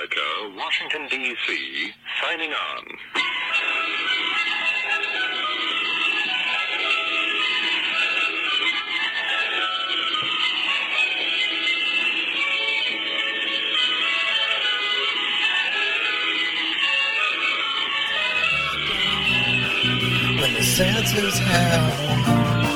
America, 0.00 0.56
Washington, 0.56 1.08
D.C., 1.10 1.92
signing 2.22 2.52
on. 2.52 2.84
when 20.40 20.54
the 20.54 20.62
senses 20.62 21.38
have. 21.40 22.69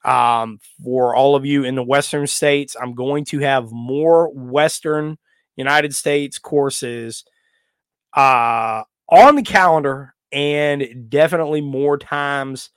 Um, 0.06 0.59
for 0.84 1.16
all 1.16 1.36
of 1.36 1.45
you 1.45 1.64
in 1.64 1.75
the 1.75 1.84
Western 1.84 2.28
states, 2.28 2.75
I'm 2.80 2.94
going 2.94 3.25
to 3.25 3.39
have 3.39 3.72
more 3.72 4.30
Western 4.30 5.17
United 5.58 5.94
States 5.94 6.38
courses 6.38 7.25
uh, 8.16 8.84
on 9.09 9.36
the 9.36 9.44
calendar 9.44 10.14
and 10.31 11.09
definitely 11.09 11.62
more 11.62 11.97
times 11.97 12.69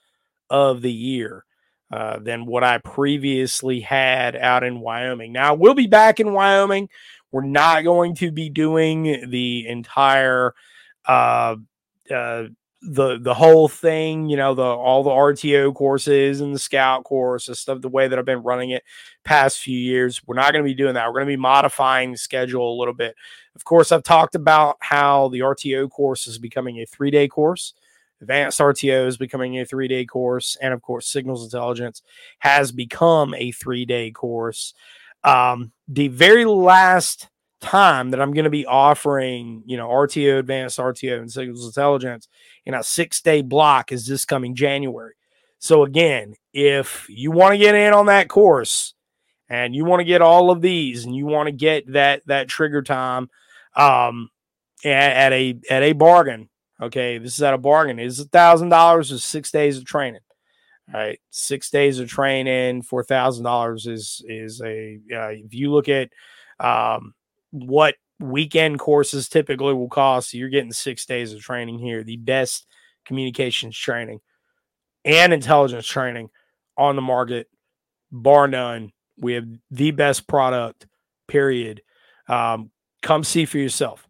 of 0.49 0.81
the 0.81 0.91
year. 0.91 1.45
Uh, 1.91 2.19
than 2.19 2.45
what 2.45 2.63
I 2.63 2.77
previously 2.77 3.81
had 3.81 4.37
out 4.37 4.63
in 4.63 4.79
Wyoming. 4.79 5.33
Now, 5.33 5.55
we'll 5.55 5.73
be 5.73 5.87
back 5.87 6.21
in 6.21 6.31
Wyoming. 6.31 6.87
We're 7.33 7.43
not 7.43 7.83
going 7.83 8.15
to 8.15 8.31
be 8.31 8.49
doing 8.49 9.29
the 9.29 9.67
entire 9.67 10.53
uh, 11.07 11.55
uh, 12.13 12.43
the 12.81 13.19
the 13.19 13.33
whole 13.33 13.67
thing, 13.67 14.27
you 14.27 14.37
know, 14.37 14.55
the 14.55 14.63
all 14.63 15.03
the 15.03 15.11
RTO 15.11 15.73
courses 15.75 16.41
and 16.41 16.55
the 16.55 16.59
scout 16.59 17.03
course 17.03 17.47
and 17.47 17.55
stuff, 17.55 17.81
the 17.81 17.89
way 17.89 18.07
that 18.07 18.17
I've 18.17 18.25
been 18.25 18.41
running 18.41 18.71
it 18.71 18.83
past 19.23 19.59
few 19.59 19.77
years. 19.77 20.21
We're 20.25 20.35
not 20.35 20.51
going 20.51 20.63
to 20.63 20.69
be 20.69 20.73
doing 20.73 20.95
that. 20.95 21.07
We're 21.07 21.19
going 21.19 21.27
to 21.27 21.33
be 21.33 21.37
modifying 21.37 22.11
the 22.11 22.17
schedule 22.17 22.73
a 22.73 22.79
little 22.79 22.95
bit. 22.95 23.15
Of 23.55 23.63
course, 23.65 23.91
I've 23.91 24.03
talked 24.03 24.33
about 24.33 24.77
how 24.79 25.29
the 25.29 25.39
RTO 25.39 25.91
course 25.91 26.25
is 26.25 26.39
becoming 26.39 26.77
a 26.77 26.85
three 26.85 27.11
day 27.11 27.27
course. 27.27 27.75
Advanced 28.19 28.59
RTO 28.59 29.07
is 29.07 29.17
becoming 29.17 29.59
a 29.59 29.65
three 29.65 29.87
day 29.87 30.05
course. 30.05 30.57
And 30.61 30.73
of 30.73 30.81
course, 30.81 31.07
Signals 31.07 31.43
Intelligence 31.43 32.01
has 32.39 32.71
become 32.71 33.35
a 33.35 33.51
three 33.51 33.85
day 33.85 34.09
course. 34.11 34.73
Um, 35.23 35.71
the 35.87 36.07
very 36.07 36.45
last 36.45 37.27
time 37.61 38.09
that 38.09 38.21
I'm 38.21 38.33
going 38.33 38.45
to 38.45 38.49
be 38.49 38.65
offering, 38.65 39.63
you 39.65 39.77
know, 39.77 39.87
RTO, 39.87 40.39
advanced 40.39 40.79
RTO, 40.79 41.19
and 41.19 41.31
signals 41.31 41.65
intelligence 41.65 42.27
in 42.65 42.73
a 42.73 42.83
six 42.83 43.21
day 43.21 43.41
block 43.41 43.91
is 43.91 44.05
this 44.05 44.25
coming 44.25 44.55
January. 44.55 45.13
So, 45.59 45.83
again, 45.83 46.33
if 46.53 47.05
you 47.07 47.31
want 47.31 47.53
to 47.53 47.57
get 47.57 47.75
in 47.75 47.93
on 47.93 48.07
that 48.07 48.27
course 48.27 48.93
and 49.47 49.75
you 49.75 49.85
want 49.85 49.99
to 49.99 50.05
get 50.05 50.21
all 50.21 50.49
of 50.49 50.61
these 50.61 51.05
and 51.05 51.15
you 51.15 51.25
want 51.27 51.47
to 51.47 51.51
get 51.51 51.91
that, 51.93 52.23
that 52.25 52.47
trigger 52.47 52.81
time, 52.81 53.29
um, 53.75 54.29
at, 54.83 55.11
at 55.13 55.33
a, 55.33 55.59
at 55.69 55.83
a 55.83 55.93
bargain, 55.93 56.49
okay, 56.81 57.19
this 57.19 57.35
is 57.35 57.43
at 57.43 57.53
a 57.53 57.59
bargain. 57.59 57.99
is 57.99 58.19
a 58.19 58.25
thousand 58.25 58.69
dollars 58.69 59.11
is 59.11 59.23
six 59.23 59.51
days 59.51 59.77
of 59.77 59.85
training. 59.85 60.21
All 60.93 60.99
right, 60.99 61.19
six 61.29 61.69
days 61.69 61.99
of 61.99 62.09
training 62.09 62.81
for 62.81 63.03
thousand 63.03 63.45
dollars 63.45 63.87
is 63.87 64.21
is 64.27 64.61
a 64.61 64.99
uh, 65.15 65.29
if 65.29 65.53
you 65.53 65.71
look 65.71 65.87
at 65.87 66.09
um, 66.59 67.13
what 67.51 67.95
weekend 68.19 68.79
courses 68.79 69.29
typically 69.29 69.73
will 69.73 69.89
cost, 69.89 70.33
you're 70.33 70.49
getting 70.49 70.71
six 70.71 71.05
days 71.05 71.33
of 71.33 71.41
training 71.41 71.79
here, 71.79 72.03
the 72.03 72.17
best 72.17 72.65
communications 73.05 73.77
training 73.77 74.19
and 75.05 75.33
intelligence 75.33 75.87
training 75.87 76.29
on 76.77 76.95
the 76.95 77.01
market, 77.01 77.47
bar 78.11 78.47
none. 78.47 78.91
We 79.17 79.33
have 79.33 79.45
the 79.69 79.91
best 79.91 80.27
product, 80.27 80.87
period. 81.27 81.81
Um, 82.27 82.71
come 83.01 83.23
see 83.23 83.45
for 83.45 83.57
yourself. 83.57 84.07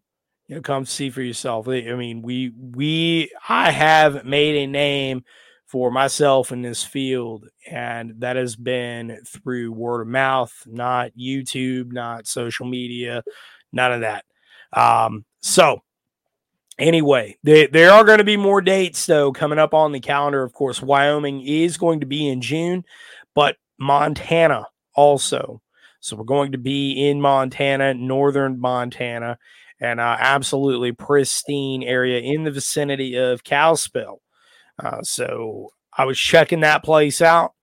You 0.48 0.56
know, 0.56 0.62
come 0.62 0.86
see 0.86 1.10
for 1.10 1.22
yourself. 1.22 1.68
I 1.68 1.82
mean, 1.96 2.22
we 2.22 2.52
we 2.58 3.32
I 3.48 3.72
have 3.72 4.26
made 4.26 4.56
a 4.56 4.68
name 4.68 5.24
for 5.72 5.90
myself 5.90 6.52
in 6.52 6.62
this 6.62 6.84
field, 6.84 7.48
and 7.66 8.16
that 8.20 8.36
has 8.36 8.58
been 8.58 9.18
through 9.26 9.72
word 9.72 10.02
of 10.02 10.08
mouth, 10.10 10.52
not 10.68 11.12
YouTube, 11.18 11.94
not 11.94 12.28
social 12.28 12.66
media, 12.66 13.24
none 13.72 13.94
of 13.94 14.02
that. 14.02 14.26
Um, 14.74 15.24
so 15.40 15.82
anyway, 16.78 17.38
there, 17.44 17.70
there 17.70 17.92
are 17.92 18.04
going 18.04 18.18
to 18.18 18.26
be 18.26 18.36
more 18.36 18.60
dates 18.60 19.06
though 19.06 19.32
coming 19.32 19.60
up 19.60 19.74
on 19.74 19.94
the 19.94 20.02
calendar. 20.02 20.44
Of 20.44 20.52
course, 20.52 20.82
Wyoming 20.82 21.48
is 21.48 21.78
going 21.78 22.02
to 22.02 22.06
be 22.06 22.28
in 22.28 22.42
June, 22.42 22.84
but 23.34 23.56
Montana 23.80 24.66
also. 24.94 25.62
So 26.02 26.18
we're 26.18 26.26
going 26.26 26.52
to 26.52 26.58
be 26.58 27.08
in 27.08 27.22
Montana, 27.22 27.94
northern 27.94 28.60
Montana, 28.60 29.38
and 29.80 30.02
uh, 30.02 30.18
absolutely 30.20 30.92
pristine 30.92 31.82
area 31.82 32.20
in 32.20 32.44
the 32.44 32.52
vicinity 32.52 33.16
of 33.16 33.46
Kalispell. 33.46 34.20
Uh, 34.82 35.02
so 35.04 35.70
I 35.98 36.06
was 36.06 36.18
checking 36.18 36.62
that 36.62 36.84
place 36.84 37.22
out. 37.22 37.54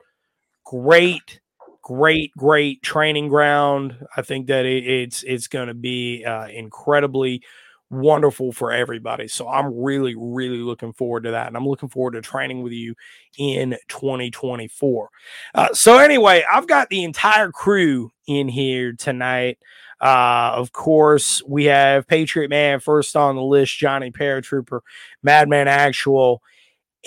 Great, 0.64 1.40
great, 1.82 2.32
great 2.36 2.82
training 2.82 3.28
ground. 3.28 4.06
I 4.16 4.22
think 4.22 4.46
that 4.48 4.66
it, 4.66 4.86
it's 4.86 5.22
it's 5.22 5.48
going 5.48 5.68
to 5.68 5.74
be 5.74 6.24
uh, 6.24 6.46
incredibly 6.48 7.42
wonderful 7.90 8.52
for 8.52 8.70
everybody. 8.70 9.28
So 9.28 9.48
I'm 9.48 9.74
really, 9.74 10.14
really 10.16 10.58
looking 10.58 10.92
forward 10.92 11.24
to 11.24 11.30
that. 11.32 11.46
And 11.46 11.56
I'm 11.56 11.66
looking 11.66 11.88
forward 11.88 12.12
to 12.12 12.20
training 12.20 12.62
with 12.62 12.72
you 12.72 12.94
in 13.38 13.76
2024. 13.88 15.08
Uh, 15.54 15.68
so, 15.72 15.98
anyway, 15.98 16.44
I've 16.50 16.66
got 16.66 16.88
the 16.90 17.04
entire 17.04 17.50
crew 17.50 18.10
in 18.26 18.48
here 18.48 18.92
tonight. 18.92 19.58
Uh, 20.00 20.52
of 20.54 20.72
course, 20.72 21.42
we 21.46 21.64
have 21.64 22.06
Patriot 22.06 22.50
Man 22.50 22.78
first 22.78 23.16
on 23.16 23.34
the 23.34 23.42
list, 23.42 23.76
Johnny 23.76 24.12
Paratrooper, 24.12 24.80
Madman 25.22 25.66
Actual, 25.66 26.42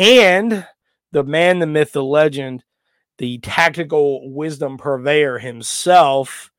and 0.01 0.65
the 1.11 1.23
man, 1.23 1.59
the 1.59 1.67
myth, 1.67 1.91
the 1.91 2.03
legend, 2.03 2.63
the 3.19 3.37
tactical 3.37 4.33
wisdom 4.33 4.75
purveyor 4.75 5.37
himself, 5.37 6.49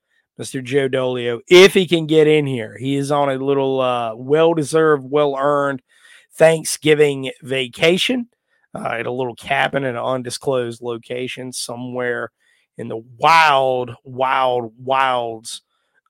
Mr. 0.41 0.62
Joe 0.62 0.89
Dolio, 0.89 1.41
if 1.49 1.75
he 1.75 1.89
can 1.89 2.06
get 2.06 2.29
in 2.29 2.47
here. 2.47 2.77
He 2.79 2.94
is 2.94 3.11
on 3.11 3.29
a 3.29 3.44
little 3.44 3.81
uh, 3.81 4.15
well 4.15 4.55
deserved, 4.55 5.05
well 5.05 5.35
earned 5.37 5.83
Thanksgiving 6.33 7.33
vacation 7.43 8.29
uh, 8.77 8.97
at 9.00 9.06
a 9.06 9.12
little 9.12 9.35
cabin 9.35 9.83
in 9.83 9.97
an 9.97 10.03
undisclosed 10.03 10.81
location 10.81 11.53
somewhere 11.53 12.31
in 12.79 12.87
the 12.87 13.03
wild, 13.19 13.91
wild, 14.05 14.73
wilds 14.79 15.62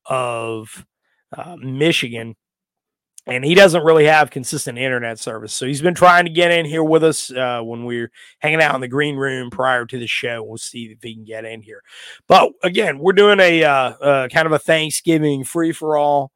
of 0.04 0.84
uh, 1.34 1.56
Michigan. 1.56 2.36
And 3.26 3.44
he 3.44 3.54
doesn't 3.54 3.84
really 3.84 4.06
have 4.06 4.30
consistent 4.30 4.78
internet 4.78 5.18
service. 5.18 5.52
So 5.52 5.64
he's 5.64 5.80
been 5.80 5.94
trying 5.94 6.24
to 6.24 6.30
get 6.30 6.50
in 6.50 6.66
here 6.66 6.82
with 6.82 7.04
us 7.04 7.30
uh, 7.30 7.60
when 7.62 7.84
we're 7.84 8.10
hanging 8.40 8.60
out 8.60 8.74
in 8.74 8.80
the 8.80 8.88
green 8.88 9.14
room 9.14 9.48
prior 9.48 9.86
to 9.86 9.98
the 9.98 10.08
show. 10.08 10.42
We'll 10.42 10.58
see 10.58 10.86
if 10.86 11.02
he 11.02 11.14
can 11.14 11.24
get 11.24 11.44
in 11.44 11.62
here. 11.62 11.82
But 12.26 12.52
again, 12.64 12.98
we're 12.98 13.12
doing 13.12 13.38
a 13.38 13.62
uh, 13.62 13.70
uh, 13.70 14.28
kind 14.28 14.46
of 14.46 14.52
a 14.52 14.58
Thanksgiving 14.58 15.44
free 15.44 15.70
for 15.70 15.96
all. 15.96 16.32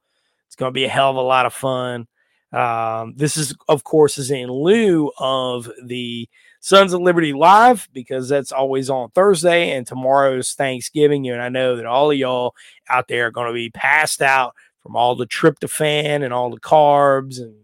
It's 0.47 0.55
going 0.55 0.71
to 0.71 0.75
be 0.75 0.85
a 0.85 0.88
hell 0.88 1.11
of 1.11 1.17
a 1.17 1.23
lot 1.23 1.47
of 1.47 1.53
fun. 1.53 2.06
Um, 2.53 3.15
this 3.17 3.37
is, 3.37 3.55
of 3.69 3.83
course, 3.83 4.17
is 4.17 4.31
in 4.31 4.49
lieu 4.49 5.11
of 5.19 5.69
the 5.85 6.29
Sons 6.61 6.93
of 6.93 7.00
Liberty 7.00 7.33
Live 7.33 7.88
because 7.93 8.29
that's 8.29 8.53
always 8.53 8.88
on 8.88 9.11
Thursday, 9.11 9.73
and 9.73 9.87
tomorrow's 9.87 10.53
Thanksgiving. 10.53 11.29
And 11.29 11.43
I 11.43 11.49
know 11.49 11.77
that 11.77 11.87
all 11.87 12.11
of 12.11 12.17
y'all 12.17 12.55
out 12.88 13.09
there 13.09 13.27
are 13.27 13.31
going 13.31 13.49
to 13.49 13.53
be 13.53 13.71
passed 13.71 14.23
out 14.23 14.55
from 14.87 14.94
all 14.94 15.17
the 15.17 15.27
tryptophan 15.27 16.23
and 16.23 16.33
all 16.33 16.49
the 16.49 16.61
carbs 16.61 17.41
and 17.41 17.55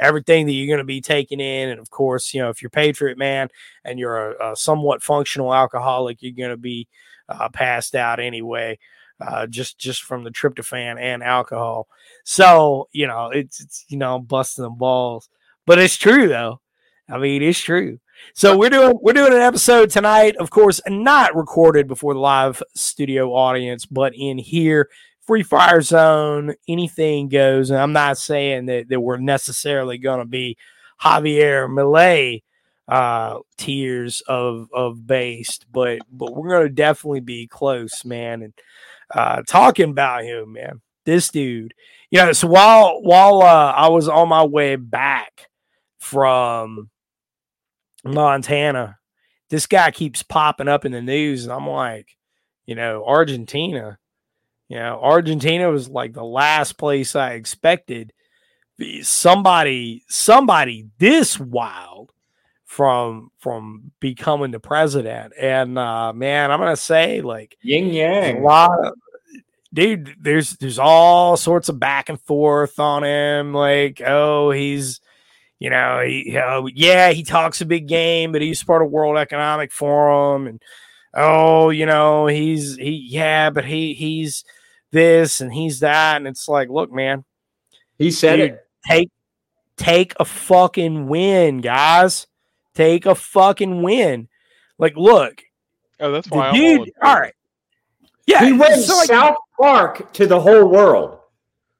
everything 0.00 0.44
that 0.44 0.52
you're 0.52 0.66
going 0.66 0.78
to 0.78 0.84
be 0.84 1.00
taking 1.00 1.38
in. 1.38 1.68
And 1.68 1.78
of 1.78 1.88
course, 1.90 2.34
you 2.34 2.42
know, 2.42 2.50
if 2.50 2.60
you're 2.60 2.70
Patriot 2.70 3.16
man 3.16 3.48
and 3.84 3.96
you're 3.96 4.32
a, 4.32 4.52
a 4.52 4.56
somewhat 4.56 5.02
functional 5.02 5.54
alcoholic, 5.54 6.20
you're 6.20 6.32
going 6.32 6.50
to 6.50 6.56
be 6.56 6.88
uh, 7.28 7.48
passed 7.48 7.94
out 7.94 8.18
anyway, 8.18 8.78
uh, 9.24 9.46
just 9.46 9.78
just 9.78 10.02
from 10.02 10.24
the 10.24 10.30
tryptophan 10.30 11.00
and 11.00 11.22
alcohol. 11.22 11.86
So 12.24 12.88
you 12.92 13.06
know, 13.06 13.30
it's, 13.30 13.60
it's 13.60 13.84
you 13.88 13.96
know, 13.96 14.18
busting 14.18 14.64
the 14.64 14.70
balls, 14.70 15.28
but 15.66 15.78
it's 15.78 15.96
true 15.96 16.26
though. 16.26 16.60
I 17.08 17.18
mean, 17.18 17.42
it's 17.42 17.60
true. 17.60 18.00
So 18.34 18.56
we're 18.56 18.70
doing 18.70 18.98
we're 19.00 19.12
doing 19.12 19.32
an 19.32 19.38
episode 19.38 19.90
tonight, 19.90 20.36
of 20.36 20.50
course, 20.50 20.80
not 20.88 21.36
recorded 21.36 21.86
before 21.86 22.14
the 22.14 22.20
live 22.20 22.62
studio 22.74 23.32
audience, 23.32 23.86
but 23.86 24.12
in 24.16 24.38
here 24.38 24.88
free 25.26 25.42
fire 25.42 25.80
zone, 25.80 26.54
anything 26.68 27.28
goes. 27.28 27.70
And 27.70 27.78
I'm 27.78 27.92
not 27.92 28.18
saying 28.18 28.66
that, 28.66 28.88
that 28.88 29.00
we're 29.00 29.18
necessarily 29.18 29.98
going 29.98 30.20
to 30.20 30.26
be 30.26 30.56
Javier 31.00 31.68
Milei 31.68 32.42
uh 32.86 33.38
tiers 33.56 34.22
of 34.28 34.68
of 34.74 35.06
based 35.06 35.64
but 35.72 36.00
but 36.12 36.36
we're 36.36 36.50
going 36.50 36.66
to 36.66 36.74
definitely 36.74 37.20
be 37.20 37.46
close 37.46 38.04
man 38.04 38.42
and 38.42 38.52
uh 39.14 39.40
talking 39.46 39.88
about 39.90 40.22
him 40.22 40.52
man 40.52 40.82
this 41.06 41.30
dude 41.30 41.72
you 42.10 42.18
know 42.18 42.32
so 42.32 42.46
while 42.46 43.00
while 43.00 43.40
uh 43.40 43.72
i 43.72 43.88
was 43.88 44.06
on 44.06 44.28
my 44.28 44.44
way 44.44 44.76
back 44.76 45.48
from 45.98 46.90
montana 48.04 48.98
this 49.48 49.66
guy 49.66 49.90
keeps 49.90 50.22
popping 50.22 50.68
up 50.68 50.84
in 50.84 50.92
the 50.92 51.00
news 51.00 51.44
and 51.44 51.54
i'm 51.54 51.66
like 51.66 52.18
you 52.66 52.74
know 52.74 53.02
argentina 53.06 53.98
you 54.68 54.78
know, 54.78 54.98
Argentina 55.02 55.70
was 55.70 55.88
like 55.88 56.12
the 56.12 56.24
last 56.24 56.78
place 56.78 57.14
I 57.14 57.32
expected 57.32 58.12
somebody 59.02 60.02
somebody 60.08 60.86
this 60.98 61.38
wild 61.38 62.12
from 62.64 63.30
from 63.38 63.92
becoming 64.00 64.50
the 64.50 64.60
president. 64.60 65.32
And 65.40 65.78
uh 65.78 66.12
man, 66.12 66.50
I'm 66.50 66.58
gonna 66.58 66.76
say 66.76 67.20
like 67.20 67.56
yin 67.62 67.88
yang. 67.88 68.38
A 68.38 68.40
lot 68.40 68.70
of, 68.84 68.94
dude, 69.72 70.16
there's 70.20 70.52
there's 70.54 70.78
all 70.78 71.36
sorts 71.36 71.68
of 71.68 71.78
back 71.78 72.08
and 72.08 72.20
forth 72.20 72.80
on 72.80 73.04
him. 73.04 73.54
Like, 73.54 74.00
oh, 74.04 74.50
he's 74.50 75.00
you 75.60 75.70
know, 75.70 76.02
he, 76.04 76.32
know, 76.32 76.68
yeah, 76.74 77.12
he 77.12 77.22
talks 77.22 77.60
a 77.60 77.66
big 77.66 77.86
game, 77.86 78.32
but 78.32 78.42
he's 78.42 78.62
part 78.62 78.82
of 78.82 78.90
World 78.90 79.16
Economic 79.16 79.72
Forum 79.72 80.46
and 80.46 80.60
oh, 81.14 81.70
you 81.70 81.86
know, 81.86 82.26
he's 82.26 82.76
he 82.76 83.06
yeah, 83.08 83.50
but 83.50 83.64
he 83.64 83.94
he's 83.94 84.44
this 84.90 85.40
and 85.40 85.52
he's 85.52 85.80
that, 85.80 86.16
and 86.16 86.26
it's 86.26 86.48
like, 86.48 86.68
look, 86.68 86.92
man, 86.92 87.24
he 87.98 88.10
said 88.10 88.36
dude, 88.36 88.50
it. 88.50 88.68
Take 88.86 89.10
take 89.76 90.14
a 90.20 90.24
fucking 90.24 91.08
win, 91.08 91.60
guys. 91.60 92.26
Take 92.74 93.06
a 93.06 93.14
fucking 93.14 93.82
win. 93.82 94.28
Like, 94.78 94.96
look. 94.96 95.42
Oh, 96.00 96.10
that's 96.10 96.28
why. 96.28 96.52
Dude, 96.52 96.90
all 97.02 97.18
right. 97.20 97.34
Yeah, 98.26 98.44
he 98.44 98.52
went 98.52 98.82
so 98.82 98.96
like, 98.96 99.08
South 99.08 99.36
Park 99.60 100.12
to 100.14 100.26
the 100.26 100.40
whole 100.40 100.66
world, 100.66 101.18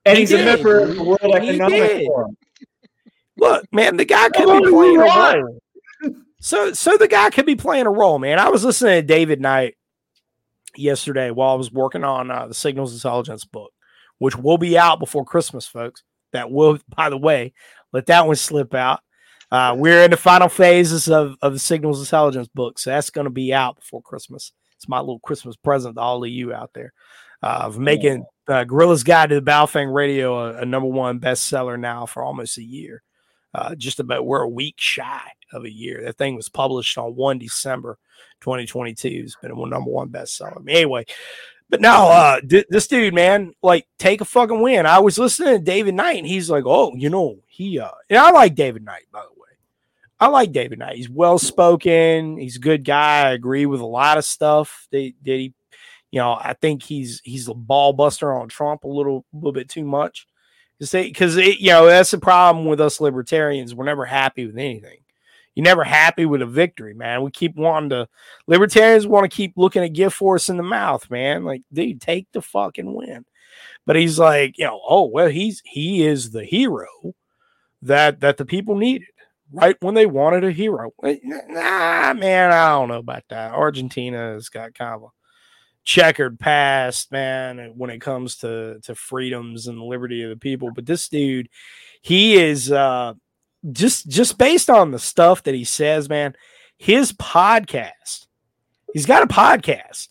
and 0.04 0.16
he 0.16 0.22
he's 0.22 0.30
did. 0.30 0.42
a 0.42 0.44
member 0.44 0.80
of 0.80 0.94
the 0.94 1.02
World 1.02 1.34
Economic 1.34 2.06
Forum. 2.06 2.36
Look, 3.36 3.66
man, 3.72 3.96
the 3.96 4.04
guy 4.04 4.28
could 4.28 4.62
be 4.62 4.70
playing 4.70 4.96
a 4.98 5.00
role. 5.00 5.62
So, 6.44 6.74
so 6.74 6.98
the 6.98 7.08
guy 7.08 7.30
could 7.30 7.46
be 7.46 7.56
playing 7.56 7.86
a 7.86 7.90
role, 7.90 8.18
man. 8.18 8.38
I 8.38 8.50
was 8.50 8.66
listening 8.66 9.00
to 9.00 9.02
David 9.02 9.40
Knight 9.40 9.76
yesterday 10.76 11.30
while 11.30 11.52
I 11.52 11.54
was 11.54 11.72
working 11.72 12.04
on 12.04 12.30
uh, 12.30 12.48
the 12.48 12.52
Signals 12.52 12.92
Intelligence 12.92 13.46
book, 13.46 13.72
which 14.18 14.36
will 14.36 14.58
be 14.58 14.76
out 14.76 14.98
before 14.98 15.24
Christmas, 15.24 15.66
folks. 15.66 16.02
That 16.34 16.50
will, 16.50 16.78
by 16.94 17.08
the 17.08 17.16
way, 17.16 17.54
let 17.94 18.04
that 18.06 18.26
one 18.26 18.36
slip 18.36 18.74
out. 18.74 19.00
Uh, 19.50 19.74
we're 19.74 20.02
in 20.02 20.10
the 20.10 20.18
final 20.18 20.50
phases 20.50 21.08
of, 21.08 21.36
of 21.40 21.54
the 21.54 21.58
Signals 21.58 22.00
Intelligence 22.00 22.48
book, 22.48 22.78
so 22.78 22.90
that's 22.90 23.08
going 23.08 23.24
to 23.24 23.30
be 23.30 23.54
out 23.54 23.76
before 23.76 24.02
Christmas. 24.02 24.52
It's 24.76 24.86
my 24.86 25.00
little 25.00 25.20
Christmas 25.20 25.56
present 25.56 25.94
to 25.94 26.02
all 26.02 26.24
of 26.24 26.28
you 26.28 26.52
out 26.52 26.72
there 26.74 26.92
uh, 27.42 27.60
of 27.62 27.78
making 27.78 28.26
uh, 28.48 28.64
Guerrilla's 28.64 29.02
Guide 29.02 29.30
to 29.30 29.36
the 29.36 29.40
Baofeng 29.40 29.94
Radio 29.94 30.38
a, 30.38 30.58
a, 30.58 30.64
number 30.66 30.88
one 30.88 31.20
bestseller 31.20 31.78
now 31.78 32.04
for 32.04 32.22
almost 32.22 32.58
a 32.58 32.62
year. 32.62 33.02
Uh, 33.54 33.74
just 33.76 34.00
about 34.00 34.26
we're 34.26 34.42
a 34.42 34.48
week 34.48 34.74
shy 34.78 35.30
of 35.52 35.64
a 35.64 35.70
year. 35.70 36.02
That 36.04 36.18
thing 36.18 36.34
was 36.34 36.48
published 36.48 36.98
on 36.98 37.14
1 37.14 37.38
December 37.38 37.98
2022. 38.40 39.08
It's 39.08 39.36
been 39.36 39.52
a 39.52 39.66
number 39.66 39.90
one 39.90 40.08
bestseller. 40.08 40.68
Anyway, 40.68 41.06
but 41.70 41.80
now 41.80 42.08
uh, 42.08 42.40
d- 42.46 42.64
this 42.68 42.86
dude, 42.86 43.14
man, 43.14 43.52
like 43.62 43.86
take 43.98 44.20
a 44.20 44.24
fucking 44.24 44.60
win. 44.60 44.86
I 44.86 44.98
was 44.98 45.18
listening 45.18 45.58
to 45.58 45.64
David 45.64 45.94
Knight, 45.94 46.18
and 46.18 46.26
he's 46.26 46.50
like, 46.50 46.64
oh, 46.66 46.94
you 46.94 47.10
know, 47.10 47.38
he 47.46 47.78
uh, 47.78 47.90
and 48.10 48.18
I 48.18 48.30
like 48.30 48.54
David 48.54 48.84
Knight, 48.84 49.04
by 49.12 49.22
the 49.22 49.28
way. 49.28 49.48
I 50.20 50.28
like 50.28 50.52
David 50.52 50.78
Knight. 50.78 50.96
He's 50.96 51.10
well 51.10 51.38
spoken. 51.38 52.36
He's 52.38 52.56
a 52.56 52.60
good 52.60 52.84
guy. 52.84 53.28
I 53.28 53.32
agree 53.32 53.66
with 53.66 53.80
a 53.80 53.86
lot 53.86 54.18
of 54.18 54.24
stuff 54.24 54.86
that, 54.90 55.12
that 55.24 55.32
he, 55.32 55.54
you 56.10 56.20
know, 56.20 56.32
I 56.32 56.54
think 56.54 56.82
he's 56.82 57.20
he's 57.24 57.48
a 57.48 57.54
ball 57.54 57.92
buster 57.92 58.32
on 58.32 58.48
Trump 58.48 58.84
a 58.84 58.88
little 58.88 59.24
a 59.32 59.36
little 59.36 59.52
bit 59.52 59.68
too 59.68 59.84
much. 59.84 60.26
Because 60.78 61.36
it, 61.36 61.58
you 61.60 61.70
know 61.70 61.86
that's 61.86 62.10
the 62.10 62.18
problem 62.18 62.66
with 62.66 62.80
us 62.80 63.00
libertarians. 63.00 63.74
We're 63.74 63.84
never 63.84 64.04
happy 64.04 64.46
with 64.46 64.58
anything 64.58 64.98
you're 65.54 65.64
never 65.64 65.84
happy 65.84 66.26
with 66.26 66.42
a 66.42 66.46
victory, 66.46 66.94
man. 66.94 67.22
We 67.22 67.30
keep 67.30 67.56
wanting 67.56 67.90
to 67.90 68.08
libertarians 68.46 69.06
want 69.06 69.24
to 69.30 69.34
keep 69.34 69.52
looking 69.56 69.84
at 69.84 69.92
gift 69.92 70.16
force 70.16 70.48
in 70.48 70.56
the 70.56 70.62
mouth, 70.62 71.08
man. 71.10 71.44
Like, 71.44 71.62
dude, 71.72 72.00
take 72.00 72.26
the 72.32 72.42
fucking 72.42 72.92
win. 72.92 73.24
But 73.86 73.96
he's 73.96 74.18
like, 74.18 74.58
you 74.58 74.66
know, 74.66 74.80
oh 74.86 75.04
well, 75.04 75.28
he's 75.28 75.62
he 75.64 76.04
is 76.04 76.30
the 76.30 76.44
hero 76.44 77.14
that 77.82 78.20
that 78.20 78.36
the 78.36 78.44
people 78.44 78.76
needed 78.76 79.08
right 79.52 79.76
when 79.80 79.94
they 79.94 80.06
wanted 80.06 80.44
a 80.44 80.50
hero. 80.50 80.92
Nah, 81.02 82.14
man, 82.14 82.50
I 82.50 82.70
don't 82.70 82.88
know 82.88 82.98
about 82.98 83.24
that. 83.28 83.52
Argentina 83.52 84.32
has 84.32 84.48
got 84.48 84.74
kind 84.74 84.94
of 84.94 85.02
a 85.04 85.08
checkered 85.84 86.40
past, 86.40 87.12
man, 87.12 87.74
when 87.76 87.90
it 87.90 88.00
comes 88.00 88.36
to 88.38 88.80
to 88.82 88.94
freedoms 88.94 89.66
and 89.66 89.78
the 89.78 89.84
liberty 89.84 90.22
of 90.22 90.30
the 90.30 90.36
people. 90.36 90.70
But 90.74 90.86
this 90.86 91.08
dude, 91.08 91.48
he 92.02 92.36
is 92.36 92.72
uh 92.72 93.14
just 93.70 94.08
just 94.08 94.38
based 94.38 94.68
on 94.68 94.90
the 94.90 94.98
stuff 94.98 95.42
that 95.44 95.54
he 95.54 95.64
says, 95.64 96.08
man, 96.08 96.34
his 96.76 97.12
podcast, 97.12 98.26
he's 98.92 99.06
got 99.06 99.22
a 99.22 99.26
podcast. 99.26 100.08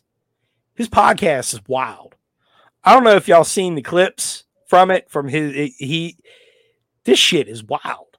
His 0.75 0.89
podcast 0.89 1.53
is 1.53 1.61
wild. 1.67 2.15
I 2.83 2.93
don't 2.93 3.03
know 3.03 3.15
if 3.15 3.27
y'all 3.27 3.43
seen 3.43 3.75
the 3.75 3.81
clips 3.81 4.43
from 4.67 4.91
it 4.91 5.09
from 5.09 5.27
his 5.27 5.73
he 5.77 6.17
this 7.03 7.19
shit 7.19 7.47
is 7.47 7.63
wild. 7.63 8.17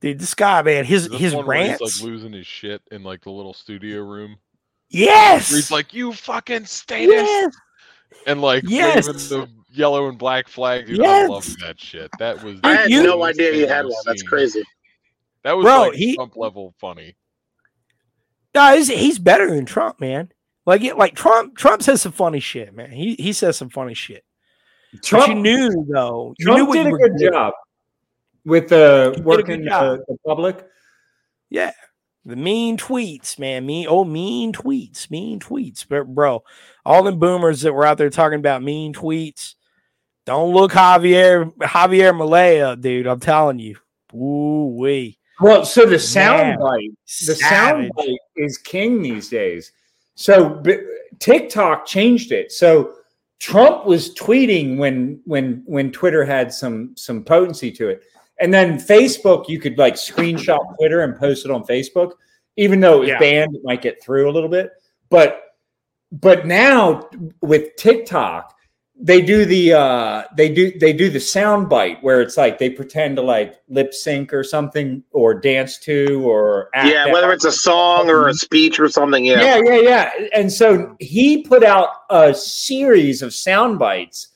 Dude, 0.00 0.18
this 0.18 0.34
guy, 0.34 0.62
man, 0.62 0.84
his 0.84 1.08
his 1.12 1.34
rants 1.34 1.80
like 1.80 2.02
losing 2.02 2.32
his 2.32 2.46
shit 2.46 2.82
in 2.90 3.02
like 3.02 3.22
the 3.22 3.30
little 3.30 3.54
studio 3.54 4.02
room. 4.02 4.36
Yes. 4.88 5.50
He's 5.50 5.70
like, 5.70 5.92
you 5.92 6.12
fucking 6.12 6.66
status. 6.66 7.14
Yes. 7.14 7.56
And 8.26 8.40
like 8.40 8.64
yes. 8.66 9.06
waving 9.06 9.20
the 9.28 9.48
yellow 9.72 10.08
and 10.08 10.18
black 10.18 10.48
flag. 10.48 10.86
Dude, 10.86 10.98
yes. 10.98 11.28
I 11.28 11.32
love 11.32 11.56
that 11.60 11.80
shit. 11.80 12.10
That 12.18 12.42
was. 12.42 12.58
I 12.64 12.74
had 12.74 12.90
no 12.90 13.22
idea 13.22 13.54
you 13.54 13.66
had 13.66 13.84
one. 13.84 13.94
That's 14.04 14.22
crazy. 14.22 14.62
That 15.44 15.56
was 15.56 15.64
Bro, 15.64 15.82
like 15.82 15.94
he, 15.94 16.16
Trump 16.16 16.36
level 16.36 16.74
funny. 16.80 17.16
No, 18.54 18.74
he's, 18.74 18.88
he's 18.88 19.18
better 19.18 19.48
than 19.48 19.64
Trump, 19.64 20.00
man. 20.00 20.32
Like 20.64 20.82
it, 20.82 20.98
like 20.98 21.14
Trump. 21.14 21.56
Trump 21.56 21.82
says 21.82 22.02
some 22.02 22.12
funny 22.12 22.40
shit, 22.40 22.74
man. 22.74 22.90
He 22.90 23.14
he 23.14 23.32
says 23.32 23.56
some 23.56 23.70
funny 23.70 23.94
shit. 23.94 24.24
Trump 25.04 25.26
but 25.26 25.36
you 25.36 25.42
knew 25.42 25.86
though. 25.88 26.34
You 26.38 26.46
Trump 26.46 26.70
knew 26.70 26.74
did 26.74 26.86
a 26.86 26.90
good 26.90 27.16
doing. 27.16 27.32
job 27.32 27.54
with 28.44 28.72
uh, 28.72 29.14
working 29.22 29.64
the, 29.64 30.02
the 30.08 30.16
public. 30.26 30.66
Yeah, 31.50 31.70
the 32.26 32.36
mean 32.36 32.76
tweets, 32.76 33.38
man. 33.38 33.64
Me, 33.64 33.86
oh, 33.86 34.04
mean 34.04 34.52
tweets, 34.52 35.10
mean 35.10 35.38
tweets. 35.38 35.86
But 35.88 36.12
bro, 36.12 36.42
all 36.84 37.04
the 37.04 37.12
boomers 37.12 37.60
that 37.62 37.72
were 37.72 37.86
out 37.86 37.98
there 37.98 38.10
talking 38.10 38.40
about 38.40 38.64
mean 38.64 38.92
tweets, 38.92 39.54
don't 40.24 40.52
look 40.52 40.72
Javier 40.72 41.52
Javier 41.58 42.12
Milei, 42.12 42.78
dude. 42.80 43.06
I'm 43.06 43.20
telling 43.20 43.60
you. 43.60 43.76
Ooh 44.14 44.74
wee. 44.76 45.18
Well, 45.40 45.64
so 45.64 45.86
the 45.86 45.98
sound 45.98 46.58
bite, 46.58 46.90
the 47.26 47.34
sound 47.34 47.90
bite 47.96 48.18
is 48.36 48.58
king 48.58 49.02
these 49.02 49.28
days. 49.28 49.72
So 50.14 50.62
TikTok 51.18 51.86
changed 51.86 52.32
it. 52.32 52.50
So 52.50 52.94
Trump 53.38 53.84
was 53.86 54.14
tweeting 54.14 54.78
when 54.78 55.20
when 55.26 55.62
when 55.66 55.92
Twitter 55.92 56.24
had 56.24 56.52
some 56.52 56.96
some 56.96 57.22
potency 57.22 57.70
to 57.72 57.88
it. 57.88 58.02
And 58.40 58.52
then 58.52 58.78
Facebook, 58.78 59.48
you 59.48 59.58
could 59.58 59.78
like 59.78 59.94
screenshot 59.94 60.76
Twitter 60.76 61.00
and 61.00 61.16
post 61.16 61.44
it 61.44 61.50
on 61.50 61.64
Facebook, 61.64 62.12
even 62.56 62.80
though 62.80 62.96
it 62.96 63.00
was 63.00 63.08
yeah. 63.10 63.18
banned, 63.18 63.54
it 63.54 63.62
might 63.64 63.82
get 63.82 64.02
through 64.02 64.30
a 64.30 64.32
little 64.32 64.48
bit. 64.48 64.70
But 65.08 65.42
but 66.12 66.46
now 66.46 67.08
with 67.40 67.76
TikTok, 67.76 68.56
they 68.98 69.20
do 69.20 69.44
the 69.44 69.74
uh 69.74 70.22
they 70.36 70.48
do 70.48 70.76
they 70.78 70.92
do 70.92 71.10
the 71.10 71.20
sound 71.20 71.68
bite 71.68 72.02
where 72.02 72.22
it's 72.22 72.36
like 72.36 72.58
they 72.58 72.70
pretend 72.70 73.16
to 73.16 73.22
like 73.22 73.56
lip 73.68 73.92
sync 73.92 74.32
or 74.32 74.42
something 74.42 75.02
or 75.10 75.34
dance 75.34 75.78
to 75.78 76.22
or 76.26 76.70
act 76.74 76.88
yeah, 76.88 77.12
whether 77.12 77.28
out. 77.28 77.34
it's 77.34 77.44
a 77.44 77.52
song 77.52 78.08
or 78.08 78.28
a 78.28 78.34
speech 78.34 78.80
or 78.80 78.88
something. 78.88 79.26
Yeah. 79.26 79.42
yeah 79.42 79.60
yeah 79.62 79.80
yeah 79.80 80.10
and 80.34 80.50
so 80.50 80.96
he 80.98 81.42
put 81.42 81.62
out 81.62 81.88
a 82.08 82.32
series 82.32 83.20
of 83.20 83.34
sound 83.34 83.78
bites 83.78 84.28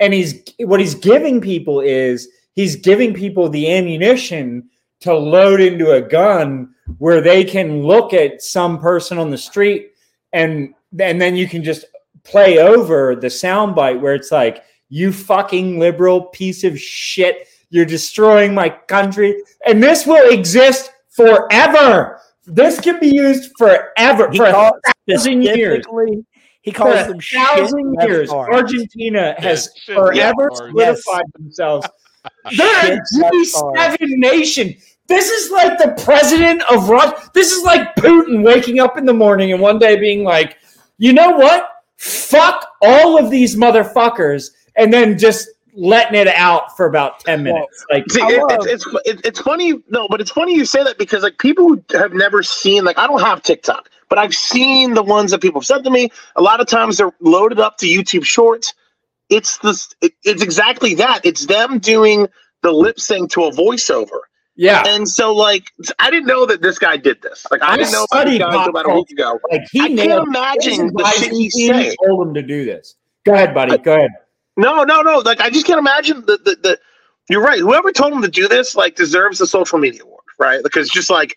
and 0.00 0.14
he's 0.14 0.42
what 0.60 0.80
he's 0.80 0.94
giving 0.94 1.40
people 1.40 1.80
is 1.80 2.28
he's 2.56 2.74
giving 2.74 3.14
people 3.14 3.48
the 3.48 3.72
ammunition 3.72 4.68
to 5.00 5.14
load 5.14 5.60
into 5.60 5.92
a 5.92 6.00
gun 6.00 6.74
where 6.98 7.20
they 7.20 7.44
can 7.44 7.82
look 7.82 8.12
at 8.12 8.42
some 8.42 8.78
person 8.80 9.18
on 9.18 9.30
the 9.30 9.38
street 9.38 9.92
and 10.32 10.74
and 10.98 11.20
then 11.20 11.36
you 11.36 11.46
can 11.46 11.62
just 11.62 11.84
play 12.24 12.58
over 12.58 13.14
the 13.14 13.28
soundbite 13.28 14.00
where 14.00 14.14
it's 14.14 14.32
like 14.32 14.64
you 14.88 15.12
fucking 15.12 15.78
liberal 15.78 16.22
piece 16.22 16.64
of 16.64 16.80
shit 16.80 17.46
you're 17.70 17.84
destroying 17.84 18.54
my 18.54 18.68
country 18.68 19.36
and 19.66 19.82
this 19.82 20.06
will 20.06 20.30
exist 20.32 20.90
forever 21.10 22.20
this 22.46 22.80
can 22.80 22.98
be 23.00 23.08
used 23.08 23.52
forever 23.58 24.30
He 24.30 24.38
for 24.38 24.46
a 24.46 24.72
thousand 25.08 25.42
years 25.42 25.84
He 26.62 26.72
calls 26.72 26.94
a 27.00 27.08
them 27.08 27.20
shit 27.20 27.40
thousand 27.40 27.96
years. 28.00 28.30
Argentina 28.30 29.34
has 29.38 29.70
shit 29.76 29.94
forever 29.94 30.50
left 30.50 30.60
arms. 30.60 30.70
solidified 30.70 31.24
themselves. 31.38 31.86
They're 32.56 32.94
a 32.94 33.00
Shit 33.12 33.22
left 33.22 33.56
arms. 33.56 33.96
G7 33.98 34.18
nation. 34.18 34.74
This 35.08 35.28
is 35.28 35.50
like 35.50 35.78
the 35.78 36.00
president 36.04 36.62
of 36.70 36.88
Russia. 36.88 37.30
This 37.32 37.52
is 37.52 37.62
like 37.64 37.94
Putin 37.96 38.44
waking 38.44 38.80
up 38.80 38.96
in 38.98 39.04
the 39.04 39.14
morning 39.14 39.52
and 39.52 39.60
one 39.60 39.78
day 39.78 39.98
being 39.98 40.24
like, 40.24 40.58
you 40.98 41.12
know 41.12 41.30
what? 41.30 41.68
Fuck 41.96 42.66
all 42.82 43.18
of 43.18 43.30
these 43.30 43.56
motherfuckers, 43.56 44.50
and 44.76 44.92
then 44.92 45.16
just 45.16 45.48
letting 45.74 46.18
it 46.18 46.28
out 46.28 46.76
for 46.76 46.86
about 46.86 47.20
10 47.20 47.42
minutes. 47.42 47.84
Like, 47.90 48.10
See, 48.10 48.20
it, 48.20 48.42
love- 48.42 48.66
it's, 48.66 48.86
it's 49.04 49.22
it's 49.24 49.40
funny, 49.40 49.74
no, 49.88 50.08
but 50.08 50.20
it's 50.20 50.30
funny 50.30 50.54
you 50.54 50.64
say 50.64 50.82
that 50.82 50.98
because 50.98 51.22
like 51.22 51.38
people 51.38 51.68
who 51.68 51.84
have 51.92 52.12
never 52.12 52.42
seen, 52.42 52.84
like 52.84 52.98
I 52.98 53.06
don't 53.06 53.20
have 53.20 53.42
TikTok, 53.42 53.90
but 54.08 54.18
I've 54.18 54.34
seen 54.34 54.94
the 54.94 55.02
ones 55.02 55.30
that 55.30 55.40
people 55.40 55.60
have 55.60 55.66
sent 55.66 55.84
to 55.84 55.90
me. 55.90 56.10
A 56.36 56.42
lot 56.42 56.60
of 56.60 56.66
times 56.66 56.98
they're 56.98 57.12
loaded 57.20 57.60
up 57.60 57.76
to 57.78 57.86
YouTube 57.86 58.24
Shorts. 58.24 58.74
It's 59.28 59.58
this, 59.58 59.94
it, 60.00 60.12
it's 60.24 60.42
exactly 60.42 60.94
that. 60.94 61.20
It's 61.24 61.46
them 61.46 61.78
doing 61.78 62.28
the 62.62 62.72
lip 62.72 62.98
sync 63.00 63.30
to 63.32 63.44
a 63.44 63.50
voiceover, 63.52 64.20
yeah. 64.56 64.84
and 64.86 65.08
so 65.08 65.34
like 65.34 65.64
I 65.98 66.10
didn't 66.10 66.26
know 66.26 66.46
that 66.46 66.62
this 66.62 66.78
guy 66.78 66.96
did 66.96 67.20
this. 67.22 67.46
Like 67.50 67.62
I, 67.62 67.72
I 67.72 67.76
didn't 67.76 67.92
know 67.92 68.04
about 68.04 68.20
studied 68.20 68.38
guy 68.40 68.66
about 68.66 68.90
a 68.90 68.94
week 68.94 69.10
ago. 69.10 69.38
Like, 69.50 69.62
he 69.70 69.80
I 69.80 69.88
can't 69.88 70.26
imagine 70.28 70.92
the 70.94 71.04
shit 71.16 71.32
he's 71.32 71.54
He 71.54 71.68
saying. 71.68 71.94
told 72.06 72.28
him 72.28 72.34
to 72.34 72.42
do 72.42 72.64
this. 72.64 72.94
Go 73.24 73.34
ahead, 73.34 73.52
buddy. 73.54 73.76
Go 73.78 73.96
ahead. 73.96 74.10
No, 74.56 74.84
no, 74.84 75.02
no. 75.02 75.18
Like 75.18 75.40
I 75.40 75.50
just 75.50 75.66
can't 75.66 75.78
imagine 75.78 76.20
the 76.26 76.38
the, 76.38 76.56
the 76.62 76.78
you're 77.28 77.42
right. 77.42 77.58
Whoever 77.58 77.90
told 77.92 78.12
him 78.12 78.22
to 78.22 78.28
do 78.28 78.46
this 78.48 78.74
like 78.76 78.94
deserves 78.94 79.38
the 79.38 79.46
social 79.46 79.78
media 79.78 80.02
award, 80.04 80.22
right? 80.38 80.62
Because 80.62 80.88
just 80.88 81.10
like 81.10 81.36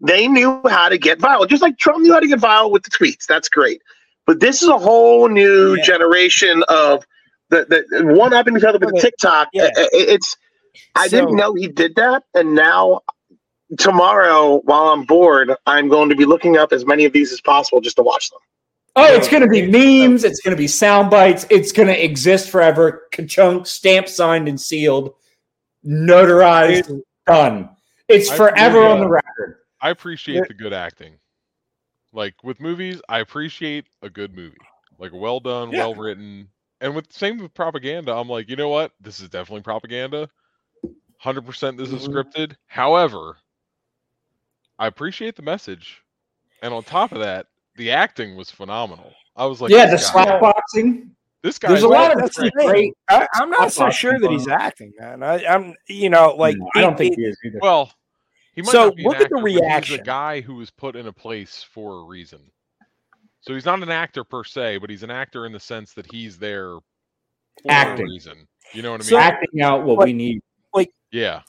they 0.00 0.26
knew 0.28 0.60
how 0.68 0.88
to 0.88 0.98
get 0.98 1.18
viral. 1.18 1.48
Just 1.48 1.62
like 1.62 1.78
Trump 1.78 2.00
knew 2.02 2.12
how 2.12 2.20
to 2.20 2.26
get 2.28 2.38
viral 2.38 2.70
with 2.72 2.82
the 2.82 2.90
tweets. 2.90 3.26
That's 3.26 3.48
great. 3.48 3.82
But 4.26 4.40
this 4.40 4.62
is 4.62 4.68
a 4.68 4.78
whole 4.78 5.28
new 5.28 5.74
Yeah. 5.76 5.82
generation 5.84 6.64
of 6.68 7.06
the, 7.50 7.84
the 7.90 8.06
one 8.14 8.32
upping 8.34 8.56
each 8.56 8.64
other 8.64 8.78
with 8.78 8.88
the 8.90 8.94
Okay. 8.96 9.00
TikTok. 9.02 9.48
Yeah. 9.52 9.70
I- 9.76 9.82
I- 9.82 9.88
it's 9.92 10.36
I 10.94 11.08
So- 11.08 11.20
didn't 11.20 11.36
know 11.36 11.54
he 11.54 11.68
did 11.68 11.94
that, 11.96 12.24
and 12.34 12.54
now 12.54 13.00
tomorrow 13.78 14.60
while 14.64 14.88
I'm 14.88 15.04
bored, 15.04 15.52
I'm 15.66 15.88
going 15.88 16.08
to 16.10 16.16
be 16.16 16.24
looking 16.24 16.56
up 16.56 16.72
as 16.72 16.84
many 16.86 17.04
of 17.04 17.12
these 17.12 17.32
as 17.32 17.40
possible 17.40 17.80
just 17.80 17.96
to 17.96 18.02
watch 18.02 18.30
them. 18.30 18.40
Oh, 18.98 19.04
it's 19.14 19.28
going 19.28 19.42
to 19.42 19.48
be 19.48 19.62
memes. 19.66 20.24
It's 20.24 20.40
going 20.40 20.56
to 20.56 20.58
be 20.60 20.66
sound 20.68 21.10
bites. 21.10 21.44
It's 21.50 21.70
going 21.72 21.88
to 21.88 22.04
exist 22.04 22.48
forever. 22.50 23.02
Ka-chunk, 23.12 23.66
stamped, 23.66 24.08
signed, 24.08 24.48
and 24.48 24.58
sealed, 24.60 25.14
notarized, 25.84 27.02
done. 27.26 27.68
It's 28.08 28.30
I 28.30 28.36
forever 28.36 28.82
on 28.84 29.00
the 29.00 29.08
record. 29.08 29.58
I 29.80 29.90
appreciate 29.90 30.36
There- 30.36 30.46
the 30.48 30.54
good 30.54 30.72
acting. 30.72 31.14
Like 32.12 32.42
with 32.42 32.60
movies, 32.60 33.00
I 33.08 33.18
appreciate 33.18 33.84
a 34.00 34.08
good 34.08 34.34
movie, 34.34 34.56
like 34.98 35.10
well 35.12 35.40
done, 35.40 35.70
Yeah. 35.70 35.78
well 35.80 35.94
written. 35.94 36.48
And 36.86 36.94
with 36.94 37.08
the 37.08 37.14
same 37.14 37.38
with 37.38 37.52
propaganda, 37.52 38.14
I'm 38.14 38.28
like, 38.28 38.48
you 38.48 38.54
know 38.54 38.68
what? 38.68 38.92
This 39.00 39.18
is 39.18 39.28
definitely 39.28 39.62
propaganda. 39.62 40.30
Hundred 41.18 41.44
percent, 41.44 41.76
this 41.76 41.90
is 41.90 42.06
Mhm. 42.06 42.12
scripted. 42.14 42.56
However, 42.68 43.38
I 44.78 44.86
appreciate 44.86 45.34
the 45.34 45.42
message, 45.42 46.00
and 46.62 46.72
on 46.72 46.84
top 46.84 47.10
of 47.10 47.18
that, 47.18 47.48
the 47.74 47.90
acting 47.90 48.36
was 48.36 48.52
phenomenal. 48.52 49.12
I 49.34 49.46
was 49.46 49.60
like, 49.60 49.72
yeah, 49.72 49.86
the 49.86 49.92
this 49.96 50.06
slap 50.08 50.40
boxing. 50.40 51.10
this 51.42 51.58
guy. 51.58 51.70
There's 51.70 51.82
a 51.82 51.88
lot 51.88 52.12
of 52.12 52.20
that's 52.20 52.36
the 52.36 52.52
great. 52.52 52.94
I, 53.08 53.26
I'm 53.34 53.50
not 53.50 53.62
I'll 53.62 53.70
so 53.70 53.90
sure 53.90 54.14
it, 54.14 54.20
that 54.22 54.30
he's 54.30 54.46
acting, 54.46 54.92
man. 54.96 55.24
I, 55.24 55.44
I'm, 55.44 55.74
you 55.88 56.08
know, 56.08 56.36
like 56.36 56.54
I 56.76 56.82
don't 56.82 56.92
it- 56.94 56.98
think 56.98 57.16
he 57.16 57.24
is 57.24 57.36
either. 57.44 57.58
Well, 57.62 57.92
he 58.54 58.62
might 58.62 58.70
So, 58.70 58.84
not 58.86 58.96
be 58.96 59.02
an 59.02 59.08
look 59.08 59.16
at 59.20 59.28
the 59.30 59.36
actor, 59.38 59.42
but 59.42 59.84
he's 59.88 59.98
a 59.98 60.04
guy 60.04 60.40
who 60.40 60.54
was 60.54 60.70
put 60.70 60.94
in 60.94 61.08
a 61.08 61.12
place 61.12 61.64
for 61.64 61.98
a 61.98 62.04
reason. 62.04 62.48
So 63.46 63.54
he's 63.54 63.64
not 63.64 63.82
an 63.82 63.90
actor 63.90 64.24
per 64.24 64.42
se, 64.42 64.78
but 64.78 64.90
he's 64.90 65.04
an 65.04 65.10
actor 65.10 65.46
in 65.46 65.52
the 65.52 65.60
sense 65.60 65.92
that 65.94 66.10
he's 66.10 66.36
there 66.36 66.70
for 67.62 67.70
Acting. 67.70 68.06
a 68.06 68.10
reason. 68.10 68.48
You 68.72 68.82
know 68.82 68.90
what 68.90 69.02
I 69.02 69.04
mean? 69.04 69.08
So- 69.10 69.18
acting 69.18 69.62
out 69.62 69.84
what 69.84 70.04
we 70.04 70.12
need. 70.12 70.42
Like 70.74 70.90
yeah. 71.12 71.42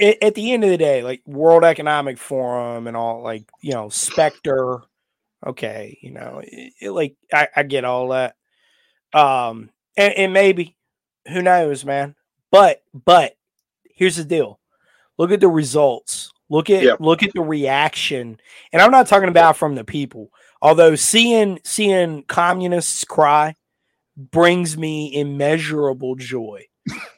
at, 0.00 0.22
at 0.22 0.34
the 0.34 0.52
end 0.52 0.64
of 0.64 0.70
the 0.70 0.76
day, 0.76 1.02
like 1.02 1.22
World 1.26 1.64
Economic 1.64 2.18
Forum 2.18 2.86
and 2.86 2.96
all, 2.96 3.22
like 3.22 3.48
you 3.62 3.72
know, 3.72 3.88
Spectre. 3.88 4.82
Okay, 5.46 5.98
you 6.00 6.10
know, 6.10 6.40
it, 6.42 6.72
it, 6.80 6.90
like 6.90 7.16
I, 7.32 7.48
I 7.56 7.62
get 7.64 7.84
all 7.84 8.08
that. 8.08 8.36
Um, 9.12 9.70
and, 9.96 10.12
and 10.14 10.32
maybe 10.32 10.76
who 11.28 11.42
knows, 11.42 11.84
man. 11.84 12.14
But 12.50 12.82
but 12.92 13.36
here's 13.84 14.16
the 14.16 14.24
deal: 14.24 14.60
look 15.18 15.32
at 15.32 15.40
the 15.40 15.48
results. 15.48 16.30
Look 16.50 16.68
at 16.70 16.82
Yep. 16.82 17.00
look 17.00 17.22
at 17.22 17.32
the 17.34 17.40
reaction, 17.42 18.38
and 18.72 18.82
I'm 18.82 18.90
not 18.90 19.06
talking 19.06 19.28
about 19.30 19.56
from 19.56 19.74
the 19.74 19.84
people. 19.84 20.30
Although 20.64 20.94
seeing 20.94 21.60
seeing 21.62 22.22
communists 22.22 23.04
cry 23.04 23.54
brings 24.16 24.78
me 24.78 25.14
immeasurable 25.14 26.14
joy. 26.14 26.64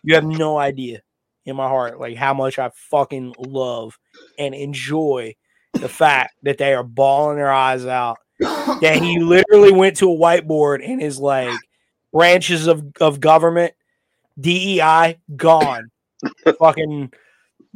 You 0.03 0.17
have 0.17 0.25
no 0.25 0.59
idea 0.59 1.03
in 1.45 1.55
my 1.55 1.69
heart 1.69 2.01
like 2.01 2.17
how 2.17 2.35
much 2.35 2.59
I 2.59 2.73
fucking 2.75 3.37
love 3.39 3.97
and 4.37 4.53
enjoy 4.53 5.37
the 5.75 5.89
fact 5.89 6.35
that 6.43 6.59
they 6.59 6.75
are 6.75 6.83
bawling 6.83 7.37
their 7.37 7.53
eyes 7.53 7.87
out. 7.87 8.19
That 8.41 8.99
he 9.01 9.19
literally 9.23 9.71
went 9.71 9.99
to 9.99 10.11
a 10.11 10.17
whiteboard 10.17 10.85
and 10.85 11.01
is 11.01 11.21
like 11.21 11.57
branches 12.13 12.67
of, 12.67 12.85
of 13.01 13.21
government, 13.21 13.75
DEI 14.41 15.19
gone. 15.37 15.93
fucking 16.59 17.13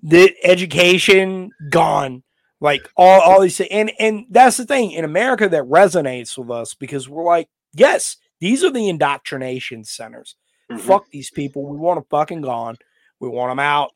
the 0.03 0.35
education 0.43 1.53
gone. 1.71 2.25
Like 2.61 2.89
all, 2.97 3.21
all 3.21 3.41
these 3.41 3.57
things. 3.57 3.71
And 3.73 3.91
and 3.99 4.27
that's 4.31 4.59
the 4.59 4.67
thing 4.67 4.93
in 4.93 5.05
America 5.05 5.49
that 5.49 5.65
resonates 5.65 6.37
with 6.37 6.51
us 6.51 6.75
because 6.75 7.09
we're 7.09 7.25
like, 7.25 7.49
yes, 7.73 8.17
these 8.39 8.63
are 8.63 8.71
the 8.71 8.89
indoctrination 8.89 9.85
centers. 9.85 10.37
Mhm. 10.71 10.81
Fuck 10.81 11.11
these 11.11 11.31
people. 11.31 11.67
We 11.67 11.79
want 11.79 11.97
them 11.97 12.07
fucking 12.11 12.43
gone. 12.43 12.77
We 13.19 13.29
want 13.29 13.51
them 13.51 13.59
out. 13.61 13.93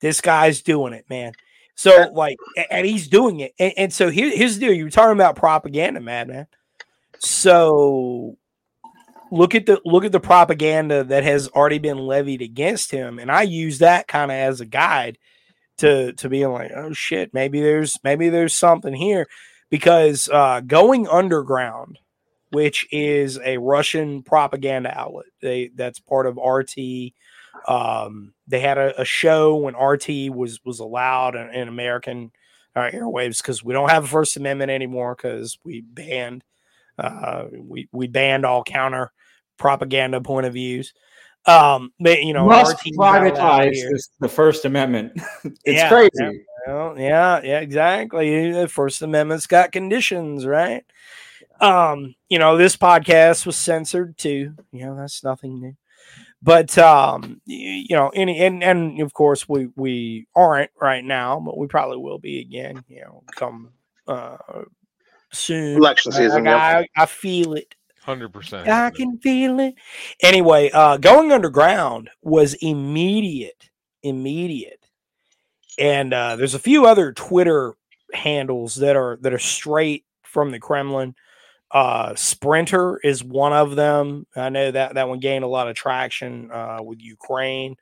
This 0.00 0.20
guy's 0.20 0.62
doing 0.62 0.92
it, 0.92 1.04
man. 1.08 1.32
So 1.74 2.10
like, 2.12 2.36
and 2.70 2.86
he's 2.86 3.08
doing 3.08 3.40
it. 3.40 3.54
And, 3.58 3.72
and 3.76 3.92
so 3.92 4.10
here, 4.10 4.34
here's 4.34 4.58
the 4.58 4.66
deal. 4.66 4.74
You're 4.74 4.90
talking 4.90 5.12
about 5.12 5.36
propaganda, 5.36 6.00
madman. 6.00 6.46
So 7.18 8.36
look 9.30 9.54
at 9.54 9.66
the 9.66 9.80
look 9.84 10.04
at 10.04 10.12
the 10.12 10.20
propaganda 10.20 11.04
that 11.04 11.24
has 11.24 11.48
already 11.48 11.78
been 11.78 11.98
levied 11.98 12.42
against 12.42 12.90
him, 12.90 13.18
and 13.18 13.30
I 13.30 13.42
use 13.42 13.78
that 13.78 14.08
kind 14.08 14.30
of 14.30 14.34
as 14.34 14.60
a 14.60 14.66
guide 14.66 15.18
to 15.80 16.12
to 16.14 16.28
being 16.28 16.52
like, 16.52 16.70
oh 16.74 16.92
shit, 16.92 17.34
maybe 17.34 17.60
there's 17.60 17.98
maybe 18.02 18.28
there's 18.28 18.54
something 18.54 18.94
here 18.94 19.26
because 19.70 20.28
uh, 20.28 20.60
going 20.60 21.08
underground 21.08 21.98
which 22.50 22.86
is 22.90 23.38
a 23.44 23.58
Russian 23.58 24.22
propaganda 24.22 24.96
outlet. 24.96 25.26
They 25.40 25.70
that's 25.74 26.00
part 26.00 26.26
of 26.26 26.36
RT. 26.36 27.12
Um, 27.66 28.34
they 28.46 28.60
had 28.60 28.78
a, 28.78 29.00
a 29.00 29.04
show 29.04 29.56
when 29.56 29.76
RT 29.76 30.34
was 30.34 30.60
was 30.64 30.80
allowed 30.80 31.36
in, 31.36 31.48
in 31.50 31.68
American 31.68 32.32
uh, 32.74 32.90
airwaves 32.92 33.38
because 33.38 33.64
we 33.64 33.72
don't 33.72 33.90
have 33.90 34.04
a 34.04 34.08
First 34.08 34.36
Amendment 34.36 34.70
anymore 34.70 35.14
because 35.14 35.58
we 35.64 35.80
banned 35.80 36.44
uh, 36.98 37.44
we 37.52 37.88
we 37.92 38.08
banned 38.08 38.44
all 38.44 38.64
counter 38.64 39.12
propaganda 39.56 40.20
point 40.20 40.46
of 40.46 40.54
views. 40.54 40.92
Um, 41.46 41.92
but, 41.98 42.22
you 42.22 42.32
know, 42.32 42.46
Must 42.46 42.72
RT 42.72 42.80
's 42.80 42.96
not 42.96 43.22
allowed 43.22 43.32
privatize 43.34 43.90
this, 43.90 44.10
the 44.20 44.28
First 44.28 44.64
Amendment. 44.64 45.12
it's 45.44 45.60
Yeah, 45.66 45.88
crazy. 45.88 46.44
Well, 46.66 46.94
yeah, 46.98 47.40
yeah, 47.42 47.60
exactly. 47.60 48.52
The 48.52 48.68
First 48.68 49.02
Amendment's 49.02 49.46
got 49.46 49.72
conditions, 49.72 50.46
right? 50.46 50.84
Um, 51.60 52.14
you 52.28 52.38
know, 52.38 52.56
this 52.56 52.76
podcast 52.76 53.46
was 53.46 53.56
censored 53.56 54.16
too. 54.16 54.54
You 54.72 54.86
know, 54.86 54.96
that's 54.96 55.24
nothing 55.24 55.60
new. 55.60 55.76
But 56.42 56.76
um, 56.78 57.40
you 57.44 57.94
know, 57.94 58.08
any 58.14 58.38
and 58.38 58.62
and 58.62 59.00
of 59.02 59.12
course 59.12 59.46
we 59.48 59.68
we 59.76 60.26
aren't 60.34 60.70
right 60.80 61.04
now, 61.04 61.38
but 61.38 61.58
we 61.58 61.66
probably 61.66 61.98
will 61.98 62.18
be 62.18 62.40
again. 62.40 62.82
You 62.88 63.02
know, 63.02 63.22
come 63.36 63.72
uh 64.08 64.38
soon. 65.32 65.76
Election 65.76 66.12
season. 66.12 66.48
I. 66.48 66.80
I, 66.80 66.88
I 66.96 67.06
feel 67.06 67.54
it. 67.54 67.74
Hundred 68.02 68.32
percent. 68.32 68.66
I 68.68 68.90
can 68.90 69.18
feel 69.18 69.60
it. 69.60 69.74
Anyway, 70.22 70.70
uh, 70.72 70.96
going 70.96 71.32
underground 71.32 72.08
was 72.22 72.54
immediate, 72.54 73.68
immediate, 74.02 74.86
and 75.78 76.14
uh, 76.14 76.36
there's 76.36 76.54
a 76.54 76.58
few 76.58 76.86
other 76.86 77.12
Twitter 77.12 77.74
handles 78.14 78.76
that 78.76 78.96
are 78.96 79.18
that 79.20 79.34
are 79.34 79.38
straight 79.38 80.04
from 80.22 80.50
the 80.50 80.58
Kremlin. 80.58 81.14
Uh, 81.70 82.14
Sprinter 82.14 82.98
is 83.04 83.22
one 83.22 83.52
of 83.52 83.76
them. 83.76 84.26
I 84.34 84.48
know 84.48 84.70
that 84.70 84.94
that 84.94 85.08
one 85.08 85.20
gained 85.20 85.44
a 85.44 85.48
lot 85.48 85.68
of 85.68 85.76
traction 85.76 86.50
uh, 86.50 86.78
with 86.82 87.00
Ukraine. 87.00 87.76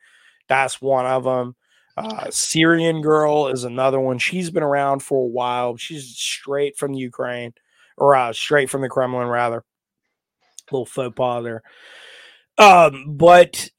That's 0.48 0.80
one 0.80 1.06
of 1.06 1.24
them. 1.24 1.54
Uh, 1.96 2.30
Syrian 2.30 3.02
Girl 3.02 3.48
is 3.48 3.64
another 3.64 3.98
one. 3.98 4.18
She's 4.18 4.50
been 4.50 4.62
around 4.62 5.02
for 5.02 5.24
a 5.24 5.28
while. 5.28 5.76
She's 5.76 6.08
straight 6.16 6.76
from 6.76 6.92
Ukraine, 6.94 7.54
or 7.96 8.14
uh, 8.14 8.32
straight 8.32 8.68
from 8.68 8.82
the 8.82 8.88
Kremlin, 8.88 9.28
rather. 9.28 9.64
Little 10.70 10.86
faux 10.86 11.14
pas 11.14 11.42
there. 11.42 11.62
Um, 12.58 13.16
but 13.16 13.70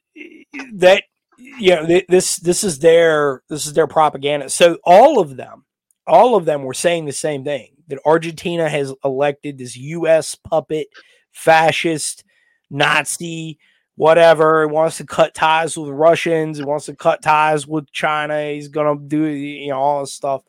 that 0.73 1.03
you 1.37 1.75
know 1.75 1.85
th- 1.85 2.05
this 2.07 2.37
this 2.37 2.63
is 2.63 2.79
their 2.79 3.43
this 3.49 3.65
is 3.65 3.73
their 3.73 3.87
propaganda. 3.87 4.49
So 4.49 4.77
all 4.83 5.19
of 5.19 5.35
them, 5.35 5.65
all 6.07 6.35
of 6.35 6.45
them 6.45 6.63
were 6.63 6.73
saying 6.73 7.05
the 7.05 7.11
same 7.11 7.43
thing 7.43 7.73
that 7.87 7.99
Argentina 8.05 8.69
has 8.69 8.93
elected 9.03 9.57
this 9.57 9.75
U.S. 9.75 10.35
puppet 10.35 10.87
fascist 11.31 12.23
Nazi 12.69 13.59
whatever. 13.99 14.65
He 14.65 14.73
wants 14.73 14.95
to 14.97 15.05
cut 15.05 15.33
ties 15.33 15.77
with 15.77 15.89
Russians. 15.89 16.57
He 16.57 16.63
wants 16.63 16.85
to 16.85 16.95
cut 16.95 17.21
ties 17.21 17.67
with 17.67 17.91
China. 17.91 18.49
He's 18.49 18.69
gonna 18.69 18.97
do 18.97 19.25
you 19.25 19.69
know 19.71 19.77
all 19.77 19.99
this 19.99 20.13
stuff. 20.13 20.41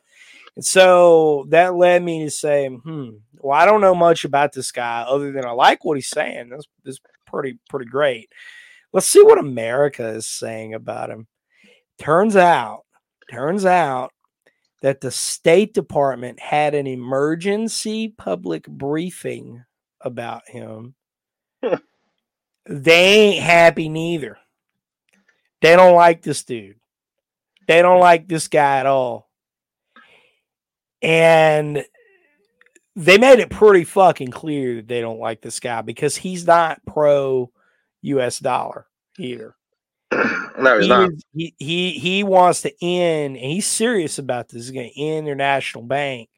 So 0.60 1.46
that 1.50 1.74
led 1.74 2.02
me 2.02 2.24
to 2.24 2.30
say, 2.30 2.68
hmm, 2.68 3.10
well, 3.38 3.58
I 3.58 3.66
don't 3.66 3.80
know 3.80 3.94
much 3.94 4.24
about 4.24 4.52
this 4.52 4.72
guy 4.72 5.02
other 5.02 5.32
than 5.32 5.44
I 5.44 5.50
like 5.52 5.84
what 5.84 5.96
he's 5.96 6.08
saying. 6.08 6.50
That's, 6.50 6.66
that's 6.84 7.00
pretty 7.26 7.58
pretty 7.68 7.86
great. 7.86 8.30
Let's 8.92 9.06
see 9.06 9.22
what 9.22 9.38
America 9.38 10.08
is 10.08 10.26
saying 10.26 10.74
about 10.74 11.10
him. 11.10 11.28
Turns 11.98 12.36
out, 12.36 12.84
turns 13.30 13.64
out 13.64 14.12
that 14.82 15.00
the 15.00 15.10
State 15.10 15.74
Department 15.74 16.40
had 16.40 16.74
an 16.74 16.86
emergency 16.86 18.08
public 18.08 18.66
briefing 18.66 19.64
about 20.02 20.48
him 20.48 20.94
they 22.66 23.04
ain't 23.04 23.42
happy 23.42 23.88
neither. 23.88 24.38
They 25.60 25.76
don't 25.76 25.94
like 25.94 26.22
this 26.22 26.44
dude. 26.44 26.76
They 27.66 27.82
don't 27.82 28.00
like 28.00 28.28
this 28.28 28.48
guy 28.48 28.78
at 28.78 28.86
all. 28.86 29.29
And 31.02 31.84
they 32.96 33.18
made 33.18 33.38
it 33.38 33.50
pretty 33.50 33.84
fucking 33.84 34.30
clear 34.30 34.76
that 34.76 34.88
they 34.88 35.00
don't 35.00 35.20
like 35.20 35.40
this 35.40 35.60
guy 35.60 35.82
because 35.82 36.16
he's 36.16 36.46
not 36.46 36.84
pro 36.86 37.50
US 38.02 38.38
dollar 38.38 38.86
either. 39.18 39.56
No, 40.58 40.76
he's 40.76 40.84
he, 40.84 40.88
not. 40.90 41.10
is- 41.10 41.24
he, 41.32 41.54
he 41.58 41.90
he 41.92 42.22
wants 42.24 42.60
to 42.62 42.84
end, 42.84 43.36
and 43.36 43.50
he's 43.50 43.66
serious 43.66 44.18
about 44.18 44.48
this. 44.48 44.64
He's 44.64 44.70
going 44.72 44.90
to 44.90 45.00
end 45.00 45.26
their 45.26 45.34
national 45.34 45.84
bank. 45.84 46.28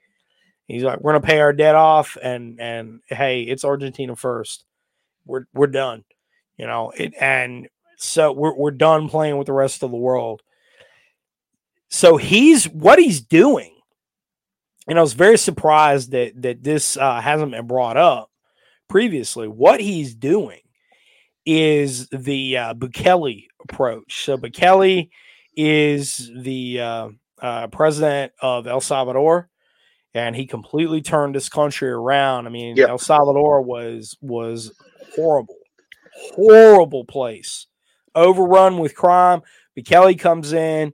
He's 0.68 0.84
like, 0.84 1.00
we're 1.00 1.12
going 1.12 1.22
to 1.22 1.26
pay 1.26 1.40
our 1.40 1.52
debt 1.52 1.74
off, 1.74 2.16
and 2.22 2.60
and 2.60 3.00
hey, 3.08 3.42
it's 3.42 3.64
Argentina 3.64 4.14
first. 4.14 4.64
We're 5.26 5.46
we're 5.52 5.66
done, 5.66 6.04
you 6.56 6.68
know. 6.68 6.92
It 6.96 7.14
and 7.20 7.68
so 7.96 8.30
we're 8.30 8.54
we're 8.54 8.70
done 8.70 9.08
playing 9.08 9.38
with 9.38 9.46
the 9.46 9.52
rest 9.52 9.82
of 9.82 9.90
the 9.90 9.96
world. 9.96 10.42
So 11.88 12.16
he's 12.16 12.68
what 12.68 13.00
he's 13.00 13.20
doing, 13.20 13.71
and 14.88 14.98
I 14.98 15.02
was 15.02 15.12
very 15.12 15.38
surprised 15.38 16.10
that 16.12 16.40
that 16.42 16.62
this 16.62 16.96
uh, 16.96 17.20
hasn't 17.20 17.52
been 17.52 17.66
brought 17.66 17.96
up 17.96 18.30
previously. 18.88 19.48
What 19.48 19.80
he's 19.80 20.14
doing 20.14 20.60
is 21.44 22.08
the 22.08 22.56
uh, 22.56 22.74
Bukele 22.74 23.46
approach. 23.68 24.24
So 24.24 24.36
Bukele 24.36 25.08
is 25.56 26.30
the 26.36 26.80
uh, 26.80 27.08
uh, 27.40 27.66
president 27.68 28.32
of 28.40 28.66
El 28.66 28.80
Salvador, 28.80 29.48
and 30.14 30.36
he 30.36 30.46
completely 30.46 31.00
turned 31.02 31.34
this 31.34 31.48
country 31.48 31.90
around. 31.90 32.46
I 32.46 32.50
mean, 32.50 32.76
Yep. 32.76 32.88
El 32.88 32.98
Salvador 32.98 33.62
was 33.62 34.16
was 34.20 34.72
horrible, 35.16 35.58
horrible 36.34 37.04
place, 37.04 37.66
overrun 38.14 38.78
with 38.78 38.94
crime. 38.94 39.42
Bukele 39.76 40.18
comes 40.18 40.52
in, 40.52 40.92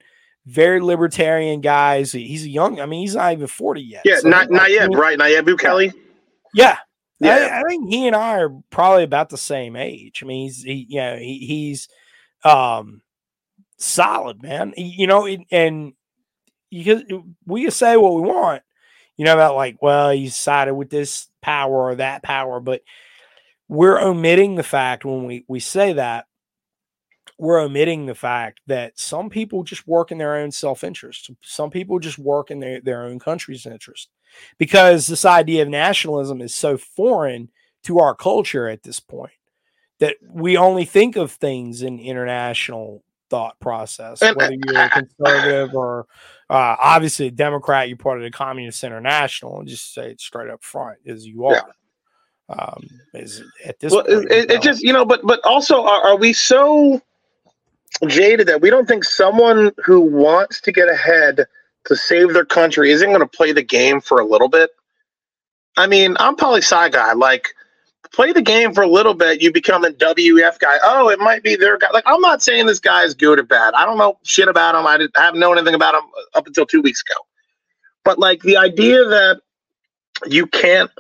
very 0.49 0.81
libertarian 0.81 1.61
guys. 1.61 2.13
He's 2.13 2.45
a 2.45 2.49
young. 2.49 2.81
I 2.81 2.87
mean, 2.87 3.01
he's 3.03 3.15
not 3.15 3.33
even 3.33 3.47
forty 3.47 3.83
yet. 3.83 4.03
Yeah, 4.05 4.19
So 4.21 4.29
not 4.29 4.49
he's 4.49 4.59
Nayib, 4.59 4.91
19. 4.91 4.99
right? 4.99 5.19
Nayib 5.19 5.43
Bukele. 5.43 5.93
Yeah. 6.55 6.79
Yeah. 7.21 7.35
I, 7.53 7.61
I 7.61 7.63
think 7.69 7.91
he 7.91 8.07
and 8.07 8.17
I 8.17 8.39
are 8.39 8.51
probably 8.71 9.05
about 9.05 9.29
the 9.29 9.37
same 9.39 9.77
age. 9.77 10.23
I 10.23 10.27
mean, 10.27 10.47
he's 10.47 10.63
he, 10.63 10.87
you 10.89 11.01
know, 11.01 11.17
he, 11.17 11.39
he's 11.39 11.89
um 12.45 13.03
solid, 13.77 14.43
man. 14.43 14.73
You 14.77 15.07
know, 15.07 15.27
it, 15.27 15.41
and 15.51 15.93
you 16.71 16.85
can, 16.85 17.37
we 17.47 17.63
can 17.63 17.71
say 17.71 17.97
what 17.97 18.15
we 18.15 18.23
want, 18.23 18.63
you 19.17 19.25
know, 19.25 19.35
about 19.35 19.57
like, 19.57 19.83
well, 19.83 20.11
he 20.11 20.29
sided 20.29 20.75
with 20.75 20.91
this 20.91 21.29
power 21.43 21.91
or 21.91 21.95
that 21.97 22.23
power, 22.23 22.61
but 22.61 22.83
we're 23.69 24.01
omitting 24.01 24.55
the 24.55 24.63
fact 24.63 25.05
when 25.05 25.25
we 25.25 25.45
we 25.49 25.61
say 25.61 25.95
that 25.95 26.27
we're 27.39 27.61
omitting 27.61 28.07
the 28.07 28.15
fact 28.15 28.61
that 28.67 28.99
some 28.99 29.31
people 29.31 29.63
just 29.63 29.87
work 29.87 30.11
in 30.11 30.19
their 30.19 30.37
own 30.37 30.51
self-interest. 30.51 31.31
Some 31.41 31.71
people 31.71 32.01
just 32.01 32.19
work 32.19 32.51
in 32.51 32.59
their, 32.59 32.81
their 32.81 33.05
own 33.05 33.21
country's 33.21 33.65
interest 33.65 34.11
because 34.59 35.07
this 35.07 35.25
idea 35.25 35.63
of 35.63 35.69
nationalism 35.69 36.41
is 36.41 36.55
so 36.55 36.77
foreign 36.77 37.49
to 37.85 38.01
our 38.01 38.15
culture 38.15 38.69
at 38.69 38.83
this 38.83 38.99
point 38.99 39.33
that 40.01 40.17
we 40.29 40.57
only 40.57 40.85
think 40.85 41.17
of 41.17 41.31
things 41.33 41.83
in 41.83 41.99
international 41.99 43.03
thought 43.31 43.59
process, 43.61 44.21
whether 44.21 44.55
you're 44.67 44.83
a 44.83 44.91
conservative 44.91 45.75
or 45.75 46.07
uh, 46.51 46.77
obviously 46.81 47.27
a 47.27 47.31
Democrat, 47.31 47.89
you're 47.89 47.97
part 47.97 48.19
of 48.19 48.25
the 48.25 48.31
Communist 48.31 48.83
International, 48.83 49.59
and 49.59 49.69
just 49.69 49.93
say 49.95 50.11
it 50.11 50.21
straight 50.21 50.51
up 50.51 50.63
front 50.63 50.99
as 51.07 51.27
you 51.27 51.47
are. 51.47 51.55
Yeah. 51.55 51.63
Um, 52.51 52.89
is 53.13 53.43
at 53.67 53.79
this 53.79 53.93
Well, 53.93 54.05
point, 54.05 54.33
it, 54.33 54.33
it, 54.33 54.51
it 54.53 54.63
just 54.63 54.83
you 54.83 54.95
know, 54.95 55.05
but 55.05 55.21
but 55.23 55.45
also, 55.45 55.85
are, 55.85 56.07
are 56.07 56.17
we 56.17 56.33
so 56.33 57.03
jaded 58.07 58.49
that 58.49 58.61
we 58.61 58.71
don't 58.71 58.87
think 58.87 59.05
someone 59.05 59.73
who 59.85 60.01
wants 60.01 60.61
to 60.63 60.73
get 60.73 60.89
ahead 60.89 61.47
to 61.87 61.97
save 61.97 62.33
their 62.33 62.45
country 62.45 62.91
isn't 62.91 63.09
going 63.09 63.21
to 63.21 63.27
play 63.27 63.53
the 63.53 63.63
game 63.63 64.01
for 64.01 64.21
a 64.21 64.25
little 64.25 64.49
bit? 64.49 64.71
I 65.77 65.87
mean, 65.87 66.17
I'm 66.19 66.37
poli 66.37 66.61
sci 66.61 66.89
guy. 66.91 67.13
Like, 67.13 67.49
play 68.13 68.33
the 68.33 68.43
game 68.43 68.75
for 68.75 68.83
a 68.83 68.89
little 68.89 69.15
bit. 69.15 69.41
You 69.41 69.53
become 69.53 69.85
a 69.85 69.91
WF 69.91 70.59
guy. 70.59 70.77
Oh, 70.83 71.09
it 71.09 71.19
might 71.19 71.43
be 71.43 71.57
their 71.57 71.79
guy. 71.79 71.89
Like, 71.93 72.05
I'm 72.07 72.21
not 72.21 72.43
saying 72.43 72.67
this 72.67 72.81
guy 72.81 73.05
is 73.05 73.15
good 73.15 73.39
or 73.39 73.45
bad. 73.45 73.75
I 73.75 73.85
don't 73.85 73.99
know 73.99 74.19
shit 74.25 74.49
about 74.49 74.75
him. 74.75 74.87
I, 74.87 75.07
I 75.17 75.25
haven't 75.25 75.41
known 75.41 75.57
anything 75.57 75.75
about 75.75 75.95
him 75.95 76.03
uh, 76.03 76.39
up 76.39 76.47
until 76.47 76.67
two 76.67 76.83
weeks 76.83 77.03
ago. 77.03 77.21
But 78.05 78.19
like 78.19 78.41
the 78.43 78.57
idea 78.57 79.05
that 79.05 79.41
you 80.27 80.47
can't 80.47 80.91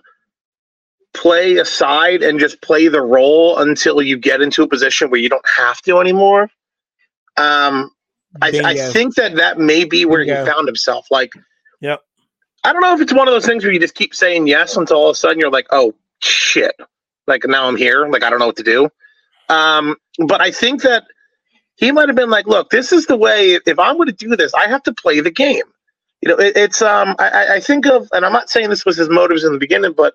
play 1.14 1.57
aside 1.57 2.22
and 2.22 2.38
just 2.38 2.61
play 2.61 2.88
the 2.88 3.01
role 3.01 3.59
until 3.59 4.03
you 4.03 4.16
get 4.16 4.40
into 4.40 4.62
a 4.62 4.68
position 4.68 5.11
where 5.11 5.20
you 5.20 5.29
don't 5.29 5.48
have 5.48 5.81
to 5.83 5.98
anymore. 5.98 6.51
Um, 7.38 7.90
I, 8.42 8.51
I 8.66 8.74
think 8.92 9.14
that 9.16 9.37
that 9.37 9.59
may 9.59 9.85
be 9.85 10.05
where 10.05 10.22
he 10.22 10.31
found 10.46 10.66
himself. 10.68 11.07
Like, 11.11 11.33
Yep. 11.81 12.01
I 12.64 12.72
don't 12.72 12.83
know 12.83 12.94
if 12.94 13.01
it's 13.01 13.12
one 13.12 13.29
of 13.29 13.33
those 13.33 13.46
things 13.46 13.64
where 13.64 13.72
you 13.72 13.79
just 13.81 13.94
keep 13.94 14.14
saying 14.14 14.46
yes 14.48 14.77
until 14.77 14.96
all 14.96 15.09
of 15.11 15.14
a 15.14 15.18
sudden 15.18 15.38
you're 15.38 15.51
like, 15.51 15.66
oh 15.70 15.94
shit, 16.20 16.74
like 17.27 17.42
now 17.46 17.66
I'm 17.68 17.77
here, 17.77 18.07
like 18.09 18.22
I 18.24 18.31
don't 18.31 18.38
know 18.40 18.46
what 18.46 18.57
to 18.57 18.62
do. 18.64 18.90
Um, 19.48 19.96
but 20.27 20.40
I 20.40 20.51
think 20.51 20.83
that 20.83 21.05
he 21.77 21.92
might 21.92 22.09
have 22.09 22.16
been 22.16 22.31
like, 22.31 22.46
look, 22.46 22.70
this 22.70 22.92
is 22.92 23.07
the 23.07 23.16
way. 23.16 23.59
If 23.64 23.79
I'm 23.79 23.96
going 23.96 24.09
to 24.09 24.12
do 24.12 24.35
this, 24.37 24.53
I 24.55 24.66
have 24.68 24.83
to 24.83 24.92
play 24.92 25.20
the 25.20 25.31
game. 25.31 25.62
You 26.20 26.31
know, 26.31 26.37
it, 26.37 26.57
it's 26.57 26.83
um, 26.83 27.14
I, 27.20 27.29
I- 27.31 27.55
I 27.55 27.61
think 27.61 27.87
of, 27.87 28.09
and 28.12 28.27
I'm 28.27 28.33
not 28.33 28.51
saying 28.51 28.68
this 28.70 28.85
was 28.85 28.96
his 28.96 29.09
motives 29.09 29.44
in 29.44 29.53
the 29.53 29.59
beginning, 29.59 29.92
but 29.96 30.14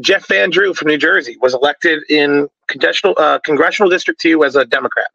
Jeff 0.00 0.26
Van 0.26 0.50
Drew 0.50 0.74
from 0.74 0.88
New 0.88 0.98
Jersey 0.98 1.36
was 1.40 1.54
elected 1.54 2.02
in 2.10 2.48
congressional 2.66 3.14
uh, 3.16 3.38
congressional 3.44 3.88
district 3.88 4.20
two 4.20 4.44
as 4.44 4.56
a 4.56 4.64
Democrat. 4.64 5.06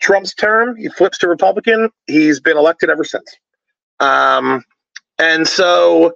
Trump's 0.00 0.34
term, 0.34 0.76
he 0.76 0.88
flips 0.88 1.18
to 1.18 1.28
Republican. 1.28 1.90
He's 2.06 2.40
been 2.40 2.56
elected 2.56 2.90
ever 2.90 3.04
since. 3.04 3.36
Um, 4.00 4.64
and 5.18 5.46
so 5.46 6.14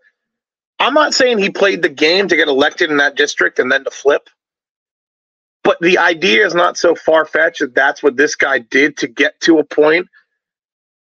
I'm 0.79 0.95
not 0.95 1.15
saying 1.15 1.39
he 1.39 1.51
played 1.51 1.83
the 1.83 1.89
game 1.89 2.29
to 2.29 2.37
get 2.37 2.49
elected 2.49 2.91
in 2.91 2.97
that 2.99 3.17
district 3.17 3.59
and 3.59 3.71
then 3.71 3.85
to 3.85 3.91
flip. 3.91 4.29
But 5.65 5.79
the 5.81 5.99
idea 5.99 6.45
is 6.45 6.55
not 6.55 6.77
so 6.77 6.95
far 6.95 7.25
fetched 7.25 7.61
that 7.61 7.75
that's 7.75 8.03
what 8.03 8.17
this 8.17 8.35
guy 8.35 8.59
did 8.59 8.97
to 8.99 9.07
get 9.07 9.41
to 9.43 9.59
a 9.59 9.65
point. 9.65 10.09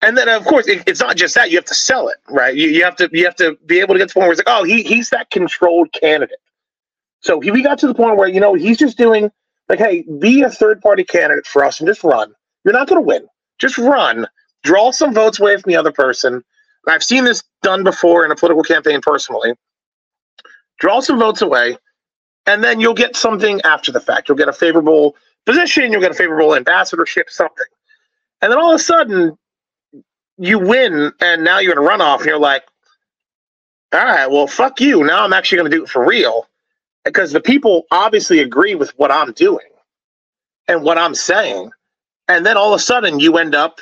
And 0.02 0.18
then, 0.18 0.30
of 0.30 0.46
course, 0.46 0.68
it, 0.68 0.84
it's 0.88 1.02
not 1.02 1.18
just 1.18 1.36
that 1.36 1.52
you 1.52 1.58
have 1.58 1.66
to 1.66 1.76
sell 1.76 2.08
it, 2.08 2.18
right? 2.30 2.56
You, 2.56 2.70
you 2.70 2.84
have 2.84 2.96
to 2.98 3.10
you 3.12 3.26
have 3.26 3.36
to 3.36 3.58
be 3.66 3.80
able 3.80 3.96
to 3.96 4.00
get 4.00 4.08
to 4.10 4.14
the 4.14 4.20
point 4.20 4.28
where 4.28 4.32
it's 4.32 4.40
like, 4.40 4.56
oh, 4.56 4.64
he 4.64 4.82
he's 4.82 5.10
that 5.10 5.30
controlled 5.30 5.92
candidate. 5.92 6.40
So 7.22 7.40
he, 7.42 7.52
we 7.52 7.62
got 7.62 7.78
to 7.80 7.88
the 7.88 7.94
point 7.94 8.18
where 8.18 8.28
you 8.30 8.40
know 8.40 8.54
he's 8.54 8.78
just 8.78 8.98
doing 8.98 9.30
like, 9.68 9.80
hey, 9.80 10.04
be 10.20 10.42
a 10.42 10.50
third 10.50 10.82
party 10.82 11.04
candidate 11.04 11.46
for 11.46 11.64
us 11.64 11.80
and 11.80 11.88
just 11.88 12.04
run. 12.04 12.34
You're 12.64 12.74
not 12.74 12.88
going 12.88 13.02
to 13.02 13.06
win. 13.08 13.28
Just 13.60 13.78
run. 13.78 14.28
Draw 14.64 14.92
some 14.92 15.14
votes 15.14 15.40
away 15.40 15.58
from 15.58 15.72
the 15.72 15.78
other 15.78 15.92
person. 15.92 16.44
I've 16.88 17.04
seen 17.04 17.24
this 17.24 17.44
done 17.62 17.84
before 17.84 18.26
in 18.26 18.32
a 18.32 18.36
political 18.36 18.64
campaign 18.64 19.02
personally. 19.02 19.54
Draw 20.80 21.02
some 21.02 21.20
votes 21.20 21.42
away 21.42 21.78
and 22.46 22.64
then 22.64 22.80
you'll 22.80 22.94
get 22.94 23.16
something 23.16 23.62
after 23.64 23.92
the 23.92 24.00
fact. 24.00 24.28
You'll 24.28 24.38
get 24.38 24.48
a 24.48 24.54
favorable 24.54 25.16
position, 25.46 25.92
you'll 25.92 26.02
get 26.02 26.12
a 26.12 26.16
favorable 26.16 26.56
ambassadorship, 26.56 27.30
something. 27.30 27.66
And 28.42 28.52
then 28.52 28.60
all 28.60 28.72
of 28.72 28.76
a 28.76 28.84
sudden, 28.84 29.38
you 30.38 30.58
win, 30.58 31.12
and 31.22 31.44
now 31.44 31.60
you're 31.60 31.74
in 31.74 31.78
a 31.78 31.82
runoff, 31.82 32.18
and 32.18 32.28
you're 32.28 32.40
like, 32.40 32.64
all 33.94 34.04
right, 34.04 34.30
well, 34.30 34.48
fuck 34.48 34.80
you. 34.80 35.04
Now 35.04 35.24
I'm 35.24 35.34
actually 35.34 35.58
going 35.58 35.72
to 35.72 35.78
do 35.78 35.84
it 35.84 35.90
for 35.90 36.06
real 36.06 36.48
because 37.04 37.32
the 37.32 37.42
people 37.42 37.86
obviously 37.92 38.40
agree 38.40 38.76
with 38.76 38.92
what 38.98 39.12
I'm 39.12 39.32
doing 39.34 39.68
and 40.68 40.84
what 40.84 40.98
I'm 40.98 41.16
saying. 41.16 41.72
And 42.30 42.46
then 42.46 42.56
all 42.56 42.74
of 42.74 42.80
a 42.80 42.84
sudden, 42.84 43.20
you 43.20 43.38
end 43.38 43.56
up 43.56 43.82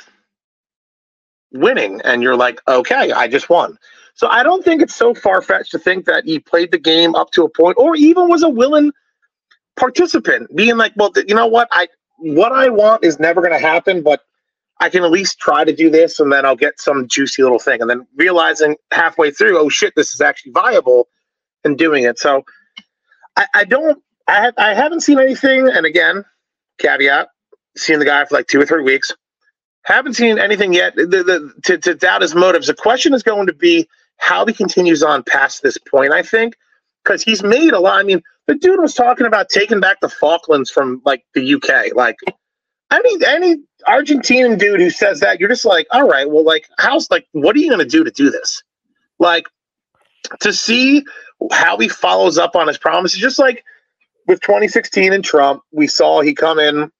winning, 1.52 2.00
and 2.02 2.22
you're 2.22 2.36
like, 2.36 2.60
okay, 2.66 3.12
I 3.12 3.28
just 3.28 3.48
won. 3.48 3.78
So 4.14 4.26
I 4.26 4.42
don't 4.42 4.64
think 4.64 4.82
it's 4.82 4.94
so 4.94 5.14
far 5.14 5.40
fetched 5.42 5.70
to 5.72 5.78
think 5.78 6.06
that 6.06 6.24
he 6.24 6.40
played 6.40 6.72
the 6.72 6.78
game 6.78 7.14
up 7.14 7.30
to 7.32 7.44
a 7.44 7.48
point, 7.48 7.76
or 7.78 7.94
even 7.94 8.28
was 8.28 8.42
a 8.42 8.48
willing 8.48 8.90
participant, 9.76 10.54
being 10.56 10.76
like, 10.76 10.92
well, 10.96 11.12
you 11.28 11.34
know 11.34 11.46
what, 11.46 11.68
I 11.70 11.88
what 12.18 12.50
I 12.50 12.68
want 12.68 13.04
is 13.04 13.20
never 13.20 13.40
going 13.40 13.52
to 13.52 13.60
happen, 13.60 14.02
but 14.02 14.22
I 14.80 14.88
can 14.88 15.04
at 15.04 15.10
least 15.10 15.38
try 15.38 15.64
to 15.64 15.72
do 15.72 15.88
this, 15.90 16.18
and 16.18 16.32
then 16.32 16.44
I'll 16.44 16.56
get 16.56 16.80
some 16.80 17.06
juicy 17.06 17.42
little 17.42 17.60
thing, 17.60 17.80
and 17.80 17.88
then 17.88 18.06
realizing 18.16 18.76
halfway 18.90 19.30
through, 19.30 19.58
oh 19.58 19.68
shit, 19.68 19.92
this 19.94 20.14
is 20.14 20.20
actually 20.20 20.52
viable, 20.52 21.08
and 21.64 21.78
doing 21.78 22.04
it. 22.04 22.18
So 22.18 22.42
I, 23.36 23.46
I 23.54 23.64
don't, 23.64 24.02
I 24.26 24.42
have, 24.42 24.54
I 24.58 24.74
haven't 24.74 25.00
seen 25.00 25.18
anything, 25.18 25.68
and 25.68 25.86
again, 25.86 26.24
caveat, 26.78 27.28
seeing 27.78 27.98
the 27.98 28.04
guy 28.04 28.24
for 28.24 28.36
like 28.36 28.46
two 28.46 28.60
or 28.60 28.66
three 28.66 28.82
weeks. 28.82 29.12
Haven't 29.82 30.14
seen 30.14 30.38
anything 30.38 30.74
yet 30.74 30.94
the, 30.96 31.06
the, 31.06 31.52
to, 31.64 31.78
to 31.78 31.94
doubt 31.94 32.22
his 32.22 32.34
motives. 32.34 32.66
The 32.66 32.74
question 32.74 33.14
is 33.14 33.22
going 33.22 33.46
to 33.46 33.54
be 33.54 33.88
how 34.18 34.44
he 34.44 34.52
continues 34.52 35.02
on 35.02 35.22
past 35.22 35.62
this 35.62 35.78
point, 35.78 36.12
I 36.12 36.22
think, 36.22 36.56
because 37.02 37.22
he's 37.22 37.42
made 37.42 37.72
a 37.72 37.80
lot. 37.80 37.98
I 37.98 38.02
mean, 38.02 38.22
the 38.46 38.54
dude 38.54 38.80
was 38.80 38.94
talking 38.94 39.26
about 39.26 39.48
taking 39.48 39.80
back 39.80 40.00
the 40.00 40.08
Falklands 40.08 40.70
from 40.70 41.00
like 41.04 41.24
the 41.34 41.54
UK. 41.54 41.94
Like, 41.94 42.16
any 42.90 43.26
any 43.26 43.56
Argentinian 43.86 44.58
dude 44.58 44.80
who 44.80 44.90
says 44.90 45.20
that, 45.20 45.40
you're 45.40 45.48
just 45.48 45.64
like, 45.64 45.86
all 45.90 46.08
right, 46.08 46.28
well, 46.28 46.44
like, 46.44 46.68
how's 46.78 47.10
like, 47.10 47.26
what 47.32 47.54
are 47.56 47.58
you 47.58 47.68
going 47.68 47.78
to 47.78 47.86
do 47.86 48.04
to 48.04 48.10
do 48.10 48.30
this? 48.30 48.62
Like, 49.18 49.46
to 50.40 50.52
see 50.52 51.04
how 51.52 51.78
he 51.78 51.88
follows 51.88 52.38
up 52.38 52.56
on 52.56 52.66
his 52.66 52.78
promises, 52.78 53.20
just 53.20 53.38
like 53.38 53.64
with 54.26 54.40
2016 54.40 55.12
and 55.12 55.24
Trump, 55.24 55.62
we 55.72 55.86
saw 55.86 56.20
he 56.20 56.34
come 56.34 56.58
in 56.58 56.90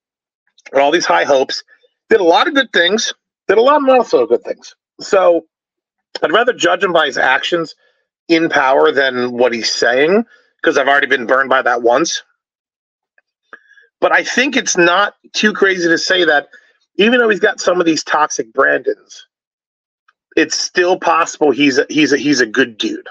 with 0.73 0.83
all 0.83 0.91
these 0.91 1.07
high 1.07 1.25
hopes, 1.25 1.63
did 2.09 2.21
a 2.21 2.25
lot 2.25 2.49
of 2.49 2.55
good 2.55 2.73
things, 2.73 3.13
did 3.47 3.59
a 3.59 3.63
lot 3.63 3.77
of 3.77 3.85
not 3.85 4.07
so 4.07 4.27
good 4.27 4.43
things. 4.43 4.75
So 5.01 5.47
I'd 6.23 6.33
rather 6.33 6.53
judge 6.53 6.83
him 6.83 6.93
by 6.93 7.07
his 7.07 7.19
actions 7.19 7.75
in 8.29 8.49
power 8.49 8.93
than 8.93 9.33
what 9.33 9.53
he's 9.53 9.73
saying 9.73 10.25
because 10.61 10.77
I've 10.77 10.89
already 10.89 11.07
been 11.07 11.27
burned 11.27 11.49
by 11.49 11.63
that 11.63 11.83
once. 11.83 12.23
But 14.01 14.13
I 14.13 14.23
think 14.23 14.57
it's 14.57 14.77
not 14.77 15.15
too 15.33 15.53
crazy 15.53 15.89
to 15.89 15.99
say 15.99 16.25
that 16.25 16.49
even 16.97 17.19
though 17.19 17.29
he's 17.29 17.41
got 17.41 17.61
some 17.61 17.81
of 17.81 17.87
these 17.87 18.05
toxic 18.05 18.53
Brandons, 18.53 19.27
it's 20.37 20.57
still 20.57 20.99
possible 20.99 21.51
he's 21.51 21.79
a, 21.79 21.87
he's 21.89 22.13
a, 22.13 22.19
he's 22.19 22.41
a 22.41 22.47
good 22.47 22.79
dude. 22.79 23.09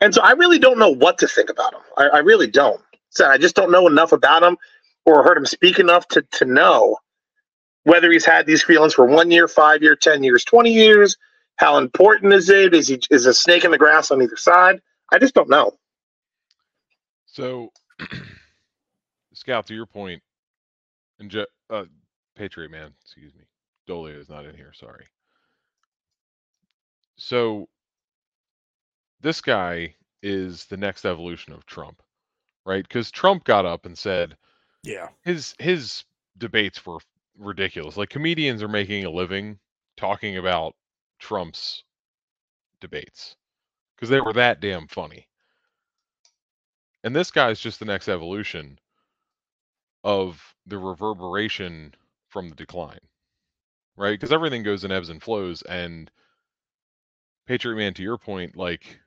And 0.00 0.14
so 0.14 0.22
I 0.22 0.32
really 0.32 0.58
don't 0.58 0.78
know 0.78 0.88
what 0.90 1.18
to 1.18 1.28
think 1.28 1.50
about 1.50 1.74
him. 1.74 1.82
I, 1.98 2.04
I 2.06 2.18
really 2.18 2.46
don't. 2.46 2.80
So 3.10 3.28
I 3.28 3.38
just 3.38 3.54
don't 3.54 3.70
know 3.70 3.86
enough 3.86 4.12
about 4.12 4.42
him 4.42 4.56
or 5.06 5.22
heard 5.22 5.38
him 5.38 5.46
speak 5.46 5.78
enough 5.78 6.08
to, 6.08 6.22
to 6.32 6.44
know 6.44 6.96
whether 7.84 8.10
he's 8.12 8.24
had 8.26 8.46
these 8.46 8.62
feelings 8.62 8.94
for 8.94 9.06
one 9.06 9.30
year, 9.30 9.48
five 9.48 9.82
year, 9.82 9.96
ten 9.96 10.22
years, 10.22 10.44
twenty 10.44 10.72
years, 10.72 11.16
how 11.56 11.78
important 11.78 12.32
is 12.32 12.50
it? 12.50 12.74
Is 12.74 12.88
he 12.88 13.00
is 13.10 13.26
a 13.26 13.34
snake 13.34 13.64
in 13.64 13.70
the 13.70 13.78
grass 13.78 14.10
on 14.10 14.22
either 14.22 14.36
side? 14.36 14.80
I 15.12 15.18
just 15.18 15.34
don't 15.34 15.48
know. 15.50 15.72
So, 17.26 17.70
Scout, 19.34 19.66
to 19.68 19.74
your 19.74 19.86
point, 19.86 20.22
and 21.20 21.30
Je- 21.30 21.46
uh, 21.70 21.84
Patriot 22.36 22.70
Man, 22.70 22.92
excuse 23.04 23.34
me, 23.34 23.42
Dolio 23.88 24.18
is 24.20 24.28
not 24.30 24.46
in 24.46 24.56
here. 24.56 24.72
Sorry. 24.74 25.06
So, 27.18 27.68
this 29.20 29.40
guy 29.40 29.94
is 30.22 30.66
the 30.66 30.76
next 30.76 31.04
evolution 31.06 31.52
of 31.52 31.66
Trump, 31.66 32.02
right? 32.66 32.86
Because 32.86 33.10
Trump 33.10 33.44
got 33.44 33.66
up 33.66 33.86
and 33.86 33.96
said, 33.98 34.36
"Yeah, 34.82 35.08
his 35.22 35.54
his 35.58 36.04
debates 36.38 36.84
were 36.86 36.98
ridiculous. 37.38 37.96
Like 37.96 38.10
comedians 38.10 38.62
are 38.62 38.68
making 38.68 39.04
a 39.04 39.10
living 39.10 39.58
talking 39.96 40.36
about 40.36 40.74
Trump's 41.18 41.84
debates 42.80 43.36
because 43.96 44.08
they 44.08 44.20
were 44.20 44.32
that 44.34 44.60
damn 44.60 44.88
funny. 44.88 45.28
And 47.04 47.14
this 47.16 47.30
guy's 47.30 47.60
just 47.60 47.78
the 47.78 47.84
next 47.86 48.08
evolution 48.08 48.78
of 50.04 50.54
the 50.66 50.78
reverberation 50.78 51.94
from 52.28 52.48
the 52.48 52.54
decline, 52.54 53.00
right? 53.96 54.12
Because 54.12 54.32
everything 54.32 54.62
goes 54.62 54.84
in 54.84 54.92
ebbs 54.92 55.10
and 55.10 55.22
flows. 55.22 55.62
And 55.62 56.10
Patriot 57.46 57.76
Man, 57.76 57.94
to 57.94 58.02
your 58.02 58.18
point, 58.18 58.56
like 58.56 59.00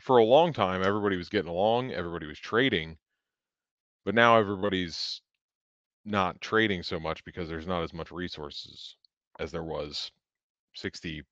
for 0.00 0.18
a 0.18 0.24
long 0.24 0.52
time, 0.52 0.82
everybody 0.82 1.16
was 1.16 1.28
getting 1.28 1.50
along, 1.50 1.92
everybody 1.92 2.26
was 2.26 2.38
trading, 2.38 2.98
but 4.08 4.14
now 4.14 4.38
everybody's 4.38 5.20
not 6.06 6.40
trading 6.40 6.82
so 6.82 6.98
much 6.98 7.22
because 7.26 7.46
there's 7.46 7.66
not 7.66 7.82
as 7.82 7.92
much 7.92 8.10
resources 8.10 8.96
as 9.38 9.52
there 9.52 9.64
was 9.64 10.10
60 10.72 11.22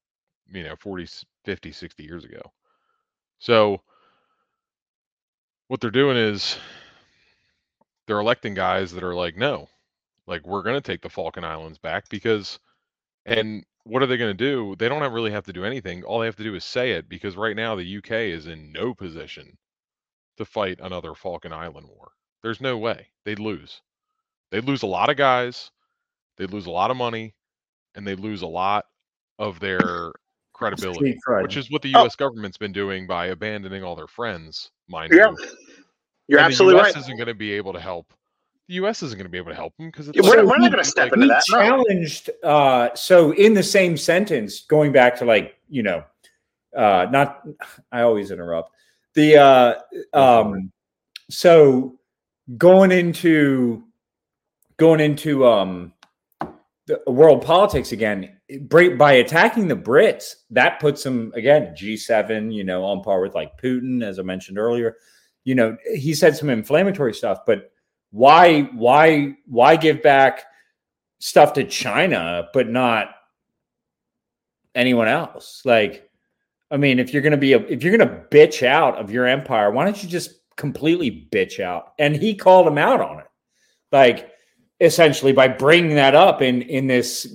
you 0.52 0.62
know 0.62 0.76
40 0.78 1.06
50 1.46 1.72
60 1.72 2.02
years 2.02 2.24
ago. 2.26 2.52
So 3.38 3.80
what 5.68 5.80
they're 5.80 5.90
doing 5.90 6.18
is 6.18 6.58
they're 8.06 8.20
electing 8.20 8.52
guys 8.52 8.92
that 8.92 9.02
are 9.02 9.14
like 9.14 9.38
no 9.38 9.70
like 10.26 10.46
we're 10.46 10.62
going 10.62 10.76
to 10.76 10.82
take 10.82 11.00
the 11.00 11.08
falkland 11.08 11.46
islands 11.46 11.78
back 11.78 12.10
because 12.10 12.58
and 13.24 13.64
what 13.84 14.02
are 14.02 14.06
they 14.06 14.18
going 14.18 14.36
to 14.36 14.44
do? 14.44 14.76
They 14.78 14.90
don't 14.90 15.00
have 15.00 15.14
really 15.14 15.30
have 15.30 15.46
to 15.46 15.52
do 15.54 15.64
anything. 15.64 16.04
All 16.04 16.18
they 16.20 16.26
have 16.26 16.36
to 16.36 16.44
do 16.44 16.54
is 16.54 16.64
say 16.64 16.90
it 16.90 17.08
because 17.08 17.38
right 17.38 17.56
now 17.56 17.74
the 17.74 17.96
uk 17.96 18.10
is 18.10 18.46
in 18.46 18.70
no 18.70 18.92
position 18.92 19.56
to 20.36 20.44
fight 20.44 20.78
another 20.82 21.14
falkland 21.14 21.54
island 21.54 21.88
war 21.88 22.12
there's 22.46 22.60
no 22.60 22.78
way 22.78 23.08
they'd 23.24 23.40
lose 23.40 23.80
they'd 24.52 24.64
lose 24.64 24.84
a 24.84 24.86
lot 24.86 25.10
of 25.10 25.16
guys 25.16 25.72
they'd 26.36 26.52
lose 26.52 26.66
a 26.66 26.70
lot 26.70 26.92
of 26.92 26.96
money 26.96 27.34
and 27.96 28.06
they'd 28.06 28.20
lose 28.20 28.42
a 28.42 28.46
lot 28.46 28.84
of 29.38 29.58
their 29.58 30.12
credibility, 30.52 31.18
which 31.42 31.56
is 31.56 31.70
what 31.70 31.82
the 31.82 31.88
U.S. 31.90 32.16
Oh. 32.18 32.28
government's 32.28 32.56
been 32.56 32.72
doing 32.72 33.06
by 33.06 33.26
abandoning 33.26 33.82
all 33.82 33.96
their 33.96 34.06
friends. 34.06 34.70
Mind 34.88 35.12
yeah. 35.12 35.30
you, 35.30 35.48
you're 36.28 36.38
and 36.38 36.46
absolutely 36.46 36.80
the 36.80 36.88
US 36.88 36.94
right. 36.94 37.02
Isn't 37.02 37.16
going 37.16 37.26
to 37.26 37.34
be 37.34 37.52
able 37.52 37.72
to 37.72 37.80
help. 37.80 38.12
The 38.68 38.74
U.S. 38.74 39.02
isn't 39.02 39.16
going 39.16 39.26
to 39.26 39.30
be 39.30 39.38
able 39.38 39.50
to 39.50 39.56
help 39.56 39.76
them 39.76 39.88
because 39.88 40.10
yeah, 40.14 40.22
we're, 40.22 40.44
we're, 40.44 40.58
not 40.58 40.72
going 40.72 40.82
to 40.82 40.84
step 40.84 41.06
like, 41.06 41.14
into 41.14 41.26
that. 41.28 41.44
Challenged. 41.44 42.30
Uh, 42.42 42.88
so 42.94 43.32
in 43.32 43.54
the 43.54 43.62
same 43.62 43.96
sentence, 43.96 44.60
going 44.62 44.92
back 44.92 45.16
to 45.18 45.24
like 45.24 45.56
you 45.68 45.82
know, 45.82 46.04
uh, 46.76 47.06
not. 47.10 47.42
I 47.92 48.02
always 48.02 48.30
interrupt. 48.30 48.72
The 49.14 49.36
uh, 49.36 49.74
um, 50.18 50.72
so 51.30 51.98
going 52.56 52.92
into 52.92 53.82
going 54.76 55.00
into 55.00 55.46
um 55.46 55.92
the 56.86 57.00
world 57.06 57.44
politics 57.44 57.92
again 57.92 58.36
by 58.68 59.12
attacking 59.14 59.66
the 59.66 59.76
Brits, 59.76 60.34
that 60.50 60.78
puts 60.78 61.02
them 61.02 61.32
again 61.34 61.74
G7, 61.76 62.52
you 62.54 62.62
know, 62.62 62.84
on 62.84 63.02
par 63.02 63.20
with 63.20 63.34
like 63.34 63.60
Putin, 63.60 64.04
as 64.04 64.18
I 64.18 64.22
mentioned 64.22 64.58
earlier. 64.58 64.96
You 65.44 65.56
know, 65.56 65.76
he 65.94 66.14
said 66.14 66.36
some 66.36 66.48
inflammatory 66.50 67.12
stuff, 67.12 67.40
but 67.46 67.72
why, 68.10 68.62
why, 68.74 69.36
why 69.46 69.76
give 69.76 70.02
back 70.02 70.44
stuff 71.18 71.54
to 71.54 71.64
China, 71.64 72.48
but 72.52 72.68
not 72.68 73.08
anyone 74.76 75.08
else? 75.08 75.62
Like, 75.64 76.08
I 76.70 76.76
mean, 76.76 77.00
if 77.00 77.12
you're 77.12 77.22
gonna 77.22 77.36
be 77.36 77.54
a, 77.54 77.60
if 77.60 77.82
you're 77.82 77.96
gonna 77.96 78.24
bitch 78.30 78.64
out 78.64 78.96
of 78.96 79.10
your 79.10 79.26
empire, 79.26 79.72
why 79.72 79.84
don't 79.84 80.00
you 80.02 80.08
just 80.08 80.35
completely 80.56 81.28
bitch 81.30 81.60
out? 81.60 81.92
And 81.98 82.14
he 82.14 82.34
called 82.34 82.66
him 82.66 82.78
out 82.78 83.00
on 83.00 83.20
it, 83.20 83.26
like 83.92 84.30
essentially 84.80 85.32
by 85.32 85.48
bringing 85.48 85.96
that 85.96 86.14
up 86.14 86.42
in 86.42 86.62
in 86.62 86.86
this 86.86 87.34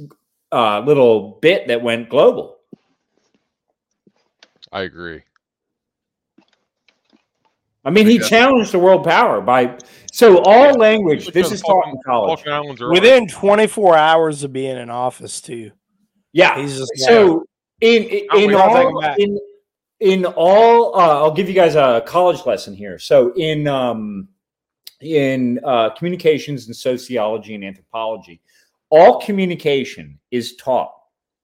uh, 0.52 0.82
little 0.82 1.40
bit 1.42 1.68
that 1.68 1.82
went 1.82 2.10
global. 2.10 2.58
I 4.72 4.82
agree. 4.82 5.24
I 7.84 7.90
mean, 7.90 8.06
he 8.06 8.20
challenged 8.20 8.72
the 8.72 8.80
world 8.80 9.04
power 9.04 9.42
by 9.42 9.78
so 10.12 10.40
all 10.44 10.74
language. 10.74 11.28
This 11.28 11.52
is 11.52 11.62
taught 11.62 11.88
in 11.88 11.98
college. 12.06 12.44
Within 12.80 13.28
24 13.28 13.98
hours 13.98 14.44
of 14.44 14.54
being 14.54 14.78
in 14.78 14.90
office, 14.90 15.42
too. 15.42 15.72
Yeah. 16.32 16.62
He's 16.62 16.78
just 16.78 16.92
so 16.98 17.46
in 17.82 18.04
in, 18.04 18.52
in 18.52 18.56
all 18.56 19.02
in, 19.18 19.40
in 20.02 20.26
all. 20.26 20.94
Uh, 20.96 21.22
I'll 21.22 21.32
give 21.34 21.48
you 21.48 21.56
guys 21.56 21.76
a 21.76 22.04
college 22.06 22.46
lesson 22.46 22.76
here. 22.76 23.00
So 23.00 23.32
in 23.36 23.68
um 23.68 24.28
in 25.00 25.60
uh, 25.64 25.92
communications 25.92 26.68
and 26.68 26.76
sociology 26.76 27.56
and 27.56 27.64
anthropology, 27.64 28.42
all 28.90 29.22
communication 29.22 30.20
is 30.30 30.56
taught. 30.58 30.92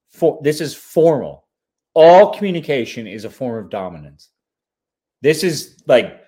For 0.10 0.40
this 0.44 0.62
is 0.62 0.76
formal. 0.76 1.46
All 1.94 2.34
communication 2.34 3.08
is 3.08 3.26
a 3.26 3.30
form 3.30 3.64
of 3.64 3.72
dominance. 3.72 4.30
This 5.22 5.44
is 5.44 5.82
like 5.88 6.22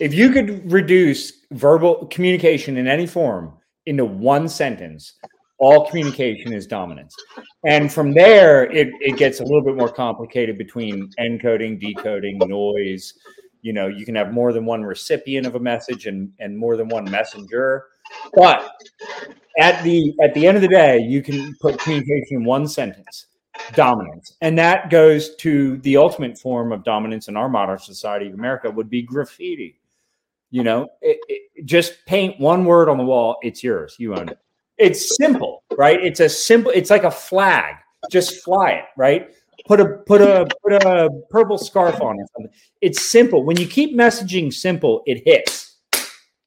If 0.00 0.14
you 0.14 0.30
could 0.30 0.72
reduce 0.72 1.44
verbal 1.52 2.06
communication 2.06 2.76
in 2.76 2.86
any 2.86 3.06
form 3.06 3.52
into 3.86 4.04
one 4.04 4.48
sentence, 4.48 5.14
all 5.62 5.86
communication 5.86 6.52
is 6.52 6.66
dominance. 6.66 7.14
And 7.64 7.90
from 7.90 8.12
there, 8.12 8.64
it, 8.72 8.88
it 9.00 9.16
gets 9.16 9.38
a 9.38 9.44
little 9.44 9.62
bit 9.62 9.76
more 9.76 9.88
complicated 9.88 10.58
between 10.58 11.08
encoding, 11.20 11.78
decoding, 11.78 12.36
noise. 12.38 13.14
You 13.60 13.72
know, 13.72 13.86
you 13.86 14.04
can 14.04 14.16
have 14.16 14.32
more 14.32 14.52
than 14.52 14.66
one 14.66 14.82
recipient 14.82 15.46
of 15.46 15.54
a 15.54 15.60
message 15.60 16.06
and, 16.06 16.32
and 16.40 16.58
more 16.58 16.76
than 16.76 16.88
one 16.88 17.08
messenger. 17.08 17.84
But 18.34 18.72
at 19.60 19.84
the 19.84 20.12
at 20.20 20.34
the 20.34 20.48
end 20.48 20.56
of 20.56 20.62
the 20.62 20.68
day, 20.68 20.98
you 20.98 21.22
can 21.22 21.54
put 21.60 21.78
communication 21.78 22.38
in 22.38 22.44
one 22.44 22.66
sentence 22.66 23.28
dominance. 23.74 24.34
And 24.40 24.58
that 24.58 24.90
goes 24.90 25.36
to 25.36 25.76
the 25.78 25.96
ultimate 25.96 26.38
form 26.38 26.72
of 26.72 26.82
dominance 26.82 27.28
in 27.28 27.36
our 27.36 27.48
modern 27.48 27.78
society 27.78 28.26
of 28.26 28.34
America 28.34 28.68
would 28.68 28.90
be 28.90 29.02
graffiti. 29.02 29.78
You 30.50 30.64
know, 30.64 30.88
it, 31.00 31.18
it, 31.28 31.64
just 31.64 32.04
paint 32.06 32.40
one 32.40 32.64
word 32.64 32.88
on 32.88 32.98
the 32.98 33.04
wall, 33.04 33.36
it's 33.42 33.62
yours. 33.62 33.94
You 33.98 34.16
own 34.16 34.28
it. 34.28 34.38
It's 34.82 35.16
simple, 35.16 35.62
right? 35.78 36.02
It's 36.02 36.18
a 36.18 36.28
simple, 36.28 36.72
it's 36.72 36.90
like 36.90 37.04
a 37.04 37.10
flag. 37.10 37.76
Just 38.10 38.42
fly 38.42 38.70
it, 38.70 38.84
right? 38.96 39.28
Put 39.66 39.80
a 39.80 39.98
put 40.06 40.20
a 40.20 40.48
put 40.60 40.72
a 40.72 41.08
purple 41.30 41.56
scarf 41.56 42.00
on 42.00 42.18
something. 42.34 42.52
It's 42.80 43.08
simple. 43.10 43.44
When 43.44 43.56
you 43.56 43.68
keep 43.68 43.94
messaging 43.94 44.52
simple, 44.52 45.02
it 45.06 45.22
hits. 45.24 45.76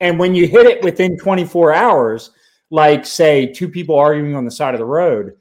And 0.02 0.20
when 0.20 0.36
you 0.36 0.48
hit 0.48 0.66
it 0.66 0.84
within 0.84 1.18
24 1.18 1.74
hours, 1.74 2.32
like 2.72 3.06
say 3.06 3.54
two 3.54 3.70
people 3.70 3.98
arguing 3.98 4.36
on 4.36 4.44
the 4.44 4.52
side 4.52 4.74
of 4.74 4.80
the 4.80 4.86
road, 4.86 5.38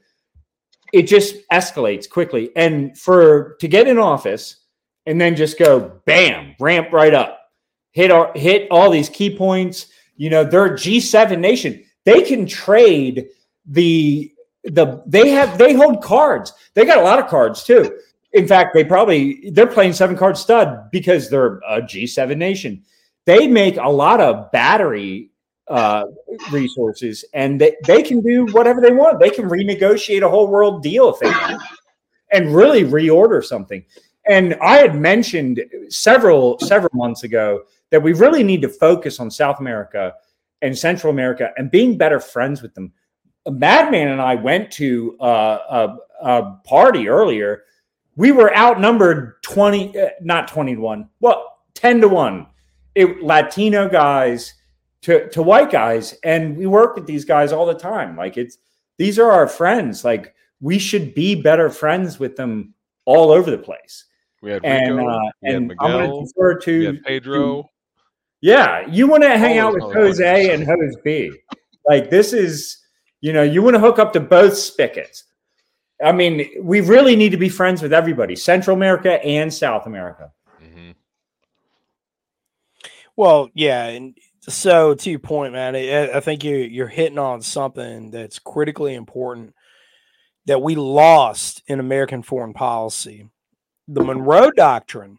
it 0.93 1.03
just 1.03 1.35
escalates 1.51 2.09
quickly. 2.09 2.51
And 2.55 2.97
for 2.97 3.57
to 3.59 3.67
get 3.67 3.89
in 3.89 3.97
office 3.97 4.55
and 5.05 5.19
then 5.19 5.35
just 5.35 5.59
go 5.59 5.99
bam, 6.05 6.55
ramp 6.61 6.93
right 6.93 7.13
up, 7.13 7.41
hit 7.91 8.09
our, 8.09 8.31
hit 8.35 8.69
all 8.71 8.89
these 8.89 9.09
key 9.09 9.35
points. 9.35 9.87
You 10.15 10.29
know, 10.29 10.45
they're 10.45 10.69
G7 10.69 11.39
nation. 11.39 11.84
They 12.05 12.21
can 12.21 12.45
trade 12.45 13.27
the 13.65 14.31
the 14.63 15.03
they 15.05 15.29
have 15.29 15.57
they 15.57 15.73
hold 15.73 16.03
cards. 16.03 16.53
They 16.73 16.85
got 16.85 16.97
a 16.97 17.03
lot 17.03 17.19
of 17.19 17.27
cards 17.27 17.63
too. 17.63 17.99
In 18.33 18.47
fact, 18.47 18.73
they 18.73 18.83
probably 18.83 19.49
they're 19.51 19.67
playing 19.67 19.93
seven 19.93 20.17
card 20.17 20.37
stud 20.37 20.91
because 20.91 21.29
they're 21.29 21.57
a 21.67 21.81
G7 21.81 22.37
nation. 22.37 22.83
They 23.25 23.47
make 23.47 23.77
a 23.77 23.89
lot 23.89 24.21
of 24.21 24.51
battery 24.51 25.31
uh, 25.67 26.05
resources, 26.51 27.25
and 27.33 27.59
they, 27.59 27.75
they 27.87 28.03
can 28.03 28.21
do 28.21 28.45
whatever 28.51 28.81
they 28.81 28.91
want. 28.91 29.19
They 29.19 29.31
can 29.31 29.49
renegotiate 29.49 30.21
a 30.21 30.29
whole 30.29 30.47
world 30.47 30.83
deal 30.83 31.09
if 31.09 31.19
they 31.19 31.29
want, 31.29 31.61
and 32.31 32.53
really 32.53 32.83
reorder 32.83 33.43
something. 33.43 33.83
And 34.27 34.55
I 34.55 34.77
had 34.77 34.95
mentioned 34.95 35.63
several 35.89 36.59
several 36.59 36.91
months 36.93 37.23
ago 37.23 37.61
that 37.89 38.01
we 38.01 38.13
really 38.13 38.43
need 38.43 38.61
to 38.63 38.69
focus 38.69 39.19
on 39.19 39.31
South 39.31 39.59
America 39.59 40.13
and 40.61 40.77
Central 40.77 41.11
America 41.11 41.51
and 41.57 41.71
being 41.71 41.97
better 41.97 42.19
friends 42.19 42.61
with 42.61 42.73
them. 42.73 42.93
A 43.45 43.51
madman 43.51 44.07
and 44.07 44.21
I 44.21 44.35
went 44.35 44.71
to 44.71 45.17
uh, 45.19 45.59
a, 45.69 46.27
a 46.27 46.55
party 46.63 47.07
earlier. 47.07 47.63
We 48.15 48.31
were 48.31 48.55
outnumbered 48.55 49.43
20, 49.43 49.99
uh, 49.99 50.09
not 50.21 50.47
20 50.47 50.75
to 50.75 50.81
1, 50.81 51.09
well, 51.19 51.59
10 51.75 52.01
to 52.01 52.07
1. 52.07 52.47
It, 52.95 53.21
Latino 53.21 53.89
guys 53.89 54.53
to 55.05 55.29
to 55.29 55.43
white 55.43 55.69
guys 55.69 56.15
and 56.23 56.57
we 56.57 56.65
work 56.65 56.95
with 56.95 57.05
these 57.05 57.25
guys 57.25 57.51
all 57.51 57.67
the 57.67 57.75
time 57.75 58.17
like 58.17 58.37
it's 58.37 58.57
these 58.97 59.19
are 59.19 59.31
our 59.31 59.47
friends 59.47 60.03
like 60.03 60.33
we 60.61 60.79
should 60.79 61.13
be 61.13 61.39
better 61.39 61.69
friends 61.69 62.17
with 62.19 62.35
them 62.35 62.73
all 63.05 63.29
over 63.29 63.51
the 63.51 63.57
place 63.57 64.05
We 64.41 64.49
had 64.49 64.65
and 64.65 64.97
Rico, 64.97 65.09
uh, 65.09 65.19
we 65.43 65.49
had 65.49 65.55
and 65.57 65.73
i'm 65.79 65.91
going 65.91 66.01
Miguel, 66.01 66.21
to 66.21 66.25
defer 66.25 66.59
to 66.59 66.99
Pedro. 67.05 67.69
Yeah 68.45 68.85
you 68.87 69.07
want 69.07 69.23
to 69.23 69.37
hang 69.37 69.59
All 69.59 69.67
out 69.67 69.79
those 69.79 69.87
with 69.87 69.95
jose 69.95 70.23
motherfuckers. 70.23 70.53
and 70.53 70.63
jose 70.65 70.97
b 71.03 71.31
like 71.87 72.09
this 72.09 72.31
is 72.33 72.77
you 73.21 73.33
know 73.33 73.43
you 73.43 73.61
want 73.61 73.75
to 73.75 73.79
hook 73.79 73.97
up 73.99 74.13
to 74.13 74.19
both 74.19 74.55
spigots 74.55 75.23
i 76.03 76.11
mean 76.11 76.47
we 76.61 76.81
really 76.81 77.15
need 77.15 77.29
to 77.31 77.37
be 77.37 77.49
friends 77.49 77.81
with 77.81 77.93
everybody 77.93 78.35
central 78.35 78.75
america 78.75 79.23
and 79.25 79.53
south 79.53 79.85
america 79.87 80.31
hmm 80.59 80.91
Well, 83.17 83.49
yeah, 83.53 83.85
and 83.85 84.17
so 84.41 84.93
to 84.93 85.09
your 85.09 85.19
point, 85.19 85.53
man, 85.53 85.75
I, 85.75 86.17
I 86.17 86.19
think 86.19 86.43
you're 86.43 86.59
you're 86.59 86.87
hitting 86.87 87.17
on 87.17 87.41
something 87.41 88.11
that's 88.11 88.39
critically 88.39 88.93
important 88.93 89.55
that 90.47 90.61
we 90.61 90.75
lost 90.75 91.63
in 91.67 91.79
American 91.79 92.21
foreign 92.23 92.53
policy. 92.53 93.29
The 93.87 94.03
Monroe 94.03 94.51
Doctrine, 94.51 95.17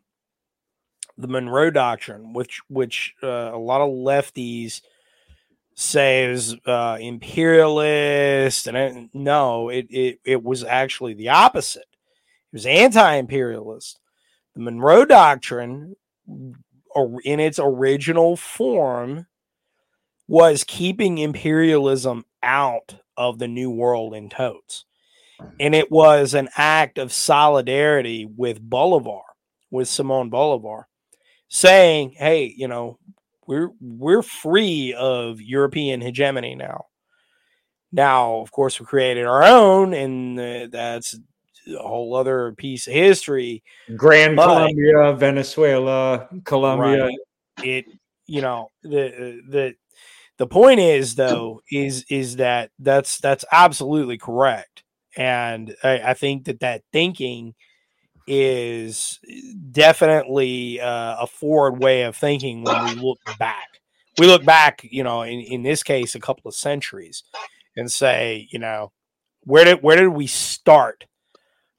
the 1.18 1.28
Monroe 1.28 1.70
Doctrine, 1.70 2.32
which 2.32 2.60
which 2.68 3.14
uh, 3.22 3.50
a 3.52 3.58
lot 3.58 3.80
of 3.80 3.90
lefties 3.90 4.82
say 5.74 6.24
is 6.30 6.56
uh, 6.66 6.98
imperialist, 7.00 8.66
and 8.66 8.78
I, 8.78 9.08
no, 9.12 9.68
it, 9.68 9.86
it 9.90 10.20
it 10.24 10.42
was 10.42 10.64
actually 10.64 11.14
the 11.14 11.30
opposite. 11.30 11.86
It 12.52 12.52
was 12.52 12.66
anti-imperialist. 12.66 13.98
The 14.54 14.62
Monroe 14.62 15.04
Doctrine 15.04 15.96
or- 16.94 17.20
in 17.24 17.40
its 17.40 17.58
original 17.62 18.36
form 18.36 19.26
was 20.28 20.64
keeping 20.64 21.18
imperialism 21.18 22.24
out 22.42 22.96
of 23.16 23.38
the 23.38 23.48
new 23.48 23.70
world 23.70 24.14
in 24.14 24.28
totes 24.28 24.84
and 25.60 25.74
it 25.74 25.90
was 25.90 26.34
an 26.34 26.48
act 26.56 26.98
of 26.98 27.12
solidarity 27.12 28.26
with 28.26 28.60
bolivar 28.60 29.20
with 29.70 29.88
simon 29.88 30.28
bolivar 30.28 30.88
saying 31.48 32.14
hey 32.16 32.52
you 32.56 32.68
know 32.68 32.98
we're 33.46 33.70
we're 33.80 34.22
free 34.22 34.94
of 34.94 35.40
european 35.40 36.00
hegemony 36.00 36.54
now. 36.54 36.86
Now 37.92 38.36
of 38.36 38.50
course 38.50 38.80
we 38.80 38.86
created 38.86 39.26
our 39.26 39.44
own 39.44 39.94
and 39.94 40.38
uh, 40.38 40.66
that's 40.70 41.16
a 41.68 41.78
whole 41.78 42.14
other 42.14 42.52
piece 42.52 42.86
of 42.86 42.92
history 42.94 43.62
grand 43.96 44.36
But- 44.36 44.46
colombia 44.46 45.12
venezuela 45.14 46.28
colombia. 46.44 47.04
Right. 47.04 47.18
it 47.62 47.86
you 48.26 48.40
know 48.40 48.70
the 48.82 49.40
the 49.48 49.74
the 50.38 50.46
point 50.46 50.80
is 50.80 51.14
though 51.14 51.62
is 51.70 52.04
is 52.10 52.36
that 52.36 52.70
that's 52.78 53.18
that's 53.18 53.44
absolutely 53.50 54.18
correct. 54.18 54.82
And 55.16 55.74
I, 55.82 55.98
I 56.10 56.14
think 56.14 56.44
that 56.44 56.60
that 56.60 56.82
thinking 56.92 57.54
is 58.26 59.20
definitely 59.70 60.80
uh, 60.80 61.16
a 61.20 61.26
forward 61.26 61.78
way 61.78 62.02
of 62.02 62.16
thinking 62.16 62.64
when 62.64 62.84
we 62.84 62.94
look 62.94 63.20
back. 63.38 63.80
We 64.18 64.26
look 64.26 64.44
back 64.44 64.80
you 64.82 65.04
know 65.04 65.22
in, 65.22 65.40
in 65.40 65.62
this 65.62 65.82
case 65.82 66.14
a 66.14 66.20
couple 66.20 66.48
of 66.48 66.54
centuries 66.54 67.22
and 67.76 67.90
say 67.90 68.48
you 68.50 68.58
know 68.58 68.92
where 69.44 69.64
did 69.64 69.82
where 69.82 69.96
did 69.96 70.08
we 70.08 70.26
start? 70.26 71.06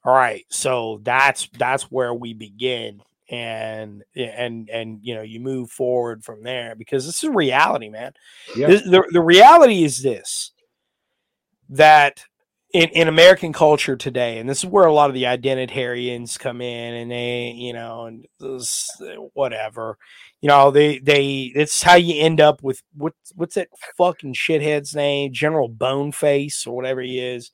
All 0.04 0.14
right 0.14 0.44
so 0.48 1.00
that's 1.02 1.48
that's 1.58 1.84
where 1.84 2.14
we 2.14 2.32
begin 2.32 3.02
and 3.30 4.04
and 4.16 4.70
and 4.70 5.00
you 5.02 5.14
know 5.14 5.22
you 5.22 5.40
move 5.40 5.70
forward 5.70 6.24
from 6.24 6.42
there 6.42 6.74
because 6.74 7.04
this 7.04 7.22
is 7.22 7.30
reality 7.30 7.90
man. 7.90 8.12
Yeah. 8.56 8.68
the, 8.68 8.76
the, 8.78 9.08
the 9.12 9.20
reality 9.20 9.84
is 9.84 10.02
this 10.02 10.52
that 11.70 12.24
in, 12.78 12.90
in 12.90 13.08
American 13.08 13.52
culture 13.52 13.96
today, 13.96 14.38
and 14.38 14.48
this 14.48 14.58
is 14.58 14.66
where 14.70 14.86
a 14.86 14.92
lot 14.92 15.10
of 15.10 15.14
the 15.14 15.24
identitarians 15.24 16.38
come 16.38 16.60
in, 16.60 16.94
and 16.94 17.10
they, 17.10 17.52
you 17.56 17.72
know, 17.72 18.04
and 18.06 18.24
this, 18.38 18.88
whatever, 19.34 19.98
you 20.40 20.48
know, 20.48 20.70
they 20.70 20.98
they 21.00 21.50
it's 21.56 21.82
how 21.82 21.96
you 21.96 22.22
end 22.22 22.40
up 22.40 22.62
with 22.62 22.80
what 22.94 23.14
what's 23.34 23.56
that 23.56 23.68
fucking 23.96 24.34
shithead's 24.34 24.94
name, 24.94 25.32
General 25.32 25.68
Boneface 25.68 26.68
or 26.68 26.76
whatever 26.76 27.00
he 27.00 27.18
is, 27.18 27.50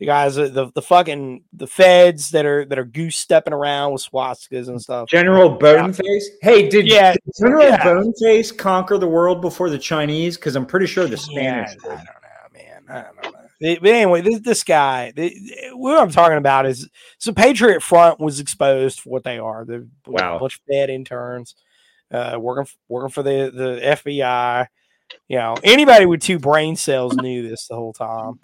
the 0.00 0.04
guys, 0.04 0.36
uh, 0.36 0.48
the 0.48 0.70
the 0.74 0.82
fucking 0.82 1.44
the 1.54 1.66
feds 1.66 2.30
that 2.32 2.44
are 2.44 2.66
that 2.66 2.78
are 2.78 2.84
goose 2.84 3.16
stepping 3.16 3.54
around 3.54 3.92
with 3.92 4.06
swastikas 4.06 4.68
and 4.68 4.82
stuff. 4.82 5.08
General 5.08 5.56
Boneface. 5.56 6.28
Hey, 6.42 6.68
did, 6.68 6.86
Yeah, 6.86 7.14
General 7.40 7.64
yeah. 7.64 7.84
Boneface 7.84 8.52
conquer 8.52 8.98
the 8.98 9.08
world 9.08 9.40
before 9.40 9.70
the 9.70 9.78
Chinese? 9.78 10.36
Because 10.36 10.56
I'm 10.56 10.66
pretty 10.66 10.86
sure 10.86 11.04
the 11.04 11.12
Yeah, 11.12 11.16
Spanish. 11.66 11.76
I 11.84 11.88
don't 11.88 12.04
know, 12.04 12.04
man. 12.52 12.84
I 12.90 13.02
don't 13.02 13.32
know. 13.32 13.37
But 13.60 13.84
anyway, 13.86 14.20
this, 14.20 14.40
this 14.40 14.64
guy, 14.64 15.12
the, 15.16 15.34
what 15.72 15.98
I'm 16.00 16.10
talking 16.10 16.36
about 16.38 16.66
is 16.66 16.88
so 17.18 17.32
Patriot 17.32 17.82
Front 17.82 18.20
was 18.20 18.38
exposed 18.40 19.00
for 19.00 19.10
what 19.10 19.24
they 19.24 19.38
are. 19.38 19.64
They're 19.64 19.86
Wow. 20.06 20.36
a 20.36 20.40
bunch 20.40 20.56
of 20.56 20.60
Fed 20.70 20.90
interns 20.90 21.54
uh, 22.12 22.38
working 22.40 22.70
working 22.88 23.10
for 23.10 23.22
the 23.22 23.50
the 23.54 23.80
FBI. 23.96 24.66
You 25.28 25.38
know, 25.38 25.56
anybody 25.64 26.06
with 26.06 26.20
two 26.22 26.38
brain 26.38 26.76
cells 26.76 27.16
knew 27.16 27.48
this 27.48 27.66
the 27.66 27.74
whole 27.74 27.92
time. 27.92 28.40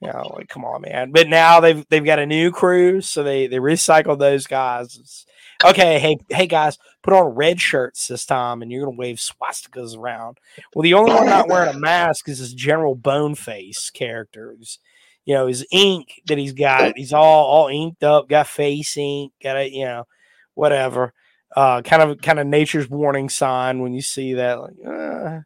You 0.00 0.08
know, 0.08 0.32
like 0.36 0.48
come 0.48 0.64
on, 0.64 0.82
man. 0.82 1.12
But 1.12 1.28
now 1.28 1.60
they've 1.60 1.86
they've 1.88 2.04
got 2.04 2.18
a 2.18 2.26
new 2.26 2.50
crew, 2.50 3.00
so 3.00 3.22
they 3.22 3.46
they 3.46 3.56
recycled 3.58 4.18
those 4.18 4.46
guys. 4.46 4.94
It's- 4.96 5.26
okay, 5.64 5.98
hey 5.98 6.16
hey 6.28 6.46
guys, 6.46 6.78
put 7.02 7.14
on 7.14 7.34
red 7.34 7.60
shirts 7.60 8.08
this 8.08 8.24
time, 8.26 8.62
and 8.62 8.70
you're 8.70 8.84
gonna 8.84 8.96
wave 8.96 9.16
swastikas 9.16 9.96
around. 9.96 10.38
Well, 10.74 10.82
the 10.82 10.94
only 10.94 11.12
one 11.12 11.26
not 11.26 11.48
wearing 11.48 11.74
a 11.74 11.78
mask 11.78 12.28
is 12.28 12.38
this 12.38 12.52
General 12.52 12.94
Boneface 12.94 13.90
character. 13.90 14.54
Who's, 14.56 14.78
you 15.24 15.34
know, 15.34 15.46
his 15.46 15.66
ink 15.70 16.20
that 16.26 16.38
he's 16.38 16.52
got. 16.52 16.96
He's 16.96 17.12
all 17.12 17.44
all 17.44 17.68
inked 17.68 18.02
up, 18.02 18.28
got 18.28 18.46
face 18.46 18.96
ink, 18.96 19.32
got 19.42 19.56
it, 19.56 19.72
you 19.72 19.84
know, 19.84 20.06
whatever. 20.54 21.12
uh, 21.54 21.82
kind 21.82 22.02
of 22.02 22.20
kind 22.20 22.38
of 22.38 22.46
nature's 22.46 22.88
warning 22.88 23.28
sign 23.28 23.80
when 23.80 23.92
you 23.92 24.02
see 24.02 24.34
that, 24.34 24.60
like, 24.60 24.74
uh, 24.86 25.40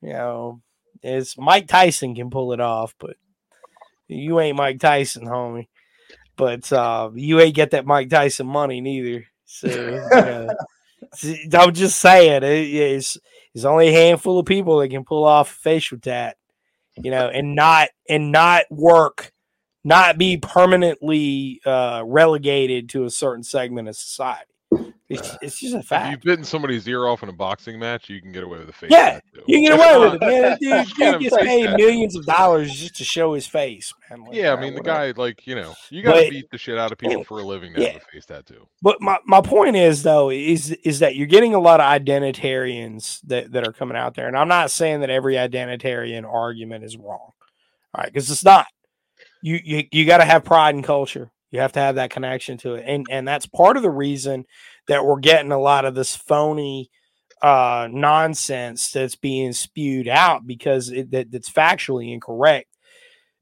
you 0.00 0.12
know, 0.12 0.60
it's 1.02 1.36
Mike 1.36 1.66
Tyson 1.66 2.14
can 2.14 2.30
pull 2.30 2.52
it 2.52 2.60
off, 2.60 2.94
but 2.98 3.16
you 4.06 4.38
ain't 4.40 4.56
Mike 4.56 4.80
Tyson, 4.80 5.26
homie. 5.26 5.68
But 6.36 6.72
uh, 6.72 7.10
you 7.14 7.40
ain't 7.40 7.54
get 7.54 7.72
that 7.72 7.86
Mike 7.86 8.10
Tyson 8.10 8.46
money 8.46 8.80
neither. 8.80 9.26
So 9.44 10.48
I'm 11.52 11.74
just 11.74 12.00
saying, 12.00 12.42
it, 12.42 12.44
it's 12.44 13.18
it's 13.54 13.64
only 13.64 13.88
a 13.88 13.92
handful 13.92 14.38
of 14.38 14.46
people 14.46 14.78
that 14.78 14.88
can 14.88 15.04
pull 15.04 15.24
off 15.24 15.48
facial 15.48 15.98
tat, 15.98 16.36
you 16.96 17.10
know, 17.10 17.28
and 17.28 17.54
not 17.54 17.88
and 18.08 18.32
not 18.32 18.64
work, 18.70 19.32
not 19.84 20.18
be 20.18 20.36
permanently 20.36 21.60
uh, 21.64 22.02
relegated 22.04 22.88
to 22.90 23.04
a 23.04 23.10
certain 23.10 23.44
segment 23.44 23.88
of 23.88 23.96
society. 23.96 24.53
It's, 25.10 25.36
it's 25.42 25.60
just 25.60 25.74
a 25.74 25.82
fact. 25.82 26.06
If 26.06 26.10
you've 26.12 26.22
bitten 26.22 26.44
somebody's 26.44 26.88
ear 26.88 27.06
off 27.06 27.22
in 27.22 27.28
a 27.28 27.32
boxing 27.32 27.78
match, 27.78 28.08
you 28.08 28.22
can 28.22 28.32
get 28.32 28.42
away 28.42 28.58
with 28.58 28.70
a 28.70 28.72
face. 28.72 28.90
Yeah, 28.90 29.20
tattoo. 29.20 29.42
You 29.46 29.56
can 29.56 29.64
get 29.64 29.72
away 29.78 29.98
with 29.98 30.14
it, 30.14 30.20
man. 30.26 30.58
Dude, 30.60 30.86
dude 30.96 31.20
gets 31.20 31.36
paid 31.36 31.76
millions 31.76 32.16
of 32.16 32.24
dollars 32.24 32.72
just 32.74 32.96
to 32.96 33.04
show 33.04 33.34
his 33.34 33.46
face, 33.46 33.92
man. 34.08 34.24
Like, 34.24 34.34
Yeah, 34.34 34.52
I 34.52 34.54
uh, 34.54 34.60
mean 34.60 34.74
the 34.74 34.80
guy, 34.80 35.12
like 35.14 35.46
you 35.46 35.56
know, 35.56 35.74
you 35.90 36.02
got 36.02 36.14
to 36.14 36.30
beat 36.30 36.50
the 36.50 36.56
shit 36.56 36.78
out 36.78 36.90
of 36.90 36.96
people 36.96 37.22
for 37.24 37.38
a 37.38 37.42
living 37.42 37.74
to 37.74 37.82
Yeah. 37.82 37.88
have 37.92 38.02
a 38.02 38.12
face 38.12 38.24
tattoo. 38.24 38.66
But 38.80 39.02
my, 39.02 39.18
my 39.26 39.42
point 39.42 39.76
is 39.76 40.02
though 40.04 40.30
is 40.30 40.70
is 40.70 41.00
that 41.00 41.16
you're 41.16 41.26
getting 41.26 41.54
a 41.54 41.60
lot 41.60 41.80
of 41.80 41.86
identitarians 41.86 43.20
that, 43.24 43.52
that 43.52 43.66
are 43.68 43.72
coming 43.72 43.98
out 43.98 44.14
there, 44.14 44.26
and 44.28 44.38
I'm 44.38 44.48
not 44.48 44.70
saying 44.70 45.00
that 45.00 45.10
every 45.10 45.34
identitarian 45.34 46.24
argument 46.24 46.82
is 46.82 46.96
wrong, 46.96 47.30
all 47.30 47.32
right? 47.98 48.06
Because 48.06 48.30
it's 48.30 48.44
not. 48.44 48.66
You 49.42 49.60
you 49.62 49.84
you 49.92 50.06
got 50.06 50.18
to 50.18 50.24
have 50.24 50.44
pride 50.44 50.74
in 50.74 50.82
culture. 50.82 51.30
You 51.50 51.60
have 51.60 51.72
to 51.72 51.80
have 51.80 51.94
that 51.96 52.10
connection 52.10 52.56
to 52.58 52.74
it, 52.74 52.84
and 52.86 53.06
and 53.10 53.28
that's 53.28 53.46
part 53.46 53.76
of 53.76 53.82
the 53.82 53.90
reason 53.90 54.44
that 54.88 55.04
we're 55.04 55.20
getting 55.20 55.52
a 55.52 55.58
lot 55.58 55.84
of 55.84 55.94
this 55.94 56.14
phony 56.16 56.90
uh 57.42 57.88
nonsense 57.90 58.90
that's 58.90 59.16
being 59.16 59.52
spewed 59.52 60.08
out 60.08 60.46
because 60.46 60.90
it, 60.90 61.10
that, 61.10 61.30
that's 61.30 61.50
factually 61.50 62.12
incorrect. 62.12 62.68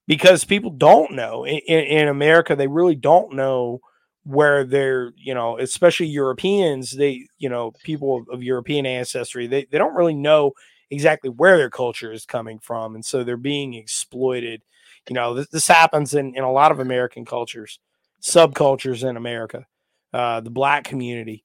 Because 0.09 0.45
people 0.45 0.71
don't 0.71 1.13
know 1.13 1.47
in, 1.47 1.59
in, 1.59 2.09
america 2.09 2.57
they 2.57 2.67
really 2.67 2.97
don't 2.97 3.35
know 3.35 3.81
where 4.25 4.65
they're 4.65 5.13
you 5.17 5.35
know 5.35 5.59
especially 5.59 6.07
europeans 6.07 6.91
they 6.91 7.27
you 7.39 7.49
know 7.49 7.73
people 7.85 8.19
of, 8.19 8.29
of 8.35 8.43
european 8.43 8.87
ancestry 8.87 9.47
they, 9.47 9.65
they 9.71 9.79
don't 9.79 9.95
really 9.95 10.15
know 10.15 10.53
exactly 10.91 11.31
where 11.31 11.57
their 11.57 11.71
culture 11.71 12.13
is 12.13 12.27
coming 12.27 12.59
from 12.59 12.95
and 12.95 13.05
so 13.05 13.25
they're 13.25 13.37
being 13.37 13.75
exploited. 13.75 14.63
You 15.09 15.15
know 15.15 15.35
this, 15.35 15.49
this 15.49 15.67
happens 15.67 16.15
in, 16.15 16.37
in 16.37 16.45
a 16.45 16.53
lot 16.53 16.71
of 16.71 16.79
american 16.79 17.25
cultures 17.25 17.81
subcultures 18.21 19.09
in 19.09 19.17
america 19.17 19.67
uh, 20.13 20.41
the 20.41 20.51
black 20.51 20.85
community. 20.85 21.45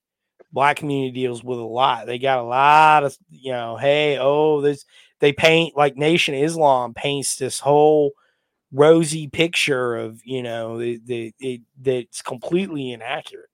Black 0.52 0.78
community 0.78 1.12
deals 1.12 1.44
with 1.44 1.60
a 1.60 1.64
lot. 1.64 2.08
They 2.08 2.20
got 2.20 2.40
a 2.40 2.44
lot 2.44 3.04
of 3.04 3.18
you 3.30 3.52
know 3.52 3.76
hey 3.76 4.18
oh 4.18 4.62
this 4.62 4.86
they 5.20 5.34
paint 5.34 5.76
like 5.76 5.98
nation 5.98 6.36
islam 6.36 6.94
paints 6.94 7.36
this 7.36 7.60
whole 7.60 8.12
rosy 8.72 9.28
picture 9.28 9.96
of 9.98 10.22
you 10.24 10.42
know 10.42 10.78
the, 10.78 11.00
the 11.06 11.34
it 11.40 11.62
that's 11.80 12.22
completely 12.22 12.92
inaccurate. 12.92 13.50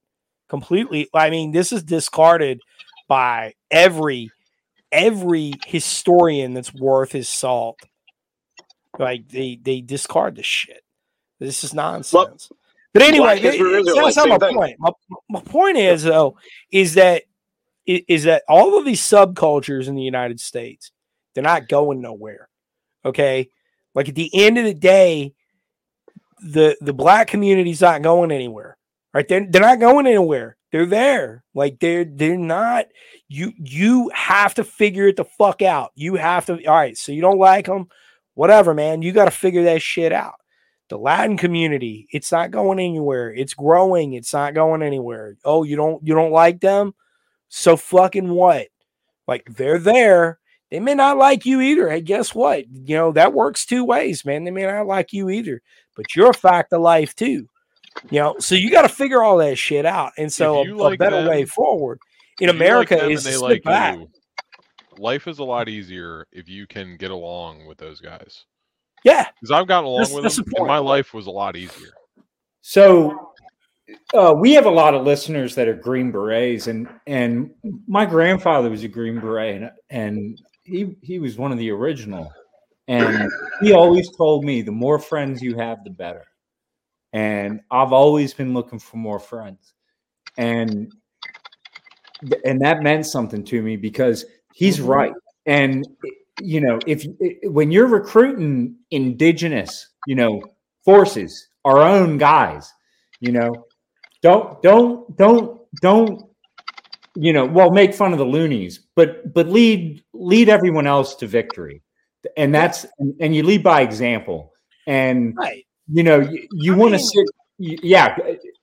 Completely 0.50 1.10
i 1.14 1.32
mean 1.32 1.52
this 1.52 1.74
is 1.74 1.84
discarded 1.84 2.62
by 3.08 3.54
every 3.72 4.32
every 4.92 5.54
historian 5.66 6.54
that's 6.54 6.74
worth 6.74 7.12
his 7.12 7.28
salt. 7.28 7.80
Like 9.00 9.28
they 9.30 9.60
they 9.62 9.82
discard 9.82 10.36
this 10.36 10.46
shit. 10.46 10.84
This 11.40 11.64
is 11.64 11.74
nonsense 11.74 12.52
but 12.94 13.02
anyway 13.02 13.40
it- 13.40 13.56
it- 13.56 13.96
that's 13.96 14.16
not 14.16 14.30
my 14.30 14.38
thing. 14.38 14.56
point 14.56 14.76
my, 14.80 14.92
my 15.30 15.42
point 15.42 15.78
is 15.78 16.04
though 16.04 16.38
is 16.72 16.94
that 16.96 17.24
is 17.86 18.24
that 18.24 18.44
all 18.48 18.78
of 18.78 18.86
these 18.86 19.02
subcultures 19.02 19.88
in 19.88 19.96
the 19.96 20.02
united 20.04 20.40
states 20.40 20.92
they're 21.34 21.44
not 21.44 21.68
going 21.68 22.02
nowhere 22.02 22.48
okay 23.04 23.50
like 23.96 24.10
at 24.10 24.16
the 24.16 24.30
end 24.34 24.58
of 24.58 24.66
the 24.66 24.74
day, 24.74 25.34
the 26.42 26.76
the 26.82 26.94
black 26.94 27.28
community's 27.28 27.82
not 27.82 28.02
going 28.02 28.32
anywhere. 28.32 28.78
Right? 29.14 29.28
They're, 29.28 29.46
they're 29.48 29.62
not 29.62 29.80
going 29.80 30.08
anywhere. 30.08 30.58
They're 30.72 30.88
there. 30.88 31.44
Like 31.54 31.80
they're 31.80 32.06
they're 32.06 32.38
not. 32.38 32.86
You 33.28 33.54
you 33.58 34.10
have 34.14 34.56
to 34.56 34.64
figure 34.64 35.08
it 35.08 35.16
the 35.18 35.26
fuck 35.26 35.62
out. 35.62 35.92
You 35.96 36.16
have 36.16 36.48
to. 36.48 36.54
All 36.66 36.76
right. 36.76 36.98
So 36.98 37.12
you 37.12 37.22
don't 37.22 37.38
like 37.38 37.68
them, 37.68 37.88
whatever, 38.34 38.74
man. 38.74 39.02
You 39.04 39.12
got 39.12 39.26
to 39.26 39.32
figure 39.32 39.64
that 39.66 39.82
shit 39.82 40.12
out. 40.12 40.36
The 40.90 40.98
Latin 40.98 41.38
community, 41.38 42.08
it's 42.12 42.32
not 42.32 42.52
going 42.52 42.80
anywhere. 42.80 43.34
It's 43.34 43.54
growing. 43.54 44.14
It's 44.14 44.34
not 44.34 44.54
going 44.54 44.84
anywhere. 44.84 45.38
Oh, 45.44 45.64
you 45.64 45.76
don't 45.76 46.06
you 46.06 46.14
don't 46.14 46.32
like 46.32 46.60
them? 46.60 46.94
So 47.50 47.78
fucking 47.78 48.30
what? 48.30 48.68
Like 49.28 49.46
they're 49.56 49.80
there 49.80 50.40
they 50.74 50.80
may 50.80 50.96
not 50.96 51.20
like 51.20 51.46
you 51.46 51.62
either. 51.62 51.88
Hey, 51.88 52.02
guess 52.02 52.34
what? 52.34 52.66
You 52.68 52.96
know, 52.96 53.12
that 53.12 53.32
works 53.32 53.64
two 53.64 53.86
ways, 53.86 54.26
man. 54.26 54.44
They 54.44 54.50
may 54.50 54.66
not 54.66 54.88
like 54.88 55.14
you 55.14 55.30
either, 55.30 55.62
but 55.96 56.16
you're 56.16 56.32
a 56.32 56.34
fact 56.34 56.74
of 56.74 56.82
life 56.82 57.16
too. 57.16 57.48
You 58.10 58.20
know, 58.20 58.40
so 58.40 58.56
you 58.56 58.72
got 58.72 58.82
to 58.82 58.90
figure 58.90 59.22
all 59.22 59.38
that 59.38 59.60
shit 59.60 59.86
out. 59.86 60.14
And 60.18 60.34
so 60.34 60.62
a, 60.62 60.66
you 60.66 60.76
a 60.78 60.82
like 60.82 60.98
better 60.98 61.30
way 61.30 61.46
forward 61.46 62.00
in 62.40 62.48
you 62.48 62.54
like 62.54 62.56
America 62.56 63.08
is 63.08 63.26
to 63.26 63.40
like 63.40 63.62
back. 63.62 64.00
you. 64.00 64.10
Life 64.98 65.28
is 65.28 65.38
a 65.38 65.44
lot 65.44 65.70
easier 65.70 66.26
if 66.32 66.50
you 66.50 66.66
can 66.66 66.98
get 66.98 67.12
along 67.12 67.68
with 67.68 67.78
those 67.78 68.02
guys. 68.02 68.46
Yeah, 69.04 69.28
Because 69.36 69.52
I've 69.52 69.68
gotten 69.68 69.86
along 69.86 70.00
That's- 70.02 70.14
with 70.16 70.24
that's 70.24 70.36
them, 70.38 70.46
the 70.50 70.58
and 70.60 70.68
my 70.68 70.78
life 70.78 71.14
was 71.14 71.28
a 71.28 71.32
lot 71.32 71.56
easier. 71.56 71.92
So 72.62 73.32
uh, 74.14 74.34
we 74.38 74.54
have 74.54 74.66
a 74.66 74.70
lot 74.72 74.94
of 74.94 75.04
listeners 75.04 75.54
that 75.56 75.68
are 75.68 75.74
Green 75.74 76.12
Berets, 76.12 76.68
and 76.68 76.88
and 77.08 77.52
my 77.88 78.06
grandfather 78.06 78.70
was 78.70 78.84
a 78.84 78.88
Green 78.88 79.20
Beret, 79.20 79.62
and, 79.62 79.72
and 79.90 80.42
he 80.64 80.96
he 81.02 81.20
was 81.20 81.38
one 81.38 81.52
of 81.52 81.58
the 81.58 81.70
original, 81.72 82.32
and 82.88 83.30
he 83.62 83.74
always 83.74 84.10
told 84.16 84.46
me 84.46 84.62
the 84.62 84.72
more 84.72 84.98
friends 85.00 85.42
you 85.42 85.56
have, 85.58 85.84
the 85.84 85.90
better. 85.90 86.24
And 87.12 87.60
I've 87.70 87.92
always 87.92 88.34
been 88.34 88.54
looking 88.54 88.80
for 88.80 88.96
more 88.98 89.20
friends, 89.20 89.74
and 90.38 90.92
and 92.46 92.62
that 92.62 92.82
meant 92.82 93.06
something 93.06 93.44
to 93.46 93.62
me 93.62 93.76
because 93.76 94.26
he's 94.54 94.80
right. 94.80 95.14
And 95.46 95.86
you 96.42 96.62
know, 96.62 96.80
if 96.88 97.06
when 97.44 97.72
you're 97.72 97.88
recruiting 97.88 98.76
indigenous, 98.92 99.90
you 100.08 100.16
know, 100.16 100.42
forces, 100.84 101.48
our 101.66 101.80
own 101.80 102.18
guys, 102.18 102.72
you 103.20 103.32
know, 103.32 103.66
don't 104.22 104.62
don't 104.62 105.16
don't 105.18 105.62
don't 105.82 106.24
you 107.16 107.32
know, 107.32 107.46
well, 107.46 107.70
make 107.70 107.94
fun 107.94 108.12
of 108.12 108.18
the 108.18 108.26
loonies, 108.26 108.80
but 108.96 109.34
but 109.34 109.48
lead 109.48 110.04
lead 110.14 110.50
everyone 110.50 110.88
else 110.88 111.16
to 111.16 111.28
victory, 111.28 111.82
and 112.38 112.54
that's 112.54 112.86
and, 113.20 113.36
you 113.36 113.44
lead 113.44 113.64
by 113.64 113.82
example, 113.82 114.52
and 114.88 115.36
right. 115.38 115.66
you 115.92 116.04
know 116.04 116.20
you, 116.22 116.48
you 116.54 116.76
want 116.76 116.94
to 116.94 117.00
sit, 117.00 117.26
yeah, 117.60 118.18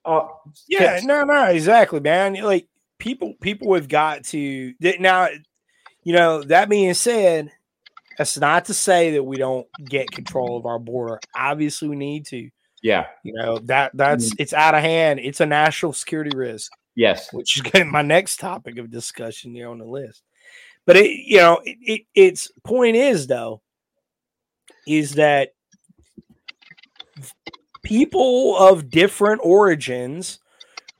uh, 0.04 0.22
Yeah, 0.68 0.94
tips. 0.94 1.04
no, 1.04 1.22
no, 1.22 1.44
exactly, 1.44 2.00
man. 2.00 2.34
Like 2.34 2.66
people, 2.98 3.34
people 3.40 3.74
have 3.74 3.88
got 3.88 4.24
to 4.26 4.74
now. 4.80 5.28
You 6.02 6.14
know, 6.14 6.42
that 6.44 6.70
being 6.70 6.94
said, 6.94 7.52
that's 8.20 8.36
not 8.36 8.66
to 8.66 8.74
say 8.74 9.12
that 9.12 9.22
we 9.22 9.38
don't 9.38 9.66
get 9.82 10.10
control 10.10 10.58
of 10.58 10.66
our 10.66 10.78
border. 10.78 11.18
Obviously, 11.34 11.88
we 11.88 11.96
need 11.96 12.26
to. 12.26 12.50
yeah, 12.82 13.06
You 13.22 13.32
know 13.32 13.56
that 13.60 13.92
that's 13.94 14.26
mm-hmm. 14.26 14.42
it's 14.42 14.52
out 14.52 14.74
of 14.74 14.82
hand. 14.82 15.20
It's 15.20 15.40
a 15.40 15.46
national 15.46 15.94
security 15.94 16.36
risk. 16.36 16.70
yes, 16.94 17.32
which 17.32 17.56
is 17.56 17.62
be 17.72 17.82
my 17.82 18.02
next 18.02 18.38
topic 18.38 18.76
of 18.76 18.90
discussion 18.90 19.54
here 19.54 19.70
on 19.70 19.78
the 19.78 19.86
list. 19.86 20.22
But 20.84 20.98
it, 20.98 21.08
you 21.08 21.38
know, 21.38 21.62
it, 21.64 21.78
it, 21.80 22.02
its 22.14 22.52
point 22.62 22.94
is 22.94 23.26
though, 23.26 23.62
is 24.86 25.14
that 25.14 25.54
people 27.82 28.54
of 28.58 28.90
different 28.90 29.40
origins 29.42 30.40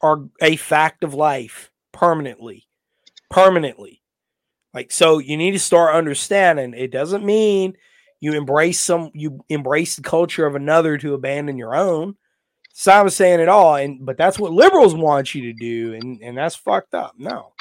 are 0.01 0.25
a 0.41 0.57
fact 0.57 1.05
of 1.05 1.13
life 1.13 1.71
permanently, 1.93 2.67
permanently. 3.29 4.00
Like 4.73 4.93
so, 4.93 5.19
you 5.19 5.37
need 5.37 5.53
to 5.53 5.59
start 5.59 5.95
understanding. 5.95 6.75
It 6.75 6.93
doesn't 6.93 7.25
mean 7.25 7.77
you 8.21 8.35
embrace 8.35 8.79
some, 8.81 9.11
you 9.15 9.45
embrace 9.49 9.97
the 9.97 10.03
culture 10.03 10.47
of 10.47 10.55
another 10.55 10.97
to 10.99 11.15
abandon 11.15 11.57
your 11.57 11.75
own. 11.75 12.17
I'm 12.87 13.09
saying 13.11 13.41
at 13.41 13.49
all, 13.49 13.75
and 13.75 14.05
but 14.07 14.17
that's 14.17 14.39
what 14.39 14.53
liberals 14.53 14.95
want 14.95 15.35
you 15.35 15.43
to 15.43 15.53
do, 15.53 15.95
and 15.95 16.21
and 16.23 16.37
that's 16.39 16.55
fucked 16.55 16.95
up. 16.95 17.15
No, 17.19 17.53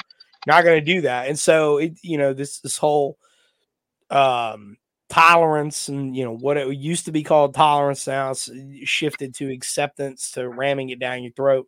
not 0.46 0.64
going 0.64 0.82
to 0.82 0.94
do 0.94 1.02
that. 1.02 1.28
And 1.28 1.38
so 1.38 1.78
it, 1.78 1.98
you 2.02 2.16
know, 2.16 2.32
this 2.32 2.60
this 2.60 2.78
whole 2.78 3.18
um 4.10 4.76
tolerance 5.08 5.88
and 5.88 6.16
you 6.16 6.24
know 6.24 6.36
what 6.36 6.56
it 6.56 6.72
used 6.76 7.04
to 7.04 7.12
be 7.12 7.22
called 7.22 7.52
tolerance 7.52 8.06
now 8.06 8.32
shifted 8.84 9.34
to 9.34 9.52
acceptance 9.52 10.30
to 10.30 10.48
ramming 10.48 10.90
it 10.90 11.00
down 11.00 11.22
your 11.22 11.32
throat. 11.32 11.66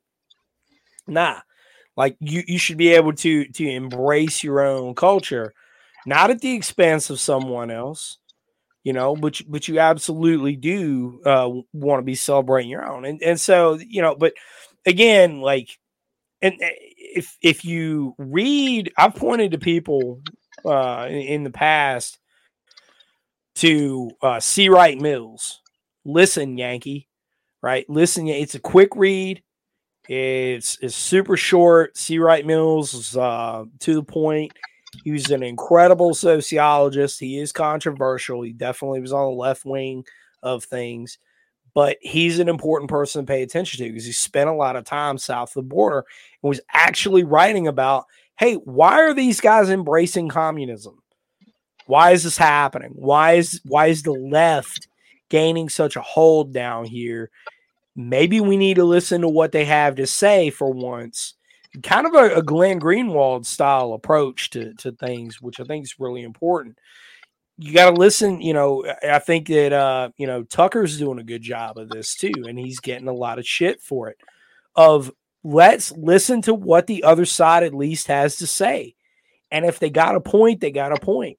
Nah, 1.07 1.41
like 1.97 2.17
you 2.21 2.43
you 2.47 2.59
should 2.59 2.77
be 2.77 2.91
able 2.91 3.13
to 3.15 3.45
to 3.47 3.69
embrace 3.69 4.43
your 4.43 4.61
own 4.61 4.95
culture, 4.95 5.53
not 6.07 6.31
at 6.31 6.41
the 6.41 6.55
expense 6.55 7.11
of 7.11 7.21
someone 7.21 7.71
else 7.71 8.19
you 8.85 8.93
know 8.93 9.15
but 9.15 9.41
but 9.47 9.69
you 9.69 9.79
absolutely 9.79 10.57
do 10.57 11.21
uh, 11.25 11.49
want 11.73 12.01
to 12.01 12.05
be 12.05 12.17
celebrating 12.17 12.69
your 12.69 12.85
own 12.85 13.05
and 13.05 13.23
and 13.23 13.41
so 13.41 13.79
you 13.79 14.03
know 14.03 14.17
but 14.17 14.33
again 14.85 15.41
like 15.41 15.79
and 16.43 16.55
uh, 16.55 16.67
if 16.99 17.39
if 17.41 17.65
you 17.65 18.15
read, 18.19 18.93
I've 18.99 19.15
pointed 19.15 19.53
to 19.53 19.59
people 19.59 20.21
uh, 20.67 21.07
in, 21.09 21.17
in 21.17 21.45
the 21.45 21.51
past 21.51 22.19
to 23.57 24.11
uh, 24.21 24.41
C. 24.41 24.69
Wright 24.69 25.01
Mills. 25.01 25.61
Listen, 26.05 26.59
Yankee, 26.59 27.09
right? 27.63 27.89
Listen, 27.89 28.27
it's 28.27 28.57
a 28.57 28.61
quick 28.61 28.95
read. 28.97 29.43
It's 30.09 30.79
it's 30.81 30.97
super 30.97 31.37
short. 31.37 31.97
C. 31.97 32.19
Wright 32.19 32.45
Mills 32.45 32.95
is 32.95 33.17
uh, 33.17 33.65
to 33.81 33.95
the 33.95 34.03
point. 34.03 34.53
He 35.05 35.13
was 35.13 35.31
an 35.31 35.43
incredible 35.43 36.15
sociologist. 36.15 37.19
He 37.19 37.39
is 37.39 37.53
controversial. 37.53 38.43
He 38.43 38.53
definitely 38.53 39.01
was 39.01 39.13
on 39.13 39.25
the 39.25 39.37
left 39.37 39.65
wing 39.65 40.05
of 40.43 40.65
things, 40.65 41.19
but 41.73 41.97
he's 42.01 42.39
an 42.39 42.49
important 42.49 42.91
person 42.91 43.23
to 43.23 43.31
pay 43.31 43.43
attention 43.43 43.79
to 43.79 43.91
because 43.91 44.05
he 44.05 44.13
spent 44.13 44.51
a 44.51 44.55
lot 44.55 44.77
of 44.77 44.85
time 44.85 45.19
south 45.19 45.51
of 45.51 45.55
the 45.55 45.63
border 45.63 46.05
and 46.43 46.49
was 46.49 46.61
actually 46.73 47.25
writing 47.25 47.69
about 47.69 48.05
hey, 48.39 48.55
why 48.55 48.95
are 48.95 49.15
these 49.15 49.41
guys 49.41 49.71
embracing 49.71 50.29
communism? 50.29 51.01
Why 51.87 52.11
is 52.11 52.25
this 52.25 52.37
happening? 52.37 52.91
Why 52.95 53.35
is 53.35 53.61
why 53.65 53.87
is 53.87 54.03
the 54.03 54.13
left 54.13 54.89
gaining 55.29 55.69
such 55.69 55.97
a 55.97 56.03
hold 56.03 56.53
down 56.53 56.85
here? 56.85 57.31
Maybe 57.95 58.41
we 58.41 58.57
need 58.57 58.75
to 58.75 58.85
listen 58.85 59.21
to 59.21 59.29
what 59.29 59.53
they 59.53 59.65
have 59.65 59.97
to 59.97 60.07
say 60.07 60.51
for 60.51 60.71
once. 60.71 61.35
Kind 61.83 62.07
of 62.07 62.15
a, 62.15 62.37
a 62.37 62.43
Glenn 62.43 62.81
Greenwald 62.81 63.47
style 63.47 63.93
approach 63.93 64.51
to, 64.51 64.75
to 64.75 64.93
things, 64.93 65.41
which 65.41 65.61
I 65.61 65.65
think 65.65 65.85
is 65.85 65.99
really 65.99 66.23
important. 66.23 66.79
You 67.59 67.73
got 67.73 67.91
to 67.91 67.97
listen. 67.97 68.41
You 68.41 68.55
know, 68.55 68.85
I 69.03 69.19
think 69.19 69.49
that 69.49 69.73
uh, 69.73 70.11
you 70.17 70.27
know 70.27 70.43
Tucker's 70.43 70.99
doing 70.99 71.19
a 71.19 71.25
good 71.25 71.43
job 71.43 71.79
of 71.79 71.89
this 71.89 72.15
too, 72.15 72.33
and 72.47 72.59
he's 72.59 72.81
getting 72.81 73.09
a 73.09 73.13
lot 73.13 73.39
of 73.39 73.47
shit 73.47 73.81
for 73.81 74.09
it. 74.09 74.17
Of 74.75 75.11
let's 75.45 75.93
listen 75.93 76.43
to 76.43 76.55
what 76.55 76.87
the 76.87 77.05
other 77.05 77.25
side 77.25 77.63
at 77.63 77.75
least 77.75 78.09
has 78.09 78.37
to 78.37 78.47
say, 78.47 78.95
and 79.51 79.65
if 79.65 79.79
they 79.79 79.91
got 79.91 80.17
a 80.17 80.21
point, 80.21 80.61
they 80.61 80.71
got 80.71 80.93
a 80.93 81.01
point 81.01 81.39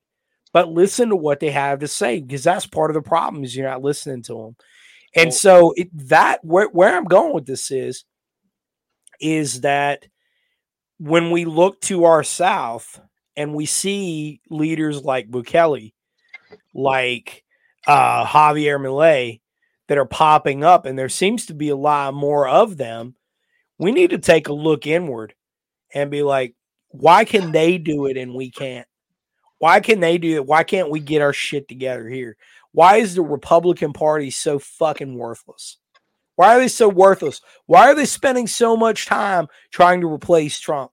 but 0.54 0.70
listen 0.70 1.10
to 1.10 1.16
what 1.16 1.40
they 1.40 1.50
have 1.50 1.80
to 1.80 1.88
say 1.88 2.22
because 2.22 2.44
that's 2.44 2.68
part 2.68 2.92
of 2.92 2.94
the 2.94 3.02
problem 3.02 3.44
is 3.44 3.56
you're 3.56 3.68
not 3.68 3.82
listening 3.82 4.22
to 4.24 4.34
them. 4.36 4.56
And 5.16 5.34
so 5.34 5.74
it, 5.76 5.90
that 6.10 6.44
where, 6.44 6.68
where 6.70 6.96
I'm 6.96 7.06
going 7.06 7.34
with 7.34 7.46
this 7.46 7.72
is 7.72 8.06
is 9.22 9.62
that 9.62 10.06
when 10.98 11.32
we 11.32 11.46
look 11.46 11.80
to 11.82 12.06
our 12.06 12.24
south 12.24 13.00
and 13.36 13.54
we 13.54 13.66
see 13.66 14.42
leaders 14.50 15.04
like 15.04 15.30
Bukele, 15.30 15.94
like 16.74 17.44
uh, 17.88 18.26
Javier 18.26 18.80
Milei 18.80 19.42
that 19.88 19.98
are 19.98 20.06
popping 20.06 20.64
up, 20.64 20.86
and 20.86 20.98
there 20.98 21.10
seems 21.10 21.46
to 21.48 21.54
be 21.54 21.70
a 21.70 21.76
lot 21.76 22.14
more 22.14 22.48
of 22.48 22.78
them, 22.78 23.16
we 23.78 23.92
need 23.92 24.12
to 24.12 24.18
take 24.18 24.48
a 24.48 24.54
look 24.54 24.88
inward 24.88 25.34
and 25.94 26.10
be 26.10 26.24
like, 26.24 26.56
why 26.90 27.26
can 27.26 27.52
they 27.52 27.78
do 27.78 28.06
it 28.06 28.18
and 28.18 28.34
we 28.34 28.52
can't? 28.52 28.88
Why 29.58 29.80
can 29.80 30.00
they 30.00 30.18
do 30.18 30.36
it? 30.36 30.46
Why 30.46 30.64
can't 30.64 30.90
we 30.90 31.00
get 31.00 31.22
our 31.22 31.34
shit 31.34 31.68
together 31.68 32.08
here? 32.08 32.36
Why 32.74 32.98
is 32.98 33.16
the 33.16 33.22
Republican 33.22 33.94
Party 33.94 34.30
so 34.30 34.60
fucking 34.60 35.16
worthless? 35.18 35.78
Why 36.36 36.56
are 36.56 36.60
they 36.60 36.68
so 36.68 36.90
worthless? 36.90 37.40
Why 37.68 37.92
are 37.92 37.96
they 37.96 38.06
spending 38.06 38.48
so 38.48 38.76
much 38.76 39.06
time 39.06 39.48
trying 39.72 40.02
to 40.02 40.12
replace 40.12 40.60
Trump? 40.60 40.92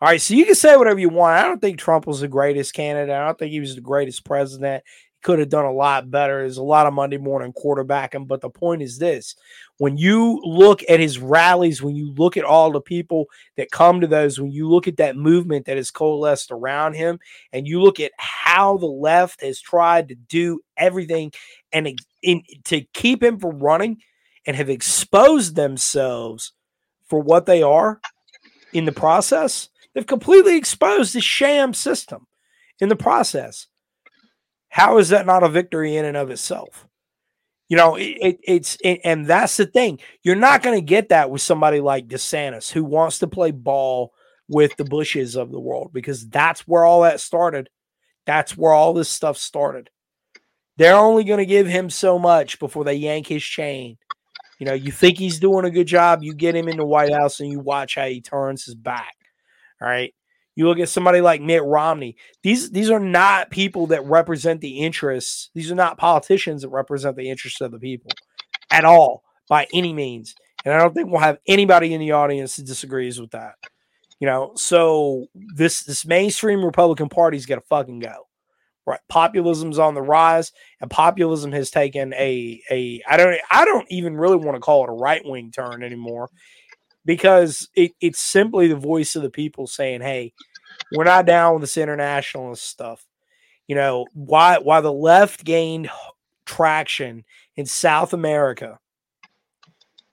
All 0.00 0.08
right, 0.08 0.20
so 0.20 0.34
you 0.34 0.44
can 0.44 0.54
say 0.54 0.76
whatever 0.76 1.00
you 1.00 1.08
want. 1.08 1.38
I 1.38 1.48
don't 1.48 1.60
think 1.60 1.78
Trump 1.78 2.06
was 2.06 2.20
the 2.20 2.28
greatest 2.28 2.74
candidate. 2.74 3.14
I 3.14 3.24
don't 3.24 3.38
think 3.38 3.50
he 3.50 3.60
was 3.60 3.74
the 3.74 3.80
greatest 3.80 4.24
president 4.24 4.84
could 5.26 5.40
have 5.40 5.48
done 5.48 5.64
a 5.64 5.72
lot 5.72 6.08
better. 6.08 6.38
There's 6.38 6.56
a 6.56 6.62
lot 6.62 6.86
of 6.86 6.94
Monday 6.94 7.16
morning 7.16 7.52
quarterbacking, 7.52 8.28
but 8.28 8.40
the 8.40 8.48
point 8.48 8.80
is 8.80 8.96
this 8.96 9.34
when 9.78 9.96
you 9.96 10.40
look 10.44 10.84
at 10.88 11.00
his 11.00 11.18
rallies, 11.18 11.82
when 11.82 11.96
you 11.96 12.14
look 12.14 12.36
at 12.36 12.44
all 12.44 12.70
the 12.70 12.80
people 12.80 13.26
that 13.56 13.72
come 13.72 14.00
to 14.00 14.06
those, 14.06 14.38
when 14.38 14.52
you 14.52 14.68
look 14.68 14.86
at 14.86 14.98
that 14.98 15.16
movement 15.16 15.66
that 15.66 15.78
has 15.78 15.90
coalesced 15.90 16.52
around 16.52 16.94
him, 16.94 17.18
and 17.52 17.66
you 17.66 17.82
look 17.82 17.98
at 17.98 18.12
how 18.18 18.76
the 18.76 18.86
left 18.86 19.42
has 19.42 19.60
tried 19.60 20.10
to 20.10 20.14
do 20.14 20.60
everything 20.76 21.32
and 21.72 21.98
in, 22.22 22.44
to 22.66 22.82
keep 22.94 23.20
him 23.20 23.40
from 23.40 23.58
running 23.58 23.96
and 24.46 24.54
have 24.54 24.70
exposed 24.70 25.56
themselves 25.56 26.52
for 27.08 27.18
what 27.18 27.46
they 27.46 27.64
are 27.64 28.00
in 28.72 28.84
the 28.84 28.92
process, 28.92 29.70
they've 29.92 30.06
completely 30.06 30.56
exposed 30.56 31.16
the 31.16 31.20
sham 31.20 31.74
system 31.74 32.28
in 32.78 32.88
the 32.88 32.94
process. 32.94 33.66
How 34.68 34.98
is 34.98 35.10
that 35.10 35.26
not 35.26 35.42
a 35.42 35.48
victory 35.48 35.96
in 35.96 36.04
and 36.04 36.16
of 36.16 36.30
itself? 36.30 36.86
You 37.68 37.76
know, 37.76 37.96
it, 37.96 38.16
it, 38.20 38.38
it's 38.44 38.76
it, 38.82 39.00
and 39.04 39.26
that's 39.26 39.56
the 39.56 39.66
thing. 39.66 39.98
You're 40.22 40.36
not 40.36 40.62
going 40.62 40.78
to 40.78 40.84
get 40.84 41.08
that 41.08 41.30
with 41.30 41.42
somebody 41.42 41.80
like 41.80 42.06
DeSantis 42.06 42.70
who 42.70 42.84
wants 42.84 43.18
to 43.20 43.26
play 43.26 43.50
ball 43.50 44.12
with 44.48 44.76
the 44.76 44.84
Bushes 44.84 45.36
of 45.36 45.50
the 45.50 45.60
world 45.60 45.90
because 45.92 46.28
that's 46.28 46.60
where 46.68 46.84
all 46.84 47.02
that 47.02 47.20
started. 47.20 47.68
That's 48.24 48.56
where 48.56 48.72
all 48.72 48.92
this 48.92 49.08
stuff 49.08 49.36
started. 49.36 49.90
They're 50.76 50.94
only 50.94 51.24
going 51.24 51.38
to 51.38 51.46
give 51.46 51.66
him 51.66 51.90
so 51.90 52.18
much 52.18 52.58
before 52.58 52.84
they 52.84 52.94
yank 52.94 53.26
his 53.26 53.42
chain. 53.42 53.96
You 54.58 54.66
know, 54.66 54.74
you 54.74 54.92
think 54.92 55.18
he's 55.18 55.38
doing 55.38 55.64
a 55.64 55.70
good 55.70 55.86
job, 55.86 56.22
you 56.22 56.34
get 56.34 56.56
him 56.56 56.68
in 56.68 56.76
the 56.76 56.86
White 56.86 57.12
House 57.12 57.40
and 57.40 57.50
you 57.50 57.60
watch 57.60 57.94
how 57.94 58.06
he 58.06 58.20
turns 58.20 58.64
his 58.64 58.74
back. 58.74 59.14
All 59.80 59.88
right. 59.88 60.14
You 60.56 60.66
look 60.66 60.78
at 60.78 60.88
somebody 60.88 61.20
like 61.20 61.42
Mitt 61.42 61.62
Romney. 61.62 62.16
These 62.42 62.70
these 62.70 62.90
are 62.90 62.98
not 62.98 63.50
people 63.50 63.86
that 63.88 64.04
represent 64.06 64.62
the 64.62 64.80
interests. 64.80 65.50
These 65.54 65.70
are 65.70 65.76
not 65.76 65.98
politicians 65.98 66.62
that 66.62 66.70
represent 66.70 67.16
the 67.16 67.30
interests 67.30 67.60
of 67.60 67.70
the 67.70 67.78
people 67.78 68.10
at 68.70 68.84
all 68.84 69.22
by 69.48 69.66
any 69.72 69.92
means. 69.92 70.34
And 70.64 70.74
I 70.74 70.78
don't 70.78 70.94
think 70.94 71.10
we'll 71.10 71.20
have 71.20 71.38
anybody 71.46 71.92
in 71.94 72.00
the 72.00 72.12
audience 72.12 72.56
that 72.56 72.66
disagrees 72.66 73.20
with 73.20 73.30
that. 73.32 73.54
You 74.18 74.26
know, 74.26 74.52
so 74.56 75.26
this 75.34 75.84
this 75.84 76.06
mainstream 76.06 76.64
Republican 76.64 77.10
Party's 77.10 77.46
got 77.46 77.56
to 77.56 77.60
fucking 77.60 78.00
go. 78.00 78.26
Right, 78.86 79.00
populism's 79.08 79.80
on 79.80 79.94
the 79.94 80.02
rise, 80.02 80.52
and 80.80 80.88
populism 80.88 81.50
has 81.52 81.70
taken 81.70 82.14
a 82.14 82.62
a 82.70 83.02
I 83.06 83.16
don't 83.16 83.36
I 83.50 83.64
don't 83.64 83.86
even 83.90 84.16
really 84.16 84.36
want 84.36 84.54
to 84.54 84.60
call 84.60 84.84
it 84.84 84.90
a 84.90 84.92
right 84.92 85.22
wing 85.24 85.50
turn 85.50 85.82
anymore 85.82 86.30
because 87.06 87.70
it, 87.74 87.92
it's 88.00 88.18
simply 88.18 88.66
the 88.68 88.76
voice 88.76 89.16
of 89.16 89.22
the 89.22 89.30
people 89.30 89.66
saying, 89.66 90.02
"Hey, 90.02 90.34
we're 90.92 91.04
not 91.04 91.24
down 91.24 91.54
with 91.54 91.62
this 91.62 91.76
internationalist 91.78 92.64
stuff." 92.64 93.06
You 93.66 93.76
know 93.76 94.06
why? 94.12 94.58
Why 94.58 94.80
the 94.80 94.92
left 94.92 95.44
gained 95.44 95.88
traction 96.44 97.24
in 97.56 97.64
South 97.64 98.12
America 98.12 98.78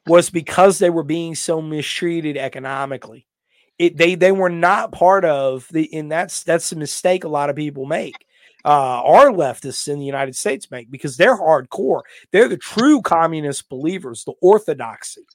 was 0.07 0.29
because 0.29 0.79
they 0.79 0.89
were 0.89 1.03
being 1.03 1.35
so 1.35 1.61
mistreated 1.61 2.37
economically. 2.37 3.27
It, 3.79 3.97
they 3.97 4.15
they 4.15 4.31
were 4.31 4.49
not 4.49 4.91
part 4.91 5.25
of 5.25 5.67
the 5.71 5.91
and 5.93 6.11
that's 6.11 6.43
that's 6.43 6.71
a 6.71 6.75
mistake 6.75 7.23
a 7.23 7.29
lot 7.29 7.49
of 7.49 7.55
people 7.55 7.85
make. 7.85 8.15
Uh, 8.65 9.01
our 9.03 9.29
leftists 9.29 9.89
in 9.89 9.99
the 9.99 10.05
United 10.05 10.37
States 10.37 10.71
make 10.71 10.89
because 10.89 11.17
they're 11.17 11.37
hardcore. 11.37 12.01
They're 12.31 12.47
the 12.47 12.55
true 12.55 13.01
communist 13.01 13.67
believers, 13.67 14.23
the 14.23 14.35
orthodoxy 14.41 15.25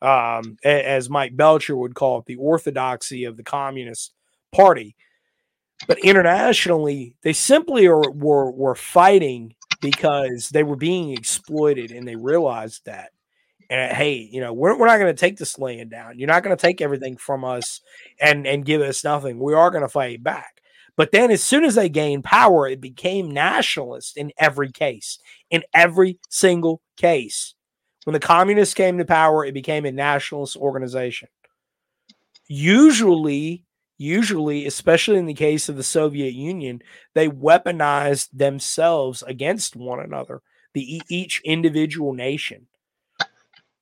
um, 0.00 0.56
as 0.64 1.10
Mike 1.10 1.36
Belcher 1.36 1.76
would 1.76 1.94
call 1.94 2.18
it, 2.18 2.26
the 2.26 2.36
orthodoxy 2.36 3.24
of 3.24 3.36
the 3.36 3.42
Communist 3.42 4.14
Party. 4.52 4.96
But 5.86 5.98
internationally, 6.00 7.14
they 7.22 7.32
simply 7.32 7.86
are, 7.86 8.10
were 8.10 8.50
were 8.50 8.74
fighting 8.74 9.54
because 9.80 10.48
they 10.48 10.64
were 10.64 10.76
being 10.76 11.12
exploited, 11.12 11.92
and 11.92 12.06
they 12.06 12.16
realized 12.16 12.84
that. 12.86 13.10
And 13.70 13.94
hey, 13.94 14.14
you 14.14 14.40
know, 14.40 14.52
we're, 14.52 14.76
we're 14.78 14.86
not 14.86 14.98
going 14.98 15.14
to 15.14 15.20
take 15.20 15.36
this 15.36 15.58
laying 15.58 15.88
down. 15.88 16.18
You're 16.18 16.26
not 16.26 16.42
going 16.42 16.56
to 16.56 16.60
take 16.60 16.80
everything 16.80 17.16
from 17.16 17.44
us 17.44 17.80
and 18.20 18.46
and 18.46 18.64
give 18.64 18.80
us 18.80 19.04
nothing. 19.04 19.38
We 19.38 19.54
are 19.54 19.70
going 19.70 19.82
to 19.82 19.88
fight 19.88 20.22
back. 20.22 20.62
But 20.96 21.12
then, 21.12 21.30
as 21.30 21.44
soon 21.44 21.64
as 21.64 21.76
they 21.76 21.88
gained 21.88 22.24
power, 22.24 22.66
it 22.66 22.80
became 22.80 23.30
nationalist 23.30 24.16
in 24.16 24.32
every 24.36 24.72
case, 24.72 25.20
in 25.48 25.62
every 25.72 26.18
single 26.28 26.82
case. 26.96 27.54
When 28.08 28.14
the 28.14 28.20
communists 28.20 28.72
came 28.72 28.96
to 28.96 29.04
power, 29.04 29.44
it 29.44 29.52
became 29.52 29.84
a 29.84 29.92
nationalist 29.92 30.56
organization. 30.56 31.28
Usually, 32.46 33.66
usually, 33.98 34.64
especially 34.64 35.18
in 35.18 35.26
the 35.26 35.34
case 35.34 35.68
of 35.68 35.76
the 35.76 35.82
Soviet 35.82 36.32
Union, 36.32 36.80
they 37.12 37.28
weaponized 37.28 38.30
themselves 38.32 39.22
against 39.24 39.76
one 39.76 40.00
another, 40.00 40.40
the 40.72 41.02
each 41.10 41.42
individual 41.44 42.14
nation. 42.14 42.68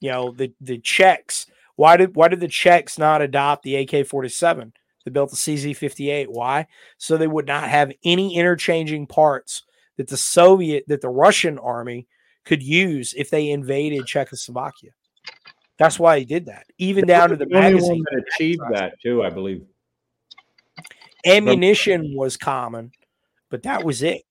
You 0.00 0.10
know, 0.10 0.32
the 0.32 0.52
the 0.60 0.78
Czechs. 0.78 1.46
Why 1.76 1.96
did 1.96 2.16
why 2.16 2.26
did 2.26 2.40
the 2.40 2.48
Czechs 2.48 2.98
not 2.98 3.22
adopt 3.22 3.62
the 3.62 3.76
AK 3.76 4.08
forty 4.08 4.28
seven? 4.28 4.72
They 5.04 5.12
built 5.12 5.30
the 5.30 5.36
CZ 5.36 5.76
fifty 5.76 6.10
eight. 6.10 6.32
Why? 6.32 6.66
So 6.98 7.16
they 7.16 7.28
would 7.28 7.46
not 7.46 7.68
have 7.68 7.92
any 8.04 8.34
interchanging 8.34 9.06
parts 9.06 9.62
that 9.98 10.08
the 10.08 10.16
Soviet 10.16 10.82
that 10.88 11.00
the 11.00 11.10
Russian 11.10 11.60
army 11.60 12.08
could 12.46 12.62
use 12.62 13.12
if 13.14 13.28
they 13.28 13.50
invaded 13.50 14.06
Czechoslovakia. 14.06 14.90
That's 15.78 15.98
why 15.98 16.18
he 16.18 16.24
did 16.24 16.46
that, 16.46 16.64
even 16.78 17.06
down 17.06 17.28
to 17.28 17.36
the, 17.36 17.44
the 17.44 17.52
magazine. 17.52 18.02
that 18.10 18.24
achieved 18.32 18.62
that 18.70 18.94
too, 19.02 19.22
I 19.22 19.28
believe. 19.28 19.66
Ammunition 21.26 22.14
was 22.14 22.36
common, 22.36 22.92
but 23.50 23.64
that 23.64 23.84
was 23.84 24.02
it. 24.02 24.22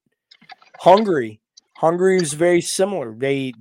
Hungary, 0.80 1.40
Hungary 1.76 2.20
was 2.20 2.34
very 2.34 2.62
similar. 2.62 3.14
They 3.14 3.54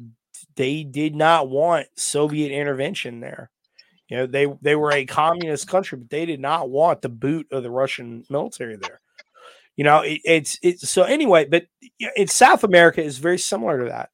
they 0.57 0.84
did 0.84 1.14
not 1.14 1.50
want 1.50 1.88
Soviet 1.96 2.52
intervention 2.52 3.20
there. 3.20 3.50
You 4.09 4.18
know, 4.18 4.26
they 4.26 4.46
they 4.62 4.76
were 4.76 4.92
a 4.92 5.05
communist 5.05 5.68
country, 5.68 5.98
but 5.98 6.11
they 6.11 6.24
did 6.24 6.40
not 6.40 6.70
want 6.70 7.02
the 7.02 7.09
boot 7.09 7.48
of 7.50 7.62
the 7.62 7.70
Russian 7.70 8.24
military 8.30 8.76
there. 8.76 9.00
You 9.76 9.84
know, 9.84 10.00
it, 10.00 10.20
it's 10.24 10.59
it's 10.62 10.88
so 10.88 11.02
anyway, 11.02 11.46
but 11.46 11.66
in 12.16 12.28
South 12.28 12.64
America 12.64 13.02
is 13.02 13.18
very 13.18 13.38
similar 13.38 13.80
to 13.80 13.90
that. 13.90 14.11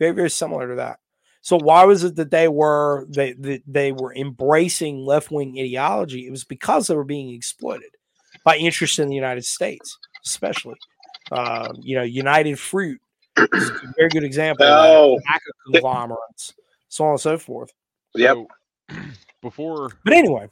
Very 0.00 0.12
very 0.12 0.30
similar 0.30 0.66
to 0.68 0.74
that. 0.76 0.98
So 1.42 1.56
why 1.58 1.84
was 1.84 2.02
it 2.02 2.16
that 2.16 2.30
they 2.32 2.48
were 2.48 3.06
they 3.08 3.34
they, 3.34 3.62
they 3.66 3.92
were 3.92 4.12
embracing 4.14 5.04
left 5.06 5.30
wing 5.30 5.56
ideology? 5.60 6.26
It 6.26 6.30
was 6.32 6.42
because 6.44 6.88
they 6.88 6.96
were 6.96 7.04
being 7.04 7.32
exploited 7.34 7.90
by 8.44 8.56
interest 8.56 8.98
in 8.98 9.08
the 9.08 9.14
United 9.14 9.44
States, 9.44 9.96
especially. 10.26 10.74
Um, 11.30 11.76
you 11.80 11.94
know, 11.96 12.02
United 12.02 12.58
Fruit 12.58 13.00
is 13.38 13.68
a 13.70 13.92
very 13.96 14.08
good 14.08 14.24
example. 14.24 14.66
Oh. 14.68 15.14
of 15.16 15.22
that. 15.22 15.40
Conglomerates, 15.72 16.54
so 16.88 17.04
on 17.04 17.10
and 17.12 17.20
so 17.20 17.38
forth. 17.38 17.70
Yep. 18.14 18.36
So, 18.90 18.96
before 19.42 19.90
But 20.04 20.14
anyway, 20.14 20.48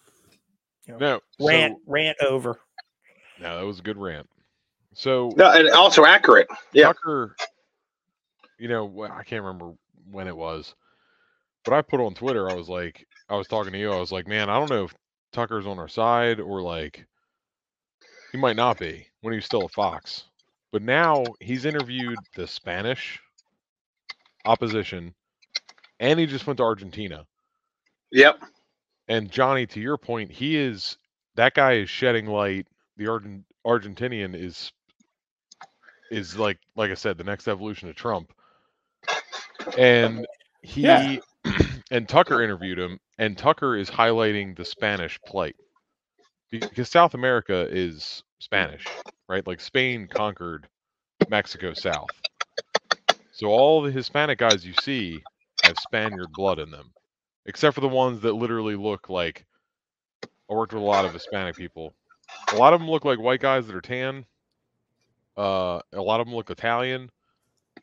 no 0.87 1.21
rant 1.41 1.75
so- 1.79 1.81
rant 1.87 2.17
over. 2.23 2.61
no, 3.41 3.59
that 3.59 3.67
was 3.67 3.79
a 3.81 3.83
good 3.83 3.97
rant. 3.99 4.29
So 4.95 5.33
No, 5.37 5.51
and 5.53 5.69
also 5.71 6.05
accurate. 6.05 6.49
Yeah. 6.73 6.87
Tucker, 6.89 7.35
you 8.59 8.69
know, 8.69 9.09
I 9.11 9.23
can't 9.23 9.43
remember 9.43 9.75
when 10.11 10.29
it 10.29 10.37
was, 10.37 10.75
but 11.65 11.75
I 11.75 11.83
put 11.83 12.01
on 12.01 12.15
Twitter, 12.15 12.51
I 12.51 12.55
was 12.55 12.69
like, 12.69 13.07
I 13.29 13.37
was 13.37 13.47
talking 13.47 13.73
to 13.73 13.79
you, 13.79 13.93
I 13.93 13.99
was 13.99 14.13
like, 14.13 14.27
man, 14.27 14.49
I 14.49 14.59
don't 14.59 14.71
know 14.71 14.85
if 14.85 14.95
Tucker's 15.33 15.67
on 15.67 15.79
our 15.79 15.89
side 15.89 16.41
or 16.41 16.63
like 16.63 17.07
he 18.33 18.39
might 18.39 18.57
not 18.57 18.79
be 18.79 19.07
when 19.21 19.33
he 19.33 19.37
was 19.37 19.45
still 19.45 19.65
a 19.65 19.69
Fox. 19.69 20.25
But 20.73 20.83
now 20.83 21.25
he's 21.41 21.65
interviewed 21.65 22.19
the 22.35 22.47
Spanish 22.47 23.21
opposition 24.45 25.15
and 26.01 26.21
he 26.21 26.27
just 26.27 26.47
went 26.47 26.59
to 26.59 26.63
Argentina. 26.63 27.27
Yep. 28.13 28.43
And 29.09 29.31
Johnny, 29.31 29.67
to 29.67 29.81
your 29.81 29.97
point, 29.97 30.31
he 30.31 30.57
is 30.57 30.99
that 31.37 31.55
guy 31.55 31.75
is 31.75 31.91
shedding 31.91 32.27
light. 32.27 32.67
The 32.97 33.09
Argent, 33.09 33.45
Argentinian 33.67 34.35
is 34.35 34.73
is 36.11 36.37
like 36.39 36.59
like 36.77 36.91
I 36.91 36.95
said, 36.95 37.19
the 37.19 37.25
next 37.25 37.49
evolution 37.49 37.89
of 37.89 37.97
Trump. 37.97 38.33
And 39.77 40.27
he 40.63 40.83
Yeah. 40.83 41.19
and 41.91 42.09
Tucker 42.09 42.43
interviewed 42.43 42.79
him, 42.79 42.99
and 43.19 43.37
Tucker 43.37 43.77
is 43.77 43.91
highlighting 43.91 44.57
the 44.57 44.65
Spanish 44.65 45.19
plight 45.27 45.57
because 46.51 46.89
South 46.89 47.15
America 47.15 47.67
is 47.71 48.23
Spanish, 48.39 48.85
right? 49.29 49.47
Like 49.47 49.61
Spain 49.61 50.09
conquered 50.09 50.69
Mexico 51.29 51.75
South. 51.75 52.11
So 53.33 53.49
all 53.49 53.83
the 53.83 53.91
Hispanic 53.91 54.39
guys 54.39 54.67
you 54.67 54.75
see 54.83 55.23
have 55.63 55.79
Spaniard 55.79 56.33
blood 56.33 56.59
in 56.59 56.71
them, 56.71 56.91
except 57.47 57.75
for 57.75 57.81
the 57.81 57.89
ones 57.89 58.21
that 58.23 58.33
literally 58.33 58.77
look 58.77 59.09
like. 59.09 59.45
I 60.51 60.55
worked 60.55 60.73
with 60.73 60.83
a 60.83 60.87
lot 60.87 61.05
of 61.05 61.13
Hispanic 61.13 61.57
people. 61.57 61.93
A 62.53 62.57
lot 62.57 62.73
of 62.73 62.81
them 62.81 62.91
look 62.91 63.05
like 63.05 63.19
white 63.19 63.41
guys 63.41 63.67
that 63.67 63.77
are 63.77 63.81
tan. 63.81 64.25
Uh, 65.37 65.81
a 65.93 66.01
lot 66.03 66.21
of 66.21 66.27
them 66.27 66.35
look 66.35 66.51
Italian, 66.51 67.11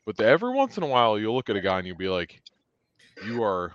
but 0.06 0.16
the, 0.16 0.24
every 0.24 0.52
once 0.54 0.76
in 0.78 0.82
a 0.82 0.86
while 0.86 1.18
you'll 1.18 1.34
look 1.34 1.50
at 1.50 1.56
a 1.56 1.60
guy 1.60 1.78
and 1.78 1.86
you'll 1.86 1.96
be 1.96 2.08
like, 2.08 2.40
"You 3.26 3.42
are 3.42 3.72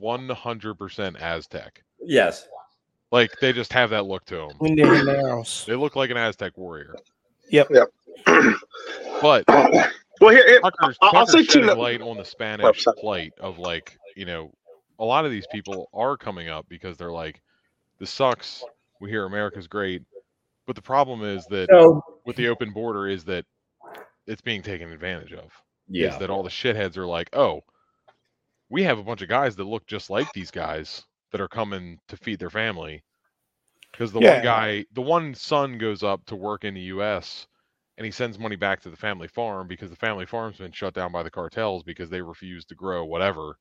100% 0.00 1.20
Aztec." 1.20 1.82
Yes. 2.00 2.46
Like 3.10 3.30
they 3.40 3.52
just 3.52 3.72
have 3.72 3.90
that 3.90 4.06
look 4.06 4.24
to 4.26 4.36
them. 4.36 4.50
Indian 4.66 5.06
nails. 5.06 5.64
They 5.66 5.74
look 5.76 5.96
like 5.96 6.10
an 6.10 6.16
Aztec 6.16 6.56
warrior. 6.58 6.94
Yep. 7.50 7.68
Yep. 7.70 7.88
but 9.22 9.44
Well, 10.20 10.30
here, 10.30 10.46
here 10.48 10.60
Tucker's, 10.60 10.98
I'll- 11.00 11.16
I'll 11.16 11.26
say 11.26 11.44
two 11.44 11.60
no- 11.62 11.74
light 11.74 12.00
on 12.02 12.16
the 12.16 12.24
Spanish 12.24 12.82
sorry. 12.82 12.96
plight 13.00 13.32
of 13.38 13.58
like, 13.58 13.96
you 14.16 14.24
know, 14.24 14.52
a 14.98 15.04
lot 15.04 15.24
of 15.24 15.30
these 15.30 15.46
people 15.52 15.88
are 15.94 16.16
coming 16.16 16.48
up 16.48 16.66
because 16.68 16.96
they're 16.96 17.12
like, 17.12 17.40
this 18.00 18.10
sucks. 18.10 18.64
We 19.00 19.10
hear 19.10 19.24
America's 19.26 19.68
great. 19.68 20.02
But 20.66 20.74
the 20.76 20.82
problem 20.82 21.22
is 21.22 21.46
that 21.46 21.68
So 21.70 22.02
with 22.26 22.34
the 22.36 22.48
open 22.48 22.72
border 22.72 23.06
is 23.08 23.24
that 23.24 23.46
it's 24.28 24.42
being 24.42 24.62
taken 24.62 24.92
advantage 24.92 25.34
of. 25.34 25.52
yeah. 25.88 26.08
Is 26.08 26.18
that 26.18 26.30
all 26.30 26.44
the 26.44 26.50
shitheads 26.50 26.96
are 26.98 27.06
like, 27.08 27.30
oh, 27.34 27.64
we 28.70 28.82
have 28.84 28.98
a 28.98 29.04
bunch 29.04 29.22
of 29.22 29.28
guys 29.28 29.56
that 29.56 29.64
look 29.64 29.86
just 29.86 30.10
like 30.10 30.32
these 30.32 30.50
guys 30.50 31.04
that 31.32 31.40
are 31.40 31.48
coming 31.48 32.00
to 32.08 32.16
feed 32.16 32.38
their 32.38 32.50
family. 32.50 33.04
Because 33.92 34.12
the 34.12 34.20
Yeah. 34.20 34.22
one 34.22 34.40
guy, 34.40 34.86
the 34.92 35.02
one 35.02 35.34
son 35.34 35.78
goes 35.78 36.02
up 36.02 36.24
to 36.26 36.36
work 36.36 36.64
in 36.64 36.74
the 36.74 36.80
U.S. 36.82 37.46
and 37.98 38.04
he 38.04 38.12
sends 38.12 38.38
money 38.38 38.56
back 38.56 38.80
to 38.82 38.90
the 38.90 38.96
family 38.96 39.28
farm 39.28 39.68
because 39.68 39.90
the 39.90 39.96
family 39.96 40.26
farm's 40.26 40.58
been 40.58 40.72
shut 40.72 40.94
down 40.94 41.12
by 41.12 41.22
the 41.22 41.30
cartels 41.30 41.84
because 41.84 42.10
they 42.10 42.22
refuse 42.22 42.64
to 42.66 42.76
grow 42.76 43.04
whatever 43.04 43.58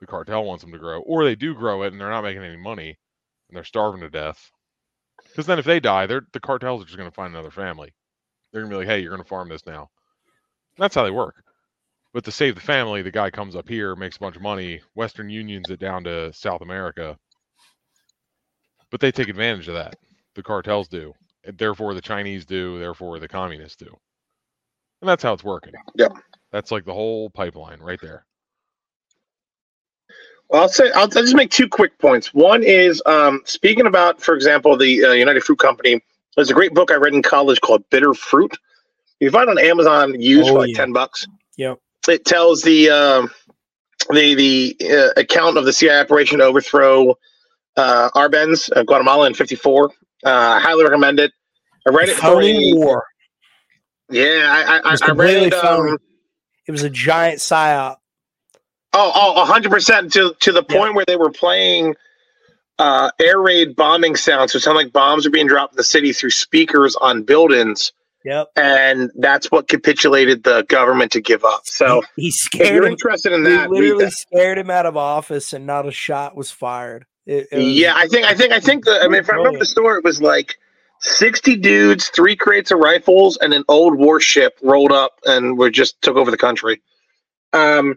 the 0.00 0.06
cartel 0.06 0.44
wants 0.44 0.62
them 0.64 0.72
to 0.72 0.78
grow, 0.78 1.02
or 1.02 1.24
they 1.24 1.36
do 1.36 1.54
grow 1.54 1.82
it 1.84 1.92
and 1.92 2.00
they're 2.00 2.10
not 2.10 2.24
making 2.24 2.44
any 2.44 2.56
money 2.58 2.98
and 3.48 3.56
they're 3.56 3.64
starving 3.64 4.00
to 4.02 4.10
death. 4.10 4.52
Because 5.32 5.46
then 5.46 5.60
if 5.60 5.66
they 5.66 5.80
die, 5.80 6.06
they're 6.06 6.26
the 6.32 6.40
cartels 6.40 6.82
are 6.82 6.86
just 6.86 6.98
going 6.98 7.10
to 7.10 7.14
find 7.14 7.34
another 7.34 7.52
family. 7.52 7.94
They're 8.52 8.62
going 8.62 8.70
to 8.70 8.74
be 8.74 8.78
like, 8.78 8.88
hey, 8.88 9.00
you're 9.00 9.10
going 9.10 9.22
to 9.22 9.28
farm 9.28 9.48
this 9.48 9.66
now. 9.66 9.90
That's 10.78 10.94
how 10.94 11.04
they 11.04 11.10
work. 11.10 11.42
But 12.12 12.24
to 12.24 12.32
save 12.32 12.56
the 12.56 12.60
family, 12.60 13.02
the 13.02 13.10
guy 13.10 13.30
comes 13.30 13.54
up 13.54 13.68
here, 13.68 13.94
makes 13.94 14.16
a 14.16 14.20
bunch 14.20 14.36
of 14.36 14.42
money, 14.42 14.80
Western 14.94 15.30
Unions 15.30 15.70
it 15.70 15.78
down 15.78 16.02
to 16.04 16.32
South 16.32 16.60
America. 16.60 17.16
But 18.90 19.00
they 19.00 19.12
take 19.12 19.28
advantage 19.28 19.68
of 19.68 19.74
that. 19.74 19.94
The 20.34 20.42
cartels 20.42 20.88
do. 20.88 21.12
And 21.44 21.56
therefore, 21.56 21.94
the 21.94 22.00
Chinese 22.00 22.44
do. 22.44 22.78
Therefore, 22.80 23.20
the 23.20 23.28
communists 23.28 23.76
do. 23.76 23.96
And 25.00 25.08
that's 25.08 25.22
how 25.22 25.32
it's 25.32 25.44
working. 25.44 25.72
Yep. 25.94 26.12
That's 26.50 26.72
like 26.72 26.84
the 26.84 26.92
whole 26.92 27.30
pipeline 27.30 27.78
right 27.80 28.00
there. 28.00 28.26
Well, 30.48 30.62
I'll 30.62 30.68
say 30.68 30.90
I'll, 30.90 31.02
I'll 31.02 31.08
just 31.08 31.36
make 31.36 31.50
two 31.50 31.68
quick 31.68 31.96
points. 31.98 32.34
One 32.34 32.64
is 32.64 33.00
um, 33.06 33.40
speaking 33.44 33.86
about, 33.86 34.20
for 34.20 34.34
example, 34.34 34.76
the 34.76 35.04
uh, 35.04 35.12
United 35.12 35.44
Fruit 35.44 35.60
Company. 35.60 36.02
There's 36.36 36.50
a 36.50 36.54
great 36.54 36.74
book 36.74 36.90
I 36.90 36.94
read 36.96 37.12
in 37.14 37.22
college 37.22 37.60
called 37.60 37.82
Bitter 37.90 38.14
Fruit. 38.14 38.56
You 39.20 39.30
find 39.30 39.48
it 39.48 39.58
on 39.58 39.58
Amazon 39.58 40.20
used 40.20 40.48
Oh, 40.48 40.52
for 40.54 40.58
like 40.60 40.70
yeah. 40.70 40.76
ten 40.76 40.92
bucks. 40.92 41.26
Yep. 41.56 41.78
It 42.08 42.24
tells 42.24 42.62
the 42.62 42.88
um 42.90 43.30
the 44.10 44.34
the 44.34 44.76
uh, 44.90 45.20
account 45.20 45.58
of 45.58 45.64
the 45.64 45.72
CIA 45.72 46.00
operation 46.00 46.38
to 46.38 46.44
overthrow 46.44 47.14
uh, 47.76 48.10
Arbenz, 48.14 48.70
uh, 48.74 48.82
Guatemala 48.82 49.26
in 49.26 49.34
'54. 49.34 49.86
Uh, 49.86 49.90
I 50.24 50.60
highly 50.60 50.84
recommend 50.84 51.20
it. 51.20 51.32
I 51.86 51.90
read 51.90 52.08
it 52.08 52.16
for 52.16 52.40
a, 52.42 52.72
war. 52.74 53.04
yeah. 54.10 54.46
I 54.66 54.88
I, 54.88 54.90
was 54.92 55.02
I, 55.02 55.10
read 55.12 55.42
it. 55.44 55.54
Um, 55.54 55.98
It 56.66 56.72
was 56.72 56.82
a 56.82 56.90
giant 56.90 57.38
psyop. 57.38 57.96
Oh, 58.92 59.12
oh, 59.14 59.44
hundred 59.44 59.70
percent 59.70 60.12
to 60.14 60.34
to 60.40 60.52
the 60.52 60.64
Yeah. 60.68 60.76
point 60.78 60.94
where 60.94 61.04
they 61.06 61.16
were 61.16 61.30
playing 61.30 61.94
uh, 62.80 63.10
air 63.20 63.38
raid 63.40 63.76
bombing 63.76 64.16
sounds. 64.16 64.52
So 64.52 64.56
it 64.56 64.62
sounded 64.62 64.84
like 64.84 64.92
bombs 64.92 65.26
are 65.26 65.30
being 65.30 65.46
dropped 65.46 65.74
in 65.74 65.76
the 65.76 65.84
city 65.84 66.12
through 66.12 66.30
speakers 66.30 66.96
on 66.96 67.22
buildings, 67.22 67.92
Yep. 68.24 68.48
and 68.56 69.10
that's 69.16 69.50
what 69.50 69.68
capitulated 69.68 70.42
the 70.44 70.62
government 70.68 71.12
to 71.12 71.20
give 71.20 71.44
up. 71.44 71.62
So 71.64 72.02
he, 72.16 72.22
he 72.24 72.30
scared 72.30 72.74
you're 72.74 72.86
him. 72.86 72.92
interested 72.92 73.32
in 73.32 73.44
that, 73.44 73.70
literally 73.70 74.04
that. 74.06 74.12
scared 74.12 74.58
him 74.58 74.70
out 74.70 74.86
of 74.86 74.96
office, 74.96 75.52
and 75.52 75.66
not 75.66 75.86
a 75.86 75.92
shot 75.92 76.34
was 76.36 76.50
fired. 76.50 77.04
It- 77.26 77.48
it 77.52 77.56
was- 77.58 77.66
Yeah, 77.66 77.92
I 77.96 78.06
think 78.08 78.24
I 78.26 78.34
think 78.34 78.52
I 78.52 78.60
think 78.60 78.84
the 78.86 78.98
I 79.02 79.08
mean 79.08 79.20
if 79.20 79.28
I 79.30 79.34
remember 79.36 79.58
the 79.58 79.66
story, 79.66 79.98
it 79.98 80.04
was 80.04 80.20
like 80.22 80.56
sixty 81.00 81.56
dudes, 81.56 82.08
three 82.08 82.34
crates 82.36 82.70
of 82.70 82.78
rifles, 82.78 83.36
and 83.36 83.52
an 83.54 83.64
old 83.68 83.94
warship 83.98 84.58
rolled 84.62 84.92
up 84.92 85.12
and 85.26 85.56
were 85.58 85.70
just 85.70 86.00
took 86.02 86.16
over 86.16 86.30
the 86.30 86.36
country. 86.38 86.80
Um 87.52 87.96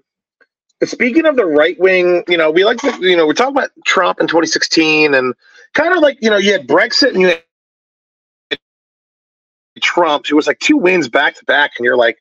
speaking 0.85 1.25
of 1.25 1.35
the 1.35 1.45
right 1.45 1.79
wing, 1.79 2.23
you 2.27 2.37
know, 2.37 2.51
we 2.51 2.65
like 2.65 2.77
to, 2.79 2.97
you 3.01 3.15
know, 3.15 3.25
we're 3.25 3.33
talking 3.33 3.55
about 3.55 3.71
Trump 3.85 4.19
in 4.19 4.27
2016 4.27 5.13
and 5.13 5.33
kind 5.73 5.93
of 5.93 6.01
like, 6.01 6.17
you 6.21 6.29
know, 6.29 6.37
you 6.37 6.51
had 6.51 6.67
Brexit 6.67 7.09
and 7.13 7.21
you 7.21 7.27
had 7.27 7.43
Trump, 9.81 10.25
It 10.29 10.33
was 10.33 10.47
like 10.47 10.59
two 10.59 10.77
wins 10.77 11.09
back 11.09 11.35
to 11.35 11.45
back, 11.45 11.71
and 11.77 11.85
you're 11.85 11.97
like, 11.97 12.17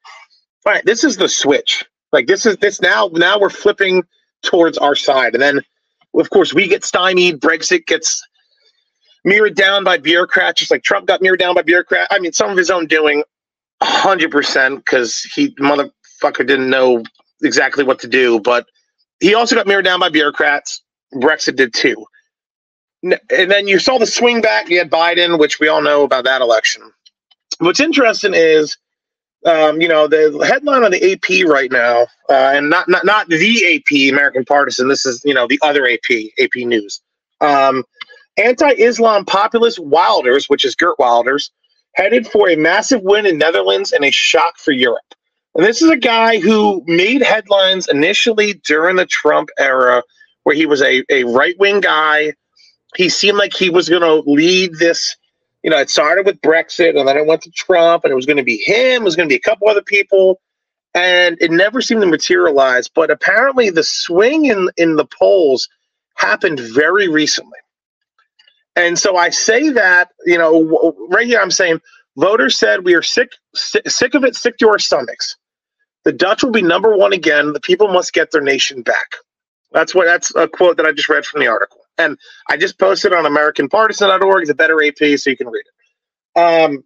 all 0.67 0.73
right, 0.73 0.85
this 0.85 1.05
is 1.05 1.17
the 1.17 1.29
switch. 1.29 1.85
Like 2.13 2.27
this 2.27 2.47
is 2.47 2.57
this 2.59 2.81
now 2.81 3.11
now 3.13 3.39
we're 3.39 3.51
flipping 3.51 4.05
towards 4.43 4.79
our 4.79 4.95
side. 4.95 5.35
And 5.35 5.43
then 5.43 5.61
of 6.15 6.31
course 6.31 6.53
we 6.55 6.69
get 6.69 6.85
stymied, 6.85 7.41
Brexit 7.41 7.87
gets 7.87 8.23
mirrored 9.25 9.55
down 9.55 9.85
by 9.85 9.99
bureaucrats, 9.99 10.61
just 10.61 10.71
like 10.71 10.83
Trump 10.83 11.07
got 11.07 11.23
mirrored 11.23 11.39
down 11.41 11.55
by 11.55 11.63
bureaucrats. 11.63 12.09
I 12.11 12.19
mean, 12.19 12.33
some 12.33 12.51
of 12.51 12.57
his 12.57 12.71
own 12.71 12.87
doing, 12.87 13.23
hundred 13.83 14.31
percent, 14.31 14.77
because 14.85 15.21
he 15.23 15.55
motherfucker 15.57 16.47
didn't 16.47 16.71
know 16.71 17.03
exactly 17.45 17.85
what 17.85 18.01
to 18.01 18.09
do. 18.09 18.41
But 18.41 18.67
he 19.21 19.35
also 19.35 19.57
got 19.57 19.67
mirrored 19.67 19.85
down 19.87 20.01
by 20.01 20.11
bureaucrats. 20.11 20.83
Brexit 21.15 21.57
did 21.57 21.75
too. 21.75 22.07
And 23.03 23.51
then 23.51 23.69
you 23.69 23.79
saw 23.79 23.99
the 23.99 24.07
swing 24.07 24.43
back. 24.43 24.69
You 24.71 24.79
had 24.79 24.91
Biden, 24.91 25.39
which 25.39 25.61
we 25.61 25.69
all 25.69 25.83
know 25.83 26.05
about 26.05 26.25
that 26.25 26.43
election. 26.43 26.83
What's 27.61 27.81
interesting 27.81 28.35
is, 28.35 28.77
um, 29.47 29.81
you 29.81 29.89
know, 29.89 30.09
the 30.09 30.45
headline 30.47 30.85
on 30.85 30.93
the 30.93 31.13
AP 31.13 31.47
right 31.49 31.73
now, 31.73 32.03
uh, 32.31 32.53
and 32.55 32.71
not 32.71 32.89
not 32.89 33.05
not 33.07 33.29
the 33.29 33.77
AP 33.77 34.13
American 34.13 34.45
Partisan. 34.45 34.89
This 34.89 35.07
is 35.07 35.23
you 35.25 35.35
know 35.35 35.47
the 35.49 35.61
other 35.63 35.89
AP 35.89 36.17
AP 36.41 36.57
News. 36.67 37.01
Um, 37.41 37.85
Anti-Islam 38.37 39.25
populist 39.27 39.79
Wilders, 39.79 40.47
which 40.49 40.65
is 40.65 40.75
Geert 40.75 40.99
Wilders, 40.99 41.53
headed 41.95 42.27
for 42.27 42.51
a 42.51 42.57
massive 42.57 43.03
win 43.03 43.27
in 43.27 43.39
Netherlands 43.39 43.93
and 43.93 44.05
a 44.05 44.11
shock 44.11 44.59
for 44.59 44.73
Europe. 44.73 45.03
And 45.55 45.65
this 45.65 45.83
is 45.83 45.91
a 45.91 45.97
guy 45.97 46.41
who 46.41 46.83
made 46.87 47.23
headlines 47.23 47.89
initially 47.89 48.55
during 48.65 48.97
the 48.97 49.07
Trump 49.07 49.51
era 49.59 50.03
where 50.45 50.57
he 50.57 50.67
was 50.67 50.81
a, 50.81 51.05
a 51.11 51.25
right 51.25 51.59
wing 51.59 51.81
guy. 51.81 52.33
He 52.97 53.09
seemed 53.09 53.39
like 53.39 53.55
he 53.55 53.71
was 53.71 53.89
going 53.89 54.03
to 54.03 54.29
lead 54.31 54.77
this. 54.79 55.17
You 55.63 55.71
know, 55.71 55.79
it 55.79 55.91
started 55.91 56.27
with 56.27 56.41
Brexit 56.41 56.99
and 56.99 57.07
then 57.07 57.17
it 57.17 57.27
went 57.27 57.43
to 57.43 57.51
Trump 57.51 58.05
and 58.05 58.13
it 58.13 58.17
was 58.17 58.27
going 58.27 58.39
to 58.39 58.43
be 58.43 58.57
him, 58.57 59.03
it 59.03 59.05
was 59.05 59.17
going 59.17 59.29
to 59.29 59.33
be 59.33 59.37
a 59.37 59.41
couple 59.41 59.69
other 59.69 59.83
people. 59.83 60.41
And 60.95 61.39
it 61.41 61.51
never 61.51 61.81
seemed 61.81 62.03
to 62.03 62.07
materialize. 62.07 62.89
But 62.89 63.11
apparently, 63.11 63.71
the 63.71 63.83
swing 63.83 64.47
in, 64.47 64.69
in 64.77 64.97
the 64.97 65.07
polls 65.07 65.69
happened 66.17 66.61
very 66.61 67.09
recently. 67.09 67.59
And 68.77 68.99
so 68.99 69.17
I 69.17 69.31
say 69.31 69.71
that, 69.71 70.09
you 70.27 70.37
know, 70.39 70.95
right 71.11 71.27
here 71.27 71.41
I'm 71.41 71.51
saying 71.51 71.81
voters 72.17 72.59
said 72.59 72.85
we 72.85 72.95
are 72.95 73.03
sick, 73.03 73.31
sick 73.55 74.15
of 74.15 74.25
it, 74.25 74.37
sick 74.37 74.59
to 74.59 74.69
our 74.69 74.79
stomachs. 74.79 75.37
The 76.05 76.13
Dutch 76.13 76.43
will 76.43 76.51
be 76.51 76.63
number 76.63 76.97
one 76.97 77.13
again. 77.13 77.53
The 77.53 77.61
people 77.61 77.89
must 77.89 78.13
get 78.13 78.31
their 78.31 78.41
nation 78.41 78.83
back. 78.83 79.17
That's 79.73 79.95
what 79.95 80.07
that's 80.07 80.35
a 80.35 80.49
quote 80.49 80.77
that 80.77 80.87
I 80.87 80.93
just 80.93 81.09
read 81.09 81.25
from 81.25 81.41
the 81.41 81.47
article. 81.47 81.79
And 81.99 82.19
I 82.49 82.57
just 82.57 82.79
posted 82.79 83.13
on 83.13 83.25
AmericanPartisan.org. 83.25 84.43
It's 84.43 84.51
a 84.51 84.55
better 84.55 84.83
AP, 84.83 85.19
so 85.19 85.31
you 85.31 85.37
can 85.37 85.49
read 85.49 85.65
it. 85.67 86.41
Um, 86.41 86.85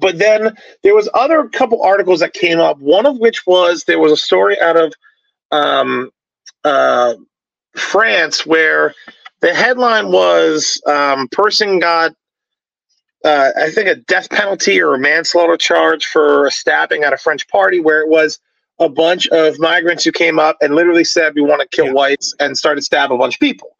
but 0.00 0.18
then 0.18 0.54
there 0.82 0.94
was 0.94 1.08
other 1.14 1.48
couple 1.48 1.82
articles 1.82 2.20
that 2.20 2.34
came 2.34 2.60
up. 2.60 2.78
One 2.78 3.06
of 3.06 3.18
which 3.18 3.46
was 3.46 3.84
there 3.84 3.98
was 3.98 4.12
a 4.12 4.16
story 4.16 4.60
out 4.60 4.76
of 4.76 4.92
um, 5.50 6.10
uh, 6.64 7.14
France 7.74 8.44
where 8.44 8.94
the 9.40 9.54
headline 9.54 10.10
was 10.10 10.80
um, 10.86 11.28
person 11.28 11.78
got 11.78 12.14
uh, 13.24 13.50
I 13.56 13.70
think 13.70 13.88
a 13.88 13.96
death 13.96 14.30
penalty 14.30 14.80
or 14.80 14.94
a 14.94 14.98
manslaughter 14.98 15.56
charge 15.56 16.06
for 16.06 16.46
a 16.46 16.50
stabbing 16.50 17.02
at 17.02 17.12
a 17.12 17.16
French 17.16 17.48
party 17.48 17.80
where 17.80 18.00
it 18.00 18.08
was 18.08 18.38
a 18.78 18.88
bunch 18.88 19.26
of 19.28 19.58
migrants 19.58 20.04
who 20.04 20.12
came 20.12 20.38
up 20.38 20.56
and 20.60 20.74
literally 20.74 21.04
said 21.04 21.34
we 21.34 21.42
want 21.42 21.60
to 21.60 21.68
kill 21.68 21.86
yeah. 21.86 21.92
whites 21.92 22.34
and 22.38 22.56
started 22.56 22.82
stab 22.82 23.10
a 23.10 23.18
bunch 23.18 23.34
of 23.34 23.40
people. 23.40 23.76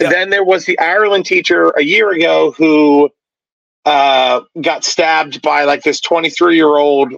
Yeah. 0.00 0.10
Then 0.10 0.30
there 0.30 0.44
was 0.44 0.66
the 0.66 0.78
Ireland 0.78 1.24
teacher 1.24 1.70
a 1.70 1.82
year 1.82 2.10
ago 2.10 2.52
who 2.52 3.10
uh, 3.84 4.42
got 4.60 4.84
stabbed 4.84 5.40
by 5.40 5.64
like 5.64 5.82
this 5.82 6.00
23 6.00 6.54
year 6.54 6.76
old 6.76 7.14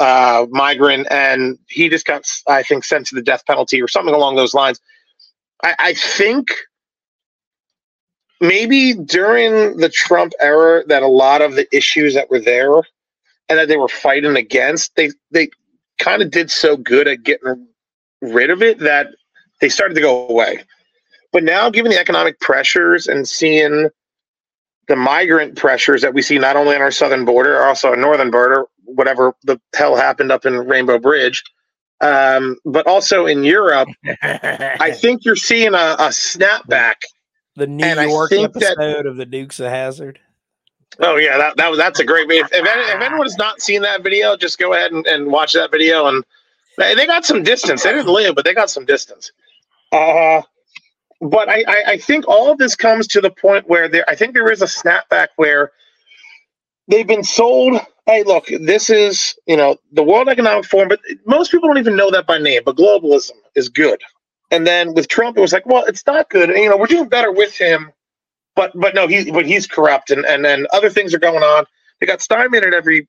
uh, 0.00 0.46
migrant 0.50 1.06
and 1.10 1.58
he 1.68 1.88
just 1.88 2.06
got 2.06 2.26
I 2.48 2.62
think 2.62 2.84
sent 2.84 3.06
to 3.08 3.14
the 3.14 3.22
death 3.22 3.44
penalty 3.46 3.80
or 3.80 3.88
something 3.88 4.14
along 4.14 4.36
those 4.36 4.54
lines. 4.54 4.80
I, 5.62 5.74
I 5.78 5.94
think 5.94 6.56
maybe 8.44 8.94
during 8.94 9.76
the 9.78 9.88
Trump 9.88 10.32
era 10.40 10.84
that 10.86 11.02
a 11.02 11.08
lot 11.08 11.42
of 11.42 11.54
the 11.54 11.66
issues 11.74 12.14
that 12.14 12.30
were 12.30 12.40
there 12.40 12.76
and 13.48 13.58
that 13.58 13.68
they 13.68 13.76
were 13.76 13.88
fighting 13.88 14.36
against, 14.36 14.94
they 14.96 15.10
they 15.30 15.48
kind 15.98 16.22
of 16.22 16.30
did 16.30 16.50
so 16.50 16.76
good 16.76 17.08
at 17.08 17.22
getting 17.22 17.66
rid 18.20 18.50
of 18.50 18.62
it 18.62 18.78
that 18.80 19.08
they 19.60 19.68
started 19.68 19.94
to 19.94 20.00
go 20.00 20.28
away. 20.28 20.62
But 21.32 21.44
now, 21.44 21.70
given 21.70 21.90
the 21.90 21.98
economic 21.98 22.38
pressures 22.40 23.06
and 23.06 23.28
seeing 23.28 23.88
the 24.86 24.96
migrant 24.96 25.56
pressures 25.56 26.02
that 26.02 26.14
we 26.14 26.22
see 26.22 26.38
not 26.38 26.56
only 26.56 26.76
on 26.76 26.82
our 26.82 26.90
southern 26.90 27.24
border, 27.24 27.64
also 27.64 27.88
our 27.88 27.96
northern 27.96 28.30
border, 28.30 28.66
whatever 28.84 29.34
the 29.44 29.60
hell 29.74 29.96
happened 29.96 30.30
up 30.30 30.44
in 30.44 30.54
Rainbow 30.58 30.98
Bridge, 30.98 31.42
um, 32.00 32.56
but 32.64 32.86
also 32.86 33.26
in 33.26 33.44
Europe, 33.44 33.88
I 34.22 34.92
think 34.92 35.24
you're 35.24 35.36
seeing 35.36 35.74
a, 35.74 35.96
a 35.98 36.08
snapback 36.08 36.96
the 37.56 37.66
New 37.66 37.84
and 37.84 38.10
York 38.10 38.32
episode 38.32 38.76
that, 38.76 39.06
of 39.06 39.16
the 39.16 39.26
Dukes 39.26 39.60
of 39.60 39.70
Hazzard. 39.70 40.20
Oh 41.00 41.16
yeah, 41.16 41.36
that, 41.38 41.56
that 41.56 41.70
was 41.70 41.78
that's 41.78 42.00
a 42.00 42.04
great 42.04 42.28
video. 42.28 42.44
If, 42.44 42.52
if, 42.52 42.66
if 42.66 43.00
anyone 43.00 43.26
has 43.26 43.36
not 43.36 43.60
seen 43.60 43.82
that 43.82 44.02
video, 44.02 44.36
just 44.36 44.58
go 44.58 44.74
ahead 44.74 44.92
and, 44.92 45.06
and 45.06 45.26
watch 45.26 45.52
that 45.54 45.70
video. 45.70 46.06
And 46.06 46.24
they, 46.78 46.94
they 46.94 47.06
got 47.06 47.24
some 47.24 47.42
distance. 47.42 47.82
They 47.82 47.92
didn't 47.92 48.12
live, 48.12 48.34
but 48.34 48.44
they 48.44 48.54
got 48.54 48.70
some 48.70 48.84
distance. 48.84 49.32
Uh, 49.92 50.42
but 51.20 51.48
I, 51.48 51.64
I, 51.66 51.84
I 51.88 51.98
think 51.98 52.28
all 52.28 52.50
of 52.50 52.58
this 52.58 52.76
comes 52.76 53.06
to 53.08 53.20
the 53.20 53.30
point 53.30 53.68
where 53.68 53.88
there. 53.88 54.04
I 54.08 54.14
think 54.14 54.34
there 54.34 54.50
is 54.50 54.62
a 54.62 54.66
snapback 54.66 55.28
where 55.36 55.72
they've 56.88 57.06
been 57.06 57.24
sold. 57.24 57.80
Hey, 58.06 58.22
look, 58.22 58.46
this 58.60 58.90
is 58.90 59.34
you 59.46 59.56
know 59.56 59.76
the 59.92 60.02
World 60.02 60.28
Economic 60.28 60.64
Forum, 60.66 60.88
but 60.88 61.00
most 61.26 61.50
people 61.50 61.68
don't 61.68 61.78
even 61.78 61.96
know 61.96 62.10
that 62.10 62.26
by 62.26 62.38
name. 62.38 62.62
But 62.64 62.76
globalism 62.76 63.32
is 63.54 63.68
good. 63.68 64.00
And 64.54 64.64
then 64.64 64.94
with 64.94 65.08
Trump, 65.08 65.36
it 65.36 65.40
was 65.40 65.52
like, 65.52 65.66
well, 65.66 65.84
it's 65.84 66.06
not 66.06 66.30
good. 66.30 66.48
And, 66.48 66.56
you 66.60 66.70
know, 66.70 66.76
we're 66.76 66.86
doing 66.86 67.08
better 67.08 67.32
with 67.32 67.58
him, 67.58 67.90
but 68.54 68.70
but 68.76 68.94
no, 68.94 69.08
he 69.08 69.28
but 69.32 69.44
he's 69.44 69.66
corrupt, 69.66 70.12
and 70.12 70.24
and 70.24 70.44
then 70.44 70.68
other 70.72 70.90
things 70.90 71.12
are 71.12 71.18
going 71.18 71.42
on. 71.42 71.64
They 71.98 72.06
got 72.06 72.22
stymied 72.22 72.62
at 72.62 72.72
every 72.72 73.08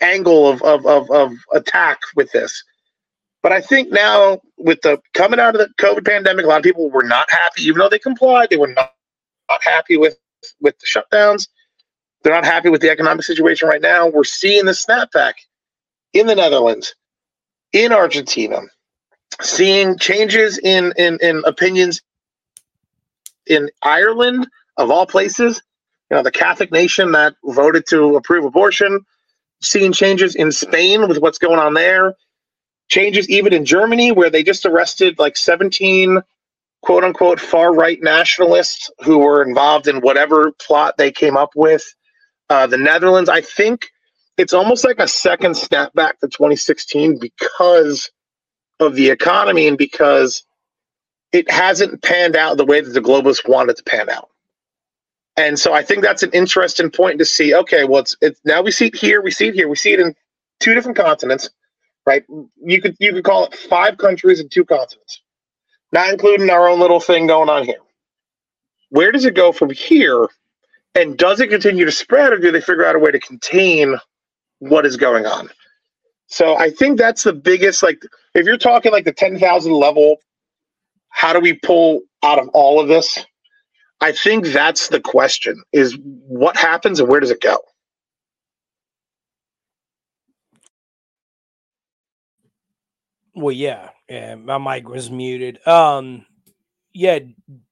angle 0.00 0.48
of 0.48 0.60
of 0.62 0.84
of, 0.86 1.08
of 1.12 1.34
attack 1.54 2.00
with 2.16 2.32
this. 2.32 2.64
But 3.44 3.52
I 3.52 3.60
think 3.60 3.92
now 3.92 4.40
with 4.56 4.80
the 4.80 5.00
coming 5.14 5.38
out 5.38 5.54
of 5.54 5.60
the 5.60 5.68
COVID 5.80 6.04
pandemic, 6.04 6.44
a 6.44 6.48
lot 6.48 6.58
of 6.58 6.64
people 6.64 6.90
were 6.90 7.04
not 7.04 7.30
happy, 7.30 7.62
even 7.62 7.78
though 7.78 7.88
they 7.88 8.00
complied. 8.00 8.50
They 8.50 8.56
were 8.56 8.74
not, 8.74 8.94
not 9.48 9.62
happy 9.62 9.96
with 9.96 10.18
with 10.60 10.74
the 10.80 10.86
shutdowns. 10.86 11.46
They're 12.24 12.34
not 12.34 12.44
happy 12.44 12.70
with 12.70 12.80
the 12.80 12.90
economic 12.90 13.24
situation 13.24 13.68
right 13.68 13.80
now. 13.80 14.08
We're 14.08 14.24
seeing 14.24 14.64
the 14.64 14.72
snapback 14.72 15.34
in 16.12 16.26
the 16.26 16.34
Netherlands, 16.34 16.96
in 17.72 17.92
Argentina, 17.92 18.62
seeing 19.40 19.98
changes 19.98 20.58
in, 20.58 20.92
in, 20.96 21.18
in 21.20 21.42
opinions 21.46 22.02
in 23.46 23.70
Ireland, 23.82 24.48
of 24.76 24.90
all 24.90 25.06
places, 25.06 25.62
you 26.10 26.16
know, 26.16 26.22
the 26.22 26.30
Catholic 26.30 26.70
nation 26.72 27.12
that 27.12 27.34
voted 27.44 27.86
to 27.88 28.16
approve 28.16 28.44
abortion, 28.44 29.04
seeing 29.60 29.92
changes 29.92 30.34
in 30.34 30.52
Spain 30.52 31.08
with 31.08 31.18
what's 31.18 31.38
going 31.38 31.58
on 31.58 31.74
there, 31.74 32.14
changes 32.88 33.28
even 33.28 33.52
in 33.52 33.64
Germany, 33.64 34.12
where 34.12 34.30
they 34.30 34.42
just 34.42 34.64
arrested 34.64 35.18
like 35.18 35.36
17 35.36 36.20
quote 36.82 37.04
unquote 37.04 37.40
far 37.40 37.74
right 37.74 38.00
nationalists 38.02 38.90
who 39.00 39.18
were 39.18 39.42
involved 39.42 39.88
in 39.88 40.00
whatever 40.00 40.52
plot 40.52 40.96
they 40.96 41.10
came 41.10 41.36
up 41.36 41.50
with. 41.56 41.82
Uh, 42.48 42.66
the 42.66 42.78
Netherlands, 42.78 43.28
I 43.28 43.40
think 43.40 43.88
it's 44.38 44.54
almost 44.54 44.84
like 44.84 45.00
a 45.00 45.08
second 45.08 45.56
step 45.56 45.92
back 45.94 46.20
to 46.20 46.28
2016 46.28 47.18
because 47.18 48.10
of 48.80 48.94
the 48.94 49.10
economy 49.10 49.68
and 49.68 49.78
because 49.78 50.44
it 51.32 51.50
hasn't 51.50 52.02
panned 52.02 52.36
out 52.36 52.56
the 52.56 52.66
way 52.66 52.80
that 52.80 52.90
the 52.90 53.00
globalists 53.00 53.48
wanted 53.48 53.76
to 53.76 53.84
pan 53.84 54.10
out. 54.10 54.30
And 55.36 55.58
so 55.58 55.74
I 55.74 55.82
think 55.82 56.02
that's 56.02 56.22
an 56.24 56.32
interesting 56.32 56.90
point 56.90 57.18
to 57.20 57.26
see. 57.26 57.54
Okay, 57.54 57.84
well, 57.84 58.02
it's, 58.02 58.16
it's 58.22 58.40
now 58.44 58.62
we 58.62 58.72
see 58.72 58.88
it 58.88 58.96
here, 58.96 59.22
we 59.22 59.32
see 59.32 59.48
it 59.48 59.54
here, 59.54 59.68
we 59.68 59.76
see 59.76 59.94
it 59.94 60.00
in 60.00 60.14
two 60.60 60.74
different 60.74 60.98
continents, 60.98 61.50
right? 62.06 62.24
You 62.62 62.82
could 62.82 62.96
you 63.00 63.12
could 63.12 63.24
call 63.24 63.46
it 63.46 63.54
five 63.56 63.98
countries 63.98 64.40
and 64.40 64.50
two 64.50 64.64
continents, 64.64 65.22
not 65.92 66.10
including 66.10 66.50
our 66.50 66.68
own 66.68 66.80
little 66.80 67.00
thing 67.00 67.26
going 67.28 67.50
on 67.50 67.64
here. 67.64 67.78
Where 68.90 69.12
does 69.12 69.26
it 69.26 69.34
go 69.34 69.52
from 69.52 69.70
here? 69.70 70.28
And 70.94 71.16
does 71.18 71.40
it 71.40 71.48
continue 71.50 71.84
to 71.86 71.92
spread, 71.92 72.32
or 72.32 72.38
do 72.38 72.52
they 72.52 72.60
figure 72.60 72.84
out 72.86 72.96
a 72.96 73.00
way 73.00 73.12
to 73.12 73.20
contain 73.20 73.96
what 74.60 74.86
is 74.86 74.96
going 74.96 75.26
on? 75.26 75.50
So 76.28 76.56
I 76.56 76.70
think 76.70 76.98
that's 76.98 77.24
the 77.24 77.32
biggest. 77.32 77.82
Like, 77.82 78.02
if 78.34 78.46
you're 78.46 78.58
talking 78.58 78.92
like 78.92 79.04
the 79.04 79.12
ten 79.12 79.38
thousand 79.38 79.72
level, 79.72 80.16
how 81.10 81.32
do 81.32 81.40
we 81.40 81.54
pull 81.54 82.02
out 82.22 82.38
of 82.38 82.48
all 82.50 82.80
of 82.80 82.88
this? 82.88 83.18
I 84.00 84.12
think 84.12 84.46
that's 84.46 84.88
the 84.88 85.00
question: 85.00 85.62
is 85.72 85.98
what 86.02 86.56
happens 86.56 87.00
and 87.00 87.08
where 87.08 87.20
does 87.20 87.30
it 87.30 87.40
go? 87.40 87.58
Well, 93.34 93.52
yeah, 93.52 93.90
yeah. 94.08 94.34
My 94.34 94.58
mic 94.58 94.88
was 94.88 95.10
muted. 95.10 95.66
Um, 95.66 96.26
yeah, 96.92 97.20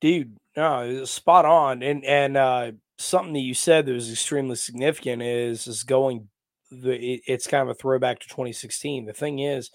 dude, 0.01 0.37
no, 0.57 1.05
spot 1.05 1.45
on. 1.45 1.83
And 1.83 2.05
and 2.05 2.37
uh, 2.37 2.73
something 2.99 3.35
that 3.35 3.41
you 3.41 3.55
said 3.55 3.87
that 3.87 3.93
was 3.93 4.11
extremely 4.11 4.57
significant 4.57 5.23
is 5.23 5.67
is 5.67 5.83
going 5.83 6.29
the 6.71 6.95
it, 6.95 7.21
it's 7.27 7.47
kind 7.47 7.63
of 7.63 7.69
a 7.69 7.75
throwback 7.75 8.21
to 8.21 8.29
2016. 8.29 9.07
The 9.07 9.13
thing 9.13 9.41
is, 9.41 9.71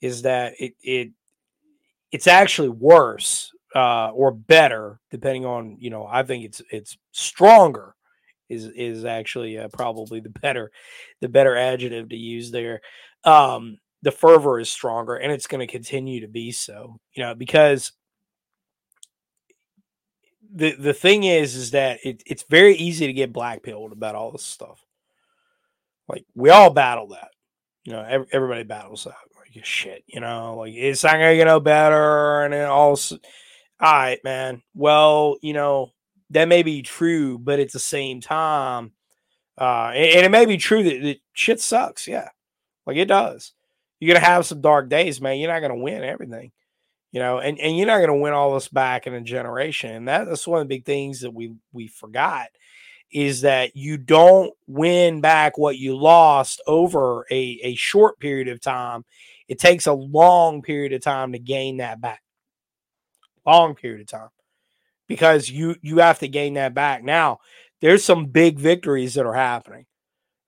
is 0.00 0.22
that 0.22 0.54
it 0.58 0.74
it 0.82 1.10
it's 2.12 2.26
actually 2.26 2.70
worse 2.70 3.52
uh, 3.74 4.10
or 4.10 4.32
better, 4.32 5.00
depending 5.10 5.44
on 5.44 5.76
you 5.78 5.90
know. 5.90 6.06
I 6.10 6.22
think 6.22 6.44
it's 6.44 6.62
it's 6.70 6.96
stronger 7.12 7.94
is 8.48 8.66
is 8.66 9.04
actually 9.04 9.58
uh, 9.58 9.68
probably 9.72 10.20
the 10.20 10.30
better 10.30 10.70
the 11.20 11.28
better 11.28 11.56
adjective 11.56 12.08
to 12.10 12.16
use 12.16 12.50
there. 12.50 12.80
Um, 13.24 13.78
the 14.02 14.12
fervor 14.12 14.60
is 14.60 14.70
stronger, 14.70 15.16
and 15.16 15.32
it's 15.32 15.46
going 15.46 15.66
to 15.66 15.70
continue 15.70 16.20
to 16.20 16.28
be 16.28 16.52
so. 16.52 16.98
You 17.14 17.24
know, 17.24 17.34
because 17.34 17.92
the 20.54 20.74
the 20.76 20.94
thing 20.94 21.24
is, 21.24 21.54
is 21.54 21.70
that 21.72 21.98
it, 22.04 22.22
it's 22.26 22.44
very 22.48 22.74
easy 22.76 23.06
to 23.06 23.12
get 23.12 23.32
blackpilled 23.32 23.92
about 23.92 24.14
all 24.14 24.32
this 24.32 24.44
stuff. 24.44 24.84
Like 26.08 26.24
we 26.34 26.50
all 26.50 26.70
battle 26.70 27.08
that. 27.08 27.30
You 27.84 27.92
know, 27.92 28.04
every, 28.08 28.26
everybody 28.32 28.64
battles 28.64 29.04
that. 29.04 29.14
Like 29.36 29.64
shit, 29.64 30.04
you 30.06 30.20
know, 30.20 30.56
like 30.56 30.74
it's 30.74 31.04
not 31.04 31.12
gonna 31.12 31.36
get 31.36 31.44
no 31.44 31.60
better, 31.60 32.42
and 32.42 32.54
it 32.54 32.64
all. 32.64 32.98
All 33.80 33.92
right, 33.92 34.18
man. 34.24 34.62
Well, 34.74 35.36
you 35.42 35.52
know 35.52 35.92
that 36.30 36.48
may 36.48 36.62
be 36.62 36.82
true, 36.82 37.38
but 37.38 37.60
at 37.60 37.72
the 37.72 37.78
same 37.78 38.20
time, 38.20 38.92
uh, 39.58 39.92
and, 39.94 40.16
and 40.16 40.26
it 40.26 40.30
may 40.30 40.46
be 40.46 40.56
true 40.56 40.82
that, 40.82 41.02
that 41.02 41.18
shit 41.32 41.60
sucks. 41.60 42.06
Yeah, 42.06 42.28
like 42.86 42.96
it 42.96 43.06
does. 43.06 43.52
You're 44.00 44.14
gonna 44.14 44.26
have 44.26 44.46
some 44.46 44.60
dark 44.60 44.88
days, 44.88 45.20
man. 45.20 45.38
You're 45.38 45.52
not 45.52 45.60
gonna 45.60 45.76
win 45.76 46.02
everything. 46.02 46.52
You 47.10 47.20
know, 47.20 47.38
and, 47.38 47.58
and 47.58 47.76
you're 47.76 47.86
not 47.86 47.98
going 47.98 48.10
to 48.10 48.22
win 48.22 48.34
all 48.34 48.52
this 48.52 48.68
back 48.68 49.06
in 49.06 49.14
a 49.14 49.22
generation. 49.22 49.92
And 49.92 50.08
that, 50.08 50.26
that's 50.26 50.46
one 50.46 50.60
of 50.60 50.68
the 50.68 50.74
big 50.74 50.84
things 50.84 51.20
that 51.20 51.32
we 51.32 51.54
we 51.72 51.88
forgot 51.88 52.48
is 53.10 53.40
that 53.42 53.74
you 53.74 53.96
don't 53.96 54.52
win 54.66 55.20
back 55.20 55.56
what 55.56 55.78
you 55.78 55.96
lost 55.96 56.60
over 56.66 57.24
a, 57.30 57.60
a 57.62 57.74
short 57.74 58.18
period 58.18 58.48
of 58.48 58.60
time. 58.60 59.04
It 59.48 59.58
takes 59.58 59.86
a 59.86 59.92
long 59.92 60.62
period 60.62 60.92
of 60.92 61.00
time 61.00 61.32
to 61.32 61.38
gain 61.38 61.78
that 61.78 62.00
back. 62.00 62.22
Long 63.46 63.74
period 63.74 64.02
of 64.02 64.06
time. 64.08 64.28
Because 65.06 65.48
you 65.48 65.76
you 65.80 65.98
have 65.98 66.18
to 66.18 66.28
gain 66.28 66.54
that 66.54 66.74
back. 66.74 67.02
Now, 67.02 67.38
there's 67.80 68.04
some 68.04 68.26
big 68.26 68.58
victories 68.58 69.14
that 69.14 69.24
are 69.24 69.34
happening. 69.34 69.86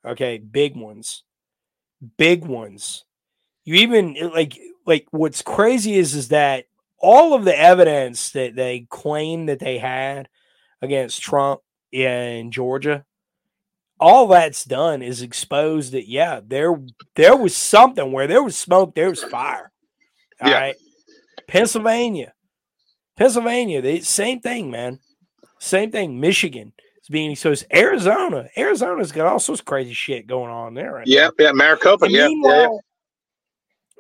Okay, 0.05 0.37
big 0.37 0.77
ones. 0.77 1.25
Big 2.19 2.45
ones. 2.45 3.05
You 3.65 3.77
even 3.77 4.17
eh, 4.19 4.27
like 4.27 4.59
like 4.87 5.07
what's 5.13 5.41
crazy 5.41 5.95
is 5.95 6.15
is 6.15 6.29
that 6.29 6.67
all 6.99 7.33
of 7.33 7.45
the 7.45 7.59
evidence 7.59 8.31
that 8.31 8.55
they 8.55 8.87
claim 8.91 9.47
that 9.47 9.61
they 9.61 9.79
had 9.79 10.29
against 10.83 11.23
Trump 11.23 11.61
in 11.93 12.51
Georgia, 12.51 13.05
all 13.99 14.29
that's 14.29 14.65
done 14.65 15.03
is 15.03 15.23
exposed 15.23 15.93
that 15.93 16.09
yeah, 16.09 16.41
there 16.47 16.81
there 17.17 17.37
was 17.37 17.57
something 17.57 18.13
where 18.13 18.27
there 18.27 18.43
was 18.43 18.57
smoke, 18.57 18.95
there 18.95 19.11
was 19.11 19.23
fire. 19.23 19.71
All 20.41 20.49
Yeah. 20.51 20.59
right, 20.61 20.77
Pennsylvania, 21.49 22.33
Pennsylvania, 23.17 23.83
the 23.83 24.01
same 24.01 24.41
thing, 24.41 24.71
man. 24.71 25.01
Same 25.59 25.91
thing. 25.91 26.19
Michigan 26.19 26.73
is 27.03 27.09
being 27.11 27.33
exposed. 27.33 27.67
Arizona, 27.75 28.49
Arizona's 28.57 29.13
got 29.13 29.27
all 29.27 29.39
sorts 29.39 29.61
of 29.61 29.67
crazy 29.67 29.93
shit 29.93 30.27
going 30.27 30.51
on 30.51 30.73
there. 30.73 30.95
Right 30.95 31.07
now. 31.07 31.13
Yeah, 31.13 31.31
yeah, 31.39 31.53
Maricopa. 31.53 32.07
And 32.07 32.15
Yeah, 32.15 32.29
yeah, 32.29 32.63
yeah. 32.63 32.69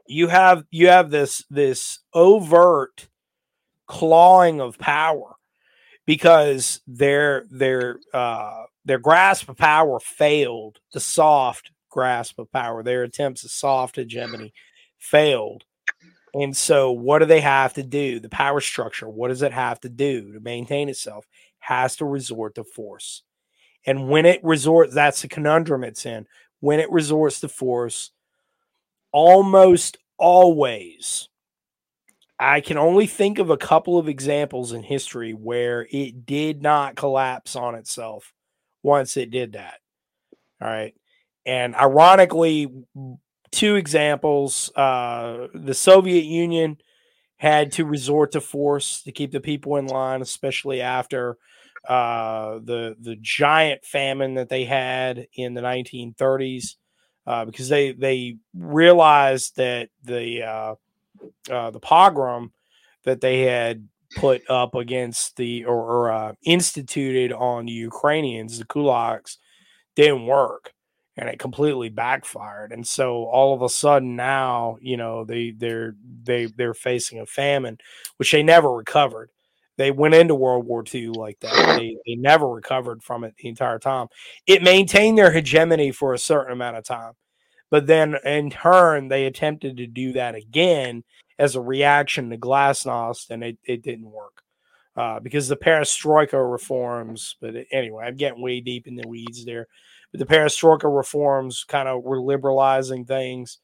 you 0.06 0.28
have 0.28 0.64
you 0.70 0.88
have 0.88 1.10
this 1.10 1.44
this 1.50 1.98
overt 2.14 3.08
clawing 3.86 4.60
of 4.60 4.78
power 4.78 5.34
because 6.10 6.80
their 6.88 7.44
their 7.52 8.00
uh 8.12 8.64
their 8.84 8.98
grasp 8.98 9.48
of 9.48 9.56
power 9.56 10.00
failed. 10.00 10.80
The 10.92 10.98
soft 10.98 11.70
grasp 11.88 12.36
of 12.40 12.50
power 12.50 12.82
their 12.82 13.04
attempts 13.04 13.44
at 13.44 13.52
soft 13.52 13.94
hegemony 13.94 14.52
failed. 14.98 15.62
And 16.34 16.56
so 16.56 16.90
what 16.90 17.20
do 17.20 17.26
they 17.26 17.40
have 17.40 17.74
to 17.74 17.84
do? 17.84 18.18
The 18.18 18.28
power 18.28 18.60
structure 18.60 19.08
what 19.08 19.28
does 19.28 19.42
it 19.42 19.52
have 19.52 19.78
to 19.82 19.88
do 19.88 20.32
to 20.32 20.40
maintain 20.40 20.88
itself 20.88 21.28
has 21.60 21.94
to 21.96 22.04
resort 22.04 22.56
to 22.56 22.64
force. 22.64 23.22
And 23.86 24.08
when 24.08 24.26
it 24.26 24.42
resorts 24.42 24.92
that's 24.92 25.22
the 25.22 25.28
conundrum 25.28 25.84
it's 25.84 26.06
in. 26.06 26.26
When 26.58 26.80
it 26.80 26.90
resorts 26.90 27.38
to 27.38 27.48
force 27.48 28.10
almost 29.12 29.96
always 30.18 31.29
I 32.40 32.62
can 32.62 32.78
only 32.78 33.06
think 33.06 33.38
of 33.38 33.50
a 33.50 33.58
couple 33.58 33.98
of 33.98 34.08
examples 34.08 34.72
in 34.72 34.82
history 34.82 35.32
where 35.32 35.86
it 35.90 36.24
did 36.24 36.62
not 36.62 36.96
collapse 36.96 37.54
on 37.54 37.74
itself 37.74 38.32
once 38.82 39.18
it 39.18 39.30
did 39.30 39.52
that. 39.52 39.74
All 40.62 40.68
right. 40.68 40.94
And 41.44 41.74
ironically, 41.74 42.68
two 43.50 43.76
examples 43.76 44.72
uh, 44.74 45.48
the 45.52 45.74
Soviet 45.74 46.24
Union 46.24 46.78
had 47.36 47.72
to 47.72 47.84
resort 47.84 48.32
to 48.32 48.40
force 48.40 49.02
to 49.02 49.12
keep 49.12 49.32
the 49.32 49.40
people 49.40 49.76
in 49.76 49.86
line, 49.86 50.22
especially 50.22 50.80
after 50.80 51.36
uh, 51.88 52.58
the 52.64 52.96
the 53.00 53.16
giant 53.20 53.84
famine 53.84 54.34
that 54.34 54.48
they 54.48 54.64
had 54.64 55.26
in 55.34 55.54
the 55.54 55.62
1930s, 55.62 56.76
uh, 57.26 57.44
because 57.44 57.68
they 57.68 57.92
they 57.92 58.36
realized 58.54 59.56
that 59.56 59.88
the 60.04 60.42
uh, 61.50 61.70
the 61.70 61.80
pogrom 61.80 62.52
that 63.04 63.20
they 63.20 63.42
had 63.42 63.88
put 64.16 64.42
up 64.50 64.74
against 64.74 65.36
the 65.36 65.64
or, 65.64 65.76
or 65.76 66.12
uh, 66.12 66.32
instituted 66.44 67.32
on 67.32 67.66
the 67.66 67.72
Ukrainians, 67.72 68.58
the 68.58 68.64
kulaks, 68.64 69.36
didn't 69.96 70.26
work, 70.26 70.72
and 71.16 71.28
it 71.28 71.38
completely 71.38 71.88
backfired. 71.88 72.72
And 72.72 72.86
so 72.86 73.24
all 73.24 73.54
of 73.54 73.62
a 73.62 73.68
sudden 73.68 74.16
now, 74.16 74.76
you 74.80 74.96
know, 74.96 75.24
they 75.24 75.52
they're 75.56 75.94
they 76.22 76.46
they're 76.46 76.74
facing 76.74 77.20
a 77.20 77.26
famine, 77.26 77.78
which 78.16 78.32
they 78.32 78.42
never 78.42 78.72
recovered. 78.72 79.30
They 79.76 79.90
went 79.90 80.14
into 80.14 80.34
World 80.34 80.66
War 80.66 80.84
II 80.92 81.08
like 81.08 81.40
that. 81.40 81.76
They 81.78 81.96
they 82.06 82.14
never 82.16 82.48
recovered 82.48 83.02
from 83.02 83.24
it 83.24 83.34
the 83.38 83.48
entire 83.48 83.78
time. 83.78 84.08
It 84.46 84.62
maintained 84.62 85.18
their 85.18 85.30
hegemony 85.32 85.92
for 85.92 86.12
a 86.12 86.18
certain 86.18 86.52
amount 86.52 86.76
of 86.76 86.84
time. 86.84 87.12
But 87.70 87.86
then 87.86 88.16
in 88.24 88.50
turn, 88.50 89.08
they 89.08 89.26
attempted 89.26 89.76
to 89.76 89.86
do 89.86 90.12
that 90.14 90.34
again 90.34 91.04
as 91.38 91.56
a 91.56 91.60
reaction 91.60 92.30
to 92.30 92.36
Glasnost, 92.36 93.30
and 93.30 93.42
it, 93.42 93.58
it 93.64 93.82
didn't 93.82 94.10
work 94.10 94.42
uh, 94.96 95.20
because 95.20 95.48
the 95.48 95.56
perestroika 95.56 96.50
reforms. 96.50 97.36
But 97.40 97.54
anyway, 97.70 98.04
I'm 98.04 98.16
getting 98.16 98.42
way 98.42 98.60
deep 98.60 98.86
in 98.86 98.96
the 98.96 99.08
weeds 99.08 99.44
there. 99.44 99.68
But 100.12 100.18
the 100.18 100.26
perestroika 100.26 100.94
reforms 100.94 101.64
kind 101.64 101.88
of 101.88 102.02
were 102.02 102.20
liberalizing 102.20 103.04
things. 103.04 103.58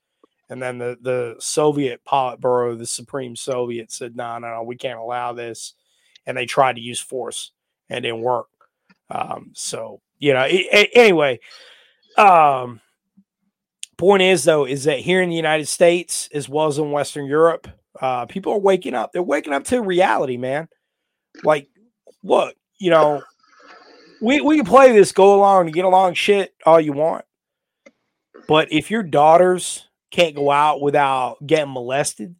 And 0.48 0.62
then 0.62 0.78
the, 0.78 0.96
the 1.00 1.34
Soviet 1.40 2.02
Politburo, 2.06 2.78
the 2.78 2.86
Supreme 2.86 3.34
Soviet, 3.34 3.90
said, 3.90 4.14
no, 4.14 4.38
no, 4.38 4.54
no, 4.54 4.62
we 4.62 4.76
can't 4.76 4.98
allow 4.98 5.32
this. 5.32 5.74
And 6.24 6.36
they 6.36 6.46
tried 6.46 6.76
to 6.76 6.82
use 6.82 7.00
force 7.00 7.50
and 7.90 7.98
it 8.04 8.08
didn't 8.08 8.22
work. 8.22 8.46
Um, 9.10 9.50
so, 9.54 10.00
you 10.20 10.32
know, 10.32 10.44
a- 10.44 10.68
a- 10.72 10.90
anyway, 10.94 11.40
um, 12.16 12.80
point 13.98 14.22
is 14.22 14.44
though 14.44 14.66
is 14.66 14.84
that 14.84 14.98
here 14.98 15.22
in 15.22 15.30
the 15.30 15.36
united 15.36 15.66
states 15.66 16.28
as 16.34 16.48
well 16.48 16.66
as 16.66 16.78
in 16.78 16.90
western 16.90 17.26
europe 17.26 17.66
uh, 18.00 18.26
people 18.26 18.52
are 18.52 18.58
waking 18.58 18.94
up. 18.94 19.12
They're 19.12 19.22
waking 19.22 19.52
up 19.54 19.64
to 19.64 19.80
reality 19.80 20.36
man. 20.36 20.68
Like 21.44 21.68
look 22.22 22.54
you 22.78 22.90
know 22.90 23.22
we, 24.20 24.40
we 24.40 24.56
can 24.56 24.66
play 24.66 24.92
this 24.92 25.12
go 25.12 25.34
along 25.34 25.66
and 25.66 25.74
get 25.74 25.84
along 25.84 26.14
shit 26.14 26.54
all 26.64 26.80
you 26.80 26.92
want. 26.92 27.24
But 28.48 28.72
if 28.72 28.90
your 28.90 29.02
daughters 29.02 29.86
can't 30.10 30.34
go 30.36 30.50
out 30.50 30.80
without 30.80 31.38
getting 31.46 31.72
molested 31.72 32.34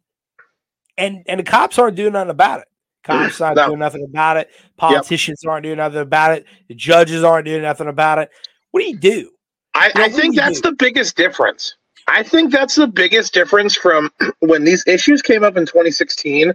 and 0.97 1.23
and 1.27 1.39
the 1.39 1.43
cops 1.43 1.77
aren't 1.79 1.95
doing 1.95 2.13
nothing 2.13 2.29
about 2.31 2.61
it. 2.61 2.67
Cops 3.03 3.39
aren't 3.41 3.57
No. 3.57 3.67
doing 3.67 3.79
nothing 3.79 4.03
about 4.07 4.37
it. 4.37 4.49
Politicians 4.77 5.43
aren't 5.45 5.63
doing 5.63 5.77
nothing 5.77 6.01
about 6.01 6.37
it. 6.37 6.45
The 6.67 6.75
judges 6.75 7.23
aren't 7.23 7.45
doing 7.45 7.61
nothing 7.61 7.87
about 7.87 8.19
it. 8.19 8.29
What 8.71 8.81
do 8.81 8.87
you 8.87 8.97
do 8.97 9.31
I, 9.77 9.91
I 9.95 10.09
think 10.09 10.35
that's 10.35 10.61
the 10.61 10.71
biggest 10.73 11.15
difference. 11.15 11.75
I 12.07 12.23
think 12.23 12.51
that's 12.51 12.75
the 12.75 12.87
biggest 12.87 13.33
difference 13.33 13.75
from 13.75 14.11
when 14.39 14.63
these 14.63 14.85
issues 14.87 15.21
came 15.21 15.43
up 15.43 15.57
in 15.57 15.65
2016. 15.65 16.53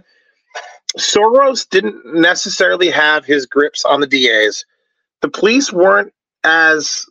Soros 0.97 1.67
didn't 1.69 2.01
necessarily 2.05 2.89
have 2.89 3.25
his 3.25 3.45
grips 3.45 3.85
on 3.85 3.99
the 4.01 4.07
DAs. 4.07 4.65
The 5.21 5.29
police 5.29 5.71
weren't 5.71 6.13
as 6.43 7.05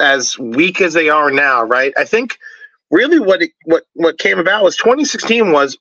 as 0.00 0.38
weak 0.38 0.80
as 0.80 0.94
they 0.94 1.08
are 1.08 1.30
now, 1.30 1.62
right? 1.62 1.92
I 1.96 2.04
think 2.04 2.38
really 2.90 3.20
what 3.20 3.42
it, 3.42 3.52
what 3.64 3.84
what 3.94 4.18
came 4.18 4.38
about 4.38 4.64
was 4.64 4.76
2016 4.76 5.52
was 5.52 5.78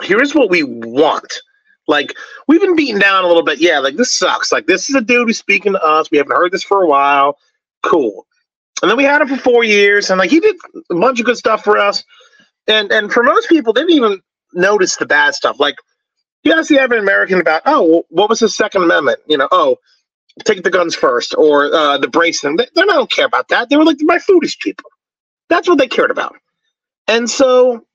here's 0.00 0.34
what 0.34 0.50
we 0.50 0.62
want. 0.62 1.40
Like 1.88 2.14
we've 2.46 2.60
been 2.60 2.76
beaten 2.76 3.00
down 3.00 3.24
a 3.24 3.26
little 3.26 3.42
bit. 3.42 3.60
Yeah, 3.60 3.80
like 3.80 3.96
this 3.96 4.12
sucks. 4.12 4.52
Like 4.52 4.66
this 4.66 4.88
is 4.88 4.94
a 4.94 5.00
dude 5.00 5.28
who's 5.28 5.38
speaking 5.38 5.72
to 5.72 5.82
us. 5.82 6.10
We 6.10 6.18
haven't 6.18 6.36
heard 6.36 6.52
this 6.52 6.62
for 6.64 6.82
a 6.82 6.86
while. 6.86 7.38
Cool. 7.82 8.26
And 8.82 8.90
then 8.90 8.98
we 8.98 9.04
had 9.04 9.22
him 9.22 9.28
for 9.28 9.38
four 9.38 9.64
years, 9.64 10.10
and 10.10 10.18
like 10.18 10.30
he 10.30 10.40
did 10.40 10.56
a 10.90 10.96
bunch 10.96 11.20
of 11.20 11.26
good 11.26 11.38
stuff 11.38 11.64
for 11.64 11.78
us. 11.78 12.04
And 12.68 12.92
and 12.92 13.12
for 13.12 13.22
most 13.24 13.48
people, 13.48 13.72
they 13.72 13.82
didn't 13.82 13.96
even 13.96 14.22
notice 14.54 14.96
the 14.96 15.06
bad 15.06 15.34
stuff. 15.34 15.60
Like 15.60 15.76
you 16.44 16.52
ask 16.54 16.68
the 16.68 16.78
average 16.80 17.02
American 17.02 17.40
about, 17.40 17.62
oh, 17.66 17.82
well, 17.86 18.02
what 18.10 18.30
was 18.30 18.40
the 18.40 18.48
Second 18.48 18.84
Amendment? 18.84 19.20
You 19.28 19.38
know, 19.38 19.48
oh, 19.52 19.76
take 20.44 20.62
the 20.64 20.70
guns 20.70 20.94
first, 20.94 21.34
or 21.36 21.74
uh, 21.74 21.98
the 21.98 22.08
bracing. 22.08 22.56
They, 22.56 22.68
they 22.74 22.82
don't 22.84 23.10
care 23.10 23.26
about 23.26 23.48
that. 23.48 23.70
They 23.70 23.76
were 23.76 23.84
like, 23.84 23.98
my 24.02 24.18
food 24.18 24.44
is 24.44 24.54
cheaper. 24.56 24.84
That's 25.50 25.68
what 25.68 25.78
they 25.78 25.88
cared 25.88 26.10
about. 26.10 26.36
And 27.08 27.30
so 27.30 27.86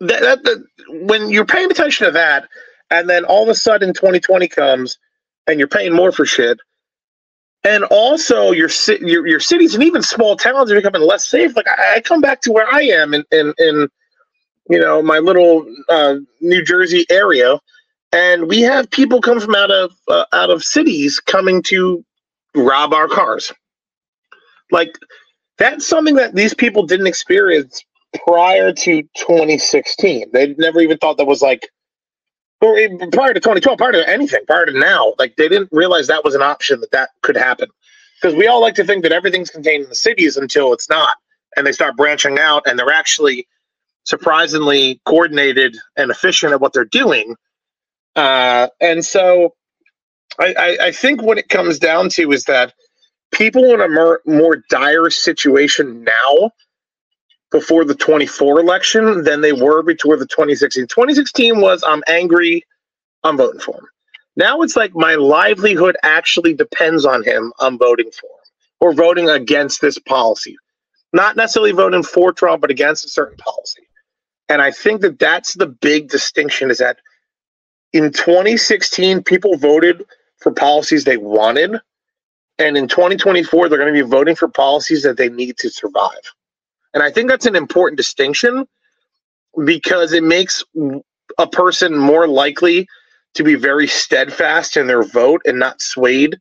that, 0.00 0.20
that, 0.22 0.44
that 0.44 0.64
when 1.06 1.30
you're 1.30 1.46
paying 1.46 1.70
attention 1.70 2.06
to 2.06 2.12
that, 2.12 2.48
and 2.90 3.08
then 3.10 3.24
all 3.24 3.44
of 3.44 3.48
a 3.50 3.54
sudden 3.54 3.94
2020 3.94 4.48
comes, 4.48 4.98
and 5.46 5.58
you're 5.58 5.68
paying 5.68 5.94
more 5.94 6.12
for 6.12 6.26
shit 6.26 6.58
and 7.64 7.84
also 7.84 8.52
your 8.52 8.70
your 9.00 9.26
your 9.26 9.40
cities 9.40 9.74
and 9.74 9.82
even 9.82 10.02
small 10.02 10.36
towns 10.36 10.70
are 10.70 10.76
becoming 10.76 11.02
less 11.02 11.28
safe. 11.28 11.56
Like 11.56 11.68
I, 11.68 11.96
I 11.96 12.00
come 12.00 12.20
back 12.20 12.40
to 12.42 12.52
where 12.52 12.66
I 12.72 12.82
am 12.82 13.14
in 13.14 13.24
in, 13.32 13.52
in 13.58 13.88
you 14.70 14.80
know 14.80 15.02
my 15.02 15.18
little 15.18 15.66
uh, 15.88 16.16
New 16.40 16.64
Jersey 16.64 17.04
area, 17.10 17.58
and 18.12 18.48
we 18.48 18.60
have 18.62 18.90
people 18.90 19.20
come 19.20 19.40
from 19.40 19.54
out 19.54 19.70
of 19.70 19.92
uh, 20.08 20.24
out 20.32 20.50
of 20.50 20.62
cities 20.62 21.20
coming 21.20 21.62
to 21.64 22.04
rob 22.54 22.94
our 22.94 23.08
cars. 23.08 23.52
Like 24.70 24.96
that's 25.58 25.86
something 25.86 26.14
that 26.16 26.34
these 26.34 26.54
people 26.54 26.86
didn't 26.86 27.06
experience 27.06 27.84
prior 28.24 28.72
to 28.72 29.02
2016. 29.02 30.30
They 30.32 30.54
never 30.58 30.80
even 30.80 30.98
thought 30.98 31.18
that 31.18 31.26
was 31.26 31.42
like 31.42 31.68
or 32.60 32.74
prior 33.12 33.34
to 33.34 33.40
2012, 33.40 33.78
prior 33.78 33.92
to 33.92 34.08
anything, 34.08 34.40
prior 34.46 34.66
to 34.66 34.72
now, 34.78 35.14
like 35.18 35.36
they 35.36 35.48
didn't 35.48 35.68
realize 35.72 36.06
that 36.08 36.24
was 36.24 36.34
an 36.34 36.42
option 36.42 36.80
that 36.80 36.90
that 36.90 37.10
could 37.22 37.36
happen. 37.36 37.68
Because 38.20 38.34
we 38.36 38.48
all 38.48 38.60
like 38.60 38.74
to 38.74 38.84
think 38.84 39.04
that 39.04 39.12
everything's 39.12 39.50
contained 39.50 39.84
in 39.84 39.88
the 39.88 39.94
cities 39.94 40.36
until 40.36 40.72
it's 40.72 40.88
not, 40.88 41.16
and 41.56 41.66
they 41.66 41.72
start 41.72 41.96
branching 41.96 42.38
out, 42.38 42.62
and 42.66 42.78
they're 42.78 42.90
actually 42.90 43.46
surprisingly 44.04 45.00
coordinated 45.04 45.76
and 45.96 46.10
efficient 46.10 46.52
at 46.52 46.60
what 46.60 46.72
they're 46.72 46.84
doing. 46.84 47.36
Uh, 48.16 48.68
and 48.80 49.04
so 49.04 49.54
I, 50.40 50.54
I, 50.58 50.78
I 50.86 50.92
think 50.92 51.22
what 51.22 51.38
it 51.38 51.48
comes 51.48 51.78
down 51.78 52.08
to 52.10 52.32
is 52.32 52.44
that 52.44 52.74
people 53.32 53.64
in 53.72 53.80
a 53.80 53.88
more, 53.88 54.20
more 54.26 54.62
dire 54.70 55.10
situation 55.10 56.04
now 56.04 56.50
before 57.50 57.84
the 57.84 57.94
24 57.94 58.60
election 58.60 59.24
than 59.24 59.40
they 59.40 59.52
were 59.52 59.82
before 59.82 60.16
the 60.16 60.26
2016. 60.26 60.86
2016 60.86 61.60
was 61.60 61.82
I'm 61.86 62.02
angry, 62.08 62.64
I'm 63.24 63.36
voting 63.36 63.60
for 63.60 63.76
him. 63.76 63.86
Now 64.36 64.60
it's 64.62 64.76
like 64.76 64.94
my 64.94 65.14
livelihood 65.14 65.96
actually 66.02 66.54
depends 66.54 67.04
on 67.04 67.24
him, 67.24 67.52
I'm 67.60 67.78
voting 67.78 68.10
for 68.10 68.26
him 68.26 68.38
or 68.80 68.92
voting 68.92 69.28
against 69.28 69.80
this 69.80 69.98
policy. 69.98 70.56
Not 71.12 71.36
necessarily 71.36 71.72
voting 71.72 72.02
for 72.02 72.32
Trump, 72.32 72.60
but 72.60 72.70
against 72.70 73.04
a 73.04 73.08
certain 73.08 73.36
policy. 73.38 73.88
And 74.48 74.62
I 74.62 74.70
think 74.70 75.00
that 75.02 75.18
that's 75.18 75.54
the 75.54 75.66
big 75.66 76.08
distinction 76.08 76.70
is 76.70 76.78
that 76.78 76.98
in 77.92 78.12
2016, 78.12 79.22
people 79.22 79.56
voted 79.56 80.04
for 80.38 80.52
policies 80.52 81.04
they 81.04 81.16
wanted. 81.16 81.76
And 82.58 82.76
in 82.76 82.88
2024, 82.88 83.68
they're 83.68 83.78
going 83.78 83.92
to 83.92 84.04
be 84.04 84.08
voting 84.08 84.34
for 84.36 84.48
policies 84.48 85.02
that 85.02 85.16
they 85.16 85.28
need 85.28 85.56
to 85.58 85.70
survive. 85.70 86.32
And 86.94 87.02
I 87.02 87.10
think 87.10 87.28
that's 87.28 87.46
an 87.46 87.56
important 87.56 87.96
distinction 87.96 88.66
because 89.64 90.12
it 90.12 90.22
makes 90.22 90.64
a 91.38 91.46
person 91.46 91.96
more 91.96 92.26
likely 92.26 92.88
to 93.34 93.42
be 93.44 93.54
very 93.54 93.86
steadfast 93.86 94.76
in 94.76 94.86
their 94.86 95.02
vote 95.02 95.42
and 95.44 95.58
not 95.58 95.82
swayed 95.82 96.38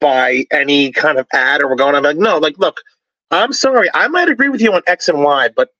by 0.00 0.44
any 0.50 0.90
kind 0.92 1.18
of 1.18 1.26
ad 1.32 1.62
or 1.62 1.68
we're 1.68 1.76
going, 1.76 1.94
I'm 1.94 2.02
like, 2.02 2.16
no, 2.16 2.38
like, 2.38 2.58
look, 2.58 2.80
I'm 3.30 3.52
sorry, 3.52 3.88
I 3.94 4.08
might 4.08 4.28
agree 4.28 4.48
with 4.48 4.60
you 4.60 4.72
on 4.72 4.82
X 4.86 5.08
and 5.08 5.22
Y, 5.22 5.48
but 5.54 5.70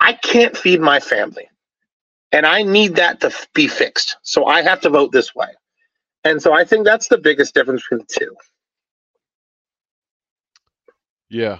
I 0.00 0.14
can't 0.14 0.56
feed 0.56 0.80
my 0.80 1.00
family. 1.00 1.48
And 2.32 2.46
I 2.46 2.62
need 2.62 2.96
that 2.96 3.20
to 3.20 3.32
be 3.54 3.68
fixed. 3.68 4.16
So 4.22 4.46
I 4.46 4.62
have 4.62 4.80
to 4.82 4.90
vote 4.90 5.12
this 5.12 5.34
way. 5.34 5.48
And 6.24 6.42
so 6.42 6.52
I 6.52 6.64
think 6.64 6.84
that's 6.84 7.08
the 7.08 7.18
biggest 7.18 7.54
difference 7.54 7.82
between 7.82 8.06
the 8.06 8.20
two. 8.20 8.36
Yeah, 11.28 11.58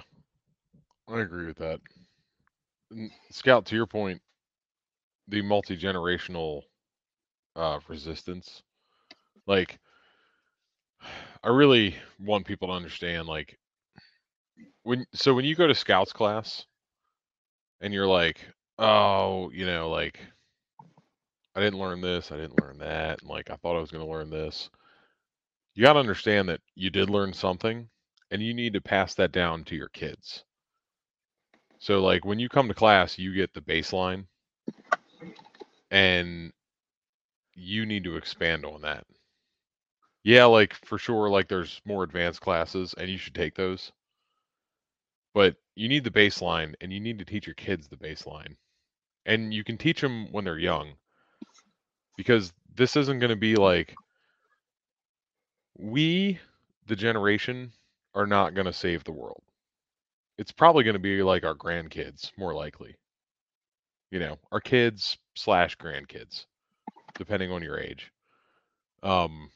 I 1.07 1.19
agree 1.21 1.45
with 1.45 1.57
that. 1.57 1.79
Scout, 3.31 3.65
to 3.67 3.75
your 3.75 3.87
point, 3.87 4.21
the 5.27 5.41
multi 5.41 5.77
generational 5.77 6.63
uh, 7.55 7.79
resistance, 7.87 8.63
like, 9.47 9.79
I 11.43 11.49
really 11.49 11.95
want 12.19 12.45
people 12.45 12.69
to 12.69 12.73
understand, 12.73 13.27
like, 13.27 13.57
when 14.83 15.05
so 15.13 15.33
when 15.33 15.45
you 15.45 15.55
go 15.55 15.67
to 15.67 15.75
Scouts 15.75 16.13
class, 16.13 16.65
and 17.81 17.93
you're 17.93 18.07
like, 18.07 18.39
oh, 18.79 19.49
you 19.51 19.65
know, 19.65 19.89
like, 19.89 20.19
I 21.55 21.61
didn't 21.61 21.79
learn 21.79 22.01
this, 22.01 22.31
I 22.31 22.37
didn't 22.37 22.61
learn 22.61 22.77
that, 22.79 23.21
and 23.21 23.29
like, 23.29 23.49
I 23.49 23.55
thought 23.55 23.77
I 23.77 23.81
was 23.81 23.91
going 23.91 24.05
to 24.05 24.11
learn 24.11 24.29
this. 24.29 24.69
You 25.75 25.83
got 25.83 25.93
to 25.93 25.99
understand 25.99 26.49
that 26.49 26.61
you 26.75 26.89
did 26.89 27.09
learn 27.09 27.33
something, 27.33 27.89
and 28.31 28.41
you 28.41 28.53
need 28.53 28.73
to 28.73 28.81
pass 28.81 29.13
that 29.15 29.31
down 29.31 29.63
to 29.65 29.75
your 29.75 29.89
kids. 29.89 30.43
So 31.79 32.01
like 32.01 32.25
when 32.25 32.39
you 32.39 32.49
come 32.49 32.67
to 32.67 32.73
class, 32.73 33.17
you 33.17 33.33
get 33.33 33.53
the 33.53 33.61
baseline 33.61 34.25
and 35.91 36.51
you 37.53 37.85
need 37.85 38.03
to 38.05 38.17
expand 38.17 38.65
on 38.65 38.81
that. 38.81 39.05
Yeah, 40.23 40.45
like 40.45 40.73
for 40.85 40.97
sure 40.97 41.29
like 41.29 41.47
there's 41.47 41.81
more 41.85 42.03
advanced 42.03 42.41
classes 42.41 42.95
and 42.97 43.09
you 43.09 43.17
should 43.17 43.35
take 43.35 43.55
those. 43.55 43.91
But 45.33 45.55
you 45.75 45.89
need 45.89 46.03
the 46.03 46.11
baseline 46.11 46.73
and 46.81 46.91
you 46.91 46.99
need 46.99 47.19
to 47.19 47.25
teach 47.25 47.45
your 47.45 47.55
kids 47.55 47.87
the 47.87 47.97
baseline. 47.97 48.55
And 49.25 49.53
you 49.53 49.63
can 49.63 49.77
teach 49.77 50.01
them 50.01 50.31
when 50.31 50.45
they're 50.45 50.57
young. 50.57 50.93
Because 52.17 52.53
this 52.73 52.95
isn't 52.95 53.19
going 53.19 53.29
to 53.29 53.35
be 53.35 53.55
like 53.55 53.93
we 55.77 56.39
the 56.87 56.95
generation 56.95 57.71
are 58.13 58.27
not 58.27 58.53
going 58.53 58.65
to 58.65 58.73
save 58.73 59.03
the 59.03 59.11
world 59.11 59.43
it's 60.37 60.51
probably 60.51 60.83
going 60.83 60.93
to 60.93 60.99
be 60.99 61.23
like 61.23 61.45
our 61.45 61.55
grandkids, 61.55 62.31
more 62.37 62.53
likely. 62.53 62.95
You 64.11 64.19
know, 64.19 64.37
our 64.51 64.59
kids 64.59 65.17
slash 65.35 65.77
grandkids, 65.77 66.45
depending 67.15 67.51
on 67.51 67.63
your 67.63 67.79
age. 67.79 68.11
Um, 69.03 69.49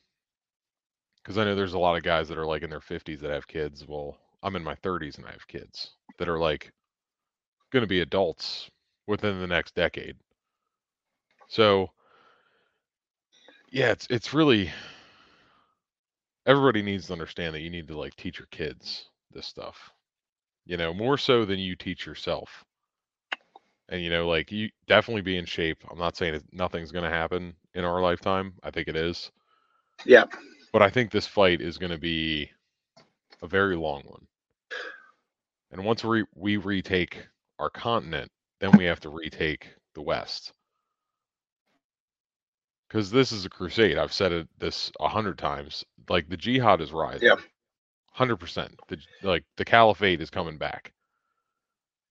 because 1.21 1.37
I 1.37 1.43
know 1.43 1.55
there's 1.55 1.73
a 1.73 1.79
lot 1.79 1.97
of 1.97 2.03
guys 2.03 2.27
that 2.29 2.37
are 2.37 2.45
like 2.45 2.63
in 2.63 2.69
their 2.69 2.79
50s 2.79 3.19
that 3.19 3.29
have 3.29 3.47
kids. 3.47 3.85
Well, 3.87 4.17
I'm 4.41 4.55
in 4.55 4.63
my 4.63 4.75
30s 4.75 5.17
and 5.17 5.27
I 5.27 5.31
have 5.31 5.47
kids 5.47 5.91
that 6.17 6.29
are 6.29 6.39
like 6.39 6.71
going 7.71 7.81
to 7.81 7.87
be 7.87 8.01
adults 8.01 8.69
within 9.05 9.39
the 9.39 9.47
next 9.47 9.75
decade. 9.75 10.15
So, 11.47 11.89
yeah, 13.71 13.91
it's 13.91 14.07
it's 14.09 14.33
really 14.33 14.71
everybody 16.45 16.81
needs 16.81 17.07
to 17.07 17.13
understand 17.13 17.53
that 17.53 17.61
you 17.61 17.69
need 17.69 17.87
to 17.89 17.97
like 17.97 18.15
teach 18.15 18.39
your 18.39 18.47
kids 18.51 19.05
this 19.31 19.45
stuff 19.45 19.91
you 20.65 20.77
know, 20.77 20.93
more 20.93 21.17
so 21.17 21.45
than 21.45 21.59
you 21.59 21.75
teach 21.75 22.05
yourself. 22.05 22.63
And 23.89 24.01
you 24.01 24.09
know, 24.09 24.27
like 24.27 24.51
you 24.51 24.69
definitely 24.87 25.23
be 25.23 25.37
in 25.37 25.45
shape. 25.45 25.83
I'm 25.89 25.97
not 25.97 26.15
saying 26.15 26.41
nothing's 26.51 26.91
going 26.91 27.05
to 27.05 27.09
happen 27.09 27.55
in 27.73 27.83
our 27.83 28.01
lifetime. 28.01 28.53
I 28.63 28.71
think 28.71 28.87
it 28.87 28.95
is. 28.95 29.31
Yeah. 30.05 30.25
But 30.71 30.83
I 30.83 30.89
think 30.89 31.09
this 31.09 31.25
fight 31.25 31.59
is 31.59 31.79
going 31.79 31.91
to 31.91 31.97
be 31.97 32.51
a 33.41 33.47
very 33.47 33.75
long 33.75 34.03
one. 34.05 34.27
And 35.71 35.83
once 35.83 36.03
we 36.03 36.23
we 36.35 36.57
retake 36.57 37.17
our 37.57 37.69
continent, 37.69 38.31
then 38.59 38.71
we 38.77 38.85
have 38.85 38.99
to 39.01 39.09
retake 39.09 39.67
the 39.95 40.01
West. 40.01 40.53
Because 42.87 43.09
this 43.09 43.31
is 43.31 43.45
a 43.45 43.49
crusade. 43.49 43.97
I've 43.97 44.13
said 44.13 44.31
it 44.31 44.47
this 44.59 44.91
a 44.99 45.07
hundred 45.07 45.37
times. 45.37 45.83
Like 46.07 46.29
the 46.29 46.37
jihad 46.37 46.81
is 46.81 46.91
rising. 46.91 47.27
Yeah 47.27 47.35
hundred 48.19 48.37
percent. 48.37 48.79
The 48.89 48.99
like 49.23 49.45
the 49.57 49.65
caliphate 49.65 50.21
is 50.21 50.31
coming 50.31 50.59
back, 50.59 50.93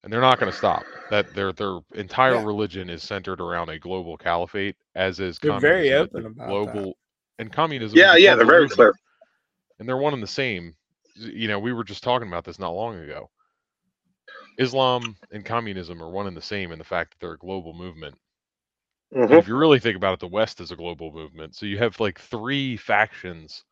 and 0.04 0.12
they're 0.12 0.20
not 0.22 0.38
going 0.40 0.50
to 0.52 0.56
stop. 0.56 0.88
That 1.10 1.34
their 1.34 1.52
their 1.52 1.80
entire 1.94 2.40
Yeah. 2.40 2.42
religion 2.42 2.90
is 2.90 3.02
centered 3.04 3.40
around 3.40 3.70
a 3.70 3.78
global 3.78 4.16
caliphate, 4.18 4.76
as 4.96 5.20
is 5.20 5.38
They're 5.42 5.52
very 5.54 5.92
communism. 5.92 6.02
It's 6.04 6.14
open 6.14 6.26
a 6.26 6.26
about 6.26 6.46
global 6.46 6.98
and 7.38 7.52
communism. 7.52 8.00
Yeah, 8.00 8.16
yeah, 8.16 8.36
they're 8.36 8.46
very 8.46 8.68
clear. 8.68 8.94
and 9.78 9.88
they're 9.88 9.96
one 9.98 10.14
and 10.14 10.22
the 10.22 10.28
same. 10.28 10.76
You 11.16 11.48
know, 11.48 11.58
we 11.60 11.72
were 11.72 11.84
just 11.84 12.04
talking 12.04 12.28
about 12.28 12.44
this 12.44 12.58
not 12.60 12.70
long 12.70 12.96
ago. 12.98 13.30
Islam 14.58 15.16
and 15.32 15.44
communism 15.44 16.02
are 16.02 16.10
one 16.10 16.26
and 16.26 16.36
the 16.36 16.42
same 16.42 16.72
in 16.72 16.78
the 16.78 16.84
fact 16.84 17.12
that 17.12 17.20
they're 17.20 17.34
a 17.34 17.38
global 17.38 17.74
movement. 17.74 18.18
And 19.28 19.38
Mhm. 19.38 19.40
if 19.40 19.48
you 19.48 19.56
really 19.56 19.78
think 19.80 19.96
about 19.96 20.14
it, 20.14 20.20
the 20.20 20.28
West 20.28 20.60
is 20.60 20.72
a 20.72 20.76
global 20.76 21.12
movement. 21.12 21.54
So 21.56 21.66
you 21.66 21.78
have 21.78 22.00
like 22.00 22.18
three 22.20 22.76
factions 22.76 23.64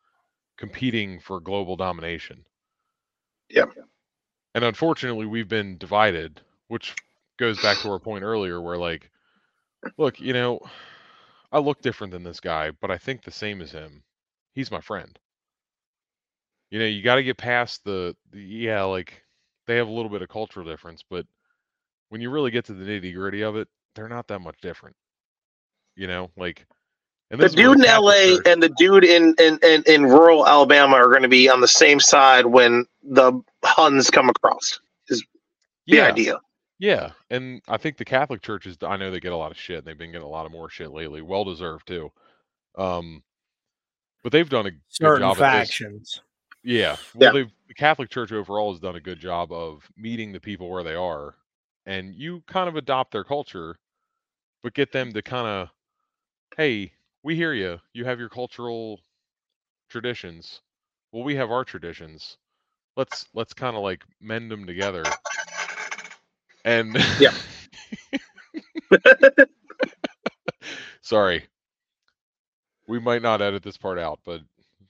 competing 0.57 1.19
for 1.19 1.39
global 1.39 1.75
domination. 1.75 2.45
Yeah. 3.49 3.65
And 4.55 4.63
unfortunately, 4.63 5.25
we've 5.25 5.47
been 5.47 5.77
divided, 5.77 6.41
which 6.67 6.95
goes 7.37 7.61
back 7.61 7.77
to 7.77 7.91
our 7.91 7.99
point 7.99 8.23
earlier 8.23 8.59
where, 8.59 8.77
like, 8.77 9.11
look, 9.97 10.19
you 10.19 10.33
know, 10.33 10.59
I 11.51 11.59
look 11.59 11.81
different 11.81 12.11
than 12.11 12.23
this 12.23 12.39
guy, 12.39 12.71
but 12.71 12.91
I 12.91 12.97
think 12.97 13.23
the 13.23 13.31
same 13.31 13.61
as 13.61 13.71
him. 13.71 14.03
He's 14.53 14.71
my 14.71 14.81
friend. 14.81 15.17
You 16.71 16.79
know, 16.79 16.85
you 16.85 17.03
got 17.03 17.15
to 17.15 17.23
get 17.23 17.37
past 17.37 17.83
the, 17.85 18.15
the, 18.31 18.41
yeah, 18.41 18.83
like, 18.83 19.21
they 19.67 19.77
have 19.77 19.87
a 19.87 19.91
little 19.91 20.09
bit 20.09 20.21
of 20.21 20.29
cultural 20.29 20.65
difference, 20.65 21.03
but 21.09 21.25
when 22.09 22.19
you 22.21 22.29
really 22.29 22.51
get 22.51 22.65
to 22.65 22.73
the 22.73 22.83
nitty 22.83 23.13
gritty 23.13 23.43
of 23.43 23.55
it, 23.55 23.67
they're 23.95 24.09
not 24.09 24.27
that 24.27 24.39
much 24.39 24.59
different. 24.61 24.95
You 25.95 26.07
know, 26.07 26.31
like, 26.35 26.65
The 27.29 27.37
this 27.37 27.51
is 27.51 27.57
where 27.57 27.75
dude 27.75 27.85
in 27.85 27.91
LA 27.91 28.13
Church- 28.37 28.47
and 28.47 28.63
the 28.63 28.69
dude 28.69 29.03
in, 29.03 29.35
in, 29.39 29.59
in, 29.63 29.83
in 29.85 30.03
rural 30.05 30.47
Alabama 30.47 30.95
are 30.95 31.09
going 31.09 31.23
to 31.23 31.27
be 31.27 31.49
on 31.49 31.59
the 31.61 31.67
same 31.67 31.99
side 31.99 32.45
when 32.45 32.85
the 33.03 33.33
Huns 33.63 34.09
come 34.09 34.29
across. 34.29 34.79
Is 35.09 35.19
the 35.87 35.97
yeah, 35.97 36.05
idea. 36.05 36.39
Yeah, 36.79 37.11
and 37.29 37.61
I 37.67 37.77
think 37.77 37.97
the 37.97 38.05
Catholic 38.05 38.41
churches, 38.41 38.77
I 38.81 38.95
know 38.97 39.11
they 39.11 39.19
get 39.19 39.33
a 39.33 39.37
lot 39.37 39.51
of 39.51 39.57
shit. 39.57 39.79
And 39.79 39.87
they've 39.87 39.97
been 39.97 40.11
getting 40.11 40.25
a 40.27 40.29
lot 40.29 40.45
of 40.45 40.51
more 40.51 40.69
shit 40.69 40.91
lately, 40.91 41.21
well 41.21 41.43
deserved 41.43 41.87
too. 41.87 42.11
Um, 42.77 43.23
but 44.23 44.31
they've 44.31 44.47
done 44.49 44.67
a 44.67 44.71
good 44.71 44.81
certain 44.87 45.19
job 45.21 45.41
at 45.41 45.59
this. 45.59 45.69
factions. 45.69 46.21
Yeah, 46.63 46.91
Yeah. 46.91 46.95
well, 47.15 47.33
they've 47.33 47.51
the 47.67 47.73
Catholic 47.73 48.09
Church 48.09 48.31
overall 48.31 48.71
has 48.71 48.79
done 48.79 48.95
a 48.95 49.01
good 49.01 49.19
job 49.19 49.51
of 49.51 49.89
meeting 49.97 50.31
the 50.31 50.39
people 50.39 50.69
where 50.69 50.83
they 50.83 50.95
are, 50.95 51.35
and 51.85 52.15
you 52.15 52.41
kind 52.47 52.69
of 52.69 52.75
adopt 52.77 53.11
their 53.11 53.23
culture, 53.25 53.77
but 54.63 54.73
get 54.73 54.91
them 54.93 55.11
to 55.13 55.21
kind 55.21 55.47
of, 55.47 55.69
hey, 56.55 56.93
we 57.27 57.35
hear 57.35 57.53
you. 57.53 57.81
You 57.93 58.05
have 58.05 58.19
your 58.21 58.29
cultural 58.29 59.01
traditions. 59.89 60.61
Well, 61.11 61.25
we 61.25 61.35
have 61.35 61.51
our 61.51 61.65
traditions. 61.65 62.37
Let's 62.95 63.25
let's 63.33 63.53
kind 63.53 63.75
of 63.75 63.83
like 63.83 64.03
mend 64.21 64.49
them 64.49 64.65
together. 64.65 65.03
And 66.63 66.97
Yeah. 67.19 67.31
sorry, 71.01 71.47
we 72.87 72.99
might 72.99 73.21
not 73.21 73.41
edit 73.41 73.63
this 73.63 73.77
part 73.77 73.99
out, 73.99 74.19
but 74.25 74.41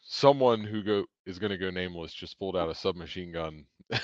someone 0.09 0.63
who 0.63 0.81
go 0.83 1.03
is 1.25 1.37
going 1.37 1.51
to 1.51 1.57
go 1.57 1.69
nameless 1.69 2.13
just 2.13 2.39
pulled 2.39 2.55
out 2.55 2.69
a 2.69 2.75
submachine 2.75 3.31
gun 3.33 3.65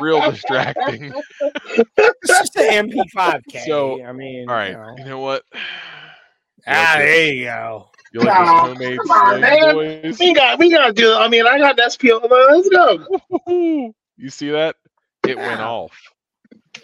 Real 0.00 0.30
distracting. 0.30 1.12
It's 1.40 2.28
just 2.28 2.56
an 2.56 2.90
MP5K. 2.90 3.64
So, 3.66 4.04
I 4.04 4.12
mean, 4.12 4.48
All 4.48 4.54
right. 4.56 4.70
you 4.70 4.76
know. 4.76 4.94
You 4.98 5.04
know 5.04 5.18
what? 5.20 5.44
Ah, 6.64 6.94
there 6.98 7.32
you 7.32 7.44
go. 7.46 7.88
You 8.12 8.20
like 8.20 8.28
Aw, 8.28 8.66
those 8.68 8.76
homemade 8.78 8.98
come 9.00 9.10
on, 9.10 9.40
man. 9.40 9.74
boys? 9.74 10.18
we 10.20 10.32
got 10.32 10.58
we 10.60 10.70
gotta 10.70 10.92
do. 10.92 11.12
I 11.12 11.26
mean, 11.26 11.44
I 11.44 11.58
got 11.58 11.76
an 11.80 11.88
SPO. 11.90 12.30
Let's 12.30 12.68
go. 12.68 13.92
You 14.16 14.30
see 14.30 14.50
that? 14.50 14.76
It 15.26 15.36
went 15.36 15.60
off. 15.60 15.90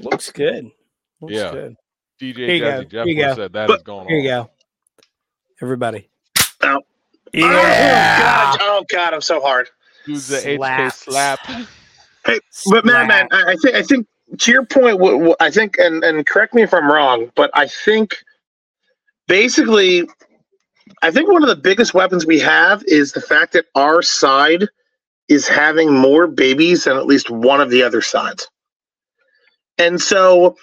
Looks 0.01 0.33
good. 0.33 0.68
Looks 1.20 1.33
Yeah. 1.35 1.53
good. 1.53 1.76
DJ 2.20 2.37
Here 2.39 2.55
you 2.55 2.61
go. 2.61 2.66
Jazzy 2.83 2.91
Jeff 2.91 3.07
you 3.07 3.35
said 3.37 3.53
that 3.53 3.68
But- 3.68 3.76
is 3.76 3.83
going 3.85 4.09
Here 4.09 4.18
you 4.18 4.29
go. 4.29 4.51
Everybody. 5.62 6.11
Ow. 6.64 6.82
Yeah. 7.32 7.44
Oh 7.44 8.22
God, 8.22 8.59
oh 8.61 8.84
God, 8.90 9.14
I'm 9.14 9.20
so 9.20 9.40
hard. 9.40 9.68
Do 10.04 10.14
the 10.14 10.36
HK 10.36 10.56
Slaps. 10.56 10.96
slap. 10.96 11.40
But 12.70 12.84
man, 12.84 13.06
man, 13.06 13.28
I, 13.30 13.52
I 13.52 13.56
think 13.62 13.74
I 13.74 13.82
think 13.82 14.06
to 14.38 14.52
your 14.52 14.64
point, 14.64 14.98
what, 14.98 15.20
what 15.20 15.36
I 15.40 15.50
think, 15.50 15.76
and 15.78 16.04
and 16.04 16.26
correct 16.26 16.54
me 16.54 16.62
if 16.62 16.74
I'm 16.74 16.90
wrong, 16.90 17.30
but 17.34 17.50
I 17.54 17.66
think 17.66 18.16
basically, 19.26 20.09
I 21.02 21.11
think 21.11 21.30
one 21.30 21.42
of 21.42 21.48
the 21.48 21.56
biggest 21.56 21.94
weapons 21.94 22.26
we 22.26 22.38
have 22.40 22.82
is 22.86 23.12
the 23.12 23.20
fact 23.20 23.52
that 23.54 23.66
our 23.74 24.02
side 24.02 24.68
is 25.28 25.48
having 25.48 25.94
more 25.94 26.26
babies 26.26 26.84
than 26.84 26.96
at 26.96 27.06
least 27.06 27.30
one 27.30 27.61
of 27.61 27.70
the 27.70 27.82
other 27.82 28.02
sides, 28.02 28.48
and 29.78 30.00
so 30.00 30.56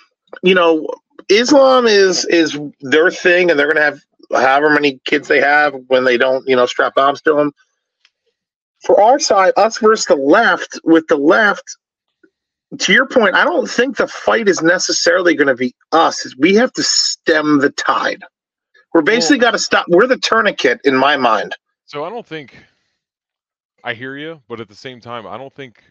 you 0.43 0.53
know, 0.53 0.87
Islam 1.29 1.87
is 1.87 2.25
is 2.25 2.59
their 2.81 3.09
thing, 3.09 3.49
and 3.49 3.59
they're 3.59 3.71
gonna 3.71 3.85
have 3.85 4.01
however 4.31 4.69
many 4.69 4.99
kids 5.05 5.27
they 5.27 5.39
have 5.39 5.75
when 5.87 6.03
they 6.03 6.17
don't, 6.17 6.47
you 6.47 6.55
know, 6.55 6.65
strap 6.65 6.95
bombs 6.95 7.21
to 7.23 7.33
them. 7.33 7.51
For 8.85 8.99
our 9.01 9.19
side, 9.19 9.53
us 9.57 9.79
versus 9.79 10.05
the 10.05 10.15
left, 10.15 10.79
with 10.83 11.07
the 11.07 11.17
left, 11.17 11.77
to 12.79 12.93
your 12.93 13.07
point, 13.07 13.35
I 13.35 13.43
don't 13.43 13.69
think 13.69 13.97
the 13.97 14.07
fight 14.07 14.47
is 14.47 14.61
necessarily 14.61 15.35
going 15.35 15.47
to 15.47 15.55
be 15.55 15.73
us. 15.91 16.35
We 16.37 16.55
have 16.55 16.71
to 16.73 16.83
stem 16.83 17.59
the 17.59 17.71
tide. 17.71 18.23
We're 18.93 19.01
basically 19.01 19.39
got 19.39 19.51
to 19.51 19.59
stop. 19.59 19.85
We're 19.89 20.07
the 20.07 20.17
tourniquet 20.17 20.79
in 20.83 20.95
my 20.95 21.17
mind. 21.17 21.55
So 21.85 22.03
I 22.03 22.09
don't 22.09 22.25
think 22.25 22.57
I 23.83 23.93
hear 23.93 24.17
you, 24.17 24.41
but 24.47 24.59
at 24.59 24.67
the 24.67 24.75
same 24.75 24.99
time, 24.99 25.27
I 25.27 25.37
don't 25.37 25.53
think 25.53 25.83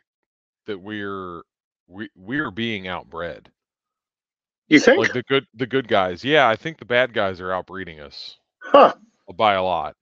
that 0.66 0.80
we're 0.80 1.42
we 1.86 2.08
we're 2.16 2.50
being 2.50 2.84
outbred. 2.84 3.46
You 4.68 4.80
think? 4.80 4.98
Like 4.98 5.12
the 5.12 5.22
good 5.24 5.46
the 5.54 5.66
good 5.66 5.88
guys. 5.88 6.24
Yeah, 6.24 6.48
I 6.48 6.56
think 6.56 6.78
the 6.78 6.84
bad 6.84 7.12
guys 7.12 7.40
are 7.40 7.48
outbreeding 7.50 8.00
us 8.00 8.38
huh? 8.62 8.94
by 9.36 9.54
a 9.54 9.62
lot. 9.62 9.94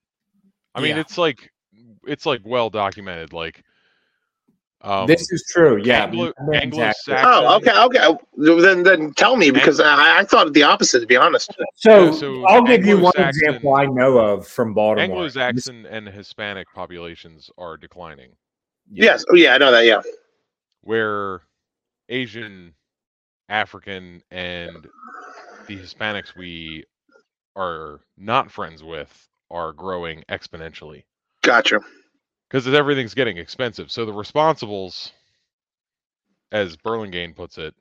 I 0.75 0.81
mean, 0.81 0.95
Yeah. 0.95 1.01
it's 1.01 1.17
like 1.17 1.49
it's 2.07 2.25
like 2.25 2.41
well 2.45 2.69
documented. 2.69 3.33
Like 3.33 3.61
um, 4.81 5.07
this 5.07 5.31
is 5.31 5.45
true. 5.49 5.81
Yeah. 5.81 6.03
Anglo 6.03 6.27
Exactly. 6.27 6.57
Anglo-Saxon. 6.57 7.25
Oh, 7.25 7.55
okay, 7.55 7.71
okay. 7.83 8.17
Then 8.61 8.83
then 8.83 9.13
tell 9.13 9.37
me 9.37 9.49
because 9.49 9.79
I, 9.79 10.19
I 10.19 10.23
thought 10.25 10.51
the 10.53 10.63
opposite. 10.63 10.99
To 10.99 11.05
be 11.07 11.15
honest. 11.15 11.53
So, 11.75 12.05
Yeah, 12.05 12.11
so 12.11 12.45
I'll 12.47 12.63
give 12.63 12.85
you 12.85 12.97
one 12.99 13.13
Anglo-Saxon- 13.15 13.45
example 13.47 13.75
I 13.75 13.85
know 13.85 14.17
of 14.17 14.45
from 14.47 14.73
Baltimore. 14.73 15.03
Anglo-Saxon 15.03 15.85
and 15.85 16.07
Hispanic 16.09 16.67
populations 16.73 17.49
are 17.57 17.77
declining, 17.77 18.31
Yes. 18.91 19.23
Oh, 19.31 19.35
yeah. 19.35 19.55
I 19.55 19.57
know 19.57 19.71
that. 19.71 19.85
Yeah. 19.85 20.01
where 20.81 21.41
Asian, 22.09 22.73
African, 23.49 24.23
and 24.31 24.87
the 25.67 25.77
Hispanics 25.77 26.35
we 26.35 26.85
are 27.55 27.99
not 28.17 28.51
friends 28.51 28.83
with 28.83 29.29
are 29.51 29.71
growing 29.73 30.23
exponentially 30.29 31.03
Gotcha. 31.41 31.79
because 32.49 32.67
everything's 32.67 33.13
getting 33.13 33.37
expensive. 33.37 33.91
So 33.91 34.05
the 34.05 34.11
responsibles, 34.11 35.11
as 36.51 36.75
Burlingame 36.75 37.33
puts 37.33 37.57
it, 37.57 37.75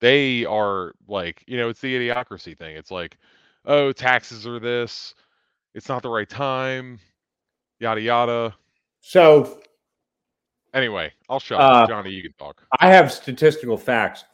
they 0.00 0.44
are 0.44 0.92
like, 1.08 1.42
you 1.46 1.56
know, 1.56 1.68
it's 1.70 1.80
the 1.80 1.94
idiocracy 1.94 2.56
thing. 2.58 2.76
It's 2.76 2.90
like, 2.90 3.16
oh, 3.64 3.92
taxes 3.92 4.46
are 4.46 4.60
this, 4.60 5.14
it's 5.74 5.88
not 5.88 6.02
the 6.02 6.10
right 6.10 6.28
time, 6.28 7.00
yada 7.80 8.00
yada. 8.00 8.54
So 9.00 9.60
Anyway, 10.74 11.12
I'll 11.30 11.38
shut 11.40 11.60
Uh, 11.60 11.62
up. 11.62 11.88
Johnny, 11.88 12.10
you 12.10 12.22
can 12.22 12.32
talk. 12.32 12.60
I 12.80 12.90
have 12.90 13.12
statistical 13.12 13.78
facts. 13.78 14.24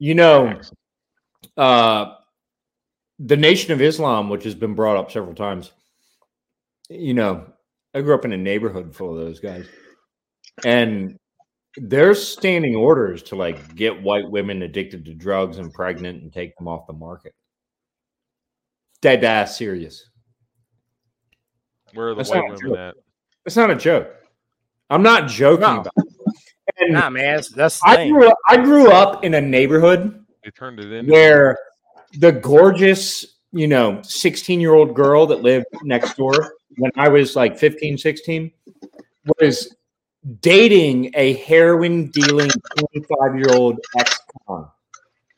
You 0.00 0.14
know, 0.14 0.60
uh, 1.56 2.16
the 3.20 3.36
Nation 3.36 3.72
of 3.72 3.80
Islam, 3.80 4.28
which 4.28 4.44
has 4.44 4.54
been 4.54 4.74
brought 4.74 4.96
up 4.96 5.12
several 5.12 5.34
times. 5.34 5.72
You 6.88 7.14
know, 7.14 7.52
I 7.94 8.00
grew 8.00 8.14
up 8.14 8.24
in 8.24 8.32
a 8.32 8.36
neighborhood 8.36 8.94
full 8.96 9.16
of 9.16 9.24
those 9.24 9.38
guys, 9.38 9.66
and 10.64 11.16
there's 11.76 12.26
standing 12.26 12.74
orders 12.74 13.22
to 13.24 13.36
like 13.36 13.76
get 13.76 14.02
white 14.02 14.28
women 14.28 14.62
addicted 14.62 15.04
to 15.04 15.14
drugs 15.14 15.58
and 15.58 15.72
pregnant 15.72 16.22
and 16.22 16.32
take 16.32 16.56
them 16.56 16.66
off 16.66 16.88
the 16.88 16.92
market. 16.92 17.32
Dead 19.02 19.22
ass 19.22 19.56
serious. 19.56 20.10
Where 21.94 22.08
are 22.08 22.10
the 22.10 22.16
That's 22.16 22.30
white 22.30 22.50
women 22.50 22.76
at? 22.76 22.94
It's 23.46 23.56
not 23.56 23.70
a 23.70 23.76
joke. 23.76 24.19
I'm 24.90 25.02
not 25.02 25.28
joking 25.28 25.60
No. 25.60 25.80
about 25.80 25.92
it. 25.96 26.14
And 26.78 26.94
Nah, 26.94 27.10
man. 27.10 27.36
That's, 27.36 27.48
that's 27.50 27.80
I 27.84 28.08
grew 28.08 28.28
up, 28.28 28.38
I 28.48 28.56
grew 28.56 28.90
up 28.90 29.24
in 29.24 29.34
a 29.34 29.40
neighborhood 29.40 30.24
They 30.44 30.50
turned 30.50 30.80
it 30.80 30.92
into 30.92 31.10
where 31.12 31.56
the 32.18 32.32
gorgeous, 32.32 33.38
you 33.52 33.68
know, 33.68 34.00
16 34.02 34.60
year 34.60 34.74
old 34.74 34.94
girl 34.94 35.26
that 35.26 35.42
lived 35.42 35.66
next 35.82 36.16
door 36.16 36.54
when 36.76 36.90
I 36.96 37.08
was 37.08 37.36
like 37.36 37.58
15, 37.58 37.98
16 37.98 38.50
was 39.40 39.76
dating 40.40 41.10
a 41.14 41.34
heroin 41.34 42.10
dealing 42.10 42.50
25 42.78 43.36
year 43.36 43.52
old 43.54 43.78
ex 43.98 44.20
con 44.46 44.68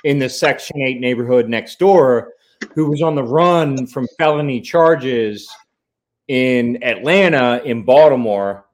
in 0.04 0.18
the 0.18 0.28
Section 0.28 0.80
8 0.80 1.00
neighborhood 1.00 1.48
next 1.48 1.78
door 1.78 2.32
who 2.74 2.90
was 2.90 3.02
on 3.02 3.14
the 3.14 3.22
run 3.22 3.86
from 3.86 4.06
felony 4.18 4.60
charges 4.60 5.48
in 6.28 6.82
Atlanta, 6.82 7.60
in 7.64 7.82
Baltimore. 7.82 8.66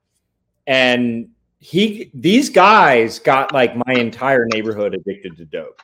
And 0.69 1.31
he, 1.59 2.11
these 2.15 2.51
guys 2.51 3.19
got 3.19 3.53
like 3.53 3.75
my 3.75 3.95
entire 3.95 4.47
neighborhood 4.47 4.95
addicted 4.95 5.37
to 5.39 5.45
dope. 5.47 5.81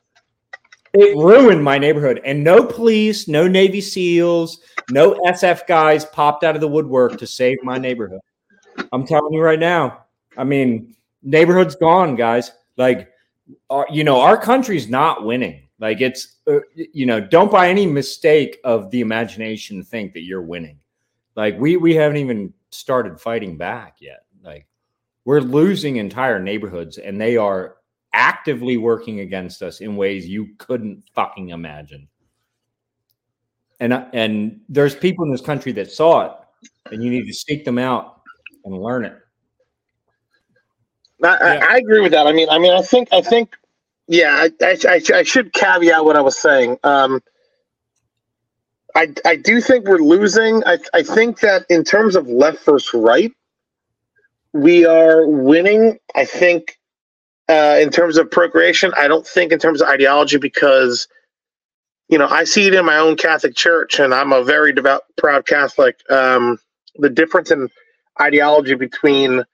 It 0.92 1.16
ruined 1.16 1.64
my 1.64 1.78
neighborhood. 1.78 2.20
And 2.24 2.44
no 2.44 2.64
police 2.64 3.26
no 3.26 3.48
navy 3.48 3.80
seals 3.80 4.60
no 4.90 5.14
sf 5.26 5.66
guys 5.66 6.04
popped 6.04 6.44
out 6.44 6.54
of 6.54 6.60
the 6.60 6.68
woodwork 6.68 7.18
to 7.18 7.26
save 7.26 7.58
my 7.64 7.78
neighborhood. 7.78 8.20
I'm 8.92 9.06
telling 9.06 9.32
you 9.32 9.40
right 9.40 9.58
now. 9.58 10.04
I 10.36 10.44
mean 10.44 10.94
neighborhood's 11.22 11.74
gone 11.74 12.14
guys. 12.14 12.52
Like 12.76 13.10
our, 13.70 13.86
you 13.90 14.04
know 14.04 14.20
our 14.20 14.36
country's 14.36 14.88
not 14.88 15.24
winning. 15.24 15.68
Like 15.80 16.00
it's 16.00 16.36
uh, 16.46 16.60
you 16.74 17.06
know 17.06 17.20
don't 17.20 17.50
by 17.50 17.68
any 17.68 17.86
mistake 17.86 18.58
of 18.62 18.90
the 18.90 19.00
imagination 19.00 19.82
think 19.82 20.12
that 20.12 20.22
you're 20.22 20.42
winning. 20.42 20.78
Like 21.34 21.58
we 21.58 21.76
we 21.76 21.94
haven't 21.94 22.18
even 22.18 22.52
started 22.70 23.20
fighting 23.20 23.56
back 23.56 23.96
yet 24.00 24.23
we're 25.24 25.40
losing 25.40 25.96
entire 25.96 26.38
neighborhoods 26.38 26.98
and 26.98 27.20
they 27.20 27.36
are 27.36 27.76
actively 28.12 28.76
working 28.76 29.20
against 29.20 29.62
us 29.62 29.80
in 29.80 29.96
ways 29.96 30.26
you 30.26 30.48
couldn't 30.58 31.02
fucking 31.14 31.50
imagine. 31.50 32.08
And 33.80 33.92
and 34.12 34.60
there's 34.68 34.94
people 34.94 35.24
in 35.24 35.32
this 35.32 35.40
country 35.40 35.72
that 35.72 35.90
saw 35.90 36.26
it, 36.26 36.32
and 36.92 37.02
you 37.02 37.10
need 37.10 37.26
to 37.26 37.34
seek 37.34 37.64
them 37.64 37.78
out 37.78 38.20
and 38.64 38.80
learn 38.80 39.04
it. 39.04 39.16
I, 41.22 41.54
Yeah. 41.54 41.66
I 41.68 41.76
agree 41.78 42.00
with 42.00 42.12
that. 42.12 42.26
I 42.26 42.32
mean, 42.32 42.48
I 42.48 42.58
mean, 42.58 42.72
I 42.72 42.82
think, 42.82 43.08
I 43.12 43.20
think, 43.20 43.56
yeah, 44.06 44.46
I, 44.46 44.64
I, 44.64 44.78
I, 44.88 45.00
I 45.14 45.22
should 45.22 45.52
caveat 45.52 46.04
what 46.04 46.16
I 46.16 46.20
was 46.20 46.38
saying. 46.38 46.78
Um, 46.84 47.20
I, 48.94 49.12
I 49.24 49.36
do 49.36 49.60
think 49.60 49.86
we're 49.86 49.98
losing. 49.98 50.62
I, 50.64 50.78
I 50.92 51.02
think 51.02 51.40
that 51.40 51.66
in 51.68 51.82
terms 51.82 52.14
of 52.14 52.28
left 52.28 52.64
versus 52.64 52.94
right, 52.94 53.32
we 54.54 54.86
are 54.86 55.26
winning. 55.26 55.98
I 56.14 56.24
think 56.24 56.78
uh, 57.48 57.76
in 57.80 57.90
terms 57.90 58.16
of 58.16 58.30
procreation, 58.30 58.92
I 58.96 59.08
don't 59.08 59.26
think 59.26 59.52
in 59.52 59.58
terms 59.58 59.82
of 59.82 59.88
ideology 59.88 60.38
because, 60.38 61.08
you 62.08 62.16
know, 62.16 62.28
I 62.28 62.44
see 62.44 62.68
it 62.68 62.74
in 62.74 62.86
my 62.86 62.96
own 62.96 63.16
Catholic 63.16 63.56
church, 63.56 63.98
and 63.98 64.14
I'm 64.14 64.32
a 64.32 64.42
very 64.44 64.72
devout, 64.72 65.02
proud 65.18 65.44
Catholic. 65.46 65.98
Um, 66.08 66.58
the 66.96 67.10
difference 67.10 67.50
in 67.50 67.68
ideology 68.20 68.74
between 68.74 69.44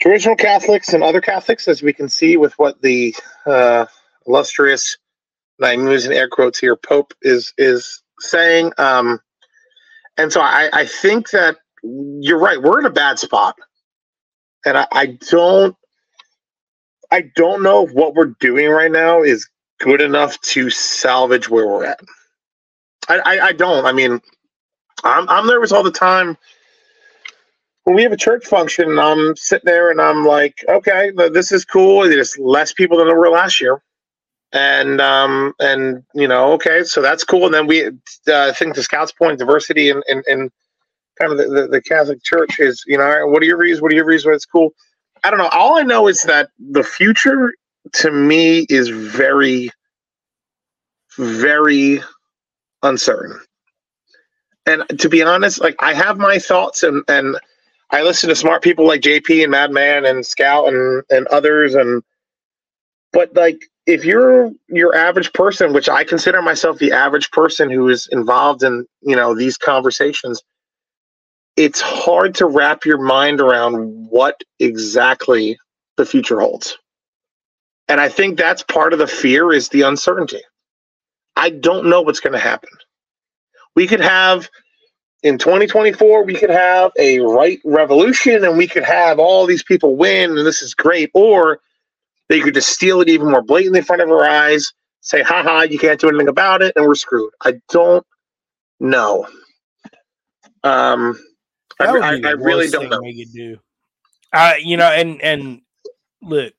traditional 0.00 0.36
Catholics 0.36 0.92
and 0.92 1.02
other 1.02 1.20
Catholics, 1.20 1.68
as 1.68 1.80
we 1.80 1.92
can 1.92 2.08
see 2.08 2.36
with 2.36 2.52
what 2.58 2.82
the 2.82 3.14
uh, 3.46 3.86
illustrious, 4.26 4.98
and 5.58 5.66
I'm 5.66 5.88
using 5.88 6.12
air 6.12 6.28
quotes 6.28 6.58
here, 6.58 6.76
Pope 6.76 7.14
is 7.22 7.54
is 7.56 8.02
saying. 8.18 8.72
Um, 8.78 9.20
and 10.18 10.32
so 10.32 10.40
I, 10.40 10.70
I 10.72 10.86
think 10.86 11.30
that 11.30 11.58
you're 11.82 12.38
right. 12.38 12.60
We're 12.60 12.80
in 12.80 12.86
a 12.86 12.90
bad 12.90 13.18
spot, 13.18 13.54
and 14.66 14.76
I, 14.78 14.86
I 14.92 15.06
don't, 15.30 15.76
I 17.12 17.30
don't 17.36 17.62
know 17.62 17.86
if 17.86 17.92
what 17.94 18.14
we're 18.14 18.34
doing 18.40 18.68
right 18.68 18.92
now 18.92 19.22
is 19.22 19.48
good 19.80 20.00
enough 20.02 20.40
to 20.42 20.70
salvage 20.70 21.48
where 21.48 21.66
we're 21.66 21.86
at. 21.86 22.00
I, 23.08 23.18
I, 23.18 23.46
I 23.46 23.52
don't. 23.52 23.86
I 23.86 23.92
mean, 23.92 24.20
I'm 25.04 25.28
I'm 25.28 25.46
nervous 25.46 25.72
all 25.72 25.84
the 25.84 25.90
time 25.92 26.36
when 27.84 27.96
we 27.96 28.02
have 28.02 28.12
a 28.12 28.16
church 28.16 28.46
function, 28.46 28.90
and 28.90 29.00
I'm 29.00 29.36
sitting 29.36 29.66
there 29.66 29.90
and 29.90 30.00
I'm 30.00 30.26
like, 30.26 30.64
okay, 30.68 31.12
this 31.32 31.52
is 31.52 31.64
cool. 31.64 32.02
There's 32.02 32.36
less 32.38 32.72
people 32.72 32.98
than 32.98 33.06
there 33.06 33.18
were 33.18 33.30
last 33.30 33.60
year, 33.60 33.80
and 34.52 35.00
um, 35.00 35.54
and 35.60 36.02
you 36.14 36.28
know, 36.28 36.52
okay, 36.54 36.82
so 36.84 37.00
that's 37.00 37.24
cool. 37.24 37.46
And 37.46 37.54
then 37.54 37.66
we, 37.68 37.86
uh, 37.86 37.90
I 38.28 38.52
think 38.52 38.74
the 38.74 38.82
Scouts 38.82 39.12
point 39.12 39.38
diversity 39.38 39.90
and 39.90 40.02
in, 40.08 40.22
in 40.26 40.50
kind 41.18 41.32
of 41.32 41.38
the, 41.38 41.48
the, 41.48 41.66
the 41.68 41.82
Catholic 41.82 42.22
Church 42.22 42.60
is, 42.60 42.82
you 42.86 42.98
know, 42.98 43.26
what 43.26 43.42
are 43.42 43.46
your 43.46 43.62
views? 43.62 43.80
What 43.80 43.92
are 43.92 43.94
your 43.94 44.08
views? 44.08 44.26
What's 44.26 44.46
cool? 44.46 44.70
I 45.24 45.30
don't 45.30 45.38
know. 45.38 45.48
All 45.48 45.78
I 45.78 45.82
know 45.82 46.08
is 46.08 46.22
that 46.22 46.50
the 46.58 46.84
future 46.84 47.52
to 47.94 48.10
me 48.10 48.66
is 48.68 48.88
very, 48.88 49.70
very 51.16 52.02
uncertain. 52.82 53.40
And 54.66 54.84
to 54.98 55.08
be 55.08 55.22
honest, 55.22 55.60
like 55.60 55.76
I 55.78 55.94
have 55.94 56.18
my 56.18 56.38
thoughts 56.38 56.82
and 56.82 57.02
and 57.08 57.38
I 57.90 58.02
listen 58.02 58.28
to 58.28 58.34
smart 58.34 58.62
people 58.62 58.86
like 58.86 59.00
JP 59.00 59.42
and 59.42 59.52
Madman 59.52 60.04
and 60.04 60.26
Scout 60.26 60.68
and 60.68 61.04
and 61.10 61.26
others 61.28 61.74
and 61.74 62.02
but 63.12 63.34
like 63.34 63.60
if 63.86 64.04
you're 64.04 64.50
your 64.68 64.94
average 64.94 65.32
person, 65.32 65.72
which 65.72 65.88
I 65.88 66.02
consider 66.02 66.42
myself 66.42 66.78
the 66.78 66.92
average 66.92 67.30
person 67.30 67.70
who 67.70 67.88
is 67.88 68.08
involved 68.10 68.64
in, 68.64 68.84
you 69.02 69.14
know, 69.14 69.34
these 69.34 69.56
conversations, 69.56 70.42
it's 71.56 71.80
hard 71.80 72.34
to 72.36 72.46
wrap 72.46 72.84
your 72.84 72.98
mind 72.98 73.40
around 73.40 74.08
what 74.10 74.40
exactly 74.60 75.58
the 75.96 76.06
future 76.06 76.40
holds. 76.40 76.78
And 77.88 78.00
I 78.00 78.08
think 78.08 78.38
that's 78.38 78.62
part 78.64 78.92
of 78.92 78.98
the 78.98 79.06
fear 79.06 79.52
is 79.52 79.68
the 79.68 79.82
uncertainty. 79.82 80.42
I 81.36 81.50
don't 81.50 81.86
know 81.88 82.02
what's 82.02 82.20
going 82.20 82.32
to 82.34 82.38
happen. 82.38 82.70
We 83.74 83.86
could 83.86 84.00
have 84.00 84.48
in 85.22 85.38
2024 85.38 86.24
we 86.24 86.34
could 86.34 86.50
have 86.50 86.92
a 86.98 87.20
right 87.20 87.60
revolution 87.64 88.44
and 88.44 88.58
we 88.58 88.68
could 88.68 88.84
have 88.84 89.18
all 89.20 89.46
these 89.46 89.64
people 89.64 89.96
win 89.96 90.30
and 90.38 90.46
this 90.46 90.62
is 90.62 90.74
great 90.74 91.10
or 91.14 91.60
they 92.28 92.40
could 92.40 92.54
just 92.54 92.70
steal 92.70 93.00
it 93.00 93.08
even 93.08 93.30
more 93.30 93.42
blatantly 93.42 93.80
in 93.80 93.84
front 93.84 94.02
of 94.02 94.10
our 94.10 94.28
eyes 94.28 94.72
say 95.02 95.22
haha 95.22 95.62
you 95.62 95.78
can't 95.78 96.00
do 96.00 96.08
anything 96.08 96.28
about 96.28 96.62
it 96.62 96.72
and 96.76 96.86
we're 96.86 96.94
screwed 96.94 97.32
i 97.42 97.54
don't 97.70 98.06
know 98.80 99.26
um 100.64 101.18
That 101.78 101.92
would 101.92 102.02
I, 102.02 102.28
I 102.28 102.32
really 102.32 102.68
don't 102.68 102.88
know 102.88 103.00
they 103.02 103.14
could 103.14 103.32
do. 103.32 103.58
Uh, 104.32 104.54
you 104.60 104.76
know, 104.76 104.90
and 104.90 105.20
and 105.22 105.60
look, 106.22 106.52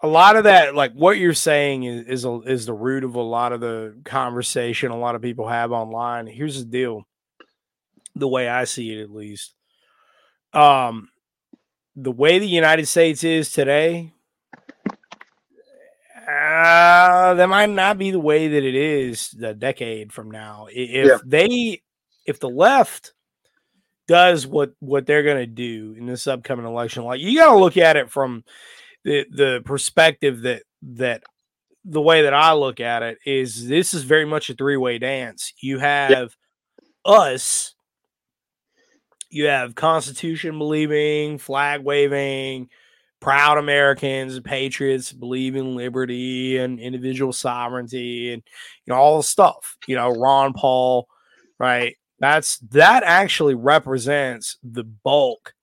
a 0.00 0.06
lot 0.06 0.36
of 0.36 0.44
that, 0.44 0.74
like 0.74 0.92
what 0.92 1.18
you're 1.18 1.34
saying, 1.34 1.84
is 1.84 2.06
is, 2.06 2.24
a, 2.24 2.40
is 2.42 2.66
the 2.66 2.72
root 2.72 3.04
of 3.04 3.14
a 3.14 3.20
lot 3.20 3.52
of 3.52 3.60
the 3.60 3.98
conversation 4.04 4.90
a 4.90 4.98
lot 4.98 5.14
of 5.14 5.22
people 5.22 5.48
have 5.48 5.72
online. 5.72 6.26
Here's 6.26 6.58
the 6.58 6.70
deal: 6.70 7.06
the 8.14 8.28
way 8.28 8.48
I 8.48 8.64
see 8.64 8.92
it, 8.92 9.02
at 9.02 9.10
least, 9.10 9.54
um, 10.52 11.08
the 11.96 12.12
way 12.12 12.38
the 12.38 12.46
United 12.46 12.86
States 12.86 13.24
is 13.24 13.50
today. 13.50 14.12
Uh, 16.30 17.32
that 17.34 17.48
might 17.48 17.70
not 17.70 17.96
be 17.96 18.10
the 18.10 18.20
way 18.20 18.48
that 18.48 18.62
it 18.62 18.74
is 18.74 19.34
a 19.42 19.54
decade 19.54 20.12
from 20.12 20.30
now. 20.30 20.66
If 20.70 21.06
Yeah. 21.06 21.18
they, 21.24 21.80
if 22.28 22.38
the 22.38 22.48
left 22.48 23.14
does 24.06 24.46
what 24.46 24.72
what 24.80 25.06
they're 25.06 25.22
going 25.22 25.38
to 25.38 25.46
do 25.46 25.94
in 25.98 26.06
this 26.06 26.26
upcoming 26.26 26.66
election, 26.66 27.02
like 27.04 27.20
you 27.20 27.38
got 27.38 27.52
to 27.52 27.58
look 27.58 27.76
at 27.76 27.96
it 27.96 28.10
from 28.10 28.44
the 29.04 29.24
the 29.30 29.62
perspective 29.64 30.42
that 30.42 30.62
that 30.82 31.22
the 31.84 32.02
way 32.02 32.22
that 32.22 32.34
I 32.34 32.52
look 32.52 32.80
at 32.80 33.02
it 33.02 33.18
is 33.24 33.66
this 33.66 33.94
is 33.94 34.02
very 34.04 34.26
much 34.26 34.50
a 34.50 34.54
three 34.54 34.76
way 34.76 34.98
dance. 34.98 35.54
You 35.60 35.78
have 35.78 36.36
us, 37.04 37.74
you 39.30 39.46
have 39.46 39.74
Constitution 39.74 40.58
believing, 40.58 41.38
flag 41.38 41.82
waving, 41.82 42.68
proud 43.20 43.56
Americans, 43.56 44.38
patriots, 44.40 45.12
believe 45.12 45.56
in 45.56 45.76
liberty 45.76 46.58
and 46.58 46.78
individual 46.78 47.32
sovereignty, 47.32 48.34
and 48.34 48.42
you 48.84 48.92
know 48.92 49.00
all 49.00 49.16
the 49.16 49.22
stuff. 49.22 49.78
You 49.86 49.96
know 49.96 50.10
Ron 50.10 50.52
Paul, 50.52 51.08
right? 51.58 51.96
That's 52.20 52.58
that 52.70 53.02
actually 53.04 53.54
represents 53.54 54.56
the 54.62 54.84
bulk, 54.84 55.54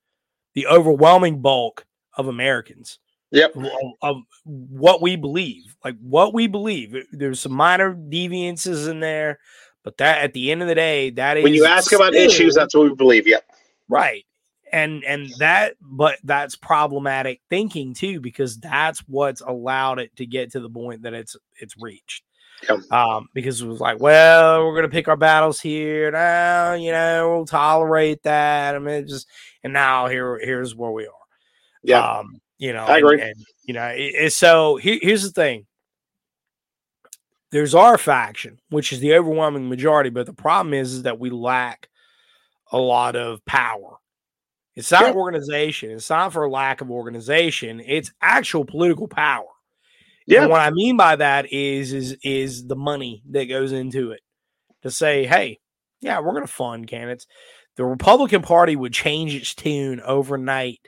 the 0.53 0.67
overwhelming 0.67 1.41
bulk 1.41 1.85
of 2.17 2.27
Americans 2.27 2.99
yep 3.31 3.55
of, 3.55 3.67
of 4.01 4.21
what 4.43 5.01
we 5.01 5.15
believe. 5.15 5.75
Like 5.83 5.97
what 6.01 6.33
we 6.33 6.47
believe. 6.47 6.95
There's 7.11 7.41
some 7.41 7.51
minor 7.51 7.93
deviances 7.93 8.87
in 8.87 8.99
there, 8.99 9.39
but 9.83 9.97
that 9.97 10.23
at 10.23 10.33
the 10.33 10.51
end 10.51 10.61
of 10.61 10.67
the 10.67 10.75
day, 10.75 11.11
that 11.11 11.37
is 11.37 11.43
when 11.43 11.53
you 11.53 11.65
ask 11.65 11.91
about 11.91 12.15
issues 12.15 12.55
that's 12.55 12.73
what 12.73 12.89
we 12.89 12.95
believe 12.95 13.27
yep 13.27 13.43
right. 13.89 14.25
And 14.71 15.03
and 15.03 15.29
that 15.39 15.75
but 15.81 16.17
that's 16.23 16.55
problematic 16.55 17.41
thinking 17.49 17.93
too, 17.93 18.19
because 18.19 18.57
that's 18.57 18.99
what's 19.07 19.41
allowed 19.41 19.99
it 19.99 20.15
to 20.17 20.25
get 20.25 20.51
to 20.51 20.59
the 20.59 20.69
point 20.69 21.03
that 21.03 21.13
it's 21.13 21.35
it's 21.61 21.77
reached. 21.77 22.23
Um, 22.91 23.27
because 23.33 23.61
it 23.61 23.67
was 23.67 23.79
like, 23.79 23.99
well, 23.99 24.65
we're 24.65 24.75
gonna 24.75 24.89
pick 24.89 25.07
our 25.07 25.17
battles 25.17 25.59
here 25.61 26.11
now, 26.11 26.73
you 26.73 26.91
know, 26.91 27.29
we'll 27.35 27.45
tolerate 27.45 28.23
that. 28.23 28.75
I 28.75 28.79
mean, 28.79 29.07
just 29.07 29.27
and 29.63 29.73
now 29.73 30.07
here 30.07 30.39
here's 30.39 30.75
where 30.75 30.91
we 30.91 31.05
are. 31.05 31.13
yeah 31.83 32.19
Um, 32.19 32.39
you 32.57 32.73
know, 32.73 32.85
I 32.85 32.97
agree. 32.97 33.21
And, 33.21 33.35
you 33.63 33.73
know, 33.73 33.91
it, 33.95 34.31
so 34.33 34.77
here, 34.77 34.97
here's 35.01 35.23
the 35.23 35.31
thing. 35.31 35.65
There's 37.51 37.75
our 37.75 37.97
faction, 37.97 38.59
which 38.69 38.91
is 38.91 38.99
the 38.99 39.13
overwhelming 39.15 39.69
majority, 39.69 40.09
but 40.09 40.25
the 40.25 40.33
problem 40.33 40.73
is, 40.73 40.93
is 40.93 41.03
that 41.03 41.19
we 41.19 41.29
lack 41.29 41.89
a 42.71 42.77
lot 42.77 43.15
of 43.15 43.45
power. 43.45 43.97
It's 44.75 44.91
not 44.91 45.03
Yeah. 45.03 45.13
organization. 45.13 45.91
It's 45.91 46.09
not 46.09 46.33
for 46.33 46.49
lack 46.49 46.81
of 46.81 46.91
organization. 46.91 47.79
It's 47.79 48.11
actual 48.21 48.65
political 48.65 49.07
power. 49.07 49.47
Yeah 50.25 50.41
And 50.43 50.51
what 50.51 50.61
I 50.61 50.71
mean 50.71 50.97
by 50.97 51.15
that 51.15 51.51
is 51.51 51.93
is 51.93 52.17
is 52.23 52.65
the 52.65 52.75
money 52.75 53.23
that 53.31 53.45
goes 53.45 53.71
into 53.71 54.11
it 54.11 54.21
to 54.83 54.91
say, 54.91 55.25
hey, 55.25 55.59
yeah, 56.01 56.19
we're 56.19 56.33
going 56.33 56.45
to 56.45 56.51
fund 56.51 56.87
candidates. 56.87 57.25
The 57.75 57.85
Republican 57.85 58.41
Party 58.41 58.75
would 58.75 58.93
change 58.93 59.35
its 59.35 59.53
tune 59.53 59.99
overnight 60.01 60.79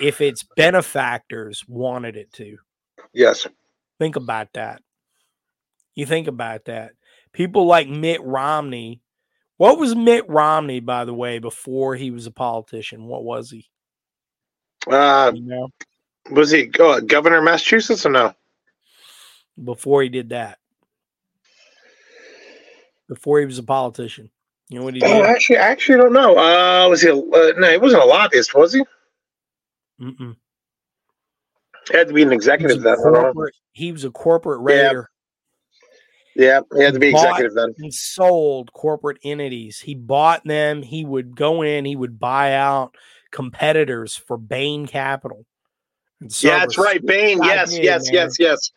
if 0.00 0.20
its 0.20 0.44
benefactors 0.56 1.64
wanted 1.66 2.16
it 2.16 2.32
to. 2.34 2.58
yes 3.12 3.46
Think 3.98 4.16
about 4.16 4.52
that. 4.54 4.82
You 5.94 6.06
think 6.06 6.26
about 6.26 6.64
that. 6.64 6.92
People 7.32 7.66
like 7.66 7.88
Mitt 7.88 8.20
Romney. 8.22 9.00
What 9.58 9.78
was 9.78 9.94
Mitt 9.94 10.28
Romney, 10.28 10.80
by 10.80 11.04
the 11.04 11.14
way, 11.14 11.38
before 11.38 11.94
he 11.94 12.10
was 12.10 12.26
a 12.26 12.32
politician? 12.32 13.04
What 13.06 13.22
was 13.22 13.50
he? 13.50 13.68
uh 14.90 15.30
You 15.34 15.42
know, 15.42 15.68
was 16.30 16.50
he 16.50 16.70
uh, 16.80 17.00
governor 17.00 17.38
of 17.38 17.44
massachusetts 17.44 18.04
or 18.04 18.10
no 18.10 18.34
before 19.62 20.02
he 20.02 20.08
did 20.08 20.30
that, 20.30 20.58
before 23.08 23.40
he 23.40 23.46
was 23.46 23.58
a 23.58 23.62
politician, 23.62 24.30
you 24.68 24.78
know 24.78 24.84
what 24.84 24.94
he 24.94 25.00
did? 25.00 25.10
oh 25.10 25.24
actually 25.24 25.58
I 25.58 25.68
actually 25.68 25.98
don't 25.98 26.12
know 26.12 26.36
uh 26.38 26.88
was 26.88 27.02
he 27.02 27.08
a, 27.08 27.16
uh, 27.16 27.52
no 27.58 27.70
he 27.70 27.78
wasn't 27.78 28.02
a 28.02 28.06
lobbyist 28.06 28.54
was 28.54 28.72
he 28.72 28.82
Mm-mm. 30.00 30.36
He 31.90 31.96
had 31.96 32.08
to 32.08 32.14
be 32.14 32.22
an 32.22 32.32
executive 32.32 32.78
a 32.78 32.80
then. 32.80 32.92
I 32.92 32.96
don't 32.96 33.12
know. 33.12 33.22
corporate, 33.22 33.54
he 33.72 33.92
was 33.92 34.04
a 34.04 34.10
corporate 34.10 34.60
Yeah. 34.60 34.84
raider 34.86 35.10
Yeah, 36.34 36.60
he 36.74 36.82
had 36.82 36.94
to 36.94 37.00
be 37.00 37.10
executive 37.10 37.54
then. 37.54 37.74
and 37.78 37.92
sold 37.92 38.72
corporate 38.72 39.18
entities. 39.22 39.80
He 39.80 39.94
bought 39.94 40.44
them. 40.44 40.82
He 40.82 41.04
would 41.04 41.36
go 41.36 41.62
in. 41.62 41.84
He 41.84 41.96
would 41.96 42.18
buy 42.18 42.54
out 42.54 42.94
competitors 43.30 44.16
for 44.16 44.38
Bain 44.38 44.86
Capital. 44.86 45.44
Yeah, 46.40 46.60
that's 46.60 46.78
right. 46.78 47.04
Bain. 47.04 47.42
Yes, 47.42 47.76
yes, 47.78 48.08
yes, 48.10 48.36
yes. 48.38 48.70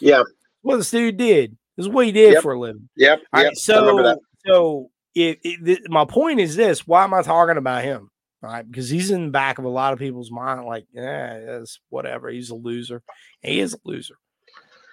Yeah. 0.00 0.22
What 0.62 0.76
this 0.78 0.90
dude 0.90 1.16
did. 1.16 1.56
This 1.76 1.86
is 1.86 1.92
what 1.92 2.06
he 2.06 2.12
did 2.12 2.34
Yep. 2.34 2.42
for 2.42 2.52
a 2.54 2.58
living. 2.58 2.88
Yep. 2.96 3.20
All 3.32 3.40
yep. 3.40 3.48
right, 3.50 3.56
so 3.56 4.16
so 4.46 4.90
it, 5.14 5.38
it, 5.44 5.64
th- 5.64 5.80
my 5.88 6.04
point 6.04 6.40
is 6.40 6.56
this: 6.56 6.86
why 6.86 7.04
am 7.04 7.14
I 7.14 7.22
talking 7.22 7.56
about 7.56 7.84
him? 7.84 8.10
All 8.42 8.50
right, 8.50 8.68
because 8.68 8.88
he's 8.88 9.10
in 9.10 9.26
the 9.26 9.30
back 9.30 9.58
of 9.58 9.64
a 9.64 9.68
lot 9.68 9.92
of 9.92 9.98
people's 9.98 10.30
mind. 10.30 10.66
Like, 10.66 10.86
yeah, 10.92 11.34
it's 11.34 11.80
whatever. 11.88 12.28
He's 12.28 12.50
a 12.50 12.54
loser. 12.54 13.02
He 13.42 13.60
is 13.60 13.74
a 13.74 13.78
loser, 13.84 14.16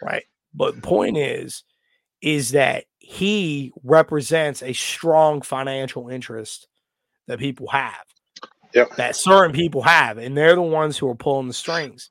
right? 0.02 0.24
But 0.54 0.76
the 0.76 0.82
point 0.82 1.18
is, 1.18 1.64
is 2.22 2.52
that 2.52 2.86
he 2.98 3.72
represents 3.84 4.64
a 4.64 4.74
strong 4.74 5.42
financial 5.42 6.10
interest 6.10 6.68
that 7.28 7.40
people 7.40 7.68
have. 7.68 8.06
Yep. 8.74 8.96
That 8.98 9.16
certain 9.16 9.54
people 9.54 9.84
have, 9.84 10.18
and 10.18 10.36
they're 10.36 10.56
the 10.56 10.62
ones 10.62 10.98
who 10.98 11.10
are 11.10 11.16
pulling 11.16 11.48
the 11.48 11.54
strings. 11.54 12.10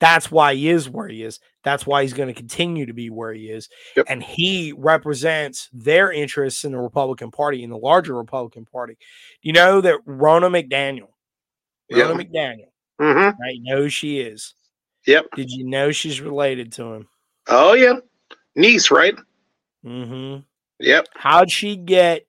That's 0.00 0.30
why 0.30 0.54
he 0.54 0.68
is 0.68 0.88
where 0.88 1.08
he 1.08 1.22
is. 1.22 1.40
That's 1.64 1.86
why 1.86 2.02
he's 2.02 2.12
going 2.12 2.28
to 2.28 2.34
continue 2.34 2.86
to 2.86 2.92
be 2.92 3.08
where 3.10 3.32
he 3.32 3.48
is. 3.50 3.68
Yep. 3.96 4.06
And 4.08 4.22
he 4.22 4.72
represents 4.76 5.68
their 5.72 6.12
interests 6.12 6.64
in 6.64 6.72
the 6.72 6.78
Republican 6.78 7.30
Party, 7.30 7.62
in 7.62 7.70
the 7.70 7.78
larger 7.78 8.14
Republican 8.14 8.66
Party. 8.66 8.96
You 9.42 9.54
know 9.54 9.80
that 9.80 10.04
Ronna 10.06 10.50
McDaniel, 10.50 11.08
Yeah. 11.88 12.04
Ronna 12.04 12.22
McDaniel, 12.22 12.68
Mm-hmm. 13.00 13.40
right? 13.42 13.58
Know 13.62 13.88
she 13.88 14.20
is. 14.20 14.54
Yep. 15.06 15.26
Did 15.36 15.50
you 15.50 15.64
know 15.66 15.90
she's 15.90 16.20
related 16.20 16.72
to 16.72 16.92
him? 16.94 17.08
Oh 17.48 17.72
yeah. 17.74 17.94
Niece, 18.56 18.90
right? 18.90 19.14
Mm-hmm. 19.84 20.40
Yep. 20.80 21.06
How'd 21.14 21.50
she 21.50 21.76
get? 21.76 22.26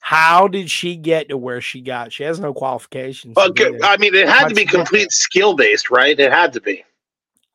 How 0.00 0.48
did 0.48 0.70
she 0.70 0.96
get 0.96 1.30
to 1.30 1.36
where 1.38 1.60
she 1.62 1.80
got? 1.80 2.12
She 2.12 2.24
has 2.24 2.38
no 2.38 2.52
qualifications. 2.52 3.34
Well, 3.36 3.48
to 3.48 3.52
do 3.54 3.64
g- 3.64 3.72
this, 3.78 3.82
I 3.82 3.96
mean, 3.96 4.14
it 4.14 4.28
had 4.28 4.40
How'd 4.40 4.48
to 4.50 4.54
be 4.54 4.60
she 4.60 4.64
get 4.66 4.72
there? 4.72 4.84
complete 4.84 5.12
skill 5.12 5.54
based, 5.56 5.90
right? 5.90 6.18
It 6.18 6.30
had 6.30 6.52
to 6.52 6.60
be. 6.60 6.84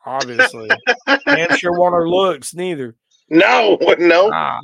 Obviously. 0.10 0.70
and 1.28 1.52
sure 1.58 1.74
want 1.78 1.94
her 1.94 2.08
looks 2.10 2.54
neither. 2.54 2.96
No, 3.30 3.78
no. 4.00 4.32
Ah. 4.34 4.60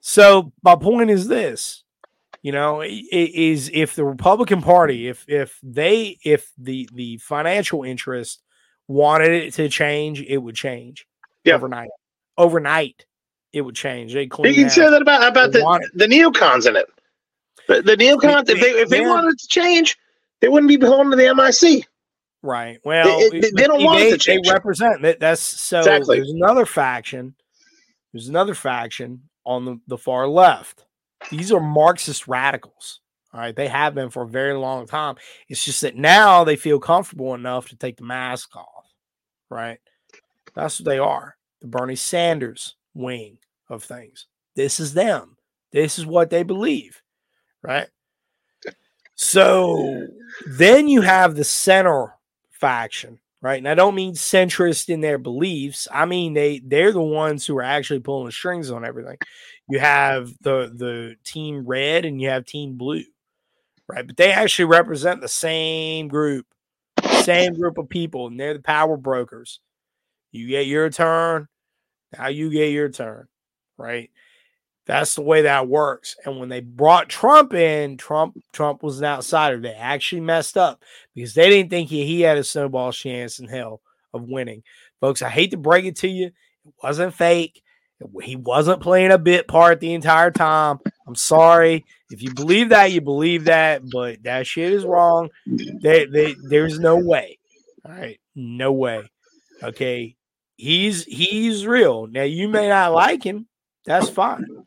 So 0.00 0.52
my 0.62 0.76
point 0.76 1.10
is 1.10 1.28
this, 1.28 1.82
you 2.42 2.52
know, 2.52 2.80
i- 2.82 2.84
i- 3.12 3.32
is 3.34 3.70
if 3.74 3.94
the 3.94 4.04
Republican 4.04 4.62
Party, 4.62 5.08
if 5.08 5.24
if 5.28 5.58
they 5.62 6.18
if 6.24 6.50
the 6.58 6.88
the 6.94 7.18
financial 7.18 7.82
interest 7.82 8.42
wanted 8.88 9.30
it 9.32 9.54
to 9.54 9.68
change, 9.68 10.22
it 10.22 10.38
would 10.38 10.54
change 10.54 11.06
Yeah. 11.44 11.54
overnight. 11.56 11.90
Overnight, 12.38 13.04
it 13.52 13.62
would 13.62 13.74
change. 13.74 14.12
They 14.14 14.26
clean. 14.26 14.52
You 14.52 14.54
can 14.54 14.64
house. 14.64 14.74
say 14.74 14.88
that 14.90 15.02
about 15.02 15.26
about 15.28 15.52
They 15.52 15.60
the, 15.60 15.90
the 15.94 16.06
neocons 16.06 16.66
in 16.68 16.76
it. 16.76 16.86
The, 17.68 17.82
the 17.82 17.96
neocons, 17.96 18.48
if 18.48 18.60
they 18.60 18.70
if 18.80 18.88
they 18.90 19.00
Yeah. 19.00 19.08
wanted 19.08 19.30
it 19.32 19.40
to 19.40 19.48
change, 19.48 19.96
they 20.40 20.48
wouldn't 20.48 20.68
be 20.68 20.76
beholden 20.76 21.10
to 21.10 21.16
the 21.16 21.34
MIC. 21.34 21.84
Right. 22.42 22.78
Well, 22.84 23.18
it- 23.20 23.32
they- 23.42 23.50
they 23.50 23.66
don't 23.66 23.82
want 23.82 24.00
they, 24.00 24.10
to 24.10 24.18
change. 24.18 24.46
They 24.46 24.52
represent 24.52 25.02
that. 25.02 25.20
That's 25.20 25.40
so. 25.40 25.78
Exactly. 25.78 26.18
There's 26.18 26.30
another 26.30 26.66
faction. 26.66 27.34
There's 28.12 28.28
another 28.28 28.54
faction 28.54 29.22
on 29.44 29.64
the, 29.64 29.80
the 29.88 29.98
far 29.98 30.26
left. 30.28 30.84
These 31.30 31.52
are 31.52 31.60
Marxist 31.60 32.28
radicals. 32.28 33.00
All 33.32 33.40
right. 33.40 33.54
They 33.54 33.68
have 33.68 33.94
been 33.94 34.10
for 34.10 34.22
a 34.22 34.28
very 34.28 34.54
long 34.54 34.86
time. 34.86 35.16
It's 35.48 35.64
just 35.64 35.80
that 35.82 35.96
now 35.96 36.44
they 36.44 36.56
feel 36.56 36.78
comfortable 36.78 37.34
enough 37.34 37.68
to 37.68 37.76
take 37.76 37.96
the 37.96 38.04
mask 38.04 38.54
off. 38.56 38.86
Right. 39.50 39.78
That's 40.54 40.80
what 40.80 40.86
they 40.86 40.98
are. 40.98 41.36
The 41.60 41.66
Bernie 41.68 41.96
Sanders 41.96 42.76
wing 42.94 43.38
of 43.68 43.82
things. 43.82 44.26
This 44.54 44.80
is 44.80 44.94
them. 44.94 45.36
This 45.72 45.98
is 45.98 46.06
what 46.06 46.30
they 46.30 46.42
believe. 46.42 47.02
Right. 47.62 47.88
So 49.14 50.06
then 50.46 50.88
you 50.88 51.00
have 51.00 51.34
the 51.34 51.44
center 51.44 52.14
faction, 52.60 53.18
right? 53.42 53.58
And 53.58 53.68
I 53.68 53.74
don't 53.74 53.94
mean 53.94 54.14
centrist 54.14 54.88
in 54.88 55.00
their 55.00 55.18
beliefs. 55.18 55.88
I 55.92 56.06
mean 56.06 56.34
they 56.34 56.60
they're 56.64 56.92
the 56.92 57.02
ones 57.02 57.46
who 57.46 57.56
are 57.58 57.62
actually 57.62 58.00
pulling 58.00 58.26
the 58.26 58.32
strings 58.32 58.70
on 58.70 58.84
everything. 58.84 59.18
You 59.68 59.78
have 59.80 60.30
the 60.40 60.72
the 60.74 61.16
team 61.24 61.66
red 61.66 62.04
and 62.04 62.20
you 62.20 62.28
have 62.30 62.44
team 62.46 62.76
blue, 62.76 63.04
right? 63.88 64.06
But 64.06 64.16
they 64.16 64.32
actually 64.32 64.66
represent 64.66 65.20
the 65.20 65.28
same 65.28 66.08
group, 66.08 66.46
same 67.22 67.54
group 67.54 67.78
of 67.78 67.88
people, 67.88 68.26
and 68.28 68.38
they're 68.38 68.54
the 68.54 68.60
power 68.62 68.96
brokers. 68.96 69.60
You 70.32 70.48
get 70.48 70.66
your 70.66 70.90
turn, 70.90 71.48
now 72.16 72.28
you 72.28 72.50
get 72.50 72.72
your 72.72 72.88
turn, 72.90 73.28
right? 73.78 74.10
That's 74.86 75.16
the 75.16 75.22
way 75.22 75.42
that 75.42 75.68
works. 75.68 76.16
And 76.24 76.38
when 76.38 76.48
they 76.48 76.60
brought 76.60 77.08
Trump 77.08 77.52
in, 77.54 77.96
Trump 77.96 78.38
Trump 78.52 78.82
was 78.82 78.98
an 78.98 79.04
outsider. 79.04 79.60
They 79.60 79.74
actually 79.74 80.20
messed 80.20 80.56
up 80.56 80.82
because 81.14 81.34
they 81.34 81.50
didn't 81.50 81.70
think 81.70 81.88
he, 81.88 82.06
he 82.06 82.20
had 82.20 82.38
a 82.38 82.44
snowball 82.44 82.92
chance 82.92 83.40
in 83.40 83.48
hell 83.48 83.80
of 84.14 84.22
winning. 84.22 84.62
Folks, 85.00 85.22
I 85.22 85.28
hate 85.28 85.50
to 85.50 85.56
break 85.56 85.84
it 85.84 85.96
to 85.96 86.08
you. 86.08 86.26
It 86.26 86.74
wasn't 86.82 87.14
fake. 87.14 87.62
He 88.22 88.36
wasn't 88.36 88.82
playing 88.82 89.10
a 89.10 89.18
bit 89.18 89.48
part 89.48 89.80
the 89.80 89.94
entire 89.94 90.30
time. 90.30 90.78
I'm 91.06 91.14
sorry. 91.14 91.84
If 92.10 92.22
you 92.22 92.32
believe 92.34 92.68
that, 92.68 92.92
you 92.92 93.00
believe 93.00 93.46
that, 93.46 93.82
but 93.90 94.22
that 94.22 94.46
shit 94.46 94.72
is 94.72 94.84
wrong. 94.84 95.30
They, 95.46 96.04
they, 96.04 96.36
there's 96.48 96.78
no 96.78 96.96
way. 96.96 97.38
All 97.84 97.92
right. 97.92 98.20
No 98.34 98.72
way. 98.72 99.10
Okay. 99.62 100.14
He's 100.56 101.04
he's 101.04 101.66
real. 101.66 102.06
Now 102.06 102.22
you 102.22 102.48
may 102.48 102.68
not 102.68 102.92
like 102.92 103.22
him. 103.22 103.46
That's 103.84 104.08
fine. 104.08 104.65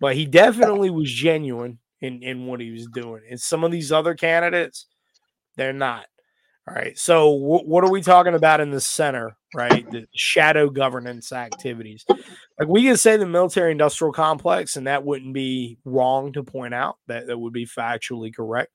But 0.00 0.14
he 0.14 0.26
definitely 0.26 0.90
was 0.90 1.10
genuine 1.10 1.78
in, 2.00 2.22
in 2.22 2.46
what 2.46 2.60
he 2.60 2.70
was 2.70 2.86
doing. 2.86 3.22
And 3.30 3.40
some 3.40 3.64
of 3.64 3.70
these 3.70 3.92
other 3.92 4.14
candidates, 4.14 4.86
they're 5.56 5.72
not. 5.72 6.06
All 6.68 6.74
right. 6.74 6.98
So 6.98 7.32
wh- 7.32 7.66
what 7.66 7.84
are 7.84 7.90
we 7.90 8.02
talking 8.02 8.34
about 8.34 8.60
in 8.60 8.70
the 8.70 8.80
center, 8.80 9.36
right? 9.54 9.88
The 9.90 10.06
shadow 10.14 10.68
governance 10.68 11.32
activities. 11.32 12.04
Like 12.58 12.68
we 12.68 12.82
can 12.82 12.96
say 12.96 13.16
the 13.16 13.26
military 13.26 13.70
industrial 13.70 14.12
complex, 14.12 14.76
and 14.76 14.86
that 14.86 15.04
wouldn't 15.04 15.32
be 15.32 15.78
wrong 15.84 16.32
to 16.32 16.42
point 16.42 16.74
out. 16.74 16.96
That 17.06 17.28
that 17.28 17.38
would 17.38 17.52
be 17.52 17.66
factually 17.66 18.34
correct. 18.34 18.72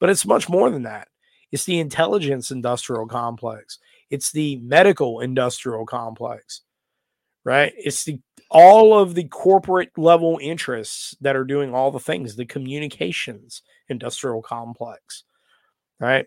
But 0.00 0.08
it's 0.08 0.24
much 0.24 0.48
more 0.48 0.70
than 0.70 0.84
that. 0.84 1.08
It's 1.52 1.64
the 1.64 1.80
intelligence 1.80 2.50
industrial 2.50 3.06
complex. 3.06 3.78
It's 4.10 4.32
the 4.32 4.56
medical 4.56 5.20
industrial 5.20 5.84
complex. 5.84 6.62
Right? 7.44 7.72
It's 7.76 8.04
the 8.04 8.20
all 8.50 8.98
of 8.98 9.14
the 9.14 9.24
corporate 9.24 9.90
level 9.96 10.38
interests 10.40 11.16
that 11.20 11.36
are 11.36 11.44
doing 11.44 11.74
all 11.74 11.90
the 11.90 11.98
things, 11.98 12.36
the 12.36 12.46
communications 12.46 13.62
industrial 13.88 14.42
complex. 14.42 15.24
Right? 16.00 16.26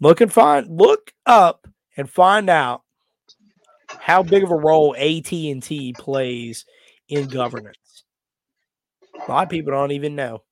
Look 0.00 0.20
and 0.20 0.32
find 0.32 0.66
look 0.68 1.12
up 1.26 1.66
and 1.96 2.08
find 2.08 2.50
out 2.50 2.82
how 3.88 4.22
big 4.22 4.42
of 4.42 4.50
a 4.50 4.56
role 4.56 4.94
AT&T 4.96 5.94
plays 5.98 6.64
in 7.08 7.28
governance. 7.28 8.04
A 9.26 9.30
lot 9.30 9.44
of 9.44 9.50
people 9.50 9.72
don't 9.72 9.92
even 9.92 10.16
know. 10.16 10.42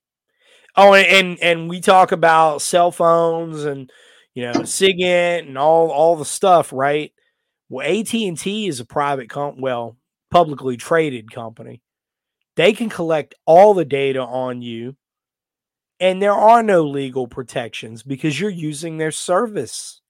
Oh, 0.77 0.95
and 0.95 1.07
and, 1.07 1.39
and 1.43 1.69
we 1.69 1.81
talk 1.81 2.13
about 2.13 2.63
cell 2.63 2.91
phones 2.91 3.65
and 3.65 3.91
you 4.35 4.45
know 4.45 4.53
SIGINT 4.53 5.47
and 5.47 5.59
all 5.59 5.91
all 5.91 6.17
the 6.17 6.25
stuff, 6.25 6.73
right? 6.73 7.13
Well, 7.69 7.87
AT&T 7.87 8.67
is 8.67 8.81
a 8.81 8.85
private 8.85 9.29
comp 9.29 9.59
well, 9.59 9.97
publicly 10.33 10.77
traded 10.77 11.31
company. 11.31 11.83
They 12.57 12.73
can 12.73 12.89
collect 12.89 13.35
all 13.47 13.75
the 13.75 13.85
data 13.85 14.21
on 14.21 14.63
you 14.63 14.97
and 16.03 16.21
there 16.21 16.33
are 16.33 16.65
no 16.65 16.83
legal 16.83 17.29
protections 17.29 18.03
because 18.03 18.41
you're 18.41 18.51
using 18.51 18.99
their 18.99 19.13
service. 19.13 20.01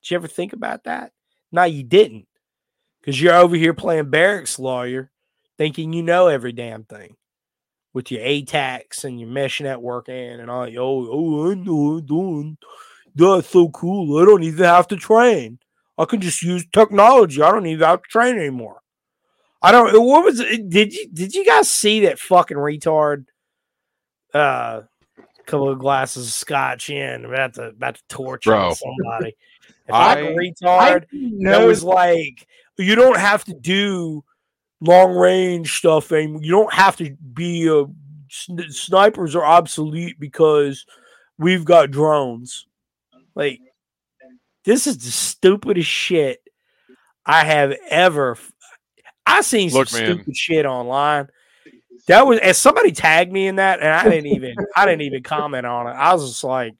Did 0.00 0.10
you 0.12 0.14
ever 0.14 0.28
think 0.28 0.52
about 0.52 0.84
that? 0.84 1.10
No, 1.50 1.64
you 1.64 1.82
didn't. 1.82 2.28
Because 3.00 3.20
you're 3.20 3.34
over 3.34 3.56
here 3.56 3.74
playing 3.74 4.10
barracks 4.10 4.60
lawyer, 4.60 5.10
thinking 5.58 5.92
you 5.92 6.04
know 6.04 6.28
every 6.28 6.52
damn 6.52 6.84
thing 6.84 7.16
with 7.92 8.12
your 8.12 8.22
ATAX 8.22 9.02
and 9.02 9.18
your 9.18 9.28
mesh 9.28 9.60
networking 9.60 10.40
and 10.40 10.48
all. 10.48 10.68
Oh, 10.78 11.08
oh, 11.10 11.50
I 11.50 11.54
know 11.54 11.96
I'm 11.96 12.06
doing. 12.06 12.58
That's 13.16 13.48
so 13.48 13.70
cool. 13.70 14.22
I 14.22 14.24
don't 14.24 14.44
even 14.44 14.64
have 14.64 14.86
to 14.86 14.96
train. 14.96 15.58
I 15.98 16.04
can 16.04 16.20
just 16.20 16.42
use 16.42 16.64
technology. 16.72 17.42
I 17.42 17.50
don't 17.50 17.66
even 17.66 17.86
have 17.86 18.02
to 18.02 18.08
train 18.08 18.38
anymore. 18.38 18.81
I 19.62 19.70
don't. 19.72 19.92
What 20.04 20.24
was? 20.24 20.38
Did 20.38 20.92
you 20.92 21.08
did 21.12 21.34
you 21.34 21.44
guys 21.44 21.70
see 21.70 22.00
that 22.00 22.18
fucking 22.18 22.56
retard? 22.56 23.26
Uh, 24.34 24.82
couple 25.46 25.68
of 25.68 25.78
glasses 25.78 26.26
of 26.26 26.32
scotch 26.32 26.88
in 26.88 27.24
about 27.24 27.54
to 27.54 27.64
about 27.68 27.96
to 27.96 28.02
torture 28.08 28.50
Bro. 28.50 28.74
somebody. 28.74 29.36
If 29.86 29.92
I- 29.94 30.20
I'm 30.20 30.26
a 30.26 30.30
retard, 30.30 31.06
that 31.10 31.10
No, 31.10 31.66
was 31.66 31.82
like 31.82 32.46
you 32.78 32.94
don't 32.94 33.16
have 33.18 33.44
to 33.44 33.52
do 33.54 34.24
long 34.80 35.14
range 35.16 35.76
stuff 35.78 36.12
and 36.12 36.44
you 36.44 36.52
don't 36.52 36.72
have 36.72 36.96
to 36.96 37.16
be 37.34 37.68
a 37.68 37.84
snipers 38.70 39.34
are 39.36 39.44
obsolete 39.44 40.18
because 40.20 40.86
we've 41.38 41.64
got 41.64 41.90
drones 41.90 42.66
like 43.34 43.60
this 44.64 44.86
is 44.86 44.98
the 44.98 45.10
stupidest 45.10 45.88
shit 45.88 46.40
i 47.26 47.44
have 47.44 47.74
ever 47.90 48.36
i 49.26 49.40
seen 49.40 49.70
some 49.70 49.78
man. 49.78 49.86
stupid 49.86 50.36
shit 50.36 50.66
online 50.66 51.28
that 52.08 52.26
was 52.26 52.38
and 52.40 52.56
somebody 52.56 52.92
tagged 52.92 53.32
me 53.32 53.46
in 53.46 53.56
that 53.56 53.80
and 53.80 53.88
i 53.88 54.04
didn't 54.04 54.26
even 54.26 54.54
i 54.76 54.84
didn't 54.84 55.02
even 55.02 55.22
comment 55.22 55.66
on 55.66 55.86
it 55.86 55.92
i 55.92 56.12
was 56.12 56.28
just 56.28 56.44
like 56.44 56.74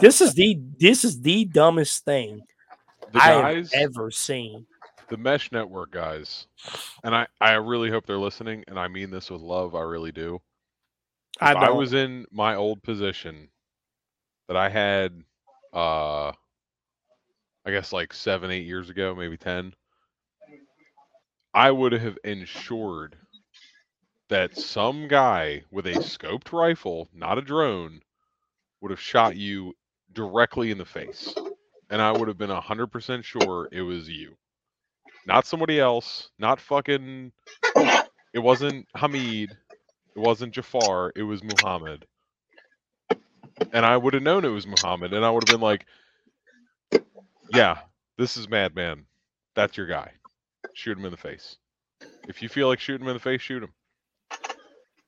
this 0.00 0.20
is 0.20 0.34
the 0.34 0.58
this 0.78 1.04
is 1.04 1.20
the 1.20 1.44
dumbest 1.44 2.04
thing 2.04 2.40
The 3.12 3.20
i 3.20 3.54
have 3.54 3.70
ever 3.74 4.10
seen 4.10 4.66
the 5.08 5.16
mesh 5.16 5.52
network 5.52 5.90
guys, 5.90 6.46
and 7.02 7.14
I, 7.14 7.26
I 7.40 7.52
really 7.52 7.90
hope 7.90 8.06
they're 8.06 8.18
listening, 8.18 8.64
and 8.68 8.78
I 8.78 8.88
mean 8.88 9.10
this 9.10 9.30
with 9.30 9.40
love. 9.40 9.74
I 9.74 9.82
really 9.82 10.12
do. 10.12 10.40
I, 11.40 11.52
I 11.52 11.70
was 11.70 11.92
in 11.92 12.26
my 12.30 12.54
old 12.54 12.82
position 12.82 13.48
that 14.48 14.56
I 14.56 14.68
had, 14.68 15.22
uh, 15.72 16.28
I 17.64 17.70
guess 17.70 17.92
like 17.92 18.12
seven, 18.12 18.50
eight 18.50 18.66
years 18.66 18.90
ago, 18.90 19.14
maybe 19.14 19.36
10, 19.36 19.74
I 21.54 21.70
would 21.70 21.92
have 21.92 22.18
ensured 22.24 23.16
that 24.28 24.58
some 24.58 25.08
guy 25.08 25.62
with 25.70 25.86
a 25.86 25.94
scoped 25.94 26.52
rifle, 26.52 27.08
not 27.14 27.38
a 27.38 27.42
drone, 27.42 28.00
would 28.80 28.90
have 28.90 29.00
shot 29.00 29.36
you 29.36 29.74
directly 30.12 30.70
in 30.70 30.78
the 30.78 30.84
face. 30.84 31.34
And 31.90 32.02
I 32.02 32.12
would 32.12 32.28
have 32.28 32.38
been 32.38 32.50
100% 32.50 33.24
sure 33.24 33.68
it 33.72 33.82
was 33.82 34.08
you. 34.08 34.36
Not 35.26 35.46
somebody 35.46 35.80
else, 35.80 36.30
not 36.38 36.60
fucking. 36.60 37.32
It 38.34 38.40
wasn't 38.40 38.88
Hamid. 38.96 39.56
It 40.16 40.18
wasn't 40.18 40.54
Jafar. 40.54 41.12
It 41.16 41.22
was 41.22 41.42
Muhammad. 41.44 42.06
And 43.72 43.86
I 43.86 43.96
would 43.96 44.14
have 44.14 44.22
known 44.22 44.44
it 44.44 44.48
was 44.48 44.66
Muhammad. 44.66 45.12
And 45.12 45.24
I 45.24 45.30
would 45.30 45.48
have 45.48 45.54
been 45.54 45.62
like, 45.62 45.86
yeah, 47.52 47.78
this 48.18 48.36
is 48.36 48.48
Madman. 48.48 49.06
That's 49.54 49.76
your 49.76 49.86
guy. 49.86 50.12
Shoot 50.72 50.98
him 50.98 51.04
in 51.04 51.10
the 51.10 51.16
face. 51.16 51.56
If 52.28 52.42
you 52.42 52.48
feel 52.48 52.68
like 52.68 52.80
shooting 52.80 53.04
him 53.04 53.10
in 53.10 53.16
the 53.16 53.20
face, 53.20 53.40
shoot 53.42 53.62
him. 53.62 53.72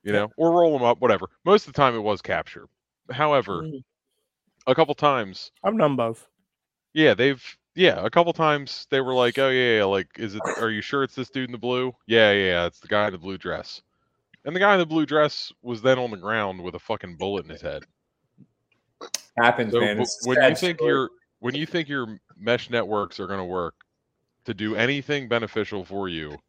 you 0.03 0.13
know, 0.13 0.29
or 0.37 0.51
roll 0.51 0.71
them 0.77 0.83
up, 0.87 1.01
whatever. 1.01 1.27
Most 1.43 1.67
of 1.67 1.73
the 1.73 1.77
time 1.77 1.95
it 1.95 1.99
was 1.99 2.21
capture. 2.21 2.67
However, 3.11 3.63
Mm. 3.63 3.83
a 4.67 4.75
couple 4.75 4.93
times, 4.95 5.51
I've 5.63 5.77
done 5.77 5.95
both. 5.97 6.27
yeah, 6.93 7.13
they've 7.13 7.43
yeah, 7.75 8.03
a 8.03 8.09
couple 8.09 8.31
times 8.33 8.87
they 8.89 9.01
were 9.01 9.13
like, 9.13 9.37
"Oh 9.37 9.49
yeah, 9.49 9.77
yeah, 9.79 9.83
like 9.83 10.07
is 10.17 10.35
it 10.35 10.41
are 10.61 10.69
you 10.71 10.81
sure 10.81 11.03
it's 11.03 11.15
this 11.15 11.29
dude 11.29 11.49
in 11.49 11.51
the 11.51 11.57
blue?" 11.57 11.93
Yeah, 12.07 12.31
yeah, 12.31 12.45
yeah, 12.45 12.65
it's 12.67 12.79
the 12.79 12.87
guy 12.87 13.07
in 13.07 13.11
the 13.11 13.17
blue 13.17 13.37
dress. 13.37 13.81
And 14.45 14.55
the 14.55 14.59
guy 14.61 14.73
in 14.73 14.79
the 14.79 14.85
blue 14.85 15.05
dress 15.05 15.51
was 15.61 15.81
then 15.81 15.99
on 15.99 16.09
the 16.11 16.17
ground 16.17 16.61
with 16.63 16.75
a 16.75 16.79
fucking 16.79 17.17
bullet 17.17 17.43
in 17.43 17.49
his 17.51 17.61
head. 17.61 17.83
Happens, 19.37 19.73
So 19.73 19.79
man. 19.81 19.97
but 19.97 20.03
It's 20.03 20.25
a 20.25 20.29
when 20.29 20.49
you 20.49 20.55
think 20.55 20.79
your 20.81 21.09
when 21.39 21.53
you 21.55 21.65
think 21.65 21.89
your 21.89 22.19
mesh 22.37 22.69
networks 22.69 23.19
are 23.19 23.27
going 23.27 23.39
to 23.39 23.45
work 23.45 23.75
to 24.47 24.55
do 24.55 24.75
anything 24.75 25.29
beneficial 25.29 25.85
for 25.85 26.09
you, 26.09 26.41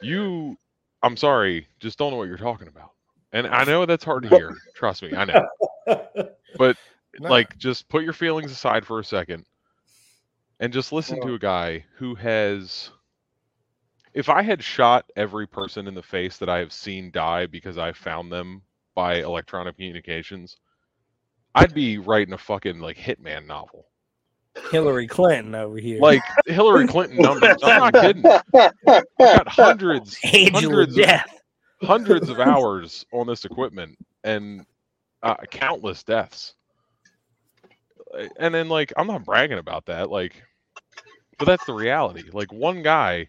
you 0.00 0.58
I'm 1.02 1.16
sorry, 1.16 1.68
just 1.80 1.98
don't 1.98 2.12
know 2.12 2.18
what 2.18 2.28
you're 2.28 2.38
talking 2.38 2.68
about. 2.68 2.92
And 3.32 3.46
I 3.46 3.64
know 3.64 3.86
that's 3.86 4.04
hard 4.04 4.24
to 4.24 4.30
hear. 4.30 4.62
Trust 4.74 5.02
me, 5.02 5.14
I 5.14 5.24
know. 5.24 5.46
But 6.58 6.76
No. 7.18 7.28
like 7.28 7.56
just 7.58 7.88
put 7.88 8.04
your 8.04 8.12
feelings 8.14 8.52
aside 8.52 8.86
for 8.86 8.98
a 9.00 9.04
second 9.04 9.46
and 10.60 10.72
just 10.72 10.92
listen 10.92 11.20
to 11.20 11.34
a 11.34 11.38
guy 11.38 11.86
who 11.96 12.14
has 12.16 12.90
if 14.14 14.28
I 14.30 14.42
had 14.42 14.62
shot 14.62 15.10
every 15.16 15.46
person 15.46 15.86
in 15.88 15.94
the 15.94 16.02
face 16.02 16.38
that 16.38 16.48
I 16.48 16.58
have 16.58 16.72
seen 16.72 17.10
die 17.12 17.46
because 17.46 17.78
I 17.78 17.92
found 17.92 18.32
them 18.32 18.62
by 18.94 19.16
electronic 19.16 19.76
communications, 19.76 20.56
I'd 21.54 21.74
be 21.74 21.98
writing 21.98 22.34
a 22.34 22.38
fucking 22.38 22.80
like 22.80 22.96
hitman 22.98 23.46
novel. 23.46 23.91
Hillary 24.70 25.06
Clinton 25.06 25.54
over 25.54 25.78
here. 25.78 26.00
Like 26.00 26.22
Hillary 26.46 26.86
Clinton 26.86 27.20
numbers. 27.20 27.62
I'm 27.62 27.78
not 27.80 27.94
kidding. 27.94 28.24
I've 28.54 29.02
got 29.18 29.48
hundreds, 29.48 30.18
Angela 30.24 30.52
hundreds 30.62 30.96
of, 30.98 31.04
Death. 31.04 31.40
hundreds 31.82 32.28
of 32.28 32.40
hours 32.40 33.06
on 33.12 33.26
this 33.26 33.44
equipment 33.44 33.98
and 34.24 34.64
uh, 35.22 35.36
countless 35.50 36.02
deaths. 36.02 36.54
And 38.38 38.54
then 38.54 38.68
like 38.68 38.92
I'm 38.96 39.06
not 39.06 39.24
bragging 39.24 39.58
about 39.58 39.86
that, 39.86 40.10
like, 40.10 40.42
but 41.38 41.46
that's 41.46 41.64
the 41.64 41.72
reality. 41.74 42.24
Like 42.32 42.52
one 42.52 42.82
guy 42.82 43.28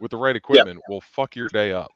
with 0.00 0.10
the 0.10 0.16
right 0.16 0.34
equipment 0.34 0.82
will 0.88 1.00
fuck 1.00 1.36
your 1.36 1.48
day 1.48 1.72
up. 1.72 1.90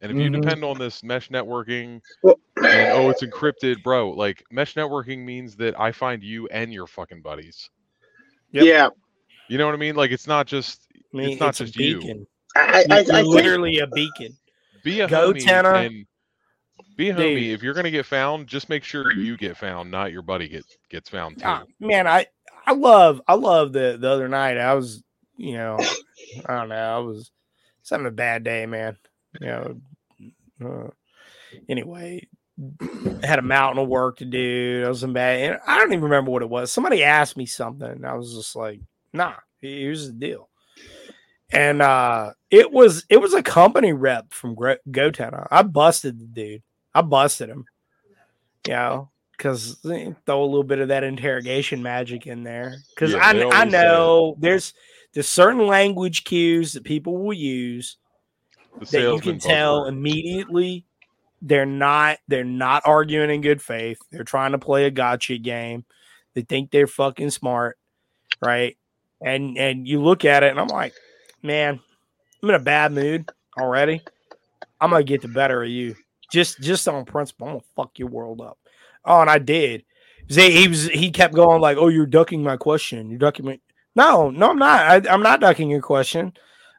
And 0.00 0.10
if 0.12 0.18
you 0.18 0.30
Mhm. 0.30 0.40
depend 0.40 0.64
on 0.64 0.78
this 0.78 1.02
mesh 1.02 1.28
networking 1.28 2.00
and 2.24 2.90
oh 2.92 3.10
it's 3.10 3.22
encrypted, 3.22 3.82
bro, 3.82 4.10
like 4.10 4.44
mesh 4.50 4.74
networking 4.74 5.24
means 5.24 5.56
that 5.56 5.78
I 5.78 5.90
find 5.92 6.22
you 6.22 6.46
and 6.48 6.72
your 6.72 6.86
fucking 6.86 7.20
buddies. 7.22 7.68
Yep. 8.52 8.64
Yeah, 8.64 8.88
You 9.48 9.58
know 9.58 9.66
what 9.66 9.74
I 9.74 9.78
mean? 9.78 9.94
Like 9.96 10.10
it's 10.10 10.26
not 10.26 10.46
just 10.46 10.86
I 11.12 11.16
mean, 11.16 11.30
it's 11.30 11.40
not 11.40 11.60
a 11.60 11.64
just 11.64 11.76
you. 11.76 12.00
beacon. 12.00 12.26
I, 12.56 12.84
I, 12.90 13.04
I 13.12 13.22
You're 13.22 13.24
think 13.24 13.28
literally 13.28 13.78
a 13.78 13.86
beacon. 13.86 14.36
be 14.82 15.00
a 15.00 15.08
Go, 15.08 15.32
homie 15.32 15.44
Tanner. 15.44 15.74
and 15.74 16.06
be 16.96 17.10
a 17.10 17.14
homie. 17.14 17.34
Dude. 17.34 17.54
If 17.54 17.62
you're 17.62 17.74
gonna 17.74 17.90
get 17.90 18.06
found, 18.06 18.46
just 18.46 18.68
make 18.68 18.84
sure 18.84 19.12
you 19.12 19.36
get 19.36 19.56
found, 19.56 19.90
not 19.90 20.12
your 20.12 20.22
buddy 20.22 20.48
get 20.48 20.64
gets 20.90 21.08
found 21.08 21.38
too. 21.38 21.44
Ah, 21.46 21.64
man, 21.78 22.06
I 22.06 22.26
I 22.66 22.72
love 22.72 23.20
I 23.26 23.34
love 23.34 23.72
the 23.72 23.96
the 24.00 24.08
other 24.08 24.28
night. 24.28 24.56
I 24.58 24.74
was 24.74 25.02
you 25.36 25.54
know 25.54 25.76
I 26.46 26.56
don't 26.58 26.68
know. 26.68 26.96
I 26.96 26.98
was 26.98 27.30
having 27.88 28.06
a 28.06 28.10
bad 28.10 28.44
day, 28.44 28.66
man. 28.66 28.96
You 29.40 29.46
know. 29.46 29.80
Uh, 30.62 30.90
anyway, 31.68 32.26
I 32.26 32.39
had 33.22 33.38
a 33.38 33.42
mountain 33.42 33.82
of 33.82 33.88
work 33.88 34.18
to 34.18 34.24
do. 34.24 34.82
I 34.84 34.88
was 34.88 35.02
in 35.02 35.12
bad. 35.12 35.40
and 35.40 35.60
I 35.66 35.78
don't 35.78 35.92
even 35.92 36.04
remember 36.04 36.30
what 36.30 36.42
it 36.42 36.50
was. 36.50 36.70
Somebody 36.72 37.04
asked 37.04 37.36
me 37.36 37.46
something. 37.46 38.04
I 38.04 38.14
was 38.14 38.34
just 38.34 38.56
like, 38.56 38.80
Nah. 39.12 39.34
Here's 39.60 40.06
the 40.06 40.12
deal. 40.14 40.48
And 41.52 41.82
uh 41.82 42.32
it 42.50 42.72
was 42.72 43.04
it 43.08 43.18
was 43.18 43.34
a 43.34 43.42
company 43.42 43.92
rep 43.92 44.32
from 44.32 44.54
Gro- 44.54 44.76
GoTenna. 44.88 45.48
I 45.50 45.62
busted 45.62 46.18
the 46.18 46.24
dude. 46.24 46.62
I 46.94 47.02
busted 47.02 47.48
him. 47.48 47.66
You 48.66 48.74
know, 48.74 49.10
because 49.36 49.78
throw 49.82 50.42
a 50.42 50.44
little 50.44 50.64
bit 50.64 50.78
of 50.78 50.88
that 50.88 51.04
interrogation 51.04 51.82
magic 51.82 52.26
in 52.26 52.44
there. 52.44 52.76
Because 52.94 53.12
Yeah, 53.12 53.20
I 53.22 53.62
I 53.62 53.64
know 53.64 54.36
there's 54.38 54.72
there's 55.12 55.28
certain 55.28 55.66
language 55.66 56.24
cues 56.24 56.72
that 56.74 56.84
people 56.84 57.18
will 57.18 57.34
use 57.34 57.96
The 58.78 58.86
that 58.86 59.14
you 59.14 59.20
can 59.20 59.38
tell 59.38 59.86
immediately 59.86 60.86
they're 61.42 61.66
not 61.66 62.18
they're 62.28 62.44
not 62.44 62.82
arguing 62.84 63.30
in 63.30 63.40
good 63.40 63.62
faith. 63.62 63.98
They're 64.10 64.24
trying 64.24 64.52
to 64.52 64.58
play 64.58 64.84
a 64.84 64.90
gotcha 64.90 65.38
game. 65.38 65.84
They 66.34 66.42
think 66.42 66.70
they're 66.70 66.86
fucking 66.86 67.30
smart, 67.30 67.78
right? 68.42 68.76
And 69.24 69.56
and 69.58 69.86
you 69.86 70.02
look 70.02 70.24
at 70.24 70.42
it 70.42 70.50
and 70.50 70.60
I'm 70.60 70.68
like, 70.68 70.94
man, 71.42 71.80
I'm 72.42 72.48
in 72.48 72.54
a 72.54 72.60
bad 72.60 72.92
mood 72.92 73.30
already. 73.58 74.02
I'm 74.80 74.90
gonna 74.90 75.04
get 75.04 75.22
the 75.22 75.28
better 75.28 75.62
of 75.62 75.68
you. 75.68 75.94
Just 76.30 76.60
just 76.60 76.86
on 76.88 77.04
principle. 77.04 77.46
I'm 77.46 77.54
gonna 77.54 77.64
fuck 77.76 77.98
your 77.98 78.08
world 78.08 78.40
up. 78.40 78.58
Oh, 79.04 79.20
and 79.20 79.30
I 79.30 79.38
did. 79.38 79.84
He, 80.28 80.68
was 80.68 80.86
he 80.88 81.10
kept 81.10 81.34
going 81.34 81.60
like, 81.60 81.76
"Oh, 81.76 81.88
you're 81.88 82.06
ducking 82.06 82.42
my 82.42 82.56
question. 82.56 83.10
You're 83.10 83.18
ducking 83.18 83.46
me." 83.46 83.60
No, 83.96 84.30
no, 84.30 84.50
I'm 84.50 84.58
not. 84.58 85.08
I, 85.08 85.12
I'm 85.12 85.22
not 85.22 85.40
ducking 85.40 85.70
your 85.70 85.82
question. 85.82 86.32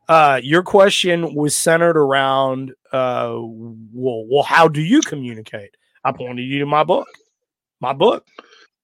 Uh, 0.07 0.39
your 0.43 0.63
question 0.63 1.35
was 1.35 1.55
centered 1.55 1.97
around, 1.97 2.71
uh, 2.91 3.31
well, 3.33 4.25
well, 4.29 4.43
how 4.43 4.67
do 4.67 4.81
you 4.81 5.01
communicate? 5.01 5.75
I 6.03 6.11
pointed 6.11 6.43
you 6.43 6.59
to 6.59 6.65
my 6.65 6.83
book. 6.83 7.07
My 7.79 7.93
book. 7.93 8.25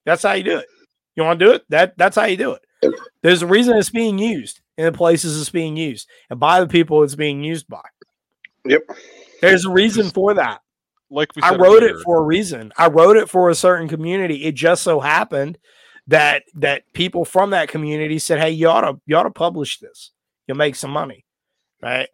That's 0.06 0.24
how 0.24 0.34
you 0.34 0.44
do 0.44 0.58
it. 0.58 0.68
You 1.16 1.24
want 1.24 1.40
to 1.40 1.46
do 1.46 1.52
it? 1.52 1.64
That 1.70 1.98
that's 1.98 2.16
how 2.16 2.26
you 2.26 2.38
do 2.38 2.52
it. 2.54 2.94
There's 3.24 3.42
a 3.42 3.48
reason 3.48 3.76
it's 3.76 3.90
being 3.90 4.20
used 4.20 4.62
in 4.78 4.86
the 4.86 4.92
places 4.92 5.40
it's 5.40 5.50
being 5.50 5.76
used 5.76 6.08
and 6.30 6.40
by 6.40 6.60
the 6.60 6.68
people 6.68 7.04
it's 7.04 7.16
being 7.16 7.44
used 7.44 7.68
by. 7.68 7.82
Yep. 8.66 8.84
There's 9.42 9.66
a 9.66 9.72
reason 9.72 10.10
for 10.12 10.36
that. 10.36 10.62
like 11.10 11.36
we 11.36 11.42
I 11.42 11.56
wrote 11.56 11.84
earlier, 11.84 11.98
it 11.98 12.04
for 12.04 12.20
a 12.20 12.24
reason. 12.24 12.72
I 12.78 12.88
wrote 12.88 13.18
it 13.18 13.30
for 13.30 13.50
a 13.50 13.56
certain 13.56 13.88
community. 13.88 14.46
It 14.46 14.56
just 14.56 14.84
so 14.84 15.00
happened 15.00 15.58
that 16.08 16.44
that 16.56 16.84
people 16.94 17.26
from 17.26 17.50
that 17.50 17.68
community 17.68 18.20
said, 18.20 18.40
"Hey, 18.40 18.52
you 18.52 18.68
ought 18.70 18.82
to 18.82 19.00
you 19.06 19.16
ought 19.16 19.24
to 19.24 19.32
publish 19.32 19.80
this. 19.80 20.12
You'll 20.48 20.58
make 20.58 20.76
some 20.76 20.92
money." 20.92 21.26
Right? 21.82 22.10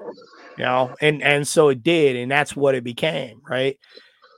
You 0.58 0.66
know, 0.66 0.96
and 1.02 1.24
and 1.24 1.48
so 1.48 1.70
it 1.70 1.84
did, 1.84 2.16
and 2.16 2.32
that's 2.32 2.56
what 2.56 2.76
it 2.76 2.84
became, 2.84 3.42
right? 3.50 3.78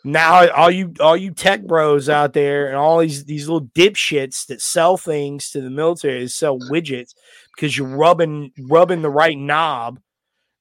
Now 0.04 0.48
all 0.52 0.70
you 0.70 0.94
all 1.00 1.18
you 1.18 1.32
tech 1.32 1.64
bros 1.64 2.10
out 2.10 2.34
there 2.34 2.68
and 2.68 2.76
all 2.76 3.00
these 3.00 3.26
these 3.26 3.50
little 3.50 3.68
dipshits 3.70 4.46
that 4.48 4.62
sell 4.62 4.98
things 4.98 5.50
to 5.50 5.62
the 5.62 5.72
military, 5.72 6.20
they 6.20 6.28
sell 6.28 6.60
widgets 6.60 7.16
because 7.56 7.76
you're 7.76 7.88
rubbing 7.88 8.52
rubbing 8.60 9.02
the 9.02 9.10
right 9.10 9.38
knob 9.38 10.00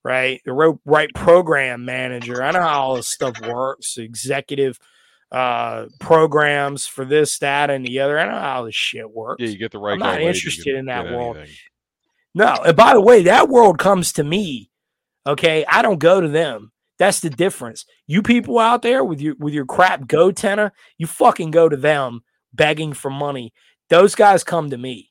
right? 0.05 0.43
The 0.45 0.79
right 0.85 1.09
program 1.15 1.85
manager. 1.85 2.43
I 2.43 2.53
know 2.53 2.61
how 2.61 2.83
all 2.83 2.97
this 2.97 3.09
stuff 3.09 3.41
works. 3.41 3.97
Executive 3.97 4.79
uh 5.33 5.87
programs 5.99 6.87
for 6.87 7.05
this, 7.05 7.39
that, 7.39 7.71
and 7.71 7.85
the 7.85 8.01
other. 8.01 8.19
I 8.19 8.27
know 8.27 8.39
how 8.39 8.65
this 8.67 8.75
shit 8.75 9.11
works. 9.11 9.43
yeah, 9.43 9.49
you 9.49 9.59
get 9.59 9.73
the 9.73 9.79
right. 9.79 9.95
I'm 9.95 9.99
not 9.99 10.21
interested 10.21 10.77
in 10.77 10.87
that 10.87 11.07
world. 11.07 11.39
anything. 11.39 11.55
No, 12.35 12.57
and 12.65 12.77
by 12.77 12.95
the 12.95 13.01
way, 13.01 13.23
that 13.25 13.49
world 13.49 13.79
comes 13.79 14.13
to 14.15 14.25
me. 14.25 14.71
Okay, 15.27 15.65
I 15.69 15.83
don't 15.83 15.99
go 15.99 16.21
to 16.21 16.29
them. 16.29 16.73
That's 16.99 17.21
the 17.21 17.31
difference. 17.31 17.87
You 18.07 18.23
people 18.23 18.59
out 18.59 18.83
there 18.83 19.05
with 19.05 19.21
your 19.21 19.35
with 19.39 19.55
your 19.55 19.67
crap 19.67 20.03
goTenna, 20.03 20.71
you 20.99 21.07
fucking 21.07 21.51
go 21.51 21.69
to 21.69 21.77
them 21.77 22.23
begging 22.53 22.93
for 22.93 23.11
money. 23.11 23.53
Those 23.89 24.15
guys 24.15 24.45
come 24.45 24.71
to 24.71 24.79
me. 24.79 25.11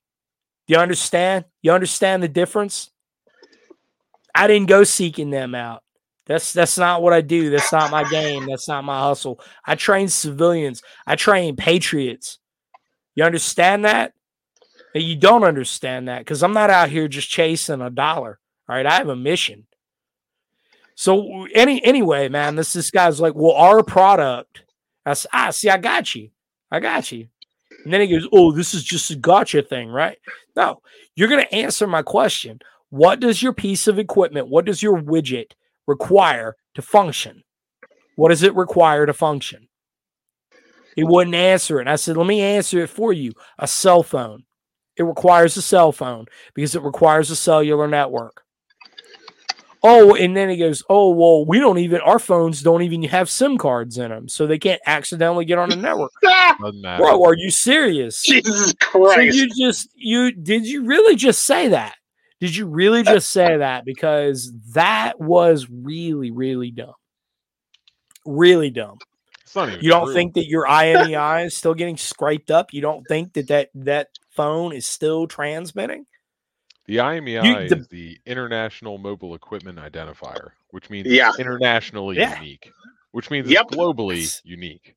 Do 0.67 0.73
you 0.75 0.79
understand? 0.79 1.45
You 1.61 1.71
understand 1.71 2.23
the 2.23 2.27
difference? 2.27 2.89
I 4.33 4.47
didn't 4.47 4.69
go 4.69 4.83
seeking 4.83 5.29
them 5.29 5.55
out. 5.55 5.83
That's 6.25 6.53
that's 6.53 6.77
not 6.77 7.01
what 7.01 7.13
I 7.13 7.21
do. 7.21 7.49
That's 7.49 7.71
not 7.71 7.91
my 7.91 8.09
game. 8.09 8.45
That's 8.47 8.67
not 8.67 8.85
my 8.85 8.99
hustle. 9.01 9.41
I 9.65 9.75
train 9.75 10.07
civilians. 10.07 10.81
I 11.05 11.15
train 11.15 11.55
patriots. 11.57 12.39
You 13.15 13.25
understand 13.25 13.83
that? 13.85 14.13
And 14.93 15.03
you 15.03 15.15
don't 15.15 15.43
understand 15.43 16.07
that 16.07 16.19
because 16.19 16.43
I'm 16.43 16.53
not 16.53 16.69
out 16.69 16.89
here 16.89 17.07
just 17.07 17.29
chasing 17.29 17.81
a 17.81 17.89
dollar. 17.89 18.39
All 18.69 18.75
right, 18.75 18.85
I 18.85 18.93
have 18.95 19.09
a 19.09 19.15
mission. 19.15 19.65
So 20.95 21.47
any 21.53 21.83
anyway, 21.83 22.29
man, 22.29 22.55
this 22.55 22.73
this 22.73 22.91
guy's 22.91 23.19
like, 23.19 23.33
well, 23.35 23.53
our 23.55 23.83
product. 23.83 24.63
I 25.05 25.11
s- 25.11 25.27
ah, 25.33 25.49
see, 25.49 25.69
I 25.69 25.77
got 25.77 26.13
you, 26.15 26.29
I 26.71 26.79
got 26.79 27.11
you. 27.11 27.27
And 27.83 27.91
then 27.91 28.01
he 28.01 28.07
goes, 28.07 28.27
oh, 28.31 28.51
this 28.51 28.73
is 28.73 28.83
just 28.83 29.09
a 29.11 29.15
gotcha 29.15 29.63
thing, 29.63 29.89
right? 29.89 30.17
No, 30.55 30.81
you're 31.15 31.27
gonna 31.27 31.41
answer 31.51 31.87
my 31.87 32.03
question. 32.03 32.59
What 32.89 33.19
does 33.19 33.41
your 33.41 33.53
piece 33.53 33.87
of 33.87 33.97
equipment, 33.97 34.47
what 34.47 34.65
does 34.65 34.83
your 34.83 35.01
widget 35.01 35.53
require 35.87 36.55
to 36.75 36.81
function? 36.83 37.43
What 38.15 38.29
does 38.29 38.43
it 38.43 38.55
require 38.55 39.07
to 39.07 39.13
function? 39.13 39.67
He 40.95 41.03
wouldn't 41.03 41.35
answer 41.35 41.79
it. 41.79 41.81
And 41.81 41.89
I 41.89 41.95
said, 41.95 42.15
let 42.17 42.27
me 42.27 42.39
answer 42.41 42.79
it 42.83 42.89
for 42.89 43.11
you. 43.11 43.33
A 43.57 43.67
cell 43.67 44.03
phone. 44.03 44.43
It 44.97 45.03
requires 45.03 45.57
a 45.57 45.61
cell 45.61 45.91
phone 45.91 46.25
because 46.53 46.75
it 46.75 46.83
requires 46.83 47.31
a 47.31 47.35
cellular 47.35 47.87
network. 47.87 48.43
Oh, 49.85 50.15
and 50.15 50.35
then 50.35 50.49
he 50.49 50.55
goes, 50.55 50.81
Oh, 50.89 51.09
well, 51.09 51.45
we 51.45 51.59
don't 51.59 51.77
even, 51.79 51.99
our 52.01 52.19
phones 52.19 52.61
don't 52.61 52.83
even 52.83 53.03
have 53.03 53.29
SIM 53.29 53.57
cards 53.57 53.97
in 53.97 54.09
them, 54.11 54.29
so 54.29 54.47
they 54.47 54.57
can't 54.57 54.81
accidentally 54.85 55.43
get 55.43 55.57
on 55.57 55.69
the 55.69 55.75
network. 55.75 56.11
Bro, 56.97 57.23
are 57.25 57.35
you 57.35 57.51
serious? 57.51 58.21
Jesus 58.21 58.69
So 58.69 58.75
Christ. 58.79 59.35
you 59.35 59.49
just, 59.49 59.89
you, 59.95 60.31
did 60.31 60.65
you 60.65 60.85
really 60.85 61.15
just 61.17 61.43
say 61.43 61.67
that? 61.69 61.95
Did 62.39 62.55
you 62.55 62.67
really 62.67 63.01
uh, 63.01 63.03
just 63.03 63.29
say 63.29 63.57
that? 63.57 63.83
Because 63.83 64.53
that 64.73 65.19
was 65.19 65.67
really, 65.69 66.31
really 66.31 66.71
dumb. 66.71 66.93
Really 68.25 68.69
dumb. 68.69 68.99
It's 69.43 69.83
You 69.83 69.89
don't 69.89 70.05
true. 70.05 70.13
think 70.13 70.33
that 70.35 70.47
your 70.47 70.65
IMEI 70.65 71.45
is 71.47 71.55
still 71.55 71.73
getting 71.73 71.97
scraped 71.97 72.51
up? 72.51 72.73
You 72.73 72.81
don't 72.81 73.03
think 73.07 73.33
that 73.33 73.47
that, 73.49 73.69
that 73.75 74.07
phone 74.35 74.73
is 74.73 74.85
still 74.85 75.27
transmitting? 75.27 76.05
the 76.85 76.97
IMEI 76.97 77.69
the- 77.69 77.77
is 77.77 77.87
the 77.87 78.19
International 78.25 78.97
Mobile 78.97 79.35
Equipment 79.35 79.79
Identifier, 79.79 80.49
which 80.71 80.89
means 80.89 81.07
Yeah. 81.07 81.31
internationally 81.39 82.17
Yeah. 82.17 82.37
unique, 82.41 82.69
which 83.11 83.31
means 83.31 83.49
Yep. 83.49 83.67
it's 83.67 83.75
globally 83.77 84.19
Yes. 84.19 84.41
unique. 84.43 84.95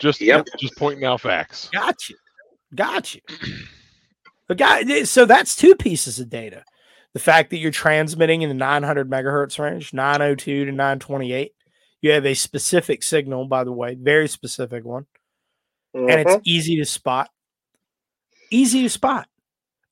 Just 0.00 0.20
Yep. 0.20 0.46
just 0.58 0.74
pointing 0.76 1.04
out 1.04 1.20
facts. 1.20 1.68
Got 1.72 2.08
you. 2.08 2.16
Got 2.74 3.14
you. 3.14 3.20
The 4.48 4.54
guy, 4.56 5.04
so 5.04 5.24
that's 5.24 5.54
two 5.54 5.76
pieces 5.76 6.18
of 6.18 6.28
data. 6.30 6.64
The 7.12 7.20
fact 7.20 7.50
that 7.50 7.58
you're 7.58 7.70
transmitting 7.70 8.42
in 8.42 8.48
the 8.48 8.54
900 8.56 9.08
megahertz 9.08 9.58
range, 9.58 9.92
902 9.94 10.64
to 10.64 10.72
928. 10.72 11.52
You 12.00 12.10
have 12.10 12.26
a 12.26 12.34
specific 12.34 13.02
signal, 13.04 13.46
by 13.46 13.62
the 13.64 13.72
way, 13.72 13.94
very 13.94 14.26
specific 14.28 14.84
one, 14.84 15.06
and 15.94 16.08
Mhm. 16.08 16.36
it's 16.38 16.42
easy 16.48 16.76
to 16.76 16.84
spot. 16.84 17.30
Easy 18.50 18.82
to 18.82 18.88
spot. 18.88 19.28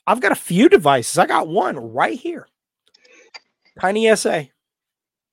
I've 0.07 0.21
got 0.21 0.33
a 0.33 0.37
few 0.37 0.69
devices. 0.69 1.19
I 1.19 1.27
got 1.27 1.49
one 1.49 1.77
right 1.77 2.19
here. 2.19 2.49
Tiny 3.81 4.15
SA. 4.17 4.31
I, 4.31 4.51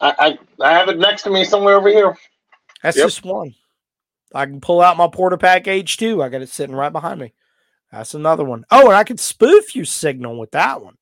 I 0.02 0.40
I 0.60 0.72
have 0.74 0.90
it 0.90 0.98
next 0.98 1.22
to 1.24 1.30
me 1.30 1.46
somewhere 1.46 1.76
over 1.76 1.90
here. 1.90 2.18
That's 2.82 2.98
Yep. 2.98 3.06
just 3.06 3.24
one. 3.24 3.54
I 4.36 4.46
can 4.46 4.60
pull 4.60 4.82
out 4.82 4.98
my 4.98 5.08
Portapack 5.08 5.66
H2. 5.66 6.24
I 6.24 6.30
got 6.30 6.42
it 6.42 6.50
sitting 6.50 6.76
right 6.76 6.92
behind 6.92 7.20
me. 7.22 7.34
That's 7.92 8.16
another 8.16 8.44
one. 8.44 8.66
Oh, 8.72 8.88
and 8.88 8.96
I 8.96 9.04
can 9.04 9.18
spoof 9.18 9.76
your 9.76 9.86
signal 9.86 10.40
with 10.40 10.52
that 10.52 10.82
one, 10.82 10.98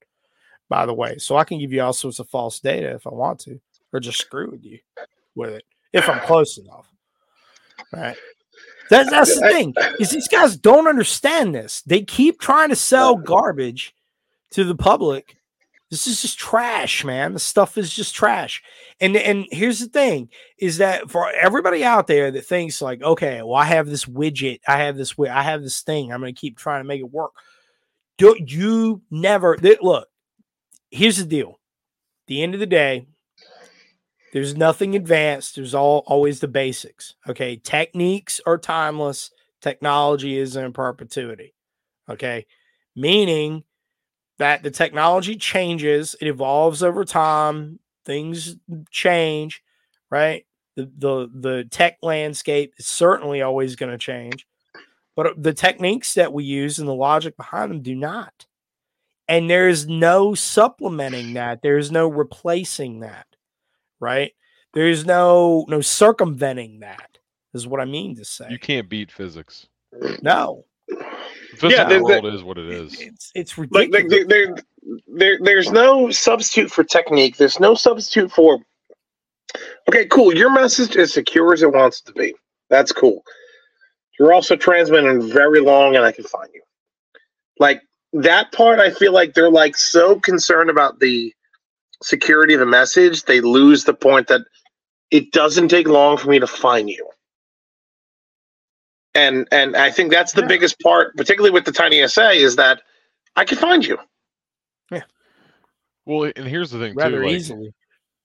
by 0.67 0.85
the 0.85 0.93
way. 0.93 1.17
So 1.17 1.37
I 1.37 1.45
can 1.45 1.57
give 1.57 1.71
you 1.71 1.81
all 1.81 1.93
sorts 1.93 2.19
of 2.19 2.27
false 2.29 2.59
data 2.59 2.91
if 2.93 3.07
I 3.07 3.11
want 3.11 3.39
to, 3.41 3.59
or 3.93 4.01
just 4.01 4.19
screw 4.19 4.51
with 4.51 4.65
you 4.65 4.79
with 5.33 5.51
it 5.51 5.63
if 5.93 6.09
I'm 6.09 6.19
close 6.19 6.57
enough. 6.57 6.91
Right. 7.93 8.17
That, 8.91 9.09
that's 9.09 9.39
the 9.39 9.47
thing 9.47 9.73
is 10.01 10.09
these 10.09 10.27
guys 10.27 10.57
don't 10.57 10.85
understand 10.85 11.55
this. 11.55 11.81
They 11.83 12.01
keep 12.01 12.41
trying 12.41 12.69
to 12.69 12.75
sell 12.75 13.15
garbage 13.15 13.95
to 14.51 14.65
the 14.65 14.75
public. 14.75 15.37
This 15.89 16.07
is 16.07 16.21
just 16.21 16.37
trash, 16.37 17.05
man. 17.05 17.31
The 17.33 17.39
stuff 17.39 17.77
is 17.77 17.93
just 17.93 18.13
trash. 18.13 18.61
And 18.99 19.15
and 19.15 19.45
here's 19.49 19.79
the 19.79 19.87
thing 19.87 20.27
is 20.57 20.77
that 20.79 21.09
for 21.09 21.31
everybody 21.31 21.85
out 21.85 22.07
there 22.07 22.31
that 22.31 22.45
thinks 22.45 22.81
like, 22.81 23.01
okay, 23.01 23.41
well, 23.41 23.55
I 23.55 23.63
have 23.63 23.87
this 23.87 24.03
widget, 24.03 24.59
I 24.67 24.79
have 24.79 24.97
this, 24.97 25.15
I 25.17 25.41
have 25.41 25.61
this 25.63 25.81
thing, 25.81 26.11
I'm 26.11 26.19
going 26.19 26.35
to 26.35 26.39
keep 26.39 26.57
trying 26.57 26.81
to 26.81 26.87
make 26.87 26.99
it 26.99 27.09
work. 27.09 27.31
Do 28.17 28.35
you 28.45 29.01
never 29.09 29.57
look? 29.81 30.09
Here's 30.89 31.17
the 31.17 31.25
deal. 31.25 31.51
At 31.51 32.27
the 32.27 32.43
end 32.43 32.55
of 32.55 32.59
the 32.59 32.65
day, 32.65 33.07
there's 34.33 34.55
nothing 34.55 34.95
advanced. 34.95 35.55
There's 35.55 35.75
all 35.75 36.03
always 36.07 36.39
the 36.39 36.47
basics. 36.47 37.15
Okay, 37.27 37.57
techniques 37.57 38.39
are 38.45 38.57
timeless. 38.57 39.31
Technology 39.61 40.37
is 40.37 40.55
in 40.55 40.73
perpetuity. 40.73 41.53
Okay, 42.09 42.45
meaning 42.95 43.63
that 44.39 44.63
the 44.63 44.71
technology 44.71 45.35
changes, 45.35 46.15
it 46.19 46.27
evolves 46.27 46.81
over 46.81 47.05
time, 47.05 47.79
things 48.05 48.55
change, 48.89 49.61
right? 50.09 50.45
The 50.75 50.91
the 50.97 51.29
the 51.33 51.63
tech 51.69 51.97
landscape 52.01 52.73
is 52.77 52.87
certainly 52.87 53.41
always 53.41 53.75
going 53.75 53.91
to 53.91 53.97
change, 53.97 54.47
but 55.15 55.27
uh, 55.27 55.33
the 55.37 55.53
techniques 55.53 56.13
that 56.15 56.33
we 56.33 56.43
use 56.43 56.79
and 56.79 56.87
the 56.87 56.93
logic 56.95 57.37
behind 57.37 57.71
them 57.71 57.81
do 57.81 57.95
not. 57.95 58.45
And 59.27 59.49
there's 59.49 59.87
no 59.87 60.33
supplementing 60.33 61.33
that. 61.33 61.61
There's 61.61 61.91
no 61.91 62.07
replacing 62.07 63.01
that, 63.01 63.27
right? 64.01 64.31
There's 64.73 65.05
no 65.05 65.65
no 65.69 65.79
circumventing 65.81 66.79
that. 66.81 67.17
Is 67.53 67.67
what 67.67 67.79
I 67.81 67.85
mean 67.85 68.15
to 68.15 68.25
say. 68.25 68.47
You 68.49 68.57
can't 68.59 68.89
beat 68.89 69.11
physics. 69.11 69.67
No, 70.21 70.63
The 70.87 70.95
physical 71.57 71.85
there's 71.89 72.01
world 72.01 72.25
is 72.27 72.43
what 72.43 72.57
it 72.57 72.69
is. 72.69 72.99
it's 72.99 73.31
it's 73.35 73.57
Like 73.57 73.89
ridiculous. 73.91 73.93
like, 73.93 74.09
there, 74.09 74.25
there, 74.25 74.55
there, 75.07 75.37
there's 75.41 75.69
no 75.71 76.09
substitute 76.11 76.71
for 76.71 76.83
technique. 76.85 77.35
There's 77.37 77.59
no 77.59 77.75
substitute 77.75 78.31
for. 78.31 78.59
Okay, 79.89 80.05
cool. 80.05 80.33
Your 80.33 80.49
message 80.49 80.95
is 80.95 81.11
secure 81.13 81.51
as 81.53 81.61
it 81.61 81.73
wants 81.73 81.99
to 82.01 82.13
be. 82.13 82.33
That's 82.69 82.93
cool. 82.93 83.21
You're 84.17 84.31
also 84.31 84.55
transmitting 84.55 85.29
very 85.29 85.59
long, 85.59 85.97
and 85.97 86.05
I 86.05 86.13
can 86.13 86.23
find 86.23 86.47
you. 86.53 86.61
Like 87.59 87.81
that 88.13 88.53
part, 88.53 88.79
I 88.79 88.91
feel 88.91 89.11
like 89.11 89.33
they're 89.33 89.51
like 89.51 89.75
so 89.75 90.19
concerned 90.21 90.69
about 90.69 90.99
the 91.01 91.33
security 92.01 92.53
of 92.53 92.59
the 92.59 92.65
message, 92.65 93.23
they 93.23 93.41
lose 93.41 93.83
the 93.83 93.93
point 93.93 94.27
that 94.27 94.41
it 95.11 95.31
doesn't 95.31 95.67
take 95.67 95.87
long 95.87 96.17
for 96.17 96.29
me 96.29 96.39
to 96.39 96.47
find 96.47 96.89
you. 96.89 97.07
And 99.13 99.47
and 99.51 99.75
I 99.75 99.91
think 99.91 100.11
that's 100.11 100.31
the 100.33 100.41
Yeah. 100.41 100.47
biggest 100.47 100.79
part, 100.79 101.15
particularly 101.17 101.51
with 101.51 101.65
the 101.65 101.71
tiny 101.71 102.01
SA, 102.07 102.29
is 102.29 102.55
that 102.55 102.81
I 103.35 103.43
can 103.45 103.57
find 103.57 103.85
you. 103.85 103.97
Yeah. 104.89 105.03
Well, 106.05 106.31
and 106.35 106.47
here's 106.47 106.71
the 106.71 106.79
thing 106.79 106.95
rather 106.95 107.19
too. 107.19 107.25
Like, 107.27 107.35
easily. 107.35 107.73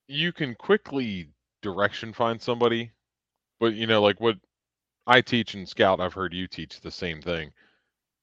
you 0.07 0.33
can 0.33 0.55
quickly 0.55 1.29
direction 1.63 2.13
find 2.13 2.41
somebody, 2.41 2.93
but 3.59 3.75
you 3.75 3.87
know, 3.89 4.01
like 4.01 4.21
what 4.21 4.37
I 5.09 5.21
teach 5.21 5.55
in 5.55 5.67
Scout, 5.67 6.01
I've 6.01 6.15
heard 6.15 6.33
you 6.33 6.47
teach 6.47 6.81
the 6.81 6.91
same 6.91 7.21
thing 7.21 7.53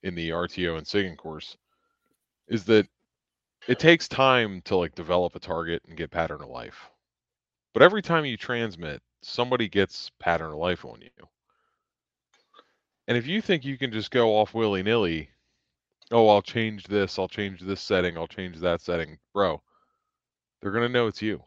in 0.04 0.16
the 0.16 0.30
RTO 0.30 0.78
and 0.78 0.88
SIGINT 0.88 1.18
course, 1.18 1.58
is 2.48 2.64
that 2.66 2.88
it 3.68 3.80
takes 3.80 4.08
time 4.08 4.62
to 4.66 4.76
like 4.76 4.96
develop 4.96 5.36
a 5.36 5.40
target 5.40 5.82
and 5.88 5.98
get 5.98 6.12
pattern 6.12 6.42
of 6.42 6.50
life. 6.50 6.90
But 7.74 7.84
every 7.84 8.02
time 8.02 8.26
you 8.26 8.38
transmit, 8.38 9.02
somebody 9.22 9.68
gets 9.68 10.12
pattern 10.20 10.52
of 10.52 10.58
life 10.58 10.86
on 10.86 11.02
you. 11.02 11.28
And 13.08 13.18
if 13.18 13.28
you 13.28 13.42
think 13.42 13.66
you 13.66 13.78
can 13.78 13.92
just 13.92 14.12
go 14.12 14.36
off 14.36 14.54
willy 14.54 14.84
nilly, 14.84 15.30
oh, 16.12 16.30
I'll 16.30 16.42
change 16.42 16.86
this, 16.86 17.18
I'll 17.18 17.28
change 17.28 17.62
this 17.62 17.82
setting, 17.82 18.18
I'll 18.18 18.28
change 18.28 18.60
that 18.60 18.82
setting, 18.82 19.18
bro, 19.34 19.62
they're 20.62 20.72
going 20.72 20.88
to 20.88 20.94
know 20.94 21.08
it's 21.08 21.22
you. 21.22 21.44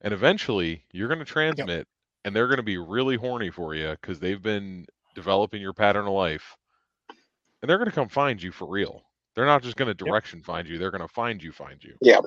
And 0.00 0.12
eventually 0.12 0.84
you're 0.92 1.08
going 1.08 1.20
to 1.20 1.24
transmit 1.24 1.86
and 2.24 2.34
they're 2.34 2.48
going 2.48 2.56
to 2.58 2.62
be 2.62 2.78
really 2.78 3.16
horny 3.16 3.50
for 3.50 3.74
you 3.74 3.90
because 4.00 4.18
they've 4.18 4.42
been 4.42 4.86
developing 5.14 5.60
your 5.60 5.72
pattern 5.72 6.06
of 6.06 6.12
life 6.12 6.56
and 7.60 7.68
they're 7.68 7.78
going 7.78 7.90
to 7.90 7.94
come 7.94 8.08
find 8.08 8.42
you 8.42 8.50
for 8.52 8.68
real. 8.68 9.04
They're 9.34 9.46
not 9.46 9.62
just 9.62 9.76
going 9.76 9.88
to 9.88 9.94
direction 9.94 10.42
find 10.42 10.68
you, 10.68 10.78
they're 10.78 10.90
going 10.90 11.00
to 11.02 11.08
find 11.08 11.42
you, 11.42 11.52
find 11.52 11.82
you. 11.82 11.94
Yeah. 12.00 12.20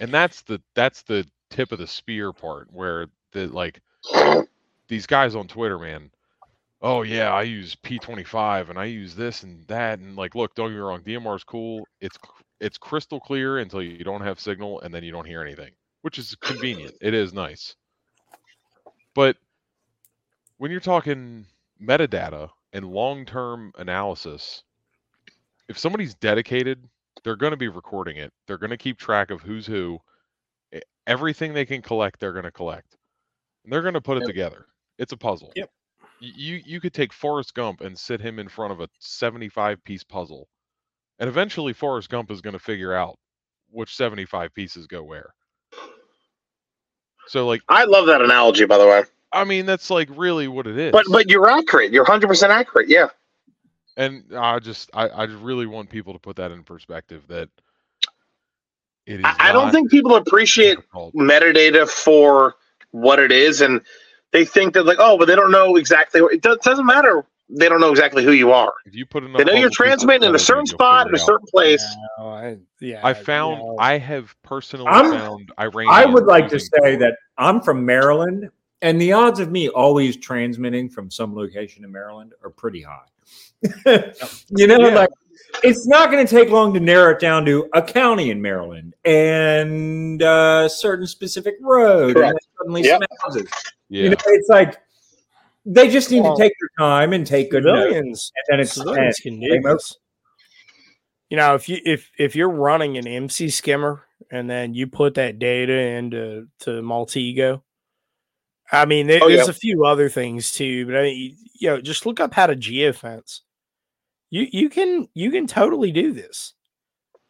And 0.00 0.12
that's 0.12 0.42
the 0.42 0.60
that's 0.74 1.02
the 1.02 1.26
tip 1.50 1.72
of 1.72 1.78
the 1.78 1.86
spear 1.86 2.32
part 2.32 2.68
where 2.72 3.08
the 3.32 3.48
like 3.48 3.80
these 4.88 5.06
guys 5.06 5.34
on 5.34 5.48
Twitter, 5.48 5.78
man. 5.78 6.10
Oh 6.80 7.02
yeah, 7.02 7.32
I 7.32 7.42
use 7.42 7.74
P25 7.74 8.70
and 8.70 8.78
I 8.78 8.84
use 8.84 9.16
this 9.16 9.42
and 9.42 9.66
that 9.66 9.98
and 9.98 10.16
like 10.16 10.34
look, 10.34 10.54
don't 10.54 10.68
get 10.68 10.74
me 10.76 10.80
wrong, 10.80 11.00
DMR 11.00 11.36
is 11.36 11.44
cool. 11.44 11.86
It's 12.00 12.16
it's 12.60 12.78
crystal 12.78 13.20
clear 13.20 13.58
until 13.58 13.82
you 13.82 14.04
don't 14.04 14.20
have 14.20 14.40
signal 14.40 14.80
and 14.80 14.94
then 14.94 15.02
you 15.02 15.12
don't 15.12 15.26
hear 15.26 15.42
anything, 15.42 15.70
which 16.02 16.18
is 16.18 16.34
convenient. 16.36 16.94
it 17.00 17.14
is 17.14 17.32
nice. 17.32 17.74
But 19.14 19.36
when 20.58 20.70
you're 20.70 20.80
talking 20.80 21.46
metadata 21.82 22.50
and 22.72 22.84
long-term 22.84 23.72
analysis, 23.78 24.62
if 25.68 25.78
somebody's 25.78 26.14
dedicated, 26.14 26.82
they're 27.24 27.36
going 27.36 27.50
to 27.52 27.56
be 27.56 27.68
recording 27.68 28.16
it. 28.16 28.32
They're 28.46 28.58
going 28.58 28.70
to 28.70 28.76
keep 28.76 28.98
track 28.98 29.30
of 29.30 29.40
who's 29.42 29.66
who. 29.66 29.98
Everything 31.06 31.54
they 31.54 31.64
can 31.66 31.82
collect, 31.82 32.20
they're 32.20 32.32
going 32.32 32.44
to 32.44 32.50
collect. 32.50 32.96
And 33.64 33.72
they're 33.72 33.82
going 33.82 33.94
to 33.94 34.00
put 34.00 34.18
it 34.18 34.20
Yep. 34.22 34.26
together. 34.26 34.66
It's 34.98 35.12
a 35.12 35.16
puzzle. 35.16 35.52
Yep. 35.56 35.70
You 36.20 36.60
you 36.64 36.80
could 36.80 36.92
take 36.92 37.12
Forrest 37.12 37.54
Gump 37.54 37.80
and 37.80 37.96
sit 37.96 38.20
him 38.20 38.38
in 38.40 38.48
front 38.48 38.72
of 38.72 38.80
a 38.80 38.88
75 38.98 39.82
piece 39.84 40.02
puzzle. 40.02 40.48
And 41.20 41.28
eventually 41.28 41.72
Forrest 41.72 42.08
Gump 42.10 42.30
is 42.30 42.40
going 42.40 42.54
to 42.54 42.58
figure 42.58 42.92
out 42.92 43.16
which 43.70 43.94
75 43.94 44.52
pieces 44.54 44.86
go 44.86 45.02
where. 45.02 45.32
So 47.28 47.46
like 47.46 47.62
I 47.68 47.84
love 47.84 48.06
that 48.06 48.20
analogy, 48.22 48.64
by 48.64 48.78
the 48.78 48.86
way. 48.86 49.04
I 49.32 49.44
mean 49.44 49.66
that's 49.66 49.90
like 49.90 50.08
really 50.12 50.48
what 50.48 50.66
it 50.66 50.78
is. 50.78 50.92
But 50.92 51.06
but 51.10 51.28
you're 51.28 51.48
accurate. 51.48 51.92
You're 51.92 52.04
100 52.04 52.26
percent 52.26 52.52
accurate. 52.52 52.88
Yeah. 52.88 53.08
And 53.98 54.24
I 54.34 54.58
just 54.60 54.88
I, 54.94 55.10
I 55.10 55.26
just 55.26 55.42
really 55.42 55.66
want 55.66 55.90
people 55.90 56.14
to 56.14 56.18
put 56.18 56.36
that 56.36 56.50
in 56.50 56.62
perspective 56.62 57.24
that 57.28 57.50
it 59.06 59.20
is 59.20 59.24
I, 59.26 59.50
I 59.50 59.52
don't 59.52 59.70
think 59.72 59.90
people 59.90 60.16
appreciate 60.16 60.76
difficult. 60.76 61.14
metadata 61.14 61.88
for 61.88 62.54
what 62.92 63.18
it 63.18 63.32
is, 63.32 63.60
and 63.60 63.80
they 64.32 64.44
think 64.44 64.72
that 64.74 64.84
like, 64.86 64.98
oh, 65.00 65.18
but 65.18 65.26
they 65.26 65.34
don't 65.34 65.50
know 65.50 65.76
exactly. 65.76 66.20
It 66.32 66.42
do- 66.42 66.56
doesn't 66.62 66.86
matter. 66.86 67.26
They 67.50 67.66
don't 67.70 67.80
know 67.80 67.90
exactly 67.90 68.22
who 68.22 68.32
you 68.32 68.52
are. 68.52 68.74
if 68.84 68.94
you 68.94 69.06
put 69.06 69.24
enough 69.24 69.38
They 69.38 69.44
know 69.44 69.54
you're 69.54 69.70
transmitting 69.70 70.28
in 70.28 70.34
a 70.34 70.38
certain 70.38 70.66
spot 70.66 71.06
in 71.08 71.14
a 71.14 71.16
it 71.16 71.20
out. 71.22 71.26
certain 71.26 71.46
place. 71.50 71.82
No, 72.18 72.28
I, 72.28 72.58
yeah, 72.80 73.00
I 73.02 73.14
found 73.14 73.60
no. 73.60 73.76
I 73.78 73.96
have 73.98 74.36
personally 74.42 74.86
I'm- 74.86 75.10
found 75.10 75.50
Iranian. 75.58 75.94
I 75.94 76.04
would 76.04 76.24
like 76.26 76.48
to 76.50 76.60
say 76.60 76.96
that 76.96 77.16
I'm 77.38 77.62
from 77.62 77.86
Maryland, 77.86 78.50
and 78.82 79.00
the 79.00 79.12
odds 79.14 79.40
of 79.40 79.50
me 79.50 79.70
always 79.70 80.18
transmitting 80.18 80.90
from 80.90 81.10
some 81.10 81.34
location 81.34 81.84
in 81.84 81.90
Maryland 81.90 82.34
are 82.44 82.50
pretty 82.50 82.82
high. 82.82 83.06
you 83.62 84.66
know, 84.66 84.78
Yeah. 84.78 84.94
like 84.94 85.10
it's 85.64 85.86
not 85.86 86.10
going 86.10 86.24
to 86.24 86.30
take 86.30 86.50
long 86.50 86.72
to 86.74 86.80
narrow 86.80 87.12
it 87.14 87.20
down 87.20 87.44
to 87.46 87.68
a 87.74 87.82
county 87.82 88.30
in 88.30 88.40
Maryland 88.40 88.94
and 89.04 90.20
a 90.22 90.68
certain 90.70 91.06
specific 91.06 91.54
road. 91.60 92.14
Correct. 92.14 92.32
And 92.32 92.40
suddenly 92.58 92.82
Yep. 92.84 93.00
some 93.00 93.18
houses. 93.24 93.50
Yeah. 93.88 94.02
You 94.04 94.10
know, 94.10 94.16
it's 94.26 94.48
like 94.48 94.78
they 95.64 95.88
just 95.88 96.10
need 96.10 96.22
Well, 96.22 96.36
to 96.36 96.42
take 96.42 96.52
their 96.60 96.86
time 96.86 97.12
and 97.12 97.26
take 97.26 97.50
good 97.50 97.64
notes. 97.64 97.82
Civilians, 97.82 98.32
And 98.36 98.44
then 98.48 98.60
it's 98.60 98.72
civilians 98.72 99.20
and 99.24 99.40
can 99.40 99.40
do 99.48 99.54
move. 99.60 99.62
this. 99.78 99.96
You 101.30 101.36
know, 101.36 101.54
if 101.54 101.68
you 101.68 101.78
if 101.84 102.10
if 102.18 102.36
you're 102.36 102.48
running 102.50 102.96
an 102.96 103.06
MC 103.06 103.50
skimmer 103.50 104.04
and 104.30 104.48
then 104.48 104.72
you 104.74 104.86
put 104.86 105.14
that 105.14 105.38
data 105.38 105.72
into 105.72 106.46
to 106.60 106.70
Maltego, 106.82 107.62
I 108.72 108.84
mean, 108.84 109.06
there, 109.06 109.20
Oh, 109.22 109.28
there's 109.28 109.46
yeah. 109.46 109.50
a 109.50 109.54
few 109.54 109.84
other 109.84 110.08
things 110.08 110.52
too, 110.52 110.86
but 110.86 110.96
I 110.96 111.02
mean, 111.02 111.36
you 111.54 111.68
know, 111.68 111.80
just 111.80 112.04
look 112.06 112.20
up 112.20 112.34
how 112.34 112.46
to 112.46 112.56
geofence. 112.56 113.40
You 114.30 114.46
you 114.52 114.68
can 114.68 115.08
you 115.14 115.30
can 115.30 115.46
totally 115.46 115.90
do 115.90 116.12
this. 116.12 116.54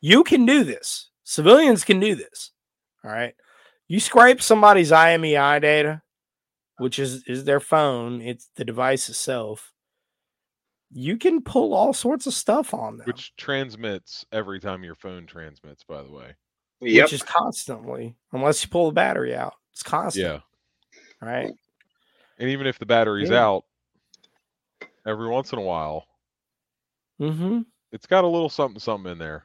You 0.01 0.25
can 0.25 0.47
do 0.47 0.65
this. 0.65 1.11
Civilians 1.25 1.85
can 1.85 2.01
do 2.01 2.15
this. 2.17 2.51
All 3.05 3.11
right. 3.11 3.35
You 3.87 4.01
scrape 4.01 4.43
somebody's 4.43 4.91
IMEI 4.91 5.61
data, 5.63 6.03
which 6.79 6.99
is 6.99 7.23
is 7.27 7.45
their 7.45 7.61
phone. 7.61 8.21
It's 8.21 8.49
the 8.57 8.65
device 8.65 9.09
itself. 9.09 9.73
You 10.91 11.19
can 11.19 11.43
pull 11.43 11.75
all 11.75 11.93
sorts 11.93 12.27
of 12.27 12.33
stuff 12.35 12.73
on 12.75 12.97
them, 12.97 13.07
Which 13.07 13.37
transmits 13.37 14.25
every 14.33 14.59
time 14.59 14.83
your 14.83 14.95
phone 14.95 15.27
transmits, 15.27 15.85
by 15.85 16.03
the 16.03 16.11
way. 16.11 16.35
Yep. 16.81 17.05
which 17.05 17.13
is 17.13 17.23
constantly, 17.23 18.17
unless 18.33 18.63
you 18.63 18.71
pull 18.71 18.87
the 18.87 18.95
battery 18.95 19.35
out. 19.35 19.55
It's 19.73 19.83
constant. 19.83 20.25
Yeah. 20.25 20.41
Right. 21.21 21.51
And 22.39 22.51
even 22.51 22.67
if 22.67 22.79
the 22.79 22.87
battery's 22.87 23.31
Yeah. 23.31 23.45
out, 23.45 23.65
every 25.07 25.29
once 25.29 25.53
in 25.53 25.59
a 25.59 25.63
while, 25.63 26.07
Mm-hmm. 27.21 27.63
it's 27.91 28.07
got 28.07 28.23
a 28.25 28.29
little 28.29 28.49
something 28.49 28.79
something 28.79 29.11
in 29.13 29.19
there. 29.19 29.45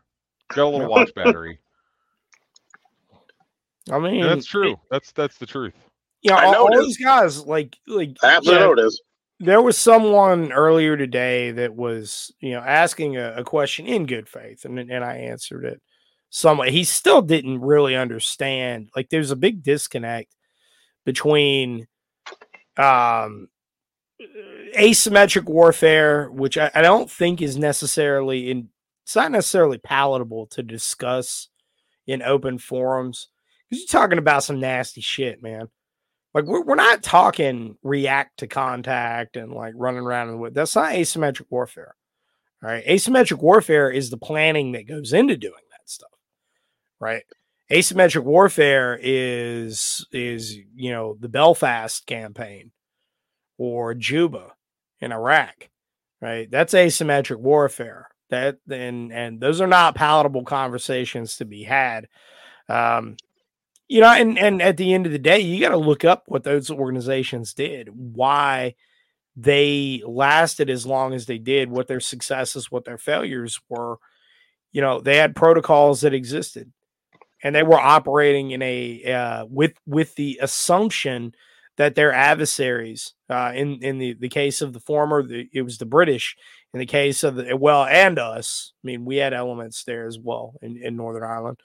It's 0.49 0.55
got 0.57 0.65
a 0.65 0.69
little 0.69 0.89
watch 0.89 1.13
battery. 1.15 1.59
I 3.91 3.99
mean, 3.99 4.21
And 4.21 4.29
that's 4.29 4.45
it- 4.45 4.49
true. 4.49 4.79
That's 4.91 5.11
that's 5.11 5.37
the 5.37 5.45
truth. 5.45 5.73
Yeah, 6.21 6.35
I 6.35 6.45
all, 6.45 6.51
know 6.53 6.67
it 6.67 6.75
all 6.77 6.83
these 6.83 6.97
guys, 6.97 7.45
like, 7.45 7.75
like 7.85 8.15
I 8.23 8.37
absolutely 8.37 8.65
yeah, 8.65 8.71
it 8.71 8.79
is. 8.87 9.01
there 9.41 9.61
was 9.61 9.77
someone 9.77 10.53
earlier 10.53 10.95
today 10.95 11.51
that 11.51 11.75
was, 11.75 12.31
you 12.39 12.51
know, 12.51 12.61
asking 12.61 13.17
a, 13.17 13.33
a 13.37 13.43
question 13.43 13.85
in 13.87 14.05
good 14.05 14.29
faith, 14.29 14.63
and 14.63 14.79
and 14.79 15.03
I 15.03 15.17
answered 15.17 15.65
it. 15.65 15.81
Some 16.29 16.63
he 16.63 16.85
still 16.85 17.21
didn't 17.21 17.59
really 17.59 17.97
understand. 17.97 18.89
Like, 18.95 19.09
there's 19.09 19.31
a 19.31 19.35
big 19.35 19.63
disconnect 19.63 20.33
between 21.05 21.87
um 22.77 23.47
asymmetric 24.77 25.45
warfare, 25.45 26.29
which 26.31 26.57
I, 26.57 26.71
I 26.73 26.81
don't 26.81 27.09
think 27.09 27.41
is 27.41 27.57
necessarily 27.57 28.49
in. 28.51 28.69
It's 29.03 29.15
not 29.15 29.31
necessarily 29.31 29.77
palatable 29.79 30.47
to 30.47 30.63
discuss 30.63 31.49
in 32.07 32.21
open 32.21 32.57
forums 32.57 33.27
because 33.69 33.81
you're 33.81 34.01
talking 34.01 34.17
about 34.17 34.43
some 34.43 34.59
nasty 34.59 35.01
shit, 35.01 35.43
man. 35.43 35.67
Like 36.33 36.45
we're 36.45 36.63
we're 36.63 36.75
not 36.75 37.03
talking 37.03 37.77
react 37.83 38.39
to 38.39 38.47
contact 38.47 39.37
and 39.37 39.51
like 39.51 39.73
running 39.75 40.01
around 40.01 40.29
in 40.29 40.35
the 40.35 40.39
wood. 40.39 40.55
That's 40.55 40.75
not 40.75 40.93
asymmetric 40.93 41.45
warfare. 41.49 41.95
All 42.63 42.69
right. 42.69 42.85
Asymmetric 42.85 43.39
warfare 43.39 43.91
is 43.91 44.09
the 44.09 44.17
planning 44.17 44.71
that 44.71 44.87
goes 44.87 45.11
into 45.13 45.35
doing 45.35 45.53
that 45.71 45.89
stuff. 45.89 46.09
Right. 46.99 47.23
Asymmetric 47.73 48.23
warfare 48.23 48.99
is 49.01 50.05
is 50.11 50.55
you 50.75 50.91
know 50.91 51.17
the 51.19 51.29
Belfast 51.29 52.05
campaign 52.05 52.71
or 53.57 53.93
Juba 53.93 54.51
in 55.01 55.11
Iraq. 55.11 55.69
Right. 56.21 56.49
That's 56.49 56.73
asymmetric 56.73 57.37
warfare. 57.37 58.07
That 58.29 58.59
and 58.69 59.11
and 59.11 59.39
those 59.41 59.59
are 59.59 59.67
not 59.67 59.95
palatable 59.95 60.45
conversations 60.45 61.37
to 61.37 61.45
be 61.45 61.63
had. 61.63 62.07
Um, 62.69 63.17
you 63.89 63.99
know, 64.01 64.07
and 64.07 64.39
and 64.39 64.61
at 64.61 64.77
the 64.77 64.93
end 64.93 65.05
of 65.05 65.11
the 65.11 65.19
day, 65.19 65.39
you 65.39 65.59
got 65.59 65.69
to 65.69 65.77
look 65.77 66.05
up 66.05 66.23
what 66.27 66.43
those 66.43 66.71
organizations 66.71 67.53
did, 67.53 67.89
why 67.91 68.75
they 69.35 70.01
lasted 70.05 70.69
as 70.69 70.85
long 70.85 71.13
as 71.13 71.25
they 71.25 71.37
did, 71.37 71.69
what 71.69 71.87
their 71.87 71.99
successes, 71.99 72.71
what 72.71 72.85
their 72.85 72.97
failures 72.97 73.59
were. 73.67 73.97
You 74.71 74.81
know, 74.81 75.01
they 75.01 75.17
had 75.17 75.35
protocols 75.35 76.01
that 76.01 76.13
existed, 76.13 76.71
and 77.43 77.53
they 77.53 77.63
were 77.63 77.79
operating 77.79 78.51
in 78.51 78.61
a 78.61 79.03
uh, 79.11 79.45
with 79.49 79.73
with 79.85 80.15
the 80.15 80.39
assumption 80.41 81.33
that 81.77 81.95
their 81.95 82.13
adversaries, 82.13 83.13
uh, 83.29 83.51
in 83.53 83.83
in 83.83 83.99
the 83.99 84.15
the 84.19 84.29
case 84.29 84.61
of 84.61 84.73
the 84.73 84.79
former, 84.79 85.21
the, 85.21 85.49
it 85.53 85.61
was 85.61 85.77
the 85.77 85.85
British. 85.85 86.35
In 86.73 86.79
the 86.79 86.85
case 86.87 87.23
of 87.23 87.35
the 87.35 87.55
well, 87.55 87.85
and 87.85 88.17
us, 88.17 88.73
I 88.83 88.87
mean, 88.87 89.05
we 89.05 89.17
had 89.17 89.33
elements 89.33 89.83
there 89.83 90.07
as 90.07 90.17
well 90.17 90.55
in, 90.63 90.75
in 90.81 90.97
Northern 90.97 91.23
Ireland 91.23 91.59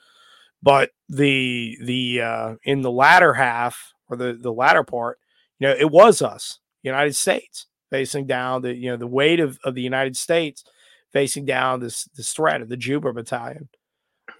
but 0.62 0.90
the 1.08 1.76
the 1.82 2.20
uh 2.20 2.54
in 2.64 2.82
the 2.82 2.90
latter 2.90 3.34
half 3.34 3.92
or 4.08 4.16
the 4.16 4.38
the 4.40 4.52
latter 4.52 4.84
part 4.84 5.18
you 5.58 5.66
know 5.66 5.74
it 5.78 5.90
was 5.90 6.22
us 6.22 6.60
united 6.82 7.14
states 7.14 7.66
facing 7.90 8.26
down 8.26 8.62
the 8.62 8.74
you 8.74 8.90
know 8.90 8.96
the 8.96 9.06
weight 9.06 9.40
of, 9.40 9.58
of 9.64 9.74
the 9.74 9.82
united 9.82 10.16
states 10.16 10.64
facing 11.12 11.44
down 11.44 11.80
this 11.80 12.04
this 12.16 12.32
threat 12.32 12.60
of 12.60 12.68
the 12.68 12.76
juba 12.76 13.12
battalion 13.12 13.68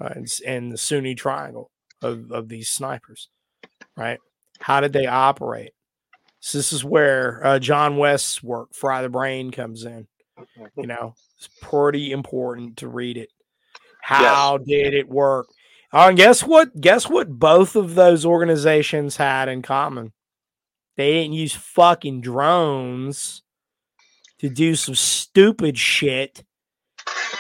uh, 0.01 0.09
and, 0.15 0.29
and 0.47 0.73
the 0.73 0.79
sunni 0.79 1.15
triangle 1.15 1.71
of, 2.03 2.31
of 2.31 2.49
these 2.49 2.69
snipers 2.69 3.29
right 3.97 4.19
how 4.61 4.81
did 4.81 4.93
they 4.93 5.07
operate 5.07 5.73
so 6.41 6.59
this 6.59 6.73
is 6.73 6.85
where 6.85 7.45
uh, 7.45 7.59
john 7.59 7.97
west's 7.97 8.43
work 8.43 8.75
fry 8.75 9.03
the 9.03 9.09
brain 9.09 9.51
comes 9.51 9.85
in 9.85 10.07
you 10.77 10.87
know 10.87 11.15
it's 11.37 11.49
pretty 11.61 12.13
important 12.13 12.77
to 12.77 12.89
read 12.89 13.17
it 13.17 13.31
how 14.03 14.59
did 14.59 14.95
it 14.95 15.09
work 15.09 15.49
Oh, 15.93 16.09
and 16.09 16.19
guess 16.19 16.45
what? 16.45 16.79
Guess 16.79 17.09
what? 17.09 17.31
Both 17.31 17.75
of 17.75 17.95
those 17.95 18.27
organizations 18.27 19.17
had 19.17 19.49
in 19.49 19.63
common. 19.63 20.13
They 20.97 21.13
didn't 21.13 21.33
use 21.33 21.55
fucking 21.55 22.21
drones 22.21 23.43
to 24.39 24.49
do 24.51 24.75
some 24.75 24.95
stupid 24.95 25.79
shit 25.79 26.45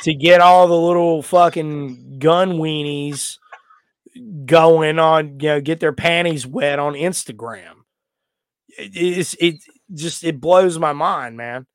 to 0.02 0.14
get 0.14 0.40
all 0.40 0.66
the 0.66 0.78
little 0.78 1.22
fucking 1.22 2.18
gun 2.18 2.52
weenies 2.52 3.38
going 4.44 4.98
on, 4.98 5.40
you 5.40 5.48
know, 5.48 5.60
get 5.60 5.80
their 5.80 5.92
panties 5.92 6.46
wet 6.46 6.78
on 6.78 6.94
Instagram. 6.94 7.74
It, 8.68 8.96
it's 8.96 9.34
it 9.34 9.56
just 9.92 10.24
it 10.24 10.40
blows 10.40 10.78
my 10.78 10.92
mind, 10.92 11.36
man. 11.36 11.66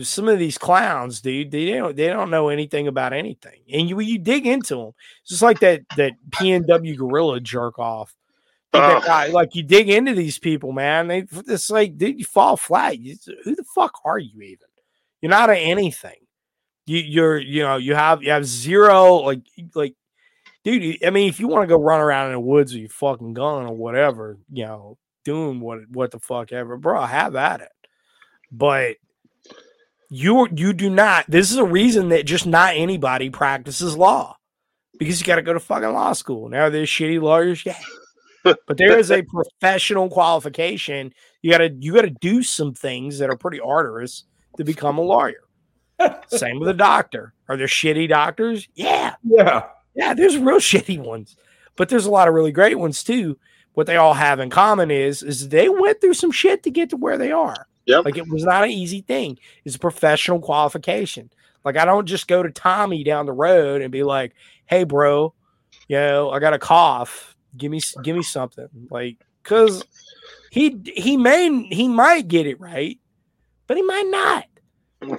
Some 0.00 0.28
of 0.28 0.40
these 0.40 0.58
clowns, 0.58 1.20
dude, 1.20 1.52
they 1.52 1.72
don't 1.72 1.94
they 1.94 2.08
don't 2.08 2.30
know 2.30 2.48
anything 2.48 2.88
about 2.88 3.12
anything, 3.12 3.60
and 3.72 3.88
you 3.88 4.00
you 4.00 4.18
dig 4.18 4.46
into 4.46 4.76
them, 4.76 4.92
it's 5.22 5.30
just 5.30 5.42
like 5.42 5.60
that 5.60 5.82
that 5.96 6.14
PNW 6.30 6.96
guerrilla 6.96 7.40
jerk 7.40 7.78
off. 7.78 8.14
Ugh. 8.72 9.04
guy, 9.04 9.26
like 9.28 9.54
you 9.54 9.62
dig 9.62 9.88
into 9.88 10.14
these 10.14 10.40
people, 10.40 10.72
man. 10.72 11.06
They 11.06 11.26
it's 11.46 11.70
like 11.70 11.96
dude, 11.96 12.18
you 12.18 12.24
fall 12.24 12.56
flat. 12.56 12.98
You, 12.98 13.16
who 13.44 13.54
the 13.54 13.64
fuck 13.72 14.00
are 14.04 14.18
you 14.18 14.40
even? 14.40 14.66
You're 15.20 15.30
not 15.30 15.50
anything. 15.50 16.23
You 16.86 16.98
you're 16.98 17.38
you 17.38 17.62
know 17.62 17.76
you 17.76 17.94
have 17.94 18.22
you 18.22 18.30
have 18.30 18.44
zero 18.44 19.16
like 19.16 19.40
like 19.74 19.94
dude. 20.64 21.04
I 21.04 21.10
mean, 21.10 21.28
if 21.28 21.40
you 21.40 21.48
want 21.48 21.62
to 21.62 21.74
go 21.74 21.80
run 21.80 22.00
around 22.00 22.26
in 22.26 22.32
the 22.32 22.40
woods 22.40 22.72
with 22.72 22.80
your 22.80 22.90
fucking 22.90 23.34
gun 23.34 23.66
or 23.66 23.74
whatever, 23.74 24.38
you 24.52 24.64
know, 24.64 24.98
doing 25.24 25.60
what 25.60 25.80
what 25.90 26.10
the 26.10 26.20
fuck 26.20 26.52
ever, 26.52 26.76
bro, 26.76 27.02
have 27.02 27.36
at 27.36 27.60
it. 27.60 27.72
But 28.50 28.96
you 30.10 30.48
you 30.54 30.72
do 30.72 30.90
not. 30.90 31.24
This 31.28 31.50
is 31.50 31.56
a 31.56 31.64
reason 31.64 32.10
that 32.10 32.26
just 32.26 32.46
not 32.46 32.74
anybody 32.76 33.30
practices 33.30 33.96
law 33.96 34.36
because 34.98 35.20
you 35.20 35.26
got 35.26 35.36
to 35.36 35.42
go 35.42 35.52
to 35.52 35.60
fucking 35.60 35.92
law 35.92 36.12
school. 36.12 36.48
Now 36.48 36.68
there's 36.68 36.88
shitty 36.88 37.20
lawyers, 37.20 37.64
yeah, 37.64 37.78
but 38.42 38.76
there 38.76 38.98
is 38.98 39.10
a 39.10 39.22
professional 39.60 40.08
qualification. 40.08 41.12
You 41.42 41.50
got 41.50 41.58
to 41.58 41.70
you 41.70 41.94
got 41.94 42.02
to 42.02 42.10
do 42.10 42.42
some 42.42 42.74
things 42.74 43.18
that 43.18 43.30
are 43.30 43.36
pretty 43.36 43.60
arduous 43.60 44.24
to 44.56 44.64
become 44.64 44.98
a 44.98 45.02
lawyer. 45.02 45.43
Same 46.28 46.58
with 46.60 46.68
a 46.68 46.74
doctor. 46.74 47.32
Are 47.48 47.56
there 47.56 47.66
shitty 47.66 48.08
doctors? 48.08 48.68
Yeah, 48.74 49.14
Yeah. 49.22 49.64
yeah, 49.94 50.14
there's 50.14 50.36
real 50.38 50.58
shitty 50.60 50.98
ones, 50.98 51.36
but 51.76 51.88
there's 51.88 52.06
a 52.06 52.10
lot 52.10 52.28
of 52.28 52.34
really 52.34 52.52
great 52.52 52.78
ones 52.78 53.02
too. 53.04 53.38
What 53.74 53.86
they 53.86 53.96
all 53.96 54.14
have 54.14 54.38
in 54.40 54.50
common 54.50 54.90
is 54.90 55.22
is 55.22 55.48
they 55.48 55.68
went 55.68 56.00
through 56.00 56.14
some 56.14 56.30
shit 56.30 56.62
to 56.62 56.70
get 56.70 56.90
to 56.90 56.96
where 56.96 57.18
they 57.18 57.32
are. 57.32 57.66
Yep. 57.86 58.04
Like 58.04 58.16
it 58.16 58.28
was 58.28 58.44
not 58.44 58.64
an 58.64 58.70
easy 58.70 59.00
thing. 59.02 59.38
It's 59.64 59.76
a 59.76 59.80
professional 59.80 60.40
qualification. 60.40 61.30
Like 61.64 61.76
I 61.76 61.84
don't 61.84 62.06
just 62.06 62.28
go 62.28 62.42
to 62.42 62.50
Tommy 62.50 63.02
down 63.04 63.26
the 63.26 63.32
road 63.32 63.82
and 63.82 63.90
be 63.90 64.02
like, 64.04 64.32
"Hey, 64.66 64.84
bro, 64.84 65.34
you 65.88 65.96
know, 65.96 66.30
I 66.30 66.38
got 66.38 66.54
a 66.54 66.58
cough. 66.58 67.34
Give 67.56 67.70
me 67.70 67.80
give 68.02 68.14
me 68.16 68.22
something." 68.22 68.68
Like 68.90 69.16
cuz 69.42 69.82
he 70.50 70.80
he 70.94 71.16
may 71.16 71.64
he 71.64 71.88
might 71.88 72.28
get 72.28 72.46
it 72.46 72.60
right, 72.60 72.98
but 73.66 73.76
he 73.76 73.82
might 73.82 74.06
not. 74.08 74.44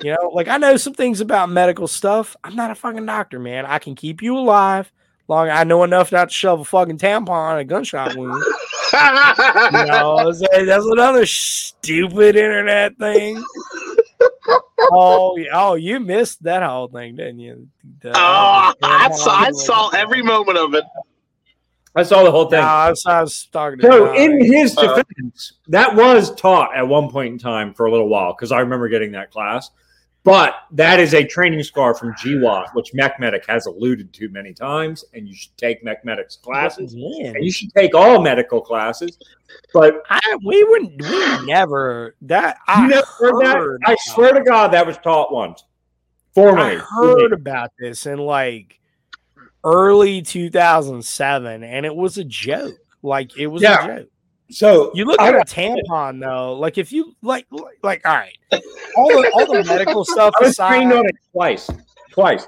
You 0.04 0.16
know, 0.22 0.30
like 0.34 0.48
I 0.48 0.58
know 0.58 0.78
some 0.78 0.94
things 0.94 1.22
about 1.22 1.50
medical 1.50 1.88
stuff. 1.88 2.36
I'm 2.44 2.56
not 2.56 2.72
a 2.72 2.76
fucking 2.76 3.06
doctor, 3.06 3.40
man. 3.40 3.66
I 3.66 3.80
can 3.80 3.96
keep 3.96 4.22
you 4.22 4.38
alive. 4.38 4.92
Long 5.28 5.50
I 5.50 5.64
know 5.64 5.84
enough 5.84 6.12
not 6.12 6.30
to 6.30 6.34
shove 6.34 6.60
a 6.60 6.66
fucking 6.66 7.00
tampon 7.00 7.54
in 7.54 7.60
a 7.60 7.64
gunshot 7.64 8.16
wound. 8.16 8.44
You 8.94 9.86
know, 9.86 10.32
that's 10.32 10.86
another 10.86 11.26
stupid 11.26 12.36
internet 12.36 12.98
thing. 12.98 13.44
oh, 14.92 15.38
oh, 15.52 15.74
you 15.76 16.00
missed 16.00 16.44
that 16.44 16.64
whole 16.64 16.88
thing, 16.88 17.16
didn't 17.16 17.40
you? 17.40 17.68
the. 18.02 18.12
Oh, 18.16 18.74
I 18.84 19.10
saw, 19.12 19.36
I 19.36 19.52
saw 19.52 19.90
every 19.90 20.22
moment 20.22 20.58
of 20.58 20.76
it. 20.76 20.86
I 21.96 22.04
saw 22.04 22.24
the 22.24 22.32
whole 22.32 22.50
thing. 22.50 22.60
No, 22.60 22.66
I 22.68 22.90
was, 22.90 23.06
I 23.06 23.22
was 23.22 23.48
talking 23.52 23.80
to. 23.80 23.88
So, 23.88 24.06
John. 24.08 24.16
in 24.18 24.44
his 24.44 24.78
Uh, 24.78 24.96
defense, 24.96 25.54
that 25.68 25.96
was 25.96 26.36
taught 26.36 26.76
at 26.76 26.86
one 26.88 27.10
point 27.10 27.32
in 27.34 27.40
time 27.40 27.74
for 27.74 27.86
a 27.86 27.92
little 27.92 28.10
while 28.10 28.34
because 28.34 28.52
I 28.52 28.60
remember 28.60 28.90
getting 28.90 29.12
that 29.14 29.32
class. 29.32 29.72
But 30.26 30.56
that 30.72 31.00
is 31.00 31.14
a 31.14 31.24
training 31.24 31.62
scar 31.62 31.94
from 31.94 32.14
GWOT, 32.16 32.74
which 32.74 32.94
MechMedic 32.94 33.46
has 33.46 33.68
alluded 33.68 34.12
to 34.14 34.28
many 34.30 34.54
times, 34.54 35.06
and 35.14 35.28
you 35.28 35.36
should 35.36 35.56
take 35.56 35.84
Medic's 35.86 36.38
classes. 36.38 36.96
Man, 36.96 37.36
And 37.36 37.46
you 37.46 37.52
should 37.52 37.72
take 37.76 37.94
all 37.94 38.20
medical 38.20 38.60
classes. 38.60 39.20
But 39.72 40.02
I 40.10 40.20
we 40.44 40.64
wouldn't 40.64 41.00
we 41.00 41.46
never 41.46 42.16
that 42.24 42.58
I 42.68 42.88
never 42.88 43.06
heard 43.06 43.80
that? 43.82 43.90
I 43.90 43.96
swear 44.00 44.34
to 44.34 44.42
God, 44.42 44.70
that 44.74 44.86
was 44.88 44.98
taught 44.98 45.32
once. 45.32 45.64
I 46.36 46.76
heard 46.76 47.32
about 47.32 47.72
this 47.80 48.08
and 48.08 48.20
like 48.20 48.80
early 49.66 50.22
2007, 50.22 51.64
and 51.64 51.86
it 51.86 51.94
was 51.96 52.18
a 52.18 52.24
joke. 52.24 52.76
Like 53.02 53.38
it 53.38 53.48
was 53.48 53.62
Yeah. 53.62 53.84
a 53.84 54.00
joke. 54.00 54.10
So 54.52 54.92
You 54.94 55.06
look 55.06 55.20
I- 55.20 55.30
at 55.30 55.36
a 55.36 55.40
tampon 55.40 56.22
though, 56.22 56.54
like 56.54 56.78
if 56.78 56.92
you 56.92 57.16
like, 57.22 57.48
like, 57.52 57.78
like 57.84 58.02
all 58.08 58.14
right, 58.16 58.38
all 58.96 59.08
the 59.10 59.32
all 59.34 59.46
the 59.54 59.64
medical 59.66 60.06
stuff 60.06 60.34
I 60.40 60.44
was 60.44 60.52
aside, 60.52 60.92
on 60.92 61.06
it 61.08 61.16
twice. 61.32 61.70
Twice. 62.12 62.48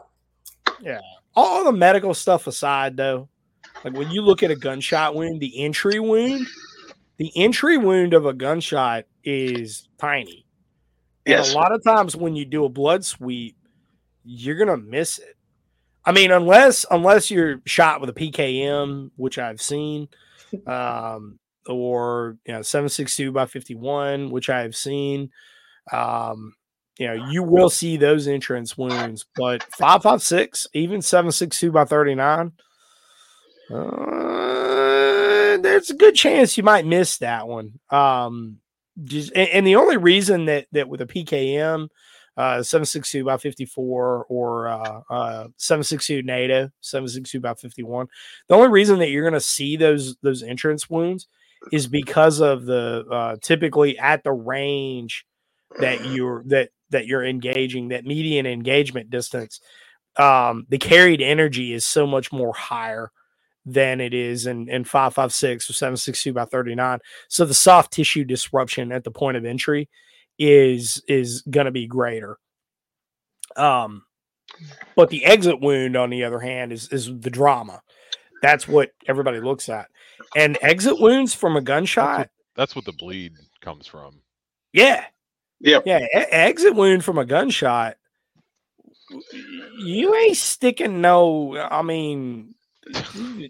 Yeah. 0.79 0.99
All 1.35 1.63
the 1.63 1.71
medical 1.71 2.13
stuff 2.13 2.45
aside 2.47 2.97
though, 2.97 3.29
like 3.83 3.93
when 3.93 4.11
you 4.11 4.21
look 4.21 4.43
at 4.43 4.51
a 4.51 4.55
gunshot 4.55 5.15
wound, 5.15 5.39
the 5.39 5.63
entry 5.63 5.99
wound, 5.99 6.45
the 7.17 7.31
entry 7.35 7.77
wound 7.77 8.13
of 8.13 8.25
a 8.27 8.33
gunshot 8.33 9.05
is 9.23 9.87
tiny. 9.97 10.45
And 11.25 11.33
Yes. 11.37 11.51
a 11.51 11.55
lot 11.55 11.71
of 11.71 11.83
times 11.83 12.15
when 12.15 12.35
you 12.35 12.45
do 12.45 12.63
a 12.65 12.69
blood 12.69 13.03
sweep, 13.05 13.55
you're 14.23 14.55
gonna 14.57 14.77
miss 14.77 15.17
it. 15.19 15.35
I 16.07 16.13
mean, 16.13 16.31
unless 16.31 16.85
unless 16.89 17.29
you're 17.29 17.61
shot 17.65 17.99
with 17.99 18.09
a 18.09 18.13
PKM, 18.13 19.11
which 19.17 19.37
I've 19.37 19.61
seen, 19.61 20.07
um, 20.65 21.37
or 21.67 22.37
you 22.45 22.53
know, 22.53 22.61
seven 22.61 22.87
six 22.87 23.17
two 23.17 23.33
by 23.33 23.45
fifty 23.45 23.75
one, 23.75 24.31
which 24.31 24.49
I 24.49 24.61
have 24.61 24.75
seen. 24.75 25.31
Um, 25.91 26.55
you 26.97 27.07
know, 27.07 27.29
you 27.29 27.43
will 27.43 27.69
see 27.69 27.97
those 27.97 28.25
entrance 28.27 28.77
wounds, 28.77 29.25
but 29.35 29.63
five 29.77 30.01
five 30.01 30.23
six, 30.23 30.65
even 30.73 31.01
seven 31.01 31.31
six 31.31 31.59
two 31.59 31.73
by 31.73 31.83
thirty 31.83 32.15
nine. 32.15 32.53
Uh, 33.69 35.57
there's 35.57 35.89
a 35.89 35.95
good 35.95 36.15
chance 36.15 36.55
you 36.55 36.63
might 36.63 36.85
miss 36.85 37.17
that 37.17 37.49
one. 37.49 37.79
Um, 37.89 38.59
just 39.03 39.33
and, 39.35 39.49
and 39.49 39.67
the 39.67 39.75
only 39.75 39.97
reason 39.97 40.45
that 40.45 40.67
that 40.71 40.87
with 40.87 41.01
a 41.01 41.05
PKM, 41.05 41.89
uh, 42.37 42.63
seven 42.63 42.85
six 42.85 43.11
two 43.11 43.25
by 43.25 43.37
fifty 43.37 43.65
four 43.65 44.25
or 44.29 44.67
uh, 44.67 45.01
uh, 45.09 45.47
seven 45.57 45.83
six 45.83 46.07
two 46.07 46.21
NATO 46.21 46.69
seven 46.81 47.07
six 47.09 47.31
two 47.31 47.39
by 47.39 47.53
fifty 47.55 47.83
one, 47.83 48.07
the 48.47 48.55
only 48.55 48.69
reason 48.69 48.99
that 48.99 49.09
you're 49.09 49.23
going 49.23 49.33
to 49.33 49.39
see 49.41 49.75
those 49.77 50.15
those 50.21 50.43
entrance 50.43 50.89
wounds 50.89 51.27
is 51.71 51.87
because 51.87 52.39
of 52.39 52.65
the 52.65 53.05
uh, 53.11 53.35
typically 53.41 53.97
at 53.97 54.23
the 54.23 54.31
range 54.31 55.25
that 55.79 56.05
you're 56.05 56.43
that 56.47 56.69
that 56.89 57.07
you're 57.07 57.25
engaging 57.25 57.89
that 57.89 58.05
median 58.05 58.45
engagement 58.45 59.09
distance 59.09 59.59
um 60.17 60.65
the 60.69 60.77
carried 60.77 61.21
energy 61.21 61.73
is 61.73 61.85
so 61.85 62.07
much 62.07 62.31
more 62.31 62.53
higher 62.53 63.11
than 63.65 63.99
it 63.99 64.13
is 64.13 64.45
in 64.47 64.69
in 64.69 64.83
556 64.83 65.69
or 65.69 65.73
762 65.73 66.33
by 66.33 66.45
39 66.45 66.99
so 67.27 67.45
the 67.45 67.53
soft 67.53 67.91
tissue 67.91 68.23
disruption 68.23 68.91
at 68.91 69.03
the 69.03 69.11
point 69.11 69.37
of 69.37 69.45
entry 69.45 69.89
is 70.39 71.01
is 71.07 71.41
going 71.49 71.65
to 71.65 71.71
be 71.71 71.87
greater. 71.87 72.37
Um 73.55 74.03
but 74.95 75.09
the 75.09 75.25
exit 75.25 75.59
wound 75.59 75.95
on 75.97 76.09
the 76.09 76.23
other 76.23 76.39
hand 76.39 76.71
is 76.71 76.87
is 76.91 77.05
the 77.19 77.29
drama. 77.29 77.81
That's 78.41 78.67
what 78.67 78.91
everybody 79.07 79.39
looks 79.39 79.67
at. 79.69 79.87
And 80.35 80.57
exit 80.61 80.99
wounds 80.99 81.33
from 81.33 81.55
a 81.57 81.61
gunshot 81.61 82.29
That's 82.55 82.75
what 82.75 82.85
the 82.85 82.91
bleed 82.93 83.33
comes 83.61 83.87
from. 83.87 84.21
yeah. 84.73 85.05
Yeah. 85.59 85.79
yeah 85.85 85.99
e- 86.01 86.07
exit 86.31 86.75
wound 86.75 87.03
from 87.03 87.17
a 87.17 87.25
gunshot 87.25 87.97
you 89.79 90.13
ain't 90.15 90.37
sticking 90.37 91.01
no 91.01 91.57
i 91.57 91.81
mean 91.81 92.53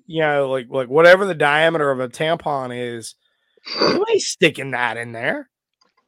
you 0.05 0.21
know 0.21 0.49
like 0.49 0.67
like 0.69 0.87
whatever 0.87 1.25
the 1.25 1.33
diameter 1.35 1.89
of 1.91 1.99
a 1.99 2.07
tampon 2.07 2.69
is 2.73 3.15
you 3.81 4.05
ain't 4.09 4.21
sticking 4.21 4.71
that 4.71 4.97
in 4.97 5.11
there 5.11 5.49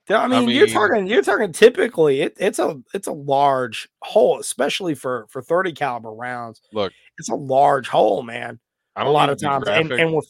i 0.10 0.28
mean, 0.28 0.50
you're 0.50 0.68
talking 0.68 1.08
you're 1.08 1.22
talking 1.22 1.52
typically 1.52 2.22
it, 2.22 2.36
it's 2.40 2.60
a 2.60 2.82
it's 2.94 3.08
a 3.08 3.12
large 3.12 3.88
hole 4.02 4.40
especially 4.40 4.96
for 4.96 5.28
for 5.30 5.42
30 5.42 5.72
caliber 5.74 6.12
rounds 6.12 6.62
Look, 6.74 6.92
it's 7.18 7.30
a 7.30 7.36
large 7.36 7.88
hole 7.88 8.24
man 8.24 8.60
I 8.96 9.06
a 9.06 9.10
lot 9.10 9.30
of 9.30 9.40
times 9.42 9.68
and, 9.68 9.92
and 9.92 10.14
with 10.16 10.28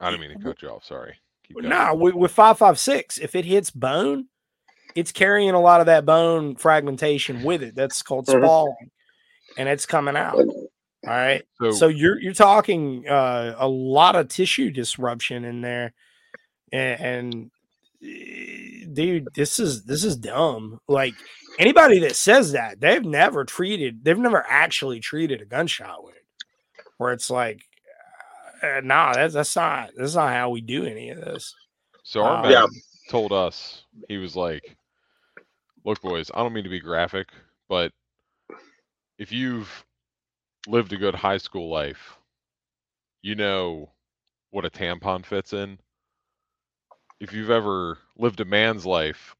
I 0.00 0.10
didn't 0.10 0.28
mean 0.28 0.38
to 0.38 0.44
cut 0.44 0.60
you 0.60 0.68
off. 0.68 0.84
Sorry. 0.84 1.14
No 1.50 1.94
with, 1.94 2.14
with 2.14 2.32
556 2.32 3.18
if 3.18 3.34
it 3.34 3.44
hits 3.44 3.70
bone 3.70 4.26
it's 4.94 5.10
carrying 5.12 5.50
a 5.50 5.60
lot 5.60 5.80
of 5.80 5.86
that 5.86 6.04
bone 6.06 6.54
fragmentation 6.56 7.42
with 7.42 7.62
it 7.62 7.74
that's 7.74 8.02
called 8.02 8.26
Mhm. 8.26 8.42
spalling 8.42 8.90
and 9.56 9.68
it's 9.68 9.86
coming 9.86 10.16
out 10.16 10.34
all 10.36 10.46
right 11.04 11.42
So, 11.60 11.70
so 11.72 11.88
you're 11.88 12.18
you're 12.20 12.32
talking 12.32 13.08
uh, 13.08 13.54
a 13.58 13.68
lot 13.68 14.16
of 14.16 14.28
tissue 14.28 14.70
disruption 14.70 15.44
in 15.44 15.60
there 15.60 15.92
and, 16.72 17.00
and 17.00 17.50
dude 18.92 19.26
this 19.34 19.58
is 19.58 19.84
this 19.84 20.04
is 20.04 20.16
dumb 20.16 20.78
like 20.88 21.14
anybody 21.58 21.98
that 22.00 22.16
says 22.16 22.52
that 22.52 22.80
they've 22.80 23.04
never 23.04 23.44
treated 23.44 24.04
they've 24.04 24.18
never 24.18 24.44
actually 24.48 25.00
treated 25.00 25.40
a 25.40 25.46
gunshot 25.46 26.02
wound 26.02 26.16
where 26.98 27.12
it's 27.12 27.30
like 27.30 27.60
uh, 28.62 28.80
nah 28.82 29.14
that's 29.14 29.34
that's 29.34 29.56
not 29.56 29.90
that's 29.96 30.14
not 30.14 30.32
how 30.32 30.50
we 30.50 30.60
do 30.60 30.84
any 30.84 31.10
of 31.10 31.18
this 31.20 31.54
so 32.04 32.22
our 32.22 32.36
uh, 32.36 32.42
man 32.42 32.52
Yeah. 32.52 32.66
told 33.08 33.32
us 33.32 33.84
he 34.08 34.18
was 34.18 34.36
like, 34.36 34.76
"Look, 35.84 36.00
boys, 36.02 36.30
I 36.34 36.42
don't 36.42 36.52
mean 36.52 36.64
to 36.64 36.70
be 36.70 36.80
graphic, 36.80 37.28
but 37.68 37.90
if 39.18 39.32
you've 39.32 39.84
lived 40.66 40.92
a 40.92 40.98
good 40.98 41.14
high 41.14 41.38
school 41.38 41.70
life, 41.70 42.18
you 43.22 43.34
know 43.34 43.90
what 44.50 44.66
a 44.66 44.70
tampon 44.70 45.24
fits 45.24 45.52
in. 45.54 45.78
If 47.24 47.32
you've 47.32 47.50
ever 47.50 47.98
lived 48.18 48.40
a 48.40 48.44
man's 48.44 48.86
life, 48.86 49.36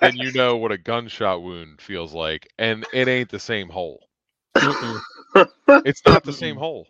then 0.00 0.16
you 0.16 0.32
know 0.32 0.56
what 0.56 0.72
a 0.72 0.78
gunshot 0.78 1.42
wound 1.42 1.80
feels 1.80 2.14
like, 2.14 2.48
and 2.58 2.86
it 2.92 3.08
ain't 3.08 3.30
the 3.30 3.38
same 3.40 3.68
hole. 3.70 4.08
It's 5.84 6.04
not 6.06 6.24
the 6.24 6.32
same 6.32 6.56
hole. 6.56 6.88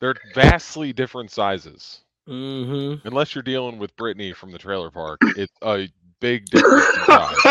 They're 0.00 0.16
vastly 0.24 0.92
different 0.92 1.30
sizes. 1.30 2.04
mm-hmm. 2.28 3.00
Unless 3.04 3.34
you're 3.34 3.42
dealing 3.42 3.78
with 3.78 3.96
Brittany 3.96 4.32
from 4.32 4.50
the 4.52 4.58
trailer 4.58 4.90
park, 4.90 5.26
it's 5.34 5.52
a 5.62 5.88
big 6.20 6.50
difference 6.50 6.96
oh, 7.08 7.08
God. 7.08 7.42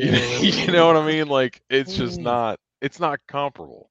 you 0.00 0.72
know 0.72 0.86
what 0.86 0.96
I 0.96 1.06
mean? 1.06 1.28
Like 1.28 1.60
it's 1.70 1.94
Mm. 1.94 1.96
just 1.96 2.20
not. 2.20 2.58
It's 2.80 3.00
not 3.00 3.20
comparable. 3.28 3.90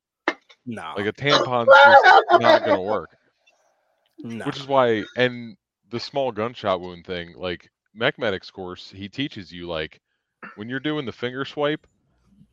no 0.65 0.95
Like 0.95 1.05
a 1.07 1.13
tampon's 1.13 1.79
just 1.81 2.07
not 2.31 2.63
gonna 2.63 2.81
work. 2.81 3.11
no 4.23 4.45
Which 4.45 4.57
is 4.57 4.67
why, 4.67 5.07
and 5.15 5.57
the 5.95 5.99
small 6.01 6.29
gunshot 6.29 6.81
wound 6.81 7.05
thing, 7.05 7.33
like 7.37 7.71
Mech 7.93 8.19
Medic's 8.19 8.51
course, 8.51 8.91
he 8.93 9.07
teaches 9.07 9.49
you 9.49 9.65
like 9.65 10.01
when 10.57 10.67
you're 10.67 10.81
doing 10.81 11.05
the 11.05 11.11
finger 11.13 11.45
swipe, 11.45 11.87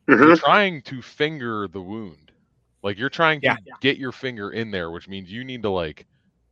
you're 0.07 0.37
Mhm. 0.37 0.39
trying 0.39 0.81
to 0.83 1.01
finger 1.01 1.67
the 1.67 1.81
wound. 1.81 2.31
Like 2.83 2.97
you're 2.97 3.09
trying 3.09 3.41
to 3.41 3.47
Yeah. 3.47 3.55
get 3.81 3.97
your 3.97 4.13
finger 4.13 4.51
in 4.51 4.71
there, 4.71 4.91
which 4.91 5.09
means 5.09 5.29
you 5.29 5.43
need 5.43 5.61
to 5.63 5.69
like 5.69 6.05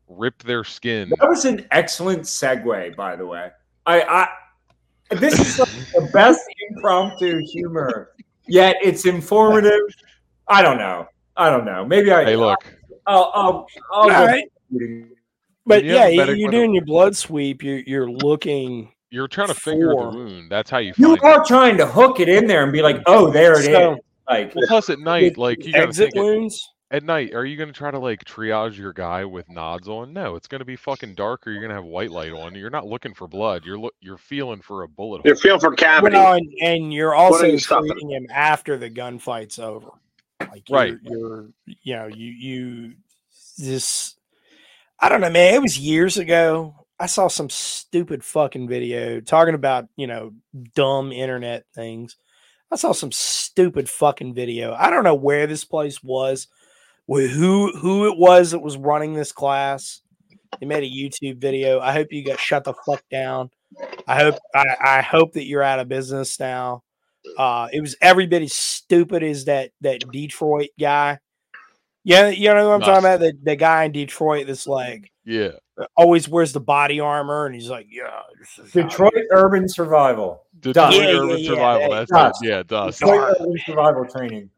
rip 0.09 0.43
their 0.43 0.65
skin. 0.65 1.13
That 1.17 1.29
was 1.29 1.45
an 1.45 1.65
excellent 1.71 2.23
segue, 2.23 2.93
by 2.97 3.15
the 3.15 3.25
way. 3.25 3.51
I, 3.85 4.01
I 4.01 5.15
this 5.15 5.39
is 5.39 5.59
like 5.59 5.69
the 5.93 6.09
best 6.13 6.41
impromptu 6.71 7.39
humor, 7.53 8.11
yet 8.49 8.75
it's 8.83 9.05
informative. 9.05 9.79
I 10.49 10.61
don't 10.61 10.77
know. 10.77 11.07
I 11.37 11.49
don't 11.49 11.63
know. 11.63 11.85
Maybe 11.85 12.11
I. 12.11 12.25
Hey, 12.25 12.35
look, 12.35 12.59
I'll. 13.07 13.31
I'll, 13.33 13.65
I'll 13.93 14.01
All 14.01 14.09
go 14.09 14.25
right. 14.25 14.51
shooting. 14.69 15.15
But 15.65 15.83
you 15.83 15.93
yeah 15.93 16.07
you- 16.07 16.17
medic 16.17 16.37
you're 16.37 16.47
with 16.47 16.51
doing 16.53 16.73
your 16.73 16.85
blood 16.85 17.15
sweep 17.15 17.63
you're 17.63 17.79
you're 17.79 18.09
looking 18.09 18.91
you're 19.09 19.27
trying 19.27 19.49
to 19.49 19.53
finger 19.53 19.91
Four. 19.91 20.11
the 20.13 20.17
wound. 20.17 20.49
That's 20.49 20.69
how 20.69 20.77
you 20.77 20.93
You 20.97 21.17
find 21.17 21.17
it. 21.17 21.23
are 21.25 21.43
trying 21.45 21.77
to 21.77 21.85
hook 21.85 22.21
it 22.21 22.29
in 22.29 22.47
there 22.47 22.63
and 22.63 22.71
be 22.71 22.81
like, 22.81 23.01
"Oh, 23.07 23.29
there 23.29 23.53
it 23.59 23.59
is." 23.59 23.65
So- 23.65 23.97
Like, 24.29 24.55
Well, 24.55 24.63
plus 24.69 24.89
at 24.89 24.99
night, 24.99 25.37
like 25.37 25.65
you 25.65 25.73
gotta 25.73 25.87
exit 25.87 26.13
think 26.13 26.15
it- 26.15 26.19
wounds 26.21 26.69
at 26.91 27.03
night, 27.03 27.33
are 27.33 27.43
you 27.45 27.57
gonna 27.57 27.73
try 27.73 27.91
to 27.91 27.99
like 27.99 28.23
triage 28.23 28.77
your 28.77 28.93
guy 28.93 29.25
with 29.25 29.49
nods 29.49 29.89
on? 29.89 30.13
No, 30.13 30.35
it's 30.37 30.47
gonna 30.47 30.63
be 30.63 30.77
fucking 30.77 31.15
dark, 31.15 31.45
or 31.45 31.51
you're 31.51 31.61
gonna 31.61 31.73
have 31.73 31.83
white 31.83 32.09
light 32.11 32.31
on. 32.31 32.55
You're 32.55 32.69
not 32.69 32.87
looking 32.87 33.13
for 33.13 33.27
blood. 33.27 33.65
You're 33.65 33.77
look, 33.77 33.93
you're 33.99 34.17
feeling 34.17 34.61
for 34.61 34.83
a 34.83 34.87
bullet 34.87 35.17
hole. 35.17 35.21
You're 35.25 35.35
hole. 35.35 35.41
feeling 35.41 35.59
for 35.59 35.73
cavity. 35.75 36.15
well, 36.15 36.33
and, 36.35 36.49
and 36.61 36.93
you're 36.93 37.13
also 37.13 37.45
you 37.47 37.59
stopping? 37.59 37.89
treating 37.91 38.11
him 38.11 38.27
after 38.33 38.77
the 38.77 38.87
gunfight's 38.89 39.59
over 39.59 39.89
like 40.39 40.69
you're, 40.69 40.79
Right. 40.79 40.93
you're 41.03 41.47
you 41.65 41.95
know 41.97 42.07
you 42.07 42.27
you 42.31 42.93
this 43.57 44.15
i 45.01 45.09
don't 45.09 45.21
know 45.21 45.29
man 45.29 45.55
it 45.55 45.61
was 45.61 45.77
years 45.77 46.17
ago 46.17 46.75
i 46.99 47.05
saw 47.05 47.27
some 47.27 47.49
stupid 47.49 48.23
fucking 48.23 48.67
video 48.67 49.19
talking 49.19 49.55
about 49.55 49.87
you 49.95 50.07
know 50.07 50.31
dumb 50.75 51.11
internet 51.11 51.65
things 51.73 52.15
i 52.71 52.75
saw 52.75 52.91
some 52.91 53.11
stupid 53.51 53.89
fucking 53.89 54.33
video. 54.33 54.73
I 54.73 54.89
don't 54.89 55.03
know 55.03 55.15
where 55.15 55.45
this 55.45 55.65
place 55.65 56.01
was, 56.01 56.47
wh- 57.05 57.27
who 57.27 57.75
who 57.77 58.07
it 58.09 58.17
was 58.17 58.51
that 58.51 58.59
was 58.59 58.77
running 58.77 59.13
this 59.13 59.33
class. 59.33 60.01
They 60.59 60.65
made 60.65 60.83
a 60.83 60.89
YouTube 60.89 61.37
video. 61.39 61.79
I 61.79 61.91
hope 61.91 62.07
you 62.11 62.23
got 62.25 62.39
shut 62.39 62.63
the 62.63 62.73
fuck 62.85 63.03
down. 63.09 63.49
I 64.07 64.17
hope 64.21 64.35
I, 64.55 64.65
I 64.81 65.01
hope 65.01 65.33
that 65.33 65.45
you're 65.45 65.63
out 65.63 65.79
of 65.79 65.89
business 65.89 66.39
now. 66.39 66.83
Uh, 67.37 67.67
it 67.73 67.81
was 67.81 67.95
every 68.01 68.25
bit 68.25 68.41
as 68.41 68.53
stupid 68.53 69.21
as 69.23 69.45
that 69.45 69.71
that 69.81 70.09
Detroit 70.11 70.69
guy. 70.79 71.19
Yeah, 72.03 72.29
you 72.29 72.47
know 72.53 72.67
what 72.69 72.75
I'm 72.75 72.81
talking 72.81 72.99
about? 73.05 73.19
The, 73.19 73.33
the 73.43 73.55
guy 73.55 73.83
in 73.83 73.91
Detroit 73.91 74.47
that's 74.47 74.65
like 74.67 75.11
Yeah. 75.25 75.51
Uh, 75.79 75.85
always 75.95 76.27
wears 76.27 76.51
the 76.51 76.59
body 76.59 76.99
armor 76.99 77.45
and 77.45 77.53
he's 77.55 77.69
like, 77.69 77.87
yeah, 77.89 78.21
this 78.39 78.57
is 78.67 78.73
how 78.73 78.81
Detroit 78.81 79.13
Urban 79.31 79.69
Survival. 79.69 80.43
Detroit 80.59 80.93
Yeah, 80.93 80.99
yeah, 81.01 81.17
Urban 81.19 81.37
yeah, 81.39 81.47
Survival. 81.49 81.89
that- 81.91 81.95
That's 82.07 82.11
Dust. 82.11 82.43
it. 82.43 82.47
Yeah, 82.49 82.63
dust. 82.63 82.99
Detroit 82.99 83.19
Darn, 83.21 83.35
Urban. 83.41 83.57
Survival 83.65 84.05
Training. 84.05 84.49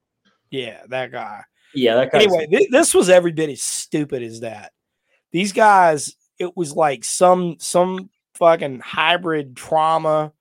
Yeah, 0.52 0.82
that 0.90 1.12
guy. 1.12 1.42
Yeah, 1.76 1.96
that 1.96 2.12
guy's 2.12 2.24
Anyway, 2.24 2.48
thi- 2.50 2.68
this 2.72 2.94
was 2.94 3.10
every 3.10 3.32
bit 3.32 3.50
as 3.50 3.62
stupid 3.62 4.22
as 4.24 4.40
that. 4.42 4.72
These 5.32 5.52
guys, 5.54 6.16
it 6.40 6.56
was 6.56 6.74
like 6.76 7.04
some 7.04 7.58
some 7.60 8.10
fucking 8.36 8.80
hybrid 8.80 9.56
trauma 9.56 10.32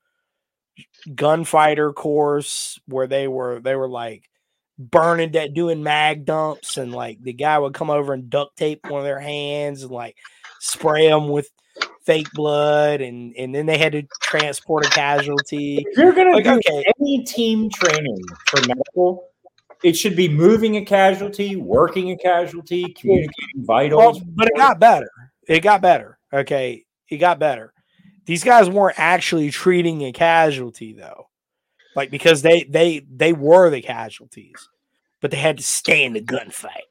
gunfighter 1.14 1.92
course 1.92 2.78
where 2.86 3.06
they 3.06 3.28
were 3.28 3.60
they 3.60 3.74
were 3.76 3.88
like 3.88 4.28
burning 4.78 5.32
that 5.32 5.54
doing 5.54 5.82
mag 5.82 6.24
dumps 6.24 6.76
and 6.76 6.92
like 6.92 7.22
the 7.22 7.32
guy 7.32 7.58
would 7.58 7.74
come 7.74 7.90
over 7.90 8.12
and 8.14 8.30
duct 8.30 8.56
tape 8.56 8.80
one 8.88 9.00
of 9.00 9.04
their 9.04 9.20
hands 9.20 9.82
and 9.82 9.92
like 9.92 10.16
spray 10.60 11.08
them 11.08 11.28
with 11.28 11.48
fake 12.04 12.30
blood 12.32 13.00
and 13.00 13.34
and 13.36 13.54
then 13.54 13.66
they 13.66 13.78
had 13.78 13.92
to 13.92 14.02
transport 14.22 14.84
a 14.84 14.90
casualty 14.90 15.84
If 15.88 15.96
you're 15.96 16.12
gonna 16.12 16.32
Like, 16.32 16.44
do 16.44 16.50
okay. 16.54 16.84
any 17.00 17.22
team 17.24 17.70
training 17.70 18.20
for 18.48 18.60
medical, 18.66 19.28
it 19.84 19.96
should 19.96 20.16
be 20.16 20.28
moving 20.28 20.76
a 20.76 20.84
casualty, 20.84 21.56
working 21.56 22.10
a 22.10 22.16
casualty, 22.16 22.92
communicating 22.94 23.64
vitals. 23.64 24.20
Well, 24.20 24.32
but 24.34 24.48
it 24.48 24.56
got 24.56 24.78
better. 24.80 25.10
It 25.48 25.60
got 25.60 25.80
better. 25.82 26.18
Okay. 26.32 26.84
It 27.08 27.18
got 27.18 27.38
better. 27.38 27.72
These 28.24 28.44
guys 28.44 28.70
weren't 28.70 28.98
actually 28.98 29.50
treating 29.50 30.02
a 30.04 30.12
casualty 30.12 30.92
though. 30.92 31.28
Like 31.94 32.10
because 32.10 32.42
they 32.42 32.64
they 32.64 33.04
they 33.10 33.32
were 33.32 33.70
the 33.70 33.82
casualties, 33.82 34.68
but 35.20 35.30
they 35.30 35.36
had 35.36 35.58
to 35.58 35.62
stay 35.62 36.04
in 36.04 36.12
the 36.14 36.22
gunfight. 36.22 36.86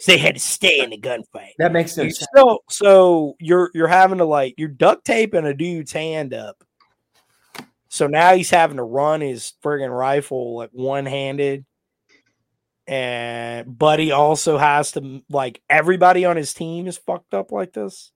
So 0.00 0.12
they 0.12 0.18
had 0.18 0.34
to 0.34 0.40
stay 0.40 0.80
in 0.80 0.90
the 0.90 0.98
gunfight. 1.00 1.52
that 1.58 1.72
makes 1.72 1.92
sense. 1.92 2.22
So 2.36 2.58
so 2.68 3.36
you're 3.40 3.70
you're 3.72 3.88
having 3.88 4.18
to 4.18 4.24
like 4.26 4.54
you're 4.58 4.68
duct 4.68 5.04
taping 5.06 5.46
a 5.46 5.54
dude's 5.54 5.92
hand 5.92 6.34
up. 6.34 6.62
So 7.88 8.06
now 8.06 8.34
he's 8.34 8.50
having 8.50 8.76
to 8.76 8.82
run 8.82 9.20
his 9.22 9.52
friggin' 9.62 9.96
rifle 9.96 10.56
like 10.56 10.70
one 10.72 11.06
handed. 11.06 11.64
And 12.86 13.78
Buddy 13.78 14.10
also 14.12 14.58
has 14.58 14.92
to 14.92 15.22
like 15.30 15.62
everybody 15.70 16.26
on 16.26 16.36
his 16.36 16.52
team 16.52 16.86
is 16.86 16.98
fucked 16.98 17.32
up 17.32 17.50
like 17.50 17.72
this. 17.72 18.12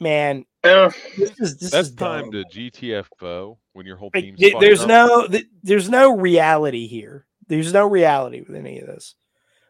Man, 0.00 0.44
Yeah. 0.64 0.90
this 1.16 1.30
is 1.40 1.56
this 1.58 1.70
That's 1.70 1.88
is 1.88 1.94
time 1.94 2.30
dumb. 2.30 2.44
to 2.50 2.70
GTFO 2.70 3.56
when 3.72 3.86
your 3.86 3.96
whole 3.96 4.10
Like, 4.14 4.24
team's 4.24 4.38
th- 4.38 4.52
fucked 4.52 4.60
there's 4.62 4.82
up. 4.82 4.88
no 4.88 5.26
th- 5.28 5.46
there's 5.62 5.88
no 5.88 6.16
reality 6.16 6.86
here. 6.86 7.26
There's 7.48 7.72
no 7.72 7.86
reality 7.88 8.40
with 8.40 8.56
any 8.56 8.78
of 8.80 8.86
this. 8.86 9.14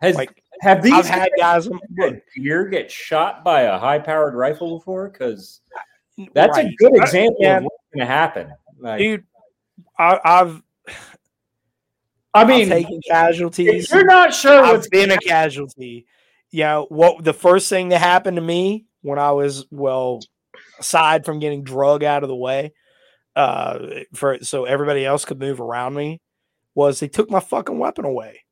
Has, 0.01 0.17
Like 0.17 0.43
have 0.61 0.83
these 0.83 0.93
I've 0.93 1.07
had 1.07 1.31
guys 1.39 1.69
get 1.97 2.23
deer 2.35 2.65
get 2.69 2.91
shot 2.91 3.45
by 3.45 3.63
a 3.63 3.79
high-powered 3.79 4.35
rifle 4.35 4.79
before? 4.79 5.09
Because 5.09 5.61
that's 6.35 6.57
a 6.59 6.63
Right. 6.65 6.75
good 6.79 6.99
I- 6.99 7.03
example 7.03 7.37
yeah. 7.41 7.59
of 7.59 7.65
what's 7.65 7.77
going 7.95 8.07
to 8.07 8.13
happen. 8.13 8.53
Like, 8.79 8.99
dude. 8.99 9.25
I, 9.99 10.19
I've 10.25 10.63
I 12.35 12.41
I've 12.43 12.49
mean, 12.49 12.69
taken 12.69 12.95
if 13.03 13.05
casualties. 13.11 13.91
you're 13.91 14.05
not 14.05 14.33
sure 14.35 14.65
I've 14.65 14.77
what's 14.77 14.89
been 14.89 15.11
a 15.11 15.19
casualty. 15.19 16.07
You 16.51 16.65
know 16.65 16.87
what? 16.89 17.23
The 17.25 17.33
first 17.35 17.69
thing 17.69 17.91
that 17.91 17.99
happened 18.01 18.37
to 18.37 18.43
me 18.43 18.87
when 19.03 19.19
I 19.19 19.33
was 19.33 19.67
well, 19.71 20.21
aside 20.79 21.25
from 21.25 21.39
getting 21.41 21.63
drug 21.63 22.03
out 22.03 22.23
of 22.23 22.29
the 22.29 22.37
way, 22.37 22.73
uh, 23.37 23.79
for 24.15 24.39
so 24.43 24.65
everybody 24.65 25.05
else 25.05 25.25
could 25.25 25.39
move 25.39 25.61
around 25.61 25.95
me, 25.95 26.21
was 26.75 27.01
they 27.01 27.09
took 27.09 27.31
my 27.31 27.41
fucking 27.41 27.79
weapon 27.79 28.05
away. 28.05 28.45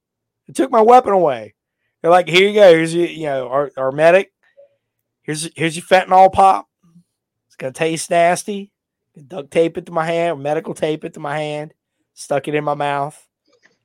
They 0.46 0.52
took 0.52 0.70
my 0.70 0.80
weapon 0.80 1.12
away. 1.12 1.54
They're 2.00 2.10
like, 2.10 2.28
"Here 2.28 2.48
you 2.48 2.54
go. 2.54 2.72
Here's 2.72 2.94
your, 2.94 3.06
you 3.06 3.24
know, 3.24 3.48
our, 3.48 3.70
our 3.76 3.92
medic. 3.92 4.32
Here's 5.22 5.50
here's 5.54 5.76
your 5.76 5.84
fentanyl 5.84 6.32
pop. 6.32 6.66
It's 7.46 7.56
gonna 7.56 7.72
taste 7.72 8.10
nasty. 8.10 8.72
Duct 9.26 9.50
tape 9.50 9.76
it 9.76 9.86
to 9.86 9.92
my 9.92 10.06
hand, 10.06 10.42
medical 10.42 10.72
tape 10.72 11.04
it 11.04 11.14
to 11.14 11.20
my 11.20 11.38
hand, 11.38 11.74
stuck 12.14 12.48
it 12.48 12.54
in 12.54 12.64
my 12.64 12.74
mouth. 12.74 13.26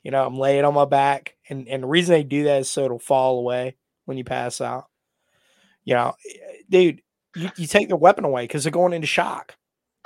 You 0.03 0.11
know, 0.11 0.25
I'm 0.25 0.37
laying 0.37 0.65
on 0.65 0.73
my 0.73 0.85
back, 0.85 1.35
and 1.49 1.67
and 1.67 1.83
the 1.83 1.87
reason 1.87 2.13
they 2.13 2.23
do 2.23 2.45
that 2.45 2.61
is 2.61 2.69
so 2.69 2.85
it'll 2.85 2.99
fall 2.99 3.39
away 3.39 3.75
when 4.05 4.17
you 4.17 4.23
pass 4.23 4.61
out. 4.61 4.85
You 5.83 5.95
know, 5.95 6.13
dude, 6.69 7.01
you, 7.35 7.49
you 7.57 7.67
take 7.67 7.89
their 7.89 7.97
weapon 7.97 8.23
away 8.23 8.43
because 8.43 8.63
they're 8.63 8.71
going 8.71 8.93
into 8.93 9.07
shock. 9.07 9.55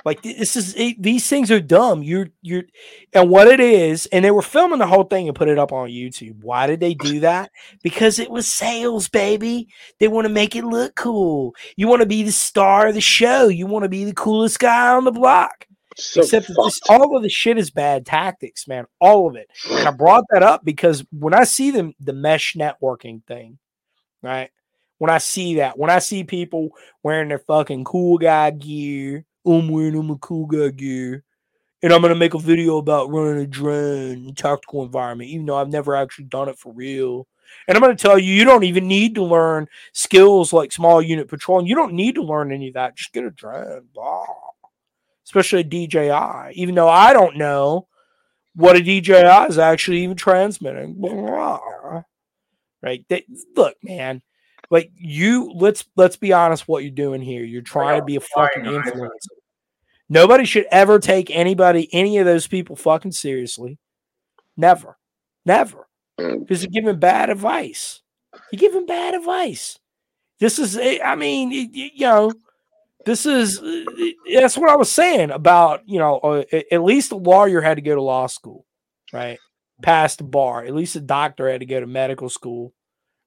Like 0.04 0.22
this 0.22 0.56
is 0.56 0.74
it, 0.76 1.02
these 1.02 1.28
things 1.28 1.50
are 1.50 1.60
dumb. 1.60 2.02
You're 2.02 2.28
you're, 2.42 2.64
and 3.12 3.28
what 3.28 3.48
it 3.48 3.60
is, 3.60 4.06
and 4.06 4.24
they 4.24 4.30
were 4.30 4.42
filming 4.42 4.78
the 4.78 4.86
whole 4.86 5.04
thing 5.04 5.28
and 5.28 5.36
put 5.36 5.48
it 5.48 5.58
up 5.58 5.72
on 5.72 5.88
YouTube. 5.88 6.42
Why 6.42 6.66
did 6.66 6.80
they 6.80 6.94
do 6.94 7.20
that? 7.20 7.50
Because 7.82 8.18
it 8.18 8.30
was 8.30 8.46
sales, 8.46 9.08
baby. 9.08 9.68
They 9.98 10.08
want 10.08 10.26
to 10.26 10.32
make 10.32 10.56
it 10.56 10.64
look 10.64 10.94
cool. 10.94 11.54
You 11.76 11.88
want 11.88 12.00
to 12.00 12.06
be 12.06 12.22
the 12.22 12.32
star 12.32 12.88
of 12.88 12.94
the 12.94 13.00
show. 13.00 13.48
You 13.48 13.66
want 13.66 13.82
to 13.84 13.88
be 13.88 14.04
the 14.04 14.14
coolest 14.14 14.58
guy 14.58 14.94
on 14.94 15.04
the 15.04 15.12
block. 15.12 15.66
So 15.96 16.22
Except 16.22 16.48
this, 16.48 16.80
all 16.88 17.16
of 17.16 17.22
the 17.22 17.28
shit 17.28 17.58
is 17.58 17.70
bad 17.70 18.06
tactics, 18.06 18.66
man. 18.66 18.86
All 19.00 19.28
of 19.28 19.36
it. 19.36 19.50
And 19.70 19.86
I 19.86 19.90
brought 19.90 20.24
that 20.30 20.42
up 20.42 20.64
because 20.64 21.04
when 21.12 21.34
I 21.34 21.44
see 21.44 21.70
them, 21.70 21.94
the 22.00 22.12
mesh 22.12 22.54
networking 22.54 23.24
thing, 23.26 23.58
right? 24.22 24.50
When 24.98 25.10
I 25.10 25.18
see 25.18 25.56
that, 25.56 25.78
when 25.78 25.90
I 25.90 25.98
see 25.98 26.24
people 26.24 26.70
wearing 27.02 27.28
their 27.28 27.38
fucking 27.38 27.84
cool 27.84 28.18
guy 28.18 28.50
gear, 28.50 29.24
I'm 29.58 29.68
wearing 29.68 30.10
a 30.10 30.16
cool 30.16 30.46
guy 30.46 30.68
gear, 30.68 31.24
and 31.82 31.92
I'm 31.92 32.02
gonna 32.02 32.14
make 32.14 32.34
a 32.34 32.38
video 32.38 32.78
about 32.78 33.10
running 33.10 33.42
a 33.42 33.46
drone 33.46 34.28
in 34.28 34.34
tactical 34.34 34.84
environment, 34.84 35.30
even 35.30 35.46
though 35.46 35.56
I've 35.56 35.68
never 35.68 35.96
actually 35.96 36.26
done 36.26 36.48
it 36.48 36.58
for 36.58 36.72
real. 36.72 37.26
And 37.66 37.76
I'm 37.76 37.82
gonna 37.82 37.96
tell 37.96 38.18
you, 38.18 38.32
you 38.32 38.44
don't 38.44 38.64
even 38.64 38.86
need 38.86 39.14
to 39.16 39.24
learn 39.24 39.68
skills 39.92 40.52
like 40.52 40.72
small 40.72 41.02
unit 41.02 41.28
patrolling. 41.28 41.66
You 41.66 41.74
don't 41.74 41.94
need 41.94 42.14
to 42.16 42.22
learn 42.22 42.52
any 42.52 42.68
of 42.68 42.74
that. 42.74 42.96
Just 42.96 43.12
get 43.12 43.24
a 43.24 43.30
drone, 43.30 43.88
blah. 43.94 44.26
Especially 45.24 45.60
a 45.60 45.64
DJI, 45.64 46.54
even 46.54 46.74
though 46.74 46.88
I 46.88 47.12
don't 47.12 47.36
know 47.36 47.86
what 48.54 48.76
a 48.76 48.80
DJI 48.80 49.46
is 49.48 49.58
actually 49.58 50.02
even 50.02 50.16
transmitting. 50.16 50.94
Blah. 50.94 52.02
Right? 52.82 53.04
They, 53.08 53.24
look, 53.56 53.76
man. 53.82 54.22
Like 54.70 54.92
you, 54.94 55.52
let's 55.56 55.84
let's 55.96 56.16
be 56.16 56.32
honest. 56.32 56.68
What 56.68 56.84
you're 56.84 56.92
doing 56.92 57.20
here, 57.20 57.42
you're 57.42 57.60
trying 57.62 57.98
to 57.98 58.04
be 58.04 58.16
a 58.16 58.20
fucking 58.20 58.62
influencer. 58.62 59.10
Nobody 60.12 60.44
should 60.44 60.66
ever 60.72 60.98
take 60.98 61.30
anybody, 61.30 61.88
any 61.92 62.18
of 62.18 62.26
those 62.26 62.48
people, 62.48 62.74
fucking 62.74 63.12
seriously. 63.12 63.78
Never, 64.56 64.98
never, 65.46 65.88
because 66.18 66.62
you're 66.62 66.70
giving 66.70 66.98
bad 66.98 67.30
advice. 67.30 68.02
You're 68.50 68.58
giving 68.58 68.86
bad 68.86 69.14
advice. 69.14 69.78
This 70.40 70.58
is, 70.58 70.76
I 71.02 71.14
mean, 71.14 71.52
you 71.52 71.90
know, 72.00 72.32
this 73.06 73.24
is 73.24 73.60
uh, 73.60 73.84
that's 74.34 74.58
what 74.58 74.68
I 74.68 74.76
was 74.76 74.90
saying 74.90 75.30
about 75.30 75.82
you 75.86 75.98
know 75.98 76.18
uh, 76.18 76.44
at 76.70 76.82
least 76.82 77.12
a 77.12 77.16
lawyer 77.16 77.60
had 77.60 77.76
to 77.76 77.82
go 77.82 77.94
to 77.94 78.02
law 78.02 78.26
school, 78.26 78.66
right? 79.12 79.38
Pass 79.82 80.16
the 80.16 80.24
bar. 80.24 80.64
At 80.64 80.74
least 80.74 80.96
a 80.96 81.00
doctor 81.00 81.48
had 81.48 81.60
to 81.60 81.66
go 81.66 81.80
to 81.80 81.86
medical 81.86 82.28
school, 82.28 82.74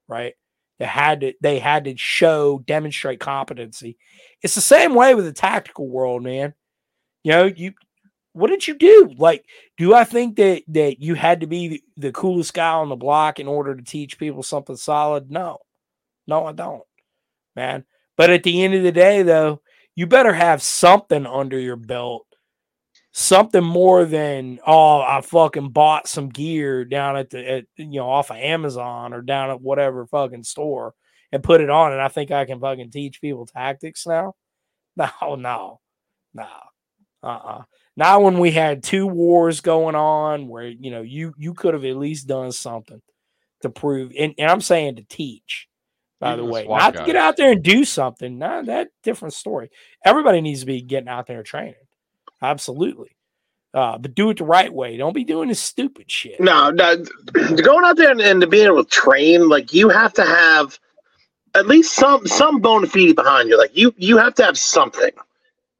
right? 0.07 0.33
They 0.79 0.85
had 0.85 1.21
to 1.21 1.33
they 1.41 1.59
had 1.59 1.85
to 1.85 1.97
show 1.97 2.59
demonstrate 2.59 3.19
competency. 3.19 3.97
It's 4.41 4.55
the 4.55 4.61
same 4.61 4.93
way 4.93 5.15
with 5.15 5.25
the 5.25 5.33
tactical 5.33 5.89
world, 5.89 6.23
man. 6.23 6.53
You 7.23 7.31
know, 7.31 7.45
you 7.45 7.73
what 8.33 8.49
did 8.49 8.67
you 8.67 8.75
do? 8.75 9.13
Like, 9.17 9.45
do 9.77 9.93
I 9.93 10.03
think 10.03 10.35
that 10.37 10.63
that 10.69 10.99
you 10.99 11.13
had 11.15 11.41
to 11.41 11.47
be 11.47 11.83
the, 11.95 12.11
coolest 12.11 12.53
guy 12.53 12.73
on 12.73 12.89
the 12.89 12.95
block 12.95 13.39
in 13.39 13.47
order 13.47 13.75
to 13.75 13.83
teach 13.83 14.17
people 14.17 14.43
something 14.43 14.75
solid? 14.75 15.31
No, 15.31 15.59
no, 16.27 16.45
I 16.45 16.51
don't, 16.51 16.83
man. 17.55 17.85
But 18.17 18.31
at 18.31 18.43
the 18.43 18.63
end 18.63 18.73
of 18.73 18.83
the 18.83 18.91
day, 18.91 19.21
though, 19.23 19.61
you 19.95 20.07
better 20.07 20.33
have 20.33 20.61
something 20.61 21.25
under 21.25 21.59
your 21.59 21.75
belt, 21.75 22.25
something 23.11 23.63
more 23.63 24.05
than 24.05 24.59
oh, 24.65 25.01
I 25.01 25.21
fucking 25.21 25.69
bought 25.69 26.07
some 26.07 26.29
gear 26.29 26.85
down 26.85 27.15
at 27.17 27.29
the 27.29 27.49
at, 27.49 27.65
you 27.77 27.99
know 27.99 28.09
off 28.09 28.31
of 28.31 28.37
Amazon 28.37 29.13
or 29.13 29.21
down 29.21 29.51
at 29.51 29.61
whatever 29.61 30.07
fucking 30.07 30.43
store 30.43 30.93
and 31.31 31.43
put 31.43 31.61
it 31.61 31.69
on, 31.69 31.93
and 31.93 32.01
I 32.01 32.07
think 32.09 32.31
I 32.31 32.45
can 32.45 32.59
fucking 32.59 32.91
teach 32.91 33.21
people 33.21 33.45
tactics 33.45 34.05
now. 34.07 34.33
No, 34.95 35.35
no, 35.35 35.79
no, 36.35 36.47
uh, 37.23 37.27
uh 37.27 37.61
Not 37.95 38.21
when 38.21 38.39
we 38.39 38.51
had 38.51 38.83
two 38.83 39.07
wars 39.07 39.61
going 39.61 39.95
on, 39.95 40.47
where 40.47 40.67
you 40.67 40.91
know 40.91 41.01
you 41.01 41.33
you 41.37 41.53
could 41.53 41.73
have 41.73 41.85
at 41.85 41.97
least 41.97 42.27
done 42.27 42.51
something 42.51 43.01
to 43.61 43.69
prove, 43.69 44.11
and, 44.17 44.33
and 44.37 44.51
I'm 44.51 44.61
saying 44.61 44.97
to 44.97 45.03
teach 45.03 45.67
by 46.19 46.33
Even 46.33 46.39
the 46.39 46.45
the 46.45 46.51
way, 46.51 46.65
SWAT 46.65 46.79
not 46.79 46.99
to 46.99 47.05
get 47.05 47.15
out 47.15 47.37
there 47.37 47.51
and 47.51 47.63
do 47.63 47.85
something. 47.85 48.37
No, 48.37 48.63
that 48.63 48.89
different 49.03 49.33
story. 49.33 49.69
Everybody 50.05 50.41
needs 50.41 50.61
to 50.61 50.65
be 50.65 50.81
getting 50.81 51.09
out 51.09 51.27
there 51.27 51.43
training. 51.43 51.75
Absolutely. 52.41 53.15
Uh, 53.73 53.97
but 53.97 54.13
do 54.13 54.29
it 54.29 54.37
the 54.37 54.45
right 54.45 54.71
way. 54.71 54.97
Don't 54.97 55.15
be 55.15 55.23
doing 55.23 55.49
this 55.49 55.59
stupid 55.59 56.11
shit. 56.11 56.39
No, 56.39 56.69
no, 56.69 57.03
going 57.33 57.85
out 57.85 57.97
there 57.97 58.11
and, 58.11 58.21
and 58.21 58.39
to 58.41 58.47
be 58.47 58.61
able 58.61 58.83
to 58.83 58.89
train, 58.89 59.49
like 59.49 59.73
you 59.73 59.89
have 59.89 60.13
to 60.13 60.23
have 60.23 60.77
at 61.55 61.67
least 61.67 61.95
some 61.95 62.25
some 62.27 62.59
bona 62.59 62.87
fide 62.87 63.15
behind 63.15 63.49
you. 63.49 63.57
Like 63.57 63.75
you 63.75 63.93
you 63.97 64.17
have 64.17 64.35
to 64.35 64.43
have 64.43 64.57
something 64.57 65.11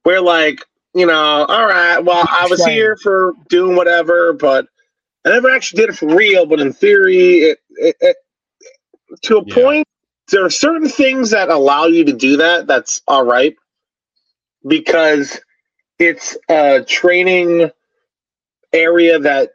where 0.03 0.21
like 0.21 0.65
you 0.95 1.07
know, 1.07 1.45
all 1.47 1.67
right, 1.67 1.99
well 1.99 2.25
I 2.29 2.47
was 2.47 2.63
here 2.63 2.97
for 2.97 3.33
doing 3.49 3.75
whatever, 3.77 4.33
but 4.33 4.67
I 5.25 5.29
never 5.29 5.49
actually 5.51 5.81
did 5.81 5.89
it 5.91 5.97
for 5.97 6.15
real. 6.15 6.45
But 6.45 6.61
in 6.61 6.73
theory, 6.73 7.39
it, 7.39 7.59
it, 7.71 7.95
it 8.01 8.17
to 9.23 9.37
a 9.37 9.45
Yeah. 9.45 9.45
point, 9.45 9.87
there 10.31 10.45
are 10.45 10.49
certain 10.51 10.89
things 10.89 11.31
that 11.31 11.49
allow 11.49 11.85
you 11.87 12.05
to 12.05 12.13
do 12.13 12.37
that. 12.37 12.67
That's 12.67 13.01
all 13.07 13.25
right 13.25 13.55
because 14.67 15.39
it's 15.99 16.37
a 16.49 16.83
training 16.83 17.71
area 18.73 19.19
that 19.19 19.51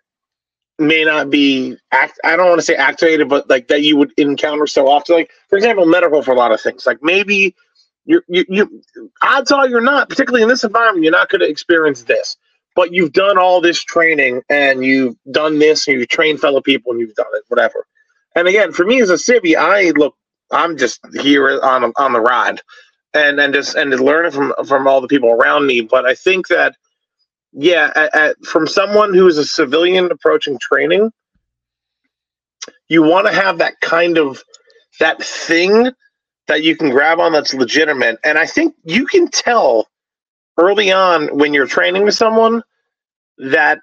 may 0.78 1.04
not 1.04 1.30
be 1.30 1.76
act 1.92 2.20
I 2.24 2.36
don't 2.36 2.48
want 2.48 2.60
to 2.60 2.66
say 2.66 2.76
activated, 2.76 3.30
but 3.30 3.50
like 3.50 3.68
that 3.68 3.82
you 3.82 3.96
would 3.98 4.12
encounter 4.18 4.68
so 4.68 4.88
often. 4.88 5.16
Like 5.16 5.32
for 5.50 5.56
example, 5.58 5.86
medical 5.86 6.22
for 6.22 6.32
a 6.32 6.36
lot 6.36 6.52
of 6.52 6.60
things. 6.62 6.86
Like 6.86 7.00
maybe 7.02 7.56
you're 8.08 8.24
you, 8.26 8.44
you 8.48 8.82
odds 9.22 9.52
are 9.52 9.68
you're 9.68 9.82
not, 9.82 10.08
particularly 10.08 10.42
in 10.42 10.48
this 10.48 10.64
environment, 10.64 11.04
you're 11.04 11.12
not 11.12 11.28
going 11.28 11.42
to 11.42 11.48
experience 11.48 12.02
this. 12.04 12.36
But 12.74 12.92
you've 12.92 13.12
done 13.12 13.38
all 13.38 13.60
this 13.60 13.82
training 13.82 14.42
and 14.48 14.84
you've 14.84 15.16
done 15.30 15.58
this 15.58 15.86
and 15.86 15.98
you've 15.98 16.08
trained 16.08 16.40
fellow 16.40 16.60
people 16.62 16.92
and 16.92 17.00
you've 17.00 17.14
done 17.14 17.26
it, 17.34 17.42
whatever. 17.48 17.86
And 18.34 18.48
again, 18.48 18.72
for 18.72 18.84
me 18.84 19.02
as 19.02 19.10
a 19.10 19.14
civvy, 19.14 19.56
I 19.56 19.90
look 19.90 20.16
I'm 20.50 20.78
just 20.78 21.00
here 21.20 21.60
on 21.62 21.92
on 21.96 22.12
the 22.14 22.20
ride 22.20 22.62
and 23.12 23.38
and 23.38 23.52
just 23.52 23.74
and 23.74 23.90
learning 24.00 24.32
from 24.32 24.54
from 24.66 24.86
all 24.88 25.02
the 25.02 25.08
people 25.08 25.30
around 25.30 25.66
me. 25.66 25.82
But 25.82 26.06
I 26.06 26.14
think 26.14 26.48
that 26.48 26.76
yeah, 27.52 27.90
at, 27.94 28.14
at, 28.14 28.44
from 28.44 28.66
someone 28.66 29.12
who 29.12 29.26
is 29.26 29.38
a 29.38 29.44
civilian 29.44 30.10
approaching 30.10 30.58
training, 30.60 31.10
you 32.88 33.02
want 33.02 33.26
to 33.26 33.32
have 33.32 33.58
that 33.58 33.80
kind 33.80 34.18
of 34.18 34.42
that 35.00 35.22
thing 35.22 35.90
that 36.48 36.62
you 36.62 36.76
can 36.76 36.90
grab 36.90 37.20
on 37.20 37.32
that's 37.32 37.54
legitimate. 37.54 38.18
And 38.24 38.38
I 38.38 38.46
think 38.46 38.74
you 38.84 39.06
can 39.06 39.28
tell 39.28 39.86
early 40.56 40.90
on 40.90 41.28
when 41.28 41.54
you're 41.54 41.66
training 41.66 42.04
with 42.04 42.14
someone 42.14 42.62
that 43.38 43.78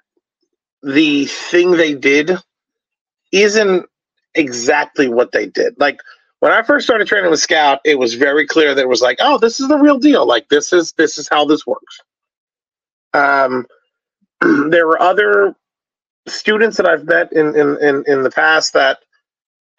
the 0.82 1.24
thing 1.26 1.72
they 1.72 1.94
did 1.94 2.32
isn't 3.32 3.86
exactly 4.34 5.08
what 5.08 5.32
they 5.32 5.46
did. 5.46 5.78
Like 5.78 6.00
when 6.40 6.52
I 6.52 6.62
first 6.62 6.86
started 6.86 7.08
training 7.08 7.30
with 7.30 7.40
Scout, 7.40 7.80
it 7.84 7.98
was 7.98 8.14
very 8.14 8.46
clear 8.46 8.74
that 8.74 8.82
it 8.82 8.88
was 8.88 9.00
like, 9.00 9.18
oh, 9.20 9.38
this 9.38 9.58
is 9.58 9.68
the 9.68 9.78
real 9.78 9.98
deal. 9.98 10.26
Like 10.26 10.48
this 10.48 10.72
is 10.72 10.92
this 10.92 11.18
is 11.18 11.28
how 11.28 11.44
this 11.44 11.66
works. 11.66 12.00
Um, 13.14 13.66
there 14.70 14.86
were 14.86 15.00
other 15.00 15.54
students 16.28 16.76
that 16.76 16.86
I've 16.86 17.04
met 17.04 17.32
in, 17.32 17.56
in, 17.56 17.78
in, 17.80 18.04
in 18.06 18.22
the 18.22 18.30
past 18.30 18.72
that 18.74 18.98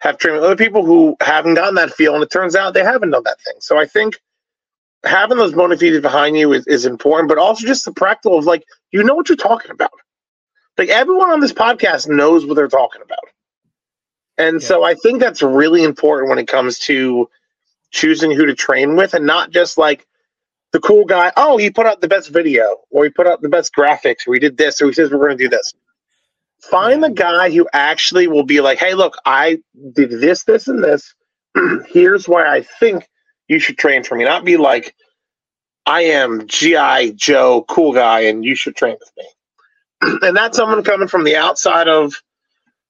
have 0.00 0.18
trained 0.18 0.36
with 0.36 0.44
other 0.44 0.56
people 0.56 0.84
who 0.84 1.16
haven't 1.20 1.54
gotten 1.54 1.74
that 1.74 1.92
feel, 1.92 2.14
and 2.14 2.22
it 2.22 2.30
turns 2.30 2.54
out 2.54 2.74
they 2.74 2.84
haven't 2.84 3.10
done 3.10 3.24
that 3.24 3.40
thing. 3.40 3.54
So 3.60 3.78
I 3.78 3.86
think 3.86 4.20
having 5.04 5.38
those 5.38 5.52
bona 5.52 5.76
fides 5.76 6.00
behind 6.00 6.36
you 6.36 6.52
is, 6.52 6.66
is 6.66 6.86
important, 6.86 7.28
but 7.28 7.38
also 7.38 7.66
just 7.66 7.84
the 7.84 7.92
practical 7.92 8.38
of 8.38 8.44
like, 8.44 8.64
you 8.92 9.02
know 9.02 9.14
what 9.14 9.28
you're 9.28 9.36
talking 9.36 9.70
about. 9.70 9.92
Like 10.76 10.88
everyone 10.88 11.30
on 11.30 11.40
this 11.40 11.52
podcast 11.52 12.08
knows 12.08 12.46
what 12.46 12.54
they're 12.54 12.68
talking 12.68 13.02
about. 13.02 13.18
And 14.38 14.62
so 14.62 14.84
I 14.84 14.94
think 14.94 15.18
that's 15.18 15.42
really 15.42 15.82
important 15.82 16.30
when 16.30 16.38
it 16.38 16.46
comes 16.46 16.78
to 16.80 17.28
choosing 17.90 18.30
who 18.30 18.46
to 18.46 18.54
train 18.54 18.94
with 18.94 19.14
and 19.14 19.26
not 19.26 19.50
just 19.50 19.78
like 19.78 20.06
the 20.72 20.80
cool 20.80 21.04
guy, 21.04 21.32
oh, 21.36 21.56
he 21.56 21.70
put 21.70 21.86
out 21.86 22.00
the 22.00 22.08
best 22.08 22.28
video 22.28 22.76
or 22.90 23.04
he 23.04 23.10
put 23.10 23.26
out 23.26 23.42
the 23.42 23.48
best 23.48 23.74
graphics 23.74 24.28
or 24.28 24.34
he 24.34 24.40
did 24.40 24.56
this 24.56 24.80
or 24.80 24.86
he 24.86 24.92
says 24.92 25.10
we're 25.10 25.18
going 25.18 25.36
to 25.36 25.44
do 25.44 25.48
this. 25.48 25.74
Find 26.60 27.02
the 27.02 27.10
guy 27.10 27.50
who 27.50 27.68
actually 27.72 28.26
will 28.26 28.44
be 28.44 28.60
like, 28.60 28.78
hey, 28.78 28.94
look, 28.94 29.16
I 29.24 29.58
did 29.92 30.10
this, 30.10 30.44
this, 30.44 30.68
and 30.68 30.82
this. 30.82 31.14
Here's 31.88 32.28
why 32.28 32.46
I 32.46 32.62
think 32.62 33.08
you 33.46 33.58
should 33.58 33.78
train 33.78 34.02
for 34.02 34.16
me. 34.16 34.24
Not 34.24 34.44
be 34.44 34.56
like, 34.56 34.94
I 35.86 36.02
am 36.02 36.46
G.I. 36.46 37.10
Joe, 37.10 37.64
cool 37.68 37.92
guy, 37.92 38.20
and 38.20 38.44
you 38.44 38.54
should 38.54 38.76
train 38.76 38.96
with 38.98 39.10
me. 39.16 40.18
and 40.28 40.36
that's 40.36 40.56
someone 40.56 40.82
coming 40.82 41.08
from 41.08 41.24
the 41.24 41.36
outside 41.36 41.88
of 41.88 42.14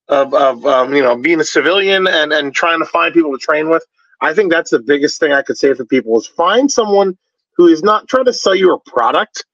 of, 0.08 0.32
of 0.32 0.64
um, 0.66 0.94
you 0.94 1.02
know 1.02 1.16
being 1.16 1.40
a 1.40 1.44
civilian 1.44 2.06
and 2.08 2.32
and 2.32 2.54
trying 2.54 2.80
to 2.80 2.86
find 2.86 3.14
people 3.14 3.30
to 3.32 3.38
train 3.38 3.68
with. 3.68 3.84
I 4.20 4.34
think 4.34 4.50
that's 4.50 4.70
the 4.70 4.80
biggest 4.80 5.20
thing 5.20 5.32
I 5.32 5.42
could 5.42 5.58
say 5.58 5.74
for 5.74 5.84
people 5.84 6.18
is 6.18 6.26
find 6.26 6.70
someone 6.70 7.16
who 7.56 7.68
is 7.68 7.82
not 7.82 8.08
trying 8.08 8.24
to 8.24 8.32
sell 8.32 8.54
you 8.54 8.72
a 8.72 8.80
product, 8.80 9.44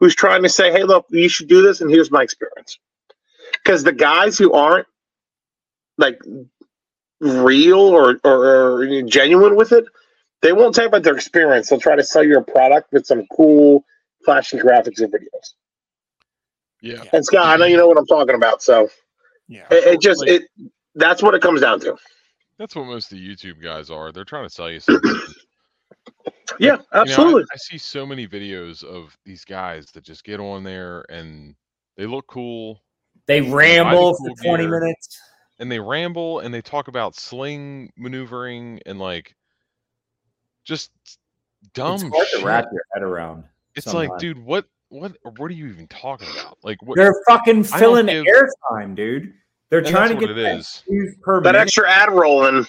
who's 0.00 0.14
trying 0.14 0.42
to 0.42 0.48
say, 0.48 0.72
hey, 0.72 0.82
look, 0.82 1.06
you 1.10 1.28
should 1.28 1.48
do 1.48 1.62
this, 1.62 1.80
and 1.80 1.90
here's 1.90 2.10
my 2.10 2.22
experience. 2.22 2.78
Because 3.52 3.82
the 3.84 3.92
guys 3.92 4.38
who 4.38 4.52
aren't 4.52 4.86
like 5.98 6.20
real 7.20 7.78
or, 7.80 8.20
or, 8.24 8.80
or 8.82 9.02
genuine 9.02 9.56
with 9.56 9.72
it, 9.72 9.84
they 10.42 10.52
won't 10.52 10.74
talk 10.74 10.86
about 10.86 11.02
their 11.02 11.14
experience. 11.16 11.68
They'll 11.68 11.80
try 11.80 11.96
to 11.96 12.04
sell 12.04 12.22
you 12.22 12.38
a 12.38 12.42
product 12.42 12.92
with 12.92 13.06
some 13.06 13.26
cool, 13.32 13.84
flashy 14.24 14.58
graphics 14.58 15.00
and 15.00 15.12
videos. 15.12 15.54
Yeah. 16.80 17.02
And 17.12 17.24
Scott, 17.24 17.46
I 17.46 17.56
know 17.56 17.66
you 17.66 17.76
know 17.76 17.88
what 17.88 17.98
I'm 17.98 18.06
talking 18.06 18.36
about, 18.36 18.62
so 18.62 18.88
Yeah. 19.48 19.66
it, 19.70 19.94
it 19.94 20.00
just 20.00 20.20
Like- 20.20 20.30
it 20.30 20.42
that's 20.94 21.22
what 21.22 21.34
it 21.34 21.42
comes 21.42 21.60
down 21.60 21.80
to. 21.80 21.96
That's 22.58 22.74
what 22.74 22.86
most 22.86 23.12
of 23.12 23.18
the 23.18 23.28
YouTube 23.28 23.62
guys 23.62 23.88
are. 23.90 24.10
They're 24.10 24.24
trying 24.24 24.46
to 24.46 24.50
sell 24.52 24.70
you 24.70 24.80
something. 24.80 25.10
Yeah, 26.58 26.72
You 26.72 26.78
know, 26.78 26.84
I- 26.92 27.00
absolutely. 27.02 27.44
I, 27.52 27.56
see 27.56 27.78
so 27.78 28.06
many 28.06 28.26
videos 28.26 28.82
of 28.82 29.16
these 29.24 29.44
guys 29.44 29.86
that 29.92 30.02
just 30.02 30.24
get 30.24 30.40
on 30.40 30.64
there 30.64 31.04
and 31.10 31.54
they 31.96 32.06
look 32.06 32.26
cool 32.26 32.80
They 33.28 33.40
ramble 33.42 34.14
for 34.16 34.26
cool 34.28 34.34
20 34.56 34.64
gear. 34.64 34.80
minutes. 34.80 35.20
and 35.60 35.70
they 35.70 35.78
ramble 35.78 36.40
and 36.40 36.52
they 36.52 36.60
talk 36.62 36.88
about 36.88 37.14
sling 37.14 37.92
maneuvering 37.96 38.80
and 38.86 38.98
like 38.98 39.34
just 40.64 40.90
dumb 41.74 41.94
it's 41.94 42.02
hard 42.04 42.26
shit. 42.28 42.40
to 42.40 42.46
wrap 42.46 42.66
your 42.72 42.82
head 42.94 43.02
around. 43.02 43.44
it's 43.74 43.84
sometimes. 43.86 44.10
like, 44.10 44.18
dude, 44.18 44.38
what 44.44 44.66
what 44.90 45.16
what 45.36 45.50
are 45.50 45.54
you 45.54 45.66
even 45.68 45.86
talking 45.88 46.28
about? 46.40 46.58
Like 46.62 46.82
what 46.82 46.96
They're 46.96 47.14
fucking 47.28 47.64
filling 47.64 48.06
give- 48.06 48.24
airtime, 48.24 48.94
dude. 48.94 49.34
They're 49.70 49.80
And 49.80 49.88
trying 49.88 50.08
to 50.08 50.14
that's 50.14 50.20
get 50.20 50.30
what 50.30 50.38
it 50.38 50.42
that 50.42 50.56
is. 50.58 50.82
views 50.88 51.14
per 51.22 51.40
that 51.42 51.52
minute. 51.52 51.60
extra 51.60 51.90
ad 51.90 52.10
rolling. 52.10 52.66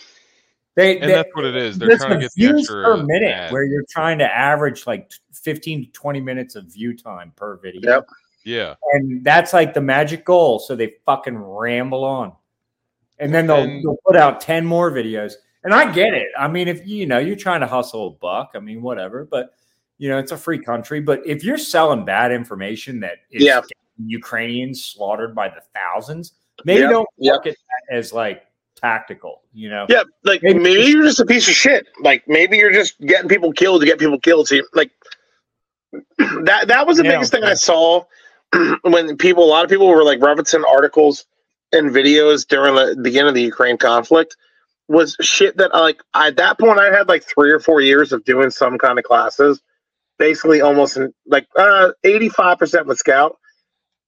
They, 0.76 1.00
and 1.00 1.10
they- 1.10 1.14
that's 1.16 1.30
what 1.34 1.46
it 1.46 1.56
is. 1.56 1.78
They're 1.78 1.88
listen, 1.90 2.08
trying 2.10 2.20
to 2.20 2.26
get 2.26 2.32
the 2.36 2.48
views 2.48 2.60
extra 2.62 2.84
per 2.84 3.04
minute, 3.04 3.32
ad. 3.32 3.52
where 3.54 3.64
you're 3.64 3.86
trying 3.90 4.18
to 4.20 4.26
average 4.26 4.86
like 4.86 5.10
15 5.34 5.86
to 5.86 5.92
20 5.92 6.20
minutes 6.20 6.56
of 6.56 6.66
view 6.66 6.96
time 6.98 7.32
per 7.38 7.56
video. 7.58 7.90
Yep. 7.90 8.08
Yeah. 8.50 8.76
And 8.94 9.24
that's 9.24 9.54
like 9.54 9.74
the 9.74 9.82
magic 9.82 10.26
goal. 10.26 10.60
So 10.60 10.76
they 10.76 10.96
fucking 11.06 11.38
ramble 11.38 12.04
on. 12.04 12.34
And 13.20 13.34
then 13.34 13.48
they'll, 13.48 13.58
And- 13.64 13.84
they'll 13.84 13.98
put 14.06 14.16
out 14.16 14.42
10 14.42 14.66
more 14.66 14.92
videos. 14.92 15.34
And 15.64 15.74
I 15.74 15.92
get 15.92 16.14
it. 16.14 16.30
I 16.38 16.48
mean, 16.48 16.68
if 16.70 16.88
you 16.88 17.06
know, 17.06 17.20
you're 17.20 17.36
trying 17.36 17.60
to 17.62 17.68
hustle 17.68 18.08
a 18.08 18.12
buck, 18.12 18.52
I 18.56 18.60
mean, 18.60 18.82
whatever, 18.82 19.26
but 19.30 19.54
you 19.98 20.08
know, 20.08 20.18
it's 20.18 20.32
a 20.32 20.38
free 20.38 20.58
country. 20.60 21.02
But 21.02 21.22
if 21.26 21.44
you're 21.44 21.58
selling 21.58 22.06
bad 22.06 22.32
information 22.32 23.02
that 23.02 23.18
is 23.30 23.44
Yeah. 23.44 23.60
Ukrainians 24.06 24.86
slaughtered 24.86 25.36
by 25.36 25.50
the 25.50 25.62
thousands, 25.76 26.34
maybe 26.64 26.82
Yep, 26.82 26.90
don't 26.92 27.10
yep. 27.18 27.34
look 27.34 27.48
at 27.48 27.56
that 27.56 27.96
as 27.98 28.14
like 28.14 28.44
tactical, 28.76 29.42
you 29.54 29.70
know? 29.70 29.86
Yeah, 29.90 30.04
like 30.24 30.42
Maybe- 30.42 30.60
maybe, 30.60 30.82
you're 30.90 31.04
just 31.04 31.20
a 31.20 31.26
piece 31.26 31.50
of 31.50 31.54
shit. 31.56 31.88
Like 32.02 32.24
maybe 32.30 32.56
you're 32.58 32.72
just 32.72 32.98
getting 33.02 33.28
people 33.28 33.52
killed 33.52 33.82
to 33.82 33.86
get 33.86 34.00
people 34.00 34.18
killed. 34.20 34.48
So 34.48 34.62
like 34.74 34.92
that 36.46 36.70
that 36.70 36.88
was 36.88 36.98
the 36.98 37.04
Yeah. 37.04 37.12
biggest 37.16 37.34
thing 37.34 37.44
I 37.44 37.54
saw 37.56 38.06
when 38.82 39.18
people 39.18 39.44
a 39.44 39.46
lot 39.46 39.64
of 39.64 39.70
people 39.70 39.88
were 39.88 40.04
like 40.04 40.20
referencing 40.20 40.64
articles 40.68 41.26
and 41.72 41.92
videos 41.92 42.48
during 42.48 42.76
the 42.76 43.00
beginning 43.02 43.30
of 43.30 43.36
the 43.36 43.44
Ukraine 43.44 43.78
conflict 43.78 44.36
was 44.88 45.16
shit 45.22 45.58
that 45.58 45.74
like 45.74 46.02
at 46.16 46.38
that 46.38 46.60
point 46.60 46.80
I 46.80 46.92
had 46.96 47.08
like 47.08 47.24
three 47.24 47.52
or 47.52 47.60
four 47.60 47.80
years 47.82 48.12
of 48.12 48.26
doing 48.26 48.50
some 48.50 48.78
kind 48.78 48.98
of 48.98 49.06
classes, 49.06 49.62
basically 50.18 50.62
almost 50.62 50.98
like 51.28 51.48
uh 51.56 51.92
85% 52.04 52.86
with 52.88 52.98
scout. 52.98 53.38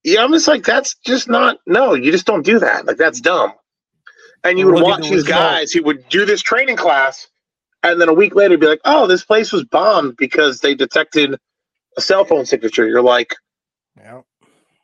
Yeah, 0.04 0.24
I'm 0.24 0.32
just 0.34 0.48
like 0.48 0.64
that's 0.64 0.96
just 1.06 1.30
not 1.30 1.60
no, 1.68 1.94
you 1.94 2.12
just 2.12 2.26
don't 2.26 2.44
do 2.44 2.60
that. 2.60 2.86
Like 2.88 2.98
that's 2.98 3.22
dumb. 3.22 3.54
And 4.44 4.58
you 4.58 4.66
would 4.66 4.82
watch 4.82 5.08
these 5.08 5.24
guys 5.24 5.72
who 5.72 5.84
would 5.84 6.10
do 6.10 6.26
this 6.26 6.42
training 6.42 6.78
class 6.78 7.28
and 7.84 8.00
then 8.00 8.10
a 8.10 8.14
week 8.14 8.36
later 8.36 8.58
be 8.58 8.68
like, 8.68 8.82
"Oh, 8.86 9.08
this 9.08 9.24
place 9.24 9.52
was 9.52 9.64
bombed 9.66 10.18
because 10.18 10.60
they 10.60 10.76
detected 10.76 11.38
a 11.98 12.02
cell 12.02 12.26
phone 12.26 12.46
signature." 12.46 12.88
You're 12.88 13.02
like, 13.02 13.36
Yeah. 13.98 14.22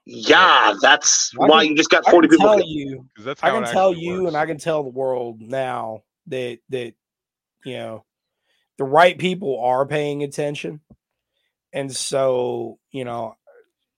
"Yeah, 0.10 0.74
that's 0.82 1.34
I 1.40 1.46
why 1.48 1.62
can- 1.64 1.72
you 1.72 1.78
just 1.78 1.90
got 1.90 2.08
I 2.08 2.12
40 2.12 2.28
can 2.30 2.38
people." 2.38 2.48
tell 2.48 2.58
killed. 2.58 2.70
you, 2.70 3.10
'Cause 3.16 3.26
that's 3.26 3.44
I 3.44 3.50
can 3.52 3.64
tell 3.66 3.94
you, 3.94 4.24
works. 4.24 4.28
and 4.30 4.38
I 4.38 4.46
can 4.46 4.58
tell 4.58 4.84
the 4.84 4.90
world 4.90 5.42
now 5.42 6.04
that 6.28 6.60
that 6.70 6.94
you 7.66 7.74
know 7.78 8.06
the 8.78 8.84
right 8.86 9.18
people 9.18 9.60
are 9.60 9.86
paying 9.86 10.24
attention, 10.24 10.82
and 11.74 11.92
so 11.94 12.80
you 12.92 13.04
know 13.06 13.36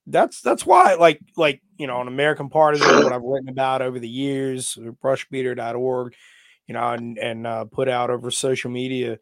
that's 0.08 0.42
that's 0.42 0.66
why 0.66 0.96
like 0.96 1.20
like 1.38 1.62
you 1.78 1.86
know 1.88 2.02
an 2.02 2.08
American 2.08 2.50
Partisan, 2.50 3.04
what 3.04 3.14
I've 3.14 3.22
written 3.22 3.50
about 3.50 3.82
over 3.84 4.00
the 4.00 4.10
years, 4.10 4.76
brushbeater.org, 5.04 6.16
you 6.68 6.74
know, 6.74 6.90
and 6.92 7.18
and 7.20 7.46
uh, 7.46 7.66
put 7.66 7.88
out 7.88 8.10
over 8.10 8.32
social 8.32 8.72
media. 8.72 9.20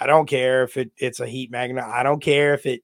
I 0.00 0.06
don't 0.06 0.26
care 0.28 0.62
if 0.62 0.76
it 0.76 0.92
it's 0.96 1.18
a 1.20 1.26
heat 1.26 1.50
magnet. 1.50 1.82
I 1.84 2.02
don't 2.04 2.22
care 2.22 2.54
if 2.54 2.66
it 2.66 2.82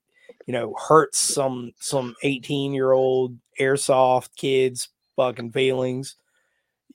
you 0.49 0.55
know, 0.55 0.75
hurts 0.89 1.19
some 1.19 1.73
some 1.79 2.17
18 2.23 2.73
year 2.73 2.93
old 2.93 3.37
airsoft 3.61 4.31
kids 4.35 4.89
fucking 5.15 5.53
feelings. 5.53 6.17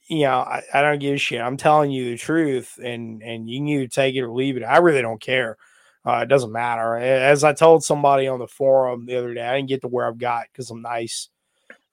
You 0.08 0.24
know, 0.24 0.40
I, 0.40 0.64
I 0.74 0.82
don't 0.82 0.98
give 0.98 1.14
a 1.14 1.18
shit. 1.20 1.40
I'm 1.40 1.56
telling 1.56 1.92
you 1.92 2.10
the 2.10 2.18
truth, 2.18 2.80
and 2.84 3.22
and 3.22 3.48
you 3.48 3.60
can 3.60 3.68
either 3.68 3.88
take 3.88 4.16
it 4.16 4.24
or 4.24 4.32
leave 4.34 4.58
it. 4.58 4.64
I 4.64 4.78
really 4.78 5.04
don't 5.04 5.22
care. 5.22 5.58
Uh, 6.04 6.22
it 6.24 6.30
doesn't 6.30 6.52
matter. 6.52 6.96
As 6.98 7.44
I 7.44 7.54
told 7.54 7.84
somebody 7.84 8.28
on 8.28 8.40
the 8.40 8.48
forum 8.48 9.06
the 9.06 9.18
other 9.18 9.36
day, 9.36 9.46
I 9.46 9.56
didn't 9.56 9.70
get 9.70 9.82
to 9.82 9.88
where 9.88 10.08
I've 10.08 10.18
got 10.18 10.48
because 10.52 10.72
I'm 10.72 10.82
nice. 10.82 11.30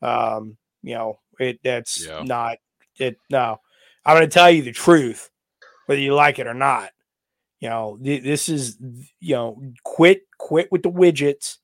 Um, 0.01 0.57
you 0.83 0.95
know, 0.95 1.21
it 1.39 1.61
that's 1.63 2.07
Yeah. 2.07 2.23
not 2.25 2.57
it. 2.97 3.19
No, 3.29 3.61
I'm 4.07 4.17
going 4.17 4.27
to 4.29 4.33
tell 4.33 4.51
you 4.51 4.63
the 4.63 4.73
truth, 4.73 5.29
whether 5.85 6.01
you 6.01 6.15
like 6.15 6.39
it 6.39 6.47
or 6.47 6.55
not. 6.55 6.91
You 7.61 7.69
know, 7.69 7.99
th- 8.03 8.23
this 8.23 8.49
is 8.49 8.79
you 9.21 9.35
know, 9.35 9.63
quit 9.85 10.23
quit 10.39 10.73
with 10.73 10.83
the 10.83 10.91
widgets, 10.91 11.59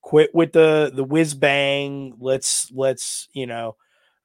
quit 0.00 0.34
with 0.34 0.52
the 0.52 0.90
the 0.94 1.04
whiz 1.04 1.34
bang. 1.34 2.14
Let's 2.18 2.70
let's 2.72 3.28
you 3.34 3.46
know, 3.46 3.76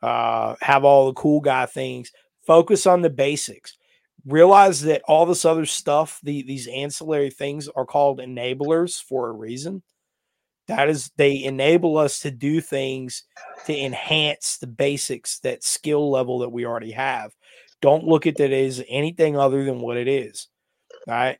uh, 0.02 0.56
have 0.62 0.86
all 0.86 1.08
the 1.08 1.14
cool 1.14 1.42
guy 1.42 1.66
things. 1.66 2.12
Focus 2.46 2.88
on 2.88 3.02
the 3.02 3.10
basics. 3.10 3.78
Realize 4.26 4.82
that 4.82 5.02
all 5.08 5.26
this 5.26 5.46
other 5.46 5.66
stuff, 5.66 6.20
the 6.24 6.44
these 6.44 6.68
ancillary 6.68 7.30
things, 7.30 7.68
are 7.68 7.86
called 7.86 8.20
enablers 8.20 9.02
for 9.02 9.30
a 9.30 9.34
reason. 9.34 9.84
That 10.68 10.90
is, 10.90 11.12
they 11.16 11.44
enable 11.44 11.98
us 11.98 12.20
to 12.20 12.32
do 12.32 12.60
things 12.60 13.24
to 13.66 13.78
enhance 13.78 14.58
the 14.58 14.68
basics, 14.68 15.40
that 15.40 15.64
skill 15.64 16.12
level 16.12 16.40
that 16.40 16.52
we 16.52 16.66
already 16.66 16.92
have. 16.92 17.32
Don't 17.82 18.04
look 18.04 18.28
at 18.28 18.40
it 18.40 18.52
as 18.52 18.84
anything 18.90 19.38
other 19.38 19.64
than 19.64 19.80
what 19.80 19.96
it 19.96 20.10
is. 20.10 20.50
Right. 21.08 21.38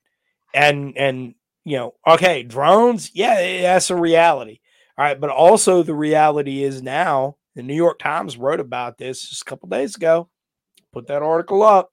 And, 0.54 0.98
and, 0.98 1.36
you 1.66 1.78
know, 1.78 1.96
okay, 2.08 2.44
drones, 2.44 3.12
yeah, 3.14 3.62
that's 3.64 3.90
a 3.90 3.96
reality. 3.96 4.60
All 4.98 5.06
right. 5.06 5.20
But 5.20 5.30
also, 5.30 5.84
the 5.84 5.94
reality 5.94 6.64
is 6.64 6.82
now, 6.82 7.36
the 7.56 7.64
New 7.64 7.76
York 7.76 8.00
Times 8.00 8.38
wrote 8.38 8.60
about 8.60 8.98
this 8.98 9.30
just 9.30 9.42
a 9.42 9.46
couple 9.46 9.68
days 9.68 9.96
ago. 9.96 10.30
Put 10.94 11.08
that 11.08 11.24
article 11.24 11.64
up. 11.64 11.92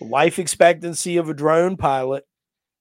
The 0.00 0.06
life 0.06 0.38
expectancy 0.38 1.16
of 1.16 1.28
a 1.28 1.34
drone 1.34 1.76
pilot 1.76 2.24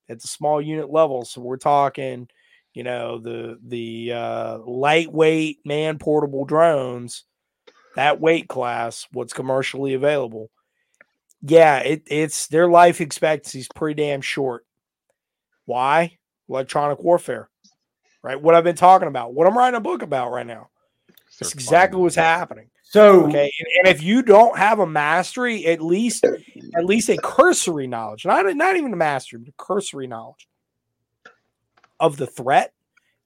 at 0.10 0.22
the 0.22 0.28
small 0.28 0.62
unit 0.62 0.92
level. 0.92 1.26
So 1.26 1.42
we're 1.42 1.58
talking, 1.58 2.28
you 2.74 2.84
know, 2.84 3.20
the 3.20 3.58
the 3.66 4.12
uh, 4.14 4.58
lightweight 4.66 5.60
man 5.66 5.98
portable 5.98 6.46
drones, 6.46 7.24
that 7.96 8.20
weight 8.20 8.48
class, 8.48 9.08
what's 9.12 9.34
commercially 9.34 9.94
available. 9.94 10.50
Yeah, 11.42 11.80
it, 11.80 12.04
it's 12.08 12.48
their 12.48 12.68
life 12.68 13.02
expectancy 13.02 13.60
is 13.60 13.68
pretty 13.76 14.02
damn 14.02 14.22
short. 14.22 14.66
Why? 15.66 16.18
Electronic 16.50 17.00
warfare, 17.04 17.50
right? 18.22 18.40
What 18.40 18.56
I've 18.56 18.64
been 18.64 18.76
talking 18.76 19.08
about, 19.08 19.34
what 19.34 19.48
I'm 19.48 19.58
writing 19.58 19.78
a 19.78 19.82
book 19.82 20.02
about 20.02 20.32
right 20.32 20.46
now. 20.46 20.70
That's 21.40 21.54
exactly 21.54 22.00
what's 22.00 22.16
happening. 22.16 22.70
So 22.84 23.26
Okay, 23.26 23.52
and, 23.60 23.68
and 23.80 23.96
if 23.96 24.04
you 24.04 24.22
don't 24.22 24.58
have 24.58 24.80
a 24.80 24.86
mastery, 24.86 25.66
at 25.66 25.82
least 25.82 26.26
at 26.76 26.86
least 26.86 27.10
a 27.10 27.18
cursory 27.18 27.88
knowledge, 27.88 28.26
not 28.26 28.46
not 28.56 28.76
even 28.76 28.92
a 28.94 28.98
mastery, 28.98 29.40
but 29.40 29.50
a 29.50 29.54
cursory 29.58 30.08
knowledge 30.08 30.48
of 32.00 32.18
the 32.18 32.28
threat 32.28 32.74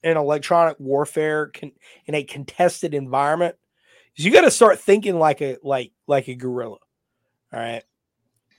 in 0.03 0.17
electronic 0.17 0.79
warfare 0.79 1.47
con, 1.47 1.71
in 2.05 2.13
a 2.13 2.23
contested 2.23 2.93
environment, 2.93 3.55
is 4.15 4.23
you 4.23 4.31
got 4.31 4.41
to 4.41 4.51
start 4.51 4.79
thinking 4.79 5.17
like 5.17 5.41
a 5.41 5.57
like 5.63 5.91
like 6.05 6.27
a 6.27 6.35
guerrilla. 6.35 6.77
All 7.51 7.59
right. 7.59 7.83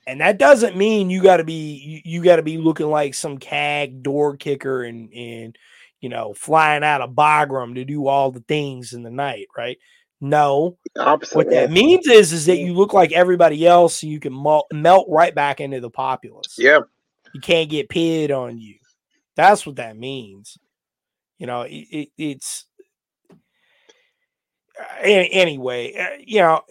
And 0.07 0.20
that 0.20 0.39
doesn't 0.39 0.77
mean 0.77 1.11
you 1.11 1.23
got 1.23 1.39
to 1.39 1.45
be 1.45 1.74
you, 1.74 2.01
you 2.05 2.23
got 2.23 2.37
to 2.37 2.43
be 2.43 2.59
looking 2.59 2.89
like 2.89 3.15
some 3.15 3.39
CAG 3.39 4.03
door 4.03 4.37
kicker 4.37 4.85
and 4.85 5.12
and 5.12 5.59
you 6.01 6.09
know 6.09 6.33
flying 6.35 6.85
out 6.85 7.01
of 7.01 7.11
Bagram 7.11 7.74
to 7.74 7.85
do 7.85 8.07
all 8.07 8.31
the 8.31 8.41
things 8.41 8.93
in 8.93 9.03
the 9.03 9.11
night, 9.11 9.49
right? 9.57 9.78
No, 10.20 10.78
Opposite. 10.99 11.37
what 11.37 11.51
that 11.51 11.70
means 11.70 12.07
is 12.07 12.33
is 12.33 12.47
that 12.47 12.57
you 12.59 12.73
look 12.73 12.95
like 12.95 13.12
everybody 13.12 13.66
else, 13.66 14.01
so 14.01 14.07
you 14.07 14.19
can 14.19 14.33
melt, 14.33 14.66
melt 14.73 15.07
right 15.11 15.35
back 15.35 15.61
into 15.61 15.81
the 15.81 15.91
populace. 15.91 16.55
Yeah. 16.57 16.81
You 17.35 17.41
can't 17.41 17.69
get 17.69 17.91
pitted 17.91 18.31
on 18.31 18.59
you. 18.59 18.77
That's 19.35 19.66
what 19.66 19.77
that 19.77 19.99
means. 19.99 20.57
You 21.39 21.47
know, 21.47 21.62
it, 21.62 21.87
it, 21.91 22.09
it's 22.16 22.65
anyway. 25.03 25.95
Uh, 25.95 26.23
you 26.24 26.41
know, 26.41 26.62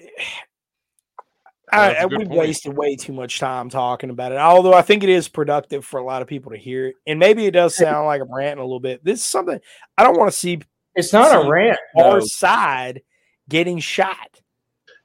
I, 1.72 1.88
That's 1.90 2.00
a 2.00 2.04
I 2.04 2.08
good 2.08 2.20
we 2.20 2.26
point. 2.26 2.40
wasted 2.40 2.78
way 2.78 2.96
too 2.96 3.14
much 3.14 3.40
time 3.40 3.70
talking 3.70 4.10
about 4.12 4.32
it. 4.32 4.38
Although 4.38 4.74
I 4.74 4.82
think 4.84 5.04
it 5.04 5.10
is 5.10 5.28
productive 5.28 5.84
for 5.84 6.00
a 6.00 6.04
lot 6.04 6.22
of 6.22 6.28
people 6.28 6.52
to 6.52 6.58
hear 6.58 6.88
it, 6.88 6.96
and 7.08 7.18
maybe 7.20 7.46
it 7.46 7.52
does 7.52 7.76
sound 7.76 8.06
like 8.06 8.22
I'm 8.22 8.34
ranting 8.34 8.60
a 8.62 8.66
little 8.66 8.80
bit. 8.80 9.04
This 9.04 9.20
is 9.20 9.26
something 9.26 9.60
I 9.98 10.04
don't 10.04 10.18
want 10.18 10.32
to 10.32 10.38
see 10.38 10.60
it's 10.96 11.12
not 11.12 11.32
See, 11.32 11.38
a 11.48 11.50
rant. 11.50 11.78
our 11.98 12.20
though. 12.20 12.26
side 12.26 13.02
getting 13.50 13.80
shot. 13.80 14.40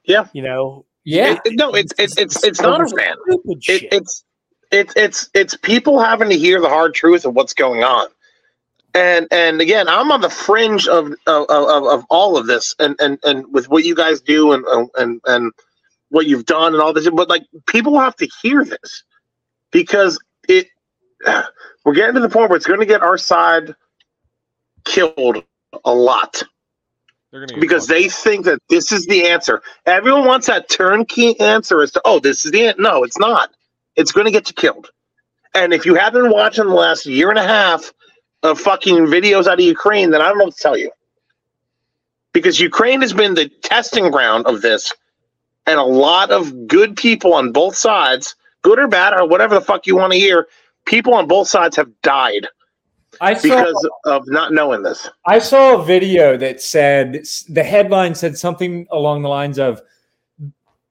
Yeah. 0.05 0.27
you 0.33 0.43
know, 0.43 0.85
Yeah. 1.05 1.33
It- 1.33 1.41
it- 1.47 1.53
no, 1.59 1.73
it's 1.73 1.93
it's 1.99 2.17
it's 2.19 2.45
it's 2.45 2.61
not 2.61 2.81
a 2.81 2.95
rant. 2.95 3.19
It, 3.29 3.59
it's 3.91 4.25
it's 4.71 4.93
it's 4.97 5.31
it's 5.35 5.57
people 5.57 5.99
having 5.99 6.29
to 6.29 6.37
hear 6.39 6.61
the 6.61 6.69
hard 6.69 6.95
truth 6.95 7.25
of 7.25 7.35
what's 7.35 7.55
going 7.55 7.83
on. 7.83 8.07
And 8.95 9.27
and 9.31 9.61
again, 9.61 9.89
I'm 9.89 10.11
on 10.13 10.21
the 10.21 10.31
fringe 10.31 10.87
of 10.89 11.13
of, 11.27 11.47
of, 11.49 11.85
of 11.87 12.05
all 12.11 12.37
of 12.37 12.47
this, 12.47 12.75
and, 12.81 12.97
and 13.01 13.19
and 13.25 13.45
with 13.53 13.69
what 13.69 13.85
you 13.85 13.95
guys 13.95 14.21
do, 14.21 14.53
and 14.53 14.65
and 14.97 15.21
and 15.27 15.53
what 16.11 16.27
you've 16.27 16.47
done, 16.47 16.75
and 16.75 16.83
all 16.83 16.93
this. 16.95 17.09
But 17.11 17.31
like, 17.31 17.45
people 17.67 17.99
have 18.01 18.17
to 18.17 18.29
hear 18.43 18.65
this 18.65 19.05
because 19.73 20.19
it. 20.49 20.69
We're 21.85 21.95
getting 21.95 22.17
to 22.17 22.21
the 22.21 22.29
point 22.29 22.51
where 22.51 22.57
it's 22.57 22.67
going 22.67 22.81
to 22.81 22.87
get 22.87 23.03
our 23.03 23.19
side 23.19 23.75
killed 24.85 25.45
a 25.85 25.95
lot 25.95 26.43
They're 27.33 27.47
gonna 27.47 27.61
get 27.61 27.61
because 27.61 27.87
they 27.87 28.09
think 28.09 28.47
that 28.47 28.61
this 28.69 28.93
is 28.93 29.07
the 29.07 29.29
answer. 29.29 29.63
Everyone 29.87 30.27
wants 30.27 30.49
that 30.49 30.69
turnkey 30.71 31.39
answer 31.41 31.83
as 31.83 31.93
to, 31.93 32.03
oh, 32.05 32.21
this 32.21 32.45
is 32.45 32.53
the 32.53 32.69
answer. 32.69 32.83
No, 32.83 33.05
it's 33.05 33.19
not. 33.19 33.51
It's 33.97 34.13
going 34.13 34.27
to 34.27 34.33
get 34.33 34.49
you 34.49 34.55
killed. 34.55 34.91
And 35.55 35.73
if 35.75 35.87
you 35.87 35.95
haven't 35.97 36.23
been 36.25 36.33
watching 36.33 36.67
the 36.67 36.75
last 36.75 37.07
year 37.07 37.31
and 37.31 37.39
a 37.39 37.45
half 37.45 37.93
of 38.43 38.61
fucking 38.61 39.07
videos 39.07 39.47
out 39.47 39.55
of 39.61 39.61
Ukraine, 39.61 40.11
then 40.11 40.23
I 40.23 40.29
don't 40.29 40.39
know 40.39 40.47
what 40.47 40.57
to 40.57 40.63
tell 40.63 40.77
you. 40.77 40.91
Because 42.33 42.61
Ukraine 42.61 43.03
has 43.03 43.13
been 43.13 43.35
the 43.35 43.49
testing 43.63 44.11
ground 44.11 44.47
of 44.47 44.63
this, 44.63 44.93
and 45.67 45.79
a 45.79 45.85
lot 45.85 46.31
of 46.31 46.67
good 46.67 46.97
people 46.97 47.35
on 47.35 47.53
both 47.53 47.77
sides, 47.77 48.35
good 48.63 48.79
or 48.79 48.89
bad, 48.89 49.15
or 49.15 49.27
whatever 49.27 49.55
the 49.55 49.61
fuck 49.61 49.87
you 49.87 49.97
want 49.97 50.13
to 50.13 50.19
hear, 50.19 50.49
people 50.85 51.15
on 51.15 51.27
both 51.27 51.49
sides 51.49 51.77
have 51.77 51.91
died 52.03 52.47
I 53.21 53.35
saw 53.35 53.43
because 53.43 53.89
of 54.07 54.25
not 54.29 54.53
knowing 54.53 54.83
this. 54.83 55.09
I 55.27 55.39
saw 55.39 55.81
a 55.81 55.85
video 55.85 56.37
that 56.37 56.63
said 56.63 57.25
the 57.49 57.63
headline 57.63 58.15
said 58.15 58.39
something 58.39 58.87
along 58.91 59.23
the 59.23 59.29
lines 59.29 59.59
of 59.59 59.83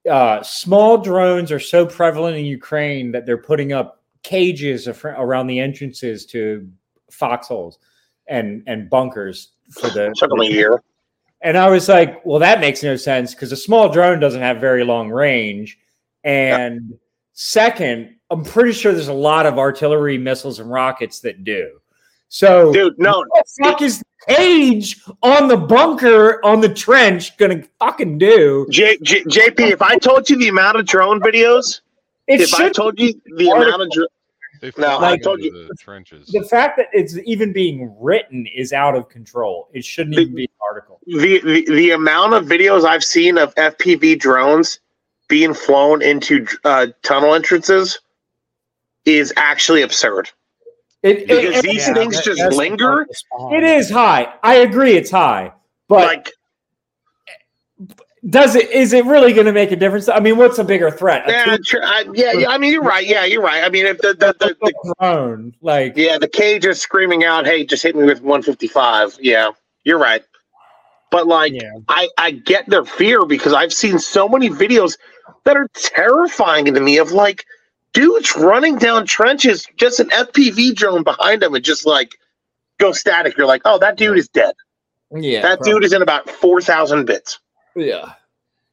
uh, 0.10 0.42
small 0.44 0.98
drones 0.98 1.52
are 1.52 1.60
so 1.60 1.86
prevalent 1.86 2.38
in 2.38 2.46
Ukraine 2.46 3.12
that 3.12 3.26
they're 3.26 3.38
putting 3.38 3.74
up 3.74 4.04
cages 4.24 4.88
around 4.88 5.48
the 5.48 5.60
entrances 5.60 6.26
to 6.28 6.70
foxholes 7.12 7.80
and 8.28 8.64
and 8.68 8.90
bunkers 8.90 9.50
for 9.72 9.90
the. 9.90 10.14
Took 10.16 10.30
them 10.30 10.44
year. 10.44 10.84
And 11.42 11.58
I 11.58 11.70
was 11.70 11.88
like, 11.88 12.26
well, 12.26 12.40
that 12.40 12.60
makes 12.60 12.84
no 12.84 12.96
sense 12.96 13.34
because 13.34 13.52
a 13.52 13.58
small 13.58 13.90
drone 13.90 14.20
doesn't 14.20 14.42
have 14.42 14.58
very 14.60 14.84
long 14.84 15.10
range. 15.10 15.80
And 16.24 17.00
second, 17.34 18.16
I'm 18.30 18.44
pretty 18.44 18.74
sure 18.74 18.92
there's 18.92 19.08
a 19.08 19.14
lot 19.14 19.46
of 19.46 19.58
artillery 19.58 20.18
missiles 20.18 20.60
and 20.60 20.70
rockets 20.70 21.20
that 21.22 21.44
do. 21.44 21.80
So, 22.28 22.72
Dude, 22.74 23.00
no, 23.00 23.24
what 23.28 23.46
the 23.58 23.64
fuck 23.64 23.82
is 23.82 24.00
the 24.00 24.36
cage 24.36 25.02
on 25.24 25.48
the 25.48 25.58
bunker 25.58 26.44
on 26.46 26.62
the 26.62 26.72
trench 26.72 27.36
gonna 27.38 27.64
fucking 27.80 28.18
do? 28.20 28.68
J, 28.70 28.98
J, 29.02 29.24
JP, 29.24 29.72
if 29.72 29.82
I 29.82 29.98
told 29.98 30.30
you 30.30 30.38
the 30.38 30.50
amount 30.50 30.78
of 30.78 30.86
drone 30.86 31.20
videos, 31.22 31.82
It 32.28 32.42
if 32.42 32.54
I 32.54 32.70
told 32.70 33.00
you 33.00 33.14
the 33.38 33.50
Article- 33.50 33.56
amount 33.76 33.82
of 33.84 33.90
dr- 33.92 34.10
They 34.60 34.72
No, 34.78 35.00
I 35.00 35.18
told 35.18 35.42
you- 35.42 35.52
the 35.68 35.76
trenches. 35.80 36.28
the 36.28 36.44
fact 36.44 36.78
that 36.78 36.88
it's 36.94 37.18
even 37.26 37.54
being 37.54 37.96
written 38.00 38.46
is 38.48 38.74
out 38.74 38.96
of 38.96 39.10
control. 39.10 39.70
It 39.74 39.86
shouldn't 39.86 40.18
even 40.18 40.36
be 40.36 40.44
an 40.44 40.50
article. 40.62 41.00
the, 41.06 41.40
the 41.42 41.66
the 41.72 41.92
amount 41.92 42.34
of 42.34 42.46
videos 42.46 42.84
I've 42.86 43.04
seen 43.04 43.38
of 43.38 43.54
FPV 43.56 44.20
drones 44.20 44.80
being 45.28 45.54
flown 45.54 46.02
into 46.02 46.46
uh, 46.66 46.88
tunnel 47.04 47.34
entrances 47.36 48.00
is 49.06 49.32
actually 49.38 49.82
absurd. 49.84 50.30
It, 51.04 51.28
Because 51.28 51.56
it, 51.58 51.64
these 51.64 51.88
Yeah, 51.88 51.94
things 51.94 52.16
that- 52.18 52.24
just 52.36 52.58
linger. 52.58 53.08
it 53.52 53.64
is 53.64 53.90
high. 53.90 54.34
I 54.44 54.56
agree, 54.56 54.94
it's 54.98 55.12
high, 55.12 55.54
but 55.88 56.06
like, 56.06 56.32
does 58.30 58.56
it? 58.56 58.70
Is 58.72 58.94
it 58.94 59.06
really 59.06 59.34
going 59.34 59.46
to 59.46 59.54
make 59.54 59.72
a 59.72 59.76
difference? 59.76 60.10
I 60.10 60.20
mean, 60.20 60.38
what's 60.38 60.58
a 60.60 60.64
bigger 60.64 60.92
threat? 60.92 61.28
A 61.30 61.32
yeah, 61.32 61.58
tr- 61.66 61.84
I, 61.84 62.06
yeah, 62.14 62.34
yeah. 62.34 62.50
I 62.50 62.58
mean, 62.58 62.74
you're 62.74 62.84
right. 62.84 63.06
Yeah, 63.06 63.26
you're 63.26 63.42
right. 63.42 63.64
I 63.64 63.70
mean, 63.70 63.86
if 63.86 64.00
the 64.00 64.14
the, 64.14 64.36
the, 64.40 64.56
the 64.62 64.94
drone, 65.00 65.54
like 65.62 65.96
yeah, 65.96 66.18
the 66.18 66.28
cage 66.28 66.66
is 66.66 66.82
screaming 66.82 67.24
out, 67.24 67.46
"Hey, 67.46 67.66
just 67.66 67.84
hit 67.84 67.96
me 67.96 68.04
with 68.04 68.22
155." 68.22 69.18
Yeah, 69.22 69.52
you're 69.84 70.00
right. 70.00 70.24
But 71.12 71.28
like, 71.28 71.54
Yeah. 71.54 71.72
I 71.88 72.10
I 72.18 72.32
get 72.32 72.70
their 72.70 72.86
fear 72.86 73.26
because 73.26 73.54
I've 73.54 73.74
seen 73.74 74.00
so 74.00 74.28
many 74.30 74.50
videos 74.50 74.98
that 75.46 75.58
are 75.58 75.68
terrifying 75.74 76.66
to 76.66 76.80
me 76.80 76.98
of 76.98 77.12
like 77.12 77.46
dudes 77.94 78.36
running 78.36 78.78
down 78.78 79.06
trenches, 79.06 79.66
just 79.78 80.00
an 80.00 80.10
FPV 80.10 80.76
drone 80.76 81.04
behind 81.04 81.42
them, 81.42 81.56
and 81.56 81.64
just 81.64 81.86
like 81.86 82.16
go 82.80 82.92
static, 82.92 83.38
you're 83.38 83.48
like, 83.48 83.62
oh, 83.66 83.80
that 83.80 83.98
dude 83.98 84.18
is 84.18 84.28
dead. 84.30 84.54
Yeah, 85.12 85.42
That 85.42 85.62
dude 85.64 85.84
is 85.84 85.94
in 85.94 86.02
about 86.02 86.30
four 86.30 86.62
thousand 86.62 87.06
bits. 87.06 87.40
Yeah, 87.76 88.14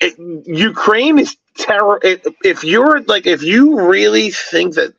It, 0.01 0.19
Ukraine 0.47 1.19
is 1.19 1.37
terror. 1.57 2.01
If, 2.03 2.27
if 2.45 2.65
you're 2.65 3.03
like, 3.03 3.27
if 3.27 3.43
you 3.43 3.81
really 3.81 4.31
think 4.31 4.75
that 4.75 4.95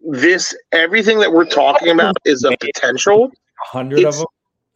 this 0.00 0.54
everything 0.72 1.18
that 1.20 1.32
we're 1.32 1.46
talking 1.46 1.90
about 1.90 2.16
is 2.24 2.44
a 2.44 2.56
potential, 2.58 3.30
hundred 3.58 4.04
of 4.04 4.16
them. 4.16 4.26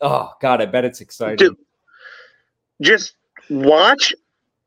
Oh 0.01 0.32
God, 0.40 0.62
I 0.62 0.66
bet 0.66 0.85
it's 0.85 1.01
exciting. 1.01 1.36
Dude, 1.36 1.56
just 2.81 3.15
watch 3.51 4.15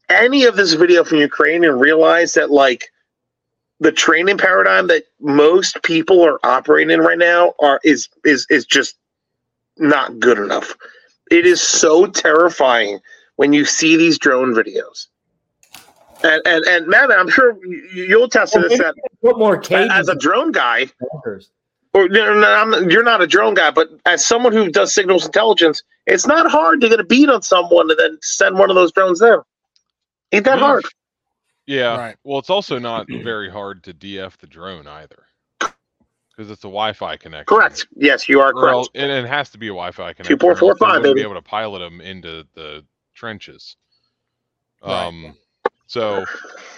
any 0.09 0.45
of 0.45 0.55
this 0.55 0.73
video 0.73 1.03
from 1.03 1.19
Ukraine 1.19 1.63
and 1.63 1.79
realize 1.79 2.33
that 2.33 2.51
like 2.51 2.91
the 3.79 3.91
training 3.91 4.37
paradigm 4.37 4.87
that 4.87 5.03
most 5.19 5.81
people 5.83 6.23
are 6.23 6.39
operating 6.43 6.91
in 6.91 6.99
right 6.99 7.17
now 7.17 7.53
are 7.59 7.79
is 7.83 8.09
is 8.23 8.45
is 8.49 8.65
just 8.65 8.95
not 9.77 10.19
good 10.19 10.37
enough. 10.37 10.75
It 11.31 11.45
is 11.45 11.61
so 11.61 12.05
terrifying 12.05 12.99
when 13.37 13.53
you 13.53 13.65
see 13.65 13.95
these 13.97 14.17
drone 14.17 14.53
videos. 14.53 15.07
And 16.23 16.41
and 16.45 16.63
and 16.65 16.87
Matt, 16.87 17.11
I'm 17.11 17.29
sure 17.29 17.57
you- 17.65 18.05
you'll 18.07 18.23
attest 18.25 18.53
to 18.53 18.59
Well, 18.59 18.69
this 18.69 18.79
maybe 18.79 18.83
that 18.83 18.95
Put 19.23 19.39
more 19.39 19.57
cages. 19.57 19.89
as 19.91 20.07
a 20.09 20.15
drone 20.15 20.51
guy, 20.51 20.87
or 21.93 22.07
no, 22.07 22.33
no, 22.39 22.47
I'm, 22.47 22.89
you're 22.89 23.03
not 23.03 23.21
a 23.21 23.27
drone 23.27 23.53
guy, 23.55 23.71
but 23.71 23.89
as 24.05 24.25
someone 24.25 24.53
who 24.53 24.69
does 24.69 24.93
signals 24.93 25.25
intelligence, 25.25 25.81
it's 26.05 26.27
not 26.27 26.49
hard 26.49 26.79
to 26.81 26.89
get 26.89 26.99
a 26.99 27.03
beat 27.03 27.29
on 27.29 27.41
someone 27.41 27.89
and 27.89 27.99
then 27.99 28.17
send 28.21 28.57
one 28.57 28.69
of 28.69 28.75
those 28.75 28.91
drones 28.91 29.19
there. 29.19 29.43
Ain't 30.31 30.45
that 30.45 30.59
Yeah. 30.59 30.63
hard? 30.65 30.85
Yeah. 31.65 31.97
Right. 31.97 32.15
Well, 32.23 32.37
it's 32.39 32.49
also 32.51 32.77
not 32.79 33.07
very 33.09 33.49
hard 33.49 33.83
to 33.85 33.93
DF 33.93 34.37
the 34.37 34.47
drone 34.47 34.87
either, 34.87 35.23
because 35.59 36.49
it's 36.51 36.63
a 36.63 36.67
Wi-Fi 36.67 37.17
connection. 37.17 37.45
Correct. 37.45 37.87
Yes, 37.95 38.29
you 38.29 38.41
are 38.41 38.53
correct. 38.53 38.73
else- 38.73 38.89
and 38.93 39.11
it 39.11 39.25
has 39.25 39.49
to 39.51 39.57
be 39.57 39.67
a 39.67 39.69
Wi-Fi 39.69 40.13
connection. 40.13 40.37
four, 40.39 40.51
or 40.51 40.55
four, 40.55 40.75
five, 40.77 40.97
wouldn't 41.01 41.03
baby. 41.15 41.21
Be 41.21 41.21
able 41.23 41.35
to 41.35 41.41
pilot 41.41 41.79
them 41.79 41.99
into 41.99 42.45
the 42.53 42.85
trenches. 43.21 43.77
Right. 44.85 45.07
Um. 45.07 45.37
So, 45.87 46.25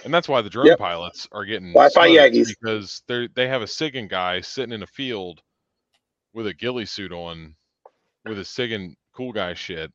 and 0.04 0.12
that's 0.14 0.28
why 0.28 0.42
the 0.42 0.50
drone 0.50 0.66
Yep. 0.68 0.78
pilots 0.78 1.26
are 1.32 1.46
getting 1.46 1.68
Wi-Fi 1.74 2.06
smoked 2.06 2.16
Yagis. 2.16 2.46
because 2.46 3.02
they 3.08 3.28
they 3.34 3.48
have 3.48 3.62
a 3.62 3.66
SIGINT 3.66 4.10
guy 4.10 4.42
sitting 4.42 4.74
in 4.74 4.82
a 4.82 4.86
field 4.88 5.40
with 6.34 6.46
a 6.46 6.54
ghillie 6.54 6.86
suit 6.86 7.12
on, 7.12 7.56
with 8.26 8.38
his 8.38 8.48
SIGINT 8.48 8.96
cool 9.16 9.32
guy 9.32 9.54
shit. 9.54 9.90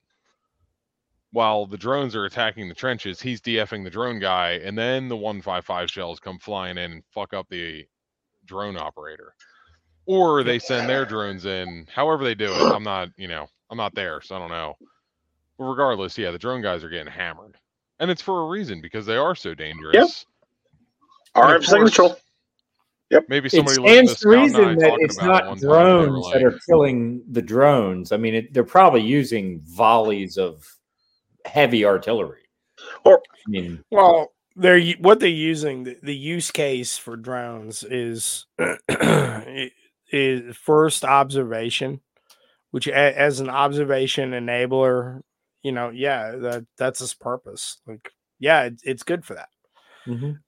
While 1.32 1.68
the 1.68 1.78
drones 1.78 2.16
are 2.16 2.26
attacking 2.26 2.70
the 2.70 2.76
trenches, 2.76 3.22
he's 3.22 3.42
DFing 3.42 3.84
the 3.84 3.92
drone 3.92 4.20
guy, 4.20 4.54
and 4.64 4.78
then 4.78 5.10
the 5.10 5.18
155 5.18 5.92
shells 5.92 6.20
come 6.20 6.40
flying 6.40 6.78
in 6.80 6.92
and 6.94 7.04
fuck 7.14 7.34
up 7.36 7.48
the 7.50 7.86
drone 8.46 8.78
operator. 8.78 9.36
Or 10.08 10.44
they 10.44 10.60
send 10.60 10.90
their 10.90 11.06
drones 11.06 11.46
in, 11.46 11.88
however 11.94 12.24
they 12.24 12.36
do 12.36 12.58
it. 12.58 12.70
I'm 12.72 12.84
not, 12.84 13.10
you 13.18 13.28
know, 13.28 13.48
I'm 13.70 13.78
not 13.78 13.96
there, 13.96 14.22
so 14.22 14.36
I 14.36 14.40
don't 14.40 14.50
know. 14.52 14.76
But 15.60 15.66
regardless, 15.66 16.18
yeah, 16.18 16.32
the 16.32 16.40
drone 16.40 16.62
guys 16.62 16.84
are 16.84 16.90
getting 16.90 17.12
hammered. 17.12 17.58
And 18.00 18.10
it's 18.10 18.22
for 18.22 18.42
a 18.42 18.48
reason 18.48 18.80
because 18.82 19.06
they 19.06 19.18
are 19.18 19.36
so 19.36 19.54
dangerous. 19.54 20.26
Yep. 21.36 21.44
of 21.44 21.62
RF 21.62 21.66
signature. 21.66 22.02
course, 22.04 22.22
Maybe 23.28 23.48
It 23.48 23.52
somebody 23.52 23.80
listened 23.82 24.10
stands 24.10 24.20
to 24.22 24.28
to 24.28 24.30
and 24.30 24.40
I 24.40 24.42
reason 24.42 24.78
that 24.78 24.98
it's 25.02 25.18
not 25.22 25.48
one 25.48 25.58
time, 25.58 25.58
and 25.58 25.60
they 25.62 25.68
were 25.68 25.74
drones 25.74 26.32
that 26.32 26.44
are 26.44 26.60
killing 26.68 27.24
the 27.30 27.42
drones. 27.42 28.12
I 28.12 28.18
mean, 28.18 28.36
it, 28.36 28.54
they're 28.54 28.64
probably 28.64 29.02
using 29.02 29.62
volleys 29.66 30.38
of 30.38 30.66
heavy 31.46 31.86
artillery. 31.86 32.44
Or- 33.04 33.22
I 33.22 33.50
mean, 33.50 33.84
Well, 33.92 34.32
they're 34.56 34.82
what 35.00 35.20
they're 35.20 35.30
using. 35.30 35.84
The, 35.84 35.98
the 36.02 36.16
use 36.16 36.52
case 36.52 36.98
for 36.98 37.18
drones 37.18 37.84
is 37.84 38.46
is 40.12 40.56
first 40.56 41.04
observation, 41.04 42.02
which 42.72 42.88
a, 42.88 42.94
as 43.20 43.40
an 43.40 43.50
observation 43.50 44.32
enabler, 44.32 45.22
you 45.64 45.72
know, 45.72 45.90
yeah, 45.90 46.32
that 46.36 46.66
that's 46.78 47.00
his 47.00 47.14
purpose. 47.14 47.82
Like, 47.88 48.12
yeah, 48.40 48.64
it, 48.64 48.82
it's 48.84 49.04
good 49.04 49.26
for 49.26 49.36
that. 49.36 49.50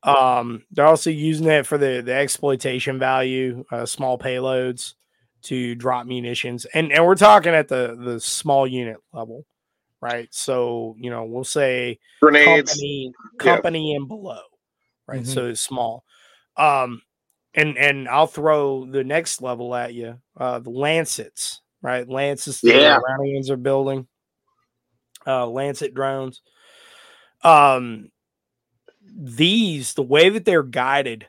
Um, 0.03 0.63
they're 0.71 0.88
also 0.88 1.09
using 1.09 1.47
it 1.47 1.65
for 1.65 1.77
the 1.77 2.01
the 2.03 2.13
exploitation 2.13 2.97
value, 2.99 3.63
uh, 3.71 3.85
small 3.85 4.17
payloads 4.17 4.95
to 5.43 5.75
drop 5.75 6.05
munitions, 6.07 6.65
and 6.73 6.91
and 6.91 7.05
we're 7.05 7.15
talking 7.15 7.53
at 7.53 7.67
the 7.67 7.95
the 7.99 8.19
small 8.19 8.65
unit 8.67 8.97
level, 9.13 9.45
right? 10.01 10.27
So 10.31 10.95
you 10.99 11.09
know, 11.09 11.25
we'll 11.25 11.43
say 11.43 11.99
Grenades. 12.21 12.71
company 13.39 13.91
Yeah. 13.91 13.97
and 13.97 14.07
below 14.07 14.41
right 15.07 15.23
Mhm. 15.23 15.27
so 15.27 15.47
it's 15.47 15.61
small 15.61 16.03
um 16.57 17.01
and 17.55 17.75
and 17.77 18.07
i'll 18.07 18.27
throw 18.27 18.85
the 18.85 19.03
next 19.03 19.41
level 19.41 19.73
at 19.73 19.93
you 19.95 20.15
uh 20.38 20.59
the 20.59 20.69
lancets 20.69 21.61
right 21.81 22.07
lancets 22.07 22.61
that 22.61 22.67
Yeah. 22.71 22.99
the 22.99 23.03
iranians 23.09 23.49
are 23.49 23.57
building 23.57 24.07
uh 25.27 25.48
lancet 25.48 25.93
drones. 25.93 26.41
Um 27.43 28.10
these 29.14 29.93
the 29.93 30.03
way 30.03 30.30
that 30.30 30.45
they're 30.45 30.64
guided 30.64 31.27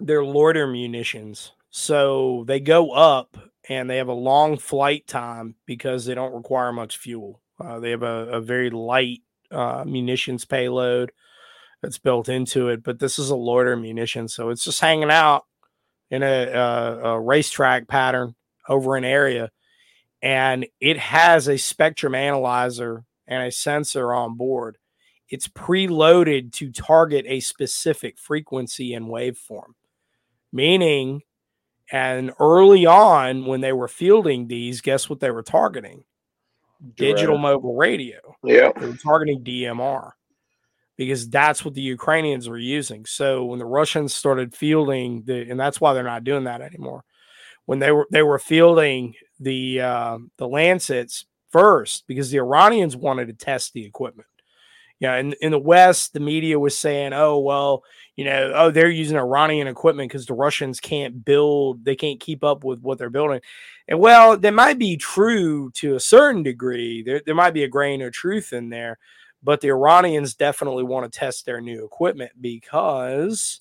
they're 0.00 0.24
loiter 0.24 0.66
munitions. 0.66 1.52
So 1.70 2.44
they 2.46 2.60
go 2.60 2.90
up 2.92 3.36
and 3.68 3.88
they 3.88 3.96
have 3.96 4.08
a 4.08 4.12
long 4.12 4.58
flight 4.58 5.06
time 5.06 5.56
because 5.66 6.04
they 6.04 6.14
don't 6.14 6.34
require 6.34 6.72
much 6.72 6.98
fuel. 6.98 7.40
Uh, 7.58 7.80
they 7.80 7.90
have 7.90 8.02
a, 8.02 8.26
a 8.28 8.40
very 8.40 8.70
light 8.70 9.22
uh, 9.50 9.84
munitions 9.86 10.44
payload 10.44 11.12
that's 11.82 11.98
built 11.98 12.28
into 12.28 12.68
it, 12.68 12.82
but 12.82 12.98
this 12.98 13.18
is 13.18 13.30
a 13.30 13.36
loiter 13.36 13.76
munition, 13.76 14.26
so 14.28 14.50
it's 14.50 14.64
just 14.64 14.80
hanging 14.80 15.10
out 15.10 15.44
in 16.10 16.22
a, 16.22 16.46
a, 16.46 16.98
a 17.10 17.20
racetrack 17.20 17.88
pattern 17.88 18.34
over 18.68 18.96
an 18.96 19.04
area, 19.04 19.50
and 20.24 20.64
it 20.80 20.96
has 20.98 21.48
a 21.48 21.58
spectrum 21.58 22.14
analyzer 22.14 23.04
and 23.26 23.46
a 23.46 23.52
sensor 23.52 24.14
on 24.14 24.38
board. 24.38 24.78
It's 25.28 25.48
preloaded 25.48 26.50
to 26.52 26.72
target 26.72 27.26
a 27.28 27.40
specific 27.40 28.18
frequency 28.18 28.94
and 28.94 29.06
waveform, 29.06 29.74
meaning, 30.50 31.20
and 31.92 32.32
early 32.40 32.86
on 32.86 33.44
when 33.44 33.60
they 33.60 33.74
were 33.74 33.86
fielding 33.86 34.46
these, 34.48 34.80
guess 34.80 35.10
what 35.10 35.20
they 35.20 35.30
were 35.30 35.42
targeting? 35.42 36.04
Digital 36.96 37.36
mobile 37.36 37.76
radio 37.76 38.18
Yeah. 38.42 38.72
they 38.80 38.86
were 38.86 38.96
targeting 38.96 39.44
DMR 39.44 40.12
because 40.96 41.28
that's 41.28 41.66
what 41.66 41.74
the 41.74 41.82
Ukrainians 41.82 42.48
were 42.48 42.58
using. 42.58 43.04
So 43.04 43.44
when 43.44 43.58
the 43.58 43.66
Russians 43.66 44.14
started 44.14 44.54
fielding 44.54 45.22
the, 45.24 45.50
and 45.50 45.60
that's 45.60 45.82
why 45.82 45.92
they're 45.92 46.02
not 46.02 46.24
doing 46.24 46.44
that 46.44 46.62
anymore. 46.62 47.04
When 47.66 47.78
they 47.78 47.92
were 47.92 48.06
they 48.10 48.22
were 48.22 48.38
fielding 48.38 49.14
the 49.40 49.80
uh, 49.80 50.18
the 50.38 50.48
Lancets 50.48 51.26
first 51.50 52.04
because 52.06 52.30
the 52.30 52.38
Iranians 52.38 52.96
wanted 52.96 53.26
to 53.26 53.32
test 53.32 53.72
the 53.72 53.84
equipment. 53.84 54.28
Yeah, 55.00 55.16
in 55.16 55.34
in 55.40 55.50
the 55.50 55.58
West, 55.58 56.12
the 56.12 56.20
media 56.20 56.58
was 56.58 56.76
saying, 56.78 57.12
"Oh 57.12 57.38
well, 57.38 57.82
you 58.16 58.24
know, 58.24 58.52
oh 58.54 58.70
they're 58.70 58.88
using 58.88 59.16
Iranian 59.16 59.66
equipment 59.66 60.08
because 60.10 60.26
the 60.26 60.34
Russians 60.34 60.80
can't 60.80 61.24
build, 61.24 61.84
they 61.84 61.96
can't 61.96 62.20
keep 62.20 62.44
up 62.44 62.64
with 62.64 62.80
what 62.80 62.98
they're 62.98 63.10
building." 63.10 63.40
And 63.88 64.00
well, 64.00 64.36
that 64.36 64.54
might 64.54 64.78
be 64.78 64.96
true 64.96 65.70
to 65.72 65.96
a 65.96 66.00
certain 66.00 66.42
degree. 66.42 67.02
There, 67.02 67.20
there 67.24 67.34
might 67.34 67.54
be 67.54 67.64
a 67.64 67.68
grain 67.68 68.02
of 68.02 68.12
truth 68.12 68.52
in 68.52 68.70
there, 68.70 68.98
but 69.42 69.60
the 69.60 69.68
Iranians 69.68 70.34
definitely 70.34 70.84
want 70.84 71.10
to 71.10 71.18
test 71.18 71.44
their 71.44 71.60
new 71.60 71.84
equipment 71.84 72.32
because 72.40 73.60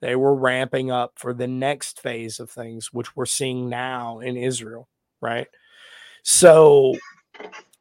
they 0.00 0.14
were 0.14 0.34
ramping 0.34 0.90
up 0.90 1.14
for 1.16 1.34
the 1.34 1.48
next 1.48 2.00
phase 2.00 2.38
of 2.38 2.50
things, 2.50 2.92
which 2.92 3.16
we're 3.16 3.26
seeing 3.26 3.68
now 3.68 4.20
in 4.20 4.36
Israel, 4.36 4.88
right? 5.20 5.48
So, 6.22 6.94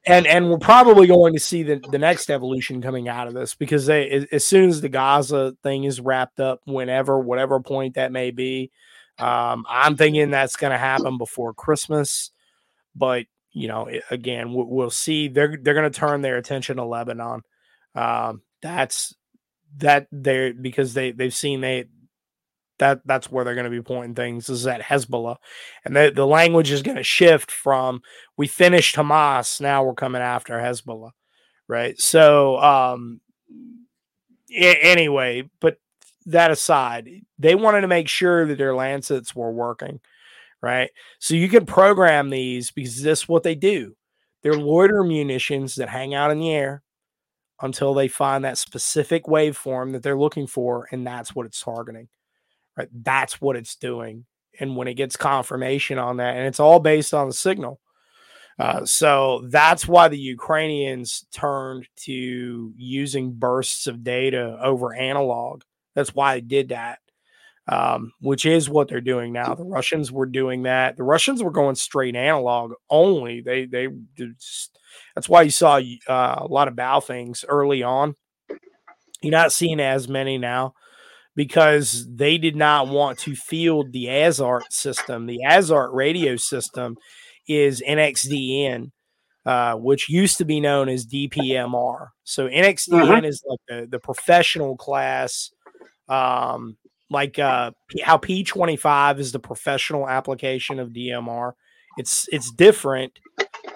and 0.06 0.26
and 0.26 0.50
we're 0.50 0.58
probably 0.58 1.08
going 1.08 1.34
to 1.34 1.40
see 1.40 1.64
the, 1.64 1.82
the 1.92 1.98
next 1.98 2.30
evolution 2.30 2.82
coming 2.82 3.10
out 3.10 3.28
of 3.28 3.34
this 3.34 3.56
because 3.56 3.86
they 3.86 4.28
as, 4.32 4.46
soon 4.46 4.70
as 4.70 4.82
the 4.82 4.90
Gaza 4.90 5.56
thing 5.64 5.84
is 5.84 6.00
wrapped 6.00 6.40
up, 6.40 6.62
whenever 6.66 7.20
whatever 7.20 7.60
point 7.60 7.96
that 7.96 8.12
may 8.12 8.32
be, 8.32 8.72
um, 9.20 9.66
I'm 9.68 9.98
thinking 9.98 10.30
that's 10.30 10.56
going 10.56 10.72
to 10.72 10.78
happen 10.78 11.18
before 11.18 11.54
Christmas, 11.54 12.32
but 12.96 13.26
you 13.52 13.68
know, 13.68 13.90
again, 14.12 14.54
we'll, 14.54 14.68
we'll 14.68 14.90
see. 14.92 15.28
They're 15.28 15.58
they're 15.62 15.74
going 15.74 15.92
to 15.92 16.00
turn 16.00 16.22
their 16.22 16.38
attention 16.38 16.78
to 16.78 16.86
Lebanon. 16.86 17.42
Um, 17.96 18.44
that's 18.62 19.16
that 19.78 20.08
they're 20.12 20.54
because 20.54 20.94
they 20.94 21.12
they've 21.12 21.34
seen 21.34 21.62
they 21.62 21.86
that 22.80 23.02
that's 23.06 23.32
where 23.32 23.44
they're 23.44 23.56
going 23.56 23.66
to 23.66 23.72
be 23.72 23.82
pointing 23.82 24.16
things 24.16 24.50
is 24.50 24.68
at 24.68 24.82
Hezbollah, 24.82 25.38
and 25.86 25.96
the 25.96 26.12
the 26.16 26.28
language 26.28 26.72
is 26.72 26.82
going 26.84 26.98
to 26.98 27.04
shift 27.04 27.52
from 27.52 28.02
we 28.38 28.48
finished 28.48 28.96
Hamas, 28.96 29.62
now 29.62 29.84
we're 29.84 29.94
coming 29.94 30.22
after 30.22 30.54
Hezbollah, 30.56 31.12
right? 31.68 32.00
So, 32.00 32.60
um, 32.60 33.22
a- 34.52 34.82
anyway, 34.82 35.50
but 35.60 35.78
that 36.26 36.52
aside, 36.52 37.10
they 37.40 37.56
wanted 37.56 37.82
to 37.82 37.88
make 37.88 38.08
sure 38.10 38.46
that 38.46 38.58
their 38.58 38.76
Lancets 38.76 39.36
were 39.36 39.52
working, 39.52 40.00
right? 40.62 40.90
So 41.20 41.36
you 41.36 41.50
can 41.50 41.66
program 41.66 42.30
these 42.30 42.72
because 42.72 43.02
this 43.02 43.24
is 43.24 43.30
what 43.30 43.44
they 43.44 43.56
do. 43.56 43.96
They're 44.44 44.56
loiter 44.56 45.04
munitions 45.04 45.76
that 45.76 45.90
hang 45.90 46.14
out 46.14 46.32
in 46.32 46.40
the 46.40 46.52
air 46.54 46.84
until 47.62 47.94
they 47.94 48.08
find 48.08 48.46
that 48.46 48.58
specific 48.58 49.26
waveform 49.26 49.94
that 49.94 50.04
they're 50.04 50.18
looking 50.18 50.48
for, 50.48 50.88
and 50.92 51.06
that's 51.08 51.36
what 51.36 51.46
it's 51.46 51.62
targeting. 51.62 52.10
Right? 52.78 52.90
That's 52.94 53.42
what 53.42 53.56
it's 53.56 53.76
doing. 53.76 54.26
and 54.60 54.76
when 54.76 54.88
it 54.88 54.96
gets 54.96 55.16
confirmation 55.16 55.98
on 55.98 56.18
that, 56.18 56.36
and 56.36 56.46
it's 56.48 56.60
all 56.60 56.80
based 56.80 57.14
on 57.14 57.28
the 57.28 57.34
signal. 57.34 57.80
Uh, 58.60 58.86
so 58.86 59.46
that's 59.50 59.88
why 59.88 60.08
the 60.08 60.18
Ukrainians 60.18 61.26
turned 61.32 61.88
to 61.96 62.74
using 62.76 63.34
bursts 63.34 63.86
of 63.86 64.04
data 64.04 64.58
over 64.62 64.96
analog. 64.96 65.62
That's 65.94 66.16
why 66.16 66.36
they 66.36 66.42
did 66.42 66.70
that, 66.70 66.98
um, 67.68 68.14
which 68.20 68.48
is 68.48 68.68
what 68.68 68.88
they're 68.88 69.00
doing 69.00 69.32
now. 69.32 69.54
The 69.54 69.64
Russians 69.64 70.12
were 70.12 70.26
doing 70.26 70.64
that. 70.64 70.98
The 70.98 71.04
Russians 71.04 71.44
were 71.44 71.52
going 71.52 71.76
straight 71.76 72.16
analog 72.16 72.74
only. 72.90 73.42
They 73.42 73.66
they 73.66 73.90
just, 74.16 74.80
that's 75.14 75.30
why 75.30 75.44
you 75.44 75.52
saw 75.52 75.80
uh, 76.08 76.36
a 76.40 76.48
lot 76.48 76.68
of 76.68 76.74
Baofengs 76.74 77.46
early 77.48 77.84
on. 77.84 78.16
You're 79.22 79.32
not 79.32 79.52
seeing 79.52 79.80
as 79.80 80.08
many 80.08 80.40
now 80.40 80.74
because 81.38 82.06
they 82.14 82.38
did 82.40 82.56
not 82.58 82.88
want 82.90 83.20
to 83.20 83.36
field 83.36 83.94
the 83.94 84.06
Azart 84.08 84.64
system. 84.72 85.28
The 85.28 85.40
Azart 85.48 85.94
radio 85.94 86.36
system 86.36 86.98
is 87.48 87.82
NXDN, 87.88 88.92
uh, 89.46 89.76
which 89.76 90.10
used 90.10 90.40
to 90.40 90.46
be 90.46 90.60
known 90.60 90.90
as 90.90 91.06
DPMR. 91.06 92.08
So 92.24 92.48
NXDN 92.48 93.22
Mhm. 93.22 93.26
is 93.28 93.42
like 93.48 93.60
the, 93.70 93.88
the 93.90 94.00
professional 94.00 94.76
class, 94.76 95.52
um, 96.10 96.76
like 97.12 97.38
uh, 97.40 97.72
how 98.04 98.18
P25 98.18 99.20
is 99.20 99.32
the 99.32 99.40
professional 99.40 100.10
application 100.10 100.80
of 100.80 100.90
DMR. 100.92 101.54
It's 102.00 102.28
it's 102.32 102.52
different, 102.52 103.14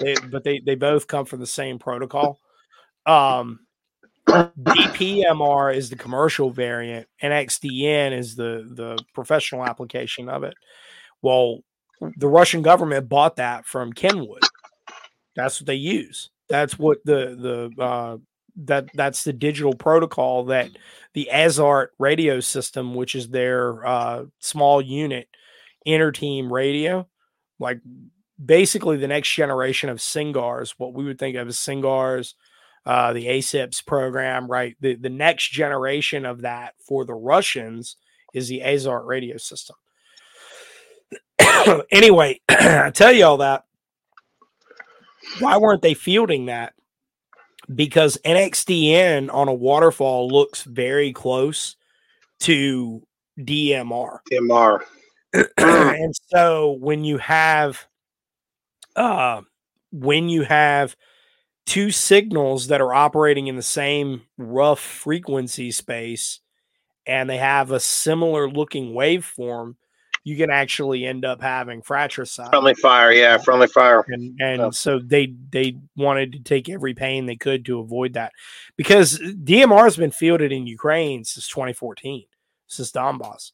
they, 0.02 0.16
but 0.32 0.44
they 0.44 0.60
they 0.66 0.76
both 0.76 1.06
come 1.08 1.26
from 1.26 1.40
the 1.40 1.48
same 1.48 1.78
protocol. 1.80 2.40
Um, 3.06 3.60
DPMR 4.28 5.76
is 5.76 5.90
the 5.90 5.96
commercial 5.96 6.52
variant, 6.52 7.08
NXDN 7.22 8.18
is 8.18 8.36
the 8.36 8.68
the 8.70 8.98
professional 9.14 9.66
application 9.66 10.30
of 10.30 10.44
it. 10.44 10.54
Well, 11.22 11.60
the 12.18 12.28
Russian 12.28 12.62
government 12.62 13.10
bought 13.10 13.36
that 13.38 13.66
from 13.66 13.94
Kenwood. 13.94 14.44
That's 15.36 15.60
what 15.60 15.68
they 15.68 15.76
use. 15.76 16.30
That's 16.50 16.78
what 16.78 17.00
the 17.06 17.72
the 17.78 17.84
uh, 17.84 18.18
that 18.66 18.88
that's 18.94 19.24
the 19.24 19.34
digital 19.34 19.74
protocol 19.74 20.46
that 20.46 20.70
the 21.14 21.30
Azart 21.32 21.88
radio 22.00 22.40
system, 22.40 22.96
which 22.96 23.16
is 23.16 23.30
their 23.30 23.86
uh, 23.86 24.26
small 24.40 24.82
unit 24.82 25.28
interteam 25.88 26.52
radio, 26.52 27.08
like 27.60 27.80
basically 28.44 28.98
the 28.98 29.08
next 29.08 29.34
generation 29.34 29.90
of 29.90 30.00
SINCGARS, 30.00 30.76
what 30.78 30.94
we 30.94 31.04
would 31.04 31.20
think 31.20 31.36
of 31.36 31.48
as 31.48 31.58
SINCGARS, 31.58 32.36
uh, 32.86 33.14
the 33.14 33.28
ASIPS 33.28 33.86
program, 33.86 34.48
right? 34.48 34.76
The 34.80 34.96
the 34.96 35.10
next 35.10 35.52
generation 35.52 36.26
of 36.26 36.42
that 36.42 36.74
for 36.80 37.06
the 37.06 37.14
Russians 37.14 37.98
is 38.34 38.48
the 38.48 38.62
Azart 38.66 39.06
radio 39.06 39.38
system. 39.38 39.76
anyway, 41.92 42.40
I 42.50 42.92
tell 42.92 43.12
you 43.12 43.26
all 43.26 43.38
that. 43.38 43.66
Why 45.40 45.58
weren't 45.58 45.82
they 45.82 45.94
fielding 45.94 46.48
that? 46.48 46.74
Because 47.74 48.18
NXDN 48.26 49.34
on 49.34 49.48
a 49.48 49.54
waterfall 49.54 50.28
looks 50.28 50.64
very 50.64 51.14
close 51.14 51.76
to 52.42 53.04
DMR. 53.40 54.20
DMR. 54.32 54.82
and 55.58 56.14
so 56.28 56.72
when 56.80 57.06
you 57.06 57.18
have 57.18 57.86
uh 58.98 59.42
when 59.94 60.28
you 60.28 60.44
have 60.44 60.96
two 61.66 61.92
signals 61.92 62.68
that 62.68 62.82
are 62.82 62.94
operating 62.94 63.48
in 63.48 63.56
the 63.56 63.62
same 63.62 64.22
rough 64.38 64.80
frequency 64.80 65.72
space 65.72 66.40
and 67.06 67.30
they 67.30 67.38
have 67.38 67.72
a 67.72 67.80
similar 67.80 68.50
looking 68.50 68.94
waveform 68.94 69.76
you 70.24 70.38
can 70.38 70.52
actually 70.52 71.06
end 71.06 71.26
up 71.26 71.42
having 71.42 71.82
fratricide. 71.82 72.52
Friendly 72.52 72.76
fire, 72.76 73.12
yeah, 73.12 73.38
friendly 73.38 73.68
fire. 73.68 74.06
and 74.08 74.40
and 74.40 74.76
so 74.76 75.00
they 75.00 75.34
they 75.50 75.78
wanted 75.96 76.34
to 76.34 76.40
take 76.40 76.70
every 76.70 76.94
pain 76.94 77.26
they 77.26 77.36
could 77.36 77.66
to 77.66 77.80
avoid 77.80 78.14
that 78.14 78.32
because 78.78 79.18
DMR 79.18 79.84
has 79.84 79.98
been 79.98 80.12
fielded 80.12 80.52
in 80.52 80.68
Ukraine 80.68 81.24
since 81.24 81.48
2014 81.48 82.26
since 82.68 82.92
Donbass 82.92 83.52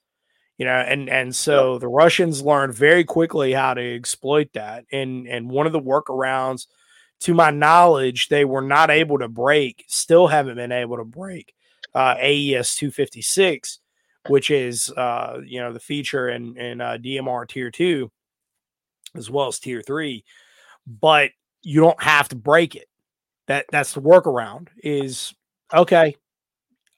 you 0.58 0.66
know 0.66 0.74
and 0.74 1.10
and 1.10 1.36
so 1.36 1.78
the 1.80 1.88
Russians 1.88 2.42
learned 2.42 2.74
very 2.74 3.04
quickly 3.04 3.54
how 3.54 3.74
to 3.74 3.96
exploit 3.96 4.50
that 4.54 4.86
and 4.92 5.28
and 5.28 5.50
one 5.50 5.66
of 5.66 5.74
the 5.74 5.82
workarounds 5.82 6.68
to 7.20 7.34
my 7.34 7.52
knowledge 7.52 8.28
they 8.30 8.46
were 8.46 8.62
not 8.62 8.90
able 8.90 9.20
to 9.20 9.28
break 9.28 9.84
still 9.88 10.28
haven't 10.28 10.56
been 10.56 10.72
able 10.72 10.98
to 10.98 11.04
break 11.06 11.54
uh 11.96 12.16
AES 12.20 12.76
256 12.76 13.80
which 14.28 14.52
is 14.52 14.92
uh 14.92 15.40
you 15.46 15.60
know 15.60 15.74
the 15.74 15.80
feature 15.80 16.30
in 16.30 16.58
in 16.58 16.82
uh, 16.82 16.98
DMR 17.02 17.48
tier 17.48 17.72
2 17.72 18.12
as 19.16 19.30
well 19.30 19.48
as 19.48 19.60
tier 19.60 19.82
3 19.82 20.24
but 20.86 21.32
you 21.64 21.82
don't 21.82 22.02
have 22.02 22.30
to 22.30 22.36
break 22.36 22.76
it. 22.76 22.88
That 23.48 23.66
that's 23.72 23.94
the 23.94 24.02
workaround 24.02 24.68
is 24.84 25.34
okay 25.74 26.16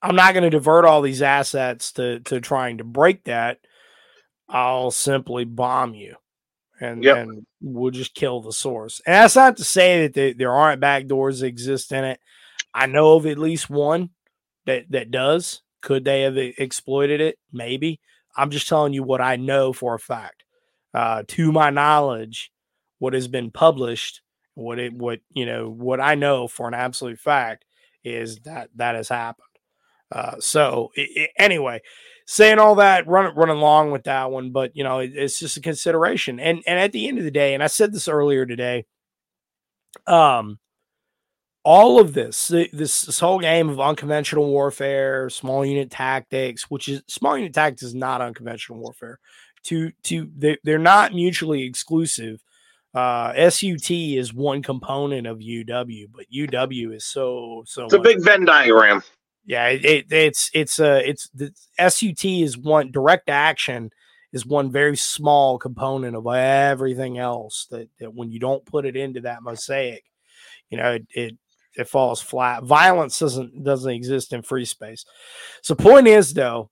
i'm 0.01 0.15
not 0.15 0.33
going 0.33 0.43
to 0.43 0.49
divert 0.49 0.85
all 0.85 1.01
these 1.01 1.21
assets 1.21 1.91
to 1.93 2.19
to 2.21 2.39
trying 2.39 2.77
to 2.77 2.83
break 2.83 3.23
that. 3.25 3.59
I'll 4.47 4.91
simply 4.91 5.45
bomb 5.45 5.93
you 5.93 6.15
and 6.79 7.03
Yep. 7.03 7.17
and 7.17 7.45
we'll 7.61 7.91
just 7.91 8.15
kill 8.15 8.41
the 8.41 8.53
source. 8.53 9.01
And 9.05 9.13
that's 9.15 9.35
not 9.35 9.57
to 9.57 9.63
say 9.63 10.03
that 10.03 10.13
there, 10.13 10.33
there 10.33 10.53
aren't 10.53 10.81
backdoors 10.81 11.41
that 11.41 11.47
exist 11.47 11.91
in 11.91 12.03
it. 12.03 12.19
I 12.73 12.85
know 12.85 13.15
of 13.15 13.25
at 13.25 13.37
least 13.37 13.69
one 13.69 14.11
that 14.65 14.85
that 14.91 15.11
does. 15.11 15.61
Could 15.81 16.05
they 16.05 16.21
have 16.23 16.37
exploited 16.37 17.21
it? 17.21 17.37
Maybe. 17.51 17.99
I'm 18.37 18.51
just 18.51 18.67
telling 18.69 18.93
you 18.93 19.03
what 19.03 19.21
i 19.21 19.35
know 19.35 19.73
for 19.73 19.95
a 19.95 19.99
fact. 19.99 20.43
Uh 20.93 21.23
to 21.29 21.51
my 21.51 21.69
knowledge 21.69 22.51
what 22.99 23.13
has 23.13 23.27
been 23.27 23.49
published 23.51 24.21
what 24.55 24.77
it 24.79 24.93
what 24.93 25.19
you 25.31 25.45
know 25.45 25.69
what 25.69 25.99
i 26.01 26.15
know 26.15 26.47
for 26.47 26.67
an 26.67 26.73
absolute 26.73 27.19
fact 27.19 27.63
is 28.03 28.39
that 28.41 28.69
that 28.75 28.95
has 28.95 29.09
happened. 29.09 29.45
Uh 30.11 30.35
so 30.39 30.89
i 30.97 31.07
i- 31.17 31.29
anyway 31.37 31.81
saying 32.31 32.59
all 32.59 32.75
that 32.75 33.07
run 33.07 33.33
running 33.35 33.57
along 33.57 33.89
with 33.89 34.03
that 34.03 34.29
one 34.29 34.51
but 34.51 34.75
you 34.75 34.83
know 34.83 34.99
it, 34.99 35.11
it's 35.15 35.39
just 35.39 35.57
a 35.57 35.61
consideration. 35.61 36.39
And 36.39 36.61
and 36.67 36.79
at 36.79 36.91
the 36.91 37.07
end 37.07 37.17
of 37.17 37.23
the 37.23 37.31
day 37.31 37.55
and 37.55 37.63
i 37.63 37.67
said 37.67 37.91
this 37.91 38.07
earlier 38.07 38.45
today 38.45 38.85
um 40.05 40.59
all 41.63 41.99
of 41.99 42.13
this 42.13 42.49
this, 42.49 43.05
this 43.05 43.19
whole 43.19 43.39
game 43.39 43.67
of 43.67 43.79
unconventional 43.79 44.45
warfare 44.45 45.29
small 45.31 45.65
unit 45.65 45.89
tactics 45.89 46.69
which 46.69 46.87
is 46.87 47.01
small 47.07 47.35
unit 47.35 47.53
tactics 47.53 47.81
is 47.83 47.95
not 47.95 48.21
unconventional 48.21 48.79
warfare. 48.79 49.19
To 49.63 49.91
to 50.03 50.29
they, 50.37 50.57
they're 50.63 50.77
not 50.79 51.13
mutually 51.13 51.63
exclusive. 51.63 52.41
Uh 52.93 53.33
SUT 53.49 53.89
is 53.89 54.33
one 54.33 54.61
component 54.61 55.25
of 55.25 55.39
UW 55.39 56.07
but 56.13 56.25
UW 56.31 56.93
is 56.95 57.05
so 57.05 57.63
so 57.65 57.85
It's 57.85 57.93
a 57.95 57.99
big 57.99 58.23
Venn 58.23 58.45
diagram. 58.45 59.03
Yeah 59.49 59.67
it, 59.67 59.83
it, 59.83 60.05
it's 60.11 60.49
it's 60.53 60.79
uh 60.79 61.01
it's 61.03 61.29
the 61.33 61.51
SUT 61.89 62.23
is 62.23 62.57
one 62.57 62.91
direct 62.91 63.29
action 63.29 63.89
is 64.31 64.45
one 64.45 64.71
very 64.71 64.95
small 64.95 65.57
component 65.57 66.15
of 66.15 66.25
everything 66.27 67.17
else 67.17 67.67
that, 67.71 67.89
that 67.99 68.13
when 68.13 68.31
you 68.31 68.39
don't 68.39 68.65
put 68.65 68.85
it 68.85 68.95
into 68.95 69.19
that 69.19 69.43
mosaic 69.43 70.05
you 70.69 70.77
know 70.77 70.93
it, 70.93 71.07
it 71.09 71.37
it 71.79 71.87
falls 71.87 72.21
flat. 72.21 72.63
Violence 72.63 73.19
doesn't 73.19 73.63
doesn't 73.63 73.91
exist 73.91 74.33
in 74.33 74.41
free 74.41 74.65
space. 74.65 75.05
So 75.61 75.75
point 75.75 76.07
is 76.07 76.33
though 76.33 76.69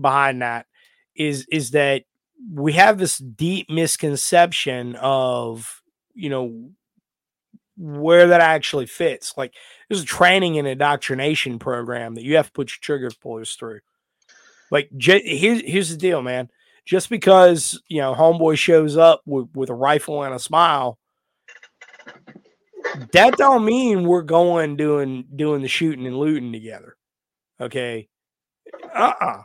behind 0.00 0.42
that 0.42 0.66
is 1.14 1.46
is 1.50 1.70
that 1.72 2.04
we 2.52 2.72
have 2.72 2.98
this 2.98 3.18
deep 3.18 3.68
misconception 3.70 4.96
of 4.96 5.82
you 6.14 6.30
know 6.30 6.70
where 7.76 8.28
that 8.28 8.40
actually 8.40 8.86
fits 8.86 9.34
like 9.36 9.52
there's 9.88 10.02
a 10.02 10.06
training 10.06 10.58
and 10.58 10.66
indoctrination 10.66 11.58
program 11.58 12.14
that 12.14 12.24
you 12.24 12.36
have 12.36 12.46
to 12.46 12.52
put 12.52 12.70
your 12.70 12.78
trigger 12.80 13.10
pullers 13.20 13.54
through. 13.54 13.80
Like 14.70 14.90
j- 14.96 15.36
here's 15.36 15.60
here's 15.62 15.90
the 15.90 15.96
deal 15.96 16.22
man. 16.22 16.50
Just 16.84 17.10
because 17.10 17.80
you 17.88 18.00
know 18.00 18.14
homeboy 18.14 18.56
shows 18.58 18.96
up 18.96 19.22
with, 19.26 19.48
with 19.54 19.70
a 19.70 19.74
rifle 19.74 20.22
and 20.22 20.34
a 20.34 20.38
smile 20.38 20.98
that 23.12 23.36
don't 23.36 23.64
mean 23.64 24.04
we're 24.04 24.22
going 24.22 24.76
doing 24.76 25.26
doing 25.34 25.62
the 25.62 25.68
shooting 25.68 26.06
and 26.06 26.16
looting 26.16 26.52
together 26.52 26.96
okay? 27.60 28.08
Uh-uh. 28.94 29.42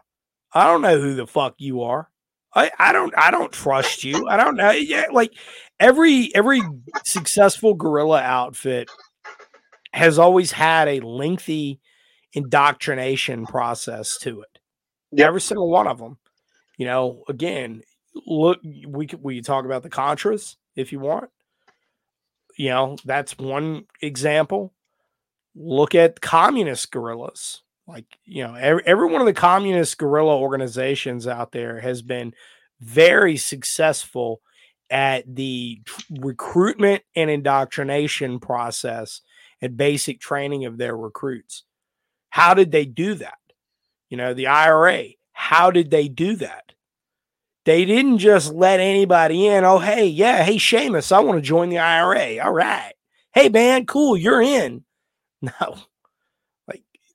I 0.54 0.68
don't 0.68 0.82
know 0.82 1.00
who 1.00 1.16
the 1.16 1.28
fuck 1.28 1.56
you 1.58 1.84
are 1.84 2.10
i 2.56 2.72
i 2.80 2.92
don't 2.92 3.14
i 3.18 3.32
don't 3.32 3.52
trust 3.52 4.04
you. 4.04 4.28
I 4.28 4.38
don't 4.38 4.56
know 4.56 4.72
yeah 4.72 5.06
like 5.12 5.34
every 5.80 6.34
every 6.36 6.62
successful 7.04 7.74
guerrilla 7.74 8.22
outfit 8.22 8.90
has 9.94 10.18
always 10.20 10.52
had 10.52 10.88
a 10.88 11.00
lengthy 11.02 11.80
indoctrination 12.34 13.46
process 13.46 14.18
to 14.20 14.42
it. 14.42 14.60
Yep. 15.14 15.28
every 15.28 15.42
single 15.42 15.70
one 15.70 15.88
of 15.88 15.98
them 15.98 16.18
you 16.78 16.86
know 16.86 17.24
again 17.28 17.84
look 18.26 18.60
we 18.88 19.08
could 19.08 19.22
we 19.24 19.42
talk 19.42 19.66
about 19.66 19.84
the 19.84 19.90
contras 19.90 20.56
if 20.76 20.92
you 20.92 21.00
want. 21.00 21.30
You 22.58 22.70
know 22.70 22.98
that's 23.06 23.38
one 23.38 23.86
example. 24.02 24.74
Look 25.56 25.96
at 25.96 26.22
communist 26.22 26.92
guerrillas 26.92 27.62
like 27.92 28.06
you 28.26 28.44
know 28.44 28.56
every, 28.56 28.84
every 28.86 29.08
one 29.08 29.22
of 29.22 29.28
the 29.28 29.34
communist 29.34 29.98
guerrilla 29.98 30.38
organizations 30.38 31.28
out 31.28 31.52
there 31.52 31.80
has 31.80 32.02
been 32.02 32.34
very 32.80 33.38
successful 33.38 34.42
at 34.90 35.24
the 35.36 35.82
recruitment 36.20 37.04
and 37.16 37.30
indoctrination 37.30 38.40
process 38.40 39.22
and 39.62 39.78
basic 39.78 40.20
training 40.20 40.66
of 40.66 40.78
their 40.78 40.96
recruits. 40.96 41.64
How 42.30 42.54
did 42.54 42.72
they 42.72 42.86
do 42.86 43.14
that? 43.16 43.38
You 44.10 44.18
know, 44.18 44.34
the 44.34 44.48
IRA, 44.48 45.10
how 45.34 45.72
did 45.72 45.92
they 45.92 46.08
do 46.08 46.36
that? 46.38 46.74
They 47.64 47.86
didn't 47.86 48.18
just 48.18 48.52
let 48.52 48.80
anybody 48.80 49.48
in. 49.48 49.64
Oh, 49.64 49.78
hey, 49.78 50.08
yeah, 50.08 50.44
hey, 50.44 50.56
Seamus, 50.56 51.12
I 51.12 51.20
want 51.20 51.38
to 51.38 51.48
join 51.48 51.70
the 51.70 51.78
IRA. 51.78 52.40
All 52.44 52.52
right. 52.52 52.94
Hey, 53.34 53.50
man, 53.50 53.86
cool, 53.86 54.18
you're 54.18 54.42
in. 54.42 54.84
No. 55.60 55.76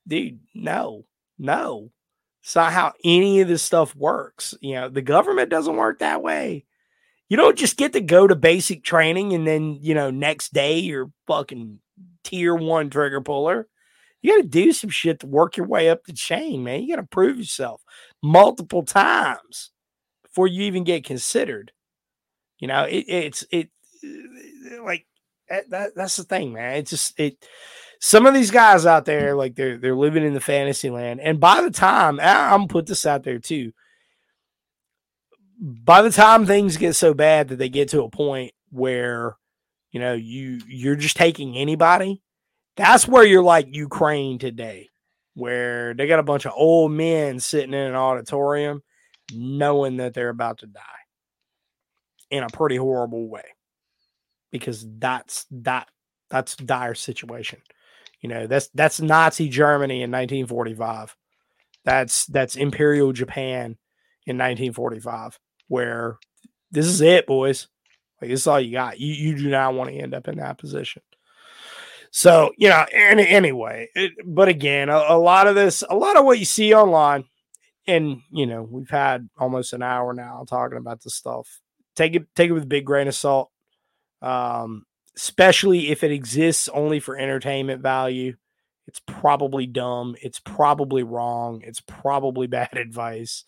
Dude, 0.07 0.39
no, 0.53 1.05
no. 1.37 1.91
It's 2.43 2.55
not 2.55 2.71
how 2.71 2.93
any 3.03 3.41
of 3.41 3.47
this 3.47 3.61
stuff 3.63 3.95
works. 3.95 4.53
You 4.61 4.75
know, 4.75 4.89
the 4.89 5.01
government 5.01 5.49
doesn't 5.49 5.75
work 5.75 5.99
that 5.99 6.23
way. 6.23 6.65
You 7.29 7.35
don't 7.35 7.57
just 7.57 7.75
get 7.75 7.93
to 7.93 8.01
go 8.01 8.25
to 8.25 8.35
basic 8.35 8.83
training 8.83 9.33
and 9.33 9.45
then, 9.45 9.79
you 9.81 9.93
know, 9.93 10.09
next 10.09 10.53
day 10.53 10.79
you're 10.79 11.11
fucking 11.27 11.79
tier 12.23 12.55
one 12.55 12.89
trigger 12.89 13.19
puller. 13.19 13.67
You 14.21 14.35
got 14.35 14.43
to 14.43 14.47
do 14.47 14.71
some 14.71 14.89
shit 14.89 15.19
to 15.19 15.27
work 15.27 15.57
your 15.57 15.67
way 15.67 15.89
up 15.89 16.03
the 16.05 16.13
chain, 16.13 16.63
man. 16.63 16.83
You 16.83 16.95
got 16.95 17.01
to 17.01 17.07
prove 17.07 17.37
yourself 17.37 17.81
multiple 18.23 18.83
times 18.83 19.71
before 20.23 20.47
you 20.47 20.63
even 20.63 20.83
get 20.83 21.03
considered. 21.03 21.71
You 22.59 22.67
know, 22.67 22.83
it, 22.83 23.05
it's 23.07 23.45
it 23.51 23.69
like 24.81 25.05
that, 25.49 25.69
that. 25.69 25.95
That's 25.95 26.15
the 26.15 26.23
thing, 26.23 26.53
man. 26.53 26.77
It's 26.77 26.89
just 26.89 27.19
it. 27.19 27.45
Some 27.99 28.25
of 28.25 28.33
these 28.33 28.51
guys 28.51 28.85
out 28.85 29.05
there, 29.05 29.35
like 29.35 29.55
they're 29.55 29.77
they're 29.77 29.95
living 29.95 30.23
in 30.23 30.33
the 30.33 30.39
fantasy 30.39 30.89
land, 30.89 31.19
and 31.19 31.39
by 31.39 31.61
the 31.61 31.71
time 31.71 32.19
I'm 32.19 32.59
gonna 32.59 32.67
put 32.67 32.85
this 32.85 33.05
out 33.05 33.23
there 33.23 33.39
too, 33.39 33.71
by 35.59 36.01
the 36.01 36.11
time 36.11 36.45
things 36.45 36.77
get 36.77 36.93
so 36.93 37.13
bad 37.13 37.49
that 37.49 37.57
they 37.57 37.69
get 37.69 37.89
to 37.89 38.03
a 38.03 38.09
point 38.09 38.53
where 38.69 39.35
you 39.91 39.99
know 39.99 40.13
you 40.13 40.59
you're 40.67 40.95
just 40.95 41.17
taking 41.17 41.55
anybody 41.55 42.21
that's 42.75 43.07
where 43.07 43.23
you're 43.23 43.43
like 43.43 43.67
ukraine 43.71 44.37
today 44.37 44.89
where 45.33 45.93
they 45.93 46.07
got 46.07 46.19
a 46.19 46.23
bunch 46.23 46.45
of 46.45 46.53
old 46.55 46.91
men 46.91 47.39
sitting 47.39 47.73
in 47.73 47.79
an 47.79 47.95
auditorium 47.95 48.81
knowing 49.33 49.97
that 49.97 50.13
they're 50.13 50.29
about 50.29 50.59
to 50.59 50.67
die 50.67 50.81
in 52.29 52.43
a 52.43 52.49
pretty 52.49 52.75
horrible 52.75 53.27
way 53.27 53.45
because 54.51 54.85
that's 54.99 55.45
that 55.49 55.87
that's 56.29 56.55
dire 56.57 56.93
situation 56.93 57.59
you 58.21 58.29
know 58.29 58.47
that's 58.47 58.69
that's 58.69 58.99
nazi 58.99 59.49
germany 59.49 60.01
in 60.01 60.11
1945 60.11 61.15
that's 61.85 62.25
that's 62.27 62.55
imperial 62.55 63.13
japan 63.13 63.77
in 64.25 64.37
1945 64.37 65.39
where 65.67 66.17
this 66.71 66.85
is 66.85 67.01
it 67.01 67.27
boys. 67.27 67.67
Like 68.21 68.31
this 68.31 68.41
is 68.41 68.47
all 68.47 68.59
you 68.59 68.71
got. 68.71 68.99
You 68.99 69.13
you 69.13 69.35
do 69.37 69.49
not 69.49 69.73
want 69.73 69.89
to 69.89 69.95
end 69.95 70.13
up 70.13 70.27
in 70.27 70.37
that 70.37 70.57
position. 70.57 71.01
So 72.11 72.51
you 72.57 72.69
know 72.69 72.85
any, 72.91 73.27
anyway 73.27 73.89
it, 73.93 74.13
but 74.25 74.47
again 74.47 74.89
a, 74.89 74.97
a 75.09 75.17
lot 75.17 75.47
of 75.47 75.55
this 75.55 75.83
a 75.87 75.95
lot 75.95 76.17
of 76.17 76.25
what 76.25 76.39
you 76.39 76.45
see 76.45 76.73
online 76.73 77.25
and 77.85 78.21
you 78.31 78.45
know 78.45 78.63
we've 78.63 78.89
had 78.89 79.29
almost 79.37 79.73
an 79.73 79.83
hour 79.83 80.13
now 80.13 80.45
talking 80.47 80.77
about 80.77 81.03
this 81.03 81.15
stuff. 81.15 81.61
Take 81.95 82.15
it 82.15 82.27
take 82.35 82.49
it 82.49 82.53
with 82.53 82.63
a 82.63 82.67
big 82.67 82.85
grain 82.85 83.07
of 83.07 83.15
salt. 83.15 83.51
Um 84.21 84.85
especially 85.17 85.89
if 85.89 86.03
it 86.03 86.11
exists 86.11 86.69
only 86.69 86.99
for 86.99 87.17
entertainment 87.17 87.81
value 87.81 88.35
it's 88.87 89.01
probably 89.05 89.65
dumb 89.65 90.15
it's 90.21 90.39
probably 90.39 91.03
wrong 91.03 91.61
it's 91.65 91.81
probably 91.81 92.47
bad 92.59 92.77
advice 92.77 93.43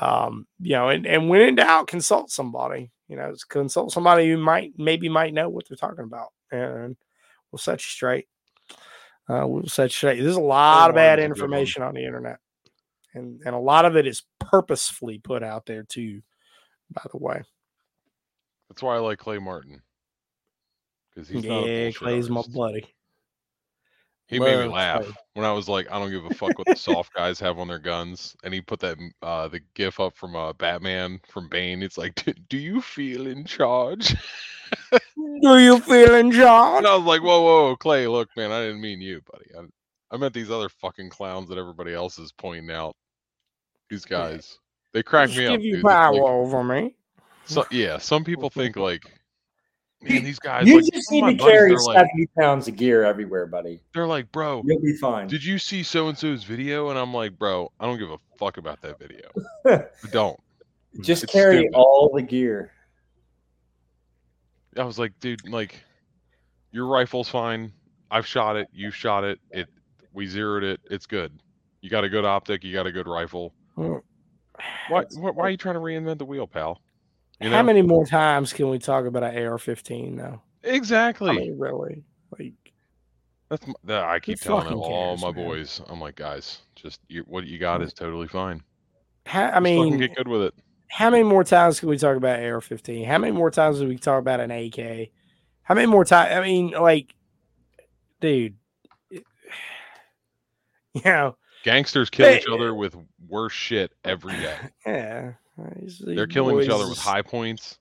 um 0.00 0.46
you 0.58 0.72
know 0.72 0.88
and, 0.88 1.06
and 1.06 1.28
when 1.28 1.40
in 1.42 1.54
doubt 1.54 1.86
consult 1.86 2.30
somebody 2.30 2.90
you 3.08 3.16
know 3.16 3.32
consult 3.48 3.92
somebody 3.92 4.28
who 4.28 4.36
might 4.36 4.72
maybe 4.76 5.08
might 5.08 5.34
know 5.34 5.48
what 5.48 5.68
they're 5.68 5.76
talking 5.76 6.04
about 6.04 6.28
and 6.50 6.96
we'll 7.52 7.58
set 7.58 7.74
you 7.74 7.90
straight 7.90 8.26
uh 9.28 9.46
we'll 9.46 9.66
set 9.66 9.84
you 9.84 9.90
straight 9.90 10.20
there's 10.20 10.36
a 10.36 10.40
lot 10.40 10.90
of 10.90 10.96
bad 10.96 11.18
Martin's 11.18 11.38
a 11.38 11.40
good 11.42 11.42
one. 11.42 11.50
information 11.50 11.82
on 11.82 11.94
the 11.94 12.04
internet 12.04 12.38
and 13.14 13.40
and 13.44 13.54
a 13.54 13.58
lot 13.58 13.84
of 13.84 13.96
it 13.96 14.06
is 14.06 14.22
purposefully 14.40 15.18
put 15.18 15.42
out 15.44 15.66
there 15.66 15.84
too 15.84 16.22
by 16.90 17.02
the 17.12 17.18
way 17.18 17.42
That's 18.68 18.82
why 18.82 18.96
I 18.96 18.98
like 18.98 19.18
Clay 19.18 19.38
Martin. 19.38 19.82
Because 21.14 21.28
he's 21.28 21.44
yeah 21.44 21.90
clay's 21.92 22.28
my 22.28 22.42
buddy 22.54 22.86
He 24.26 24.38
made 24.40 24.58
me 24.58 24.66
laugh 24.72 25.02
Clay. 25.04 25.12
when 25.34 25.44
I 25.46 25.52
was 25.52 25.68
like, 25.68 25.86
I 25.92 25.98
don't 25.98 26.10
give 26.10 26.24
a 26.24 26.34
fuck 26.34 26.56
what 26.58 26.66
the 26.66 26.76
soft 26.76 27.12
guys 27.14 27.38
have 27.40 27.58
on 27.58 27.68
their 27.68 27.78
guns, 27.78 28.34
and 28.42 28.52
he 28.54 28.60
put 28.60 28.80
that 28.80 28.96
uh 29.22 29.48
the 29.48 29.60
gif 29.74 30.00
up 30.00 30.16
from 30.16 30.34
uh 30.36 30.52
Batman 30.54 31.20
from 31.28 31.48
Bane. 31.48 31.82
It's 31.82 31.98
like, 31.98 32.14
do 32.48 32.58
you 32.58 32.80
feel 32.80 33.26
in 33.26 33.44
charge? 33.44 34.16
do 35.40 35.58
you 35.58 35.78
feeling 35.78 36.32
john 36.32 36.78
And 36.78 36.86
I 36.86 36.96
was 36.96 37.04
like, 37.04 37.22
whoa, 37.22 37.42
whoa, 37.42 37.76
Clay, 37.76 38.06
look, 38.08 38.28
man, 38.36 38.50
I 38.50 38.62
didn't 38.64 38.80
mean 38.80 39.00
you, 39.00 39.20
buddy. 39.30 39.46
I, 39.56 40.14
I 40.14 40.16
meant 40.16 40.32
these 40.34 40.50
other 40.50 40.68
fucking 40.68 41.10
clowns 41.10 41.48
that 41.50 41.58
everybody 41.58 41.92
else 41.92 42.18
is 42.18 42.32
pointing 42.32 42.70
out. 42.70 42.96
These 43.90 44.04
guys, 44.06 44.58
they 44.92 45.02
crack 45.02 45.28
Just 45.28 45.38
me 45.38 45.46
up. 45.46 45.52
give 45.52 45.64
you 45.64 45.74
dude. 45.76 45.84
Power 45.84 46.14
like- 46.14 46.22
over 46.22 46.64
me 46.64 46.96
so 47.46 47.64
yeah, 47.70 47.98
some 47.98 48.24
people 48.24 48.48
think 48.50 48.76
like, 48.76 49.02
man, 50.08 50.24
these 50.24 50.38
guys. 50.38 50.66
You 50.66 50.80
like, 50.80 50.92
just 50.92 51.10
need 51.10 51.38
to 51.38 51.44
carry 51.44 51.70
they're 51.70 51.78
like, 51.78 51.98
70 51.98 52.26
pounds 52.38 52.68
of 52.68 52.76
gear 52.76 53.04
everywhere, 53.04 53.46
buddy. 53.46 53.80
they're 53.92 54.06
like, 54.06 54.30
bro, 54.32 54.62
You'll 54.64 54.80
be 54.80 54.96
fine. 54.96 55.28
did 55.28 55.44
you 55.44 55.58
see 55.58 55.82
so 55.82 56.08
and 56.08 56.16
so's 56.16 56.44
video? 56.44 56.90
And 56.90 56.98
I'm 56.98 57.12
like, 57.12 57.38
bro, 57.38 57.72
I 57.80 57.86
don't 57.86 57.98
give 57.98 58.10
a 58.10 58.18
fuck 58.38 58.56
about 58.56 58.80
that 58.82 58.98
video. 58.98 59.30
Don't. 60.10 60.38
just 61.02 61.24
it's 61.24 61.32
carry 61.32 61.58
stupid. 61.58 61.74
all 61.74 62.10
the 62.14 62.22
gear. 62.22 62.72
I 64.76 64.84
was 64.84 64.98
like, 64.98 65.12
dude, 65.20 65.48
like, 65.48 65.82
your 66.72 66.86
rifle's 66.86 67.28
fine. 67.28 67.72
I've 68.10 68.26
shot 68.26 68.56
it. 68.56 68.68
You 68.72 68.90
shot 68.90 69.24
it. 69.24 69.38
It. 69.50 69.68
We 70.12 70.26
zeroed 70.26 70.64
it. 70.64 70.80
It's 70.90 71.06
good. 71.06 71.32
You 71.80 71.90
got 71.90 72.04
a 72.04 72.08
good 72.08 72.24
optic. 72.24 72.64
You 72.64 72.72
got 72.72 72.86
a 72.86 72.92
good 72.92 73.06
rifle. 73.06 73.54
Mm. 73.76 74.00
Why? 74.88 75.04
Why, 75.16 75.30
why 75.30 75.44
are 75.46 75.50
you 75.50 75.56
trying 75.56 75.74
to 75.74 75.80
reinvent 75.80 76.18
the 76.18 76.24
wheel, 76.24 76.46
pal? 76.46 76.80
You 77.40 77.50
How 77.50 77.62
many 77.62 77.82
more 77.82 78.06
times 78.06 78.52
can 78.52 78.68
we 78.70 78.78
talk 78.78 79.06
about 79.06 79.22
an 79.24 79.36
AR-15 79.36 80.16
though? 80.16 80.40
Exactly. 80.62 81.30
I 81.30 81.34
mean, 81.34 81.58
really? 81.58 82.02
Like, 82.38 82.52
That's 83.50 83.66
m- 83.66 83.74
that 83.84 84.04
I 84.04 84.18
keep 84.20 84.40
telling 84.40 84.64
fucking 84.64 84.78
all 84.78 85.16
my 85.18 85.32
man? 85.32 85.44
boys. 85.46 85.80
I'm 85.88 86.00
like, 86.00 86.16
guys, 86.16 86.60
just 86.76 87.00
you, 87.08 87.22
what 87.22 87.44
you 87.46 87.58
got 87.58 87.82
is 87.82 87.92
totally 87.92 88.28
fine. 88.28 88.62
how, 89.26 89.48
I 89.50 89.60
mean, 89.60 89.98
get 89.98 90.14
good 90.14 90.28
with 90.28 90.42
it. 90.42 90.54
how 90.88 91.10
many 91.10 91.22
more 91.24 91.44
times 91.44 91.80
can 91.80 91.88
we 91.88 91.98
talk 91.98 92.16
about 92.16 92.38
AR-15? 92.40 93.06
How 93.06 93.18
many 93.18 93.32
more 93.32 93.50
times 93.50 93.78
do 93.80 93.88
we 93.88 93.98
talk 93.98 94.20
about 94.20 94.40
an 94.40 94.50
AK? 94.50 95.10
How 95.62 95.74
many 95.74 95.86
more 95.86 96.04
times? 96.04 96.32
I 96.34 96.40
mean, 96.40 96.70
like, 96.70 97.14
dude, 98.20 98.54
it- 99.10 99.24
you 100.94 101.02
know, 101.04 101.36
Gangsters 101.64 102.10
kill 102.10 102.26
They- 102.26 102.38
each 102.38 102.46
other 102.46 102.74
with 102.74 102.96
worse 103.28 103.52
shit 103.52 103.92
every 104.04 104.34
day. 104.34 104.56
yeah, 104.86 105.32
They're 105.56 106.26
these 106.26 106.34
killing 106.34 106.60
each 106.60 106.70
other 106.70 106.88
with 106.88 106.98
Hi-Points 106.98 107.78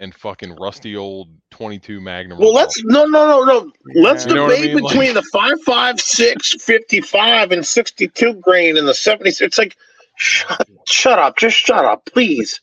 and 0.00 0.14
fucking 0.14 0.56
rusty 0.60 0.96
old 0.96 1.28
22 1.52 2.00
Magnum. 2.00 2.38
Well, 2.38 2.52
let's 2.52 2.82
no, 2.84 3.04
no, 3.04 3.26
no, 3.26 3.44
no. 3.44 3.72
Let's 3.94 4.24
Yeah. 4.24 4.30
You 4.30 4.34
know 4.36 4.44
I 4.46 4.48
debate 4.48 4.74
mean? 4.74 4.82
Like- 4.82 4.92
between 4.92 5.14
the 5.14 5.22
556, 5.22 6.62
55, 6.62 7.52
and 7.52 7.66
62 7.66 8.34
grain 8.34 8.76
and 8.76 8.86
the 8.86 8.92
70s. 8.92 9.40
It's 9.40 9.58
like, 9.58 9.76
shut, 10.16 10.68
shut 10.86 11.18
up. 11.18 11.36
Just 11.36 11.56
shut 11.56 11.84
up, 11.84 12.04
please. 12.06 12.60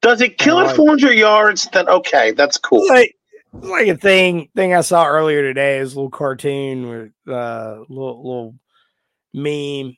Does 0.00 0.20
it 0.20 0.38
kill 0.38 0.60
at 0.60 0.74
400 0.76 1.12
yards? 1.12 1.68
Then 1.72 1.88
okay, 1.88 2.32
that's 2.32 2.56
cool. 2.56 2.86
like 2.88 3.14
like 3.52 3.88
a 3.88 3.96
thing 3.96 4.48
thing 4.54 4.74
I 4.74 4.82
saw 4.82 5.06
earlier 5.06 5.42
today 5.42 5.78
is 5.78 5.92
a 5.92 5.96
little 5.96 6.10
cartoon 6.10 6.88
with 6.88 7.12
uh 7.26 7.80
little 7.88 8.22
little 8.22 8.54
meme 9.34 9.96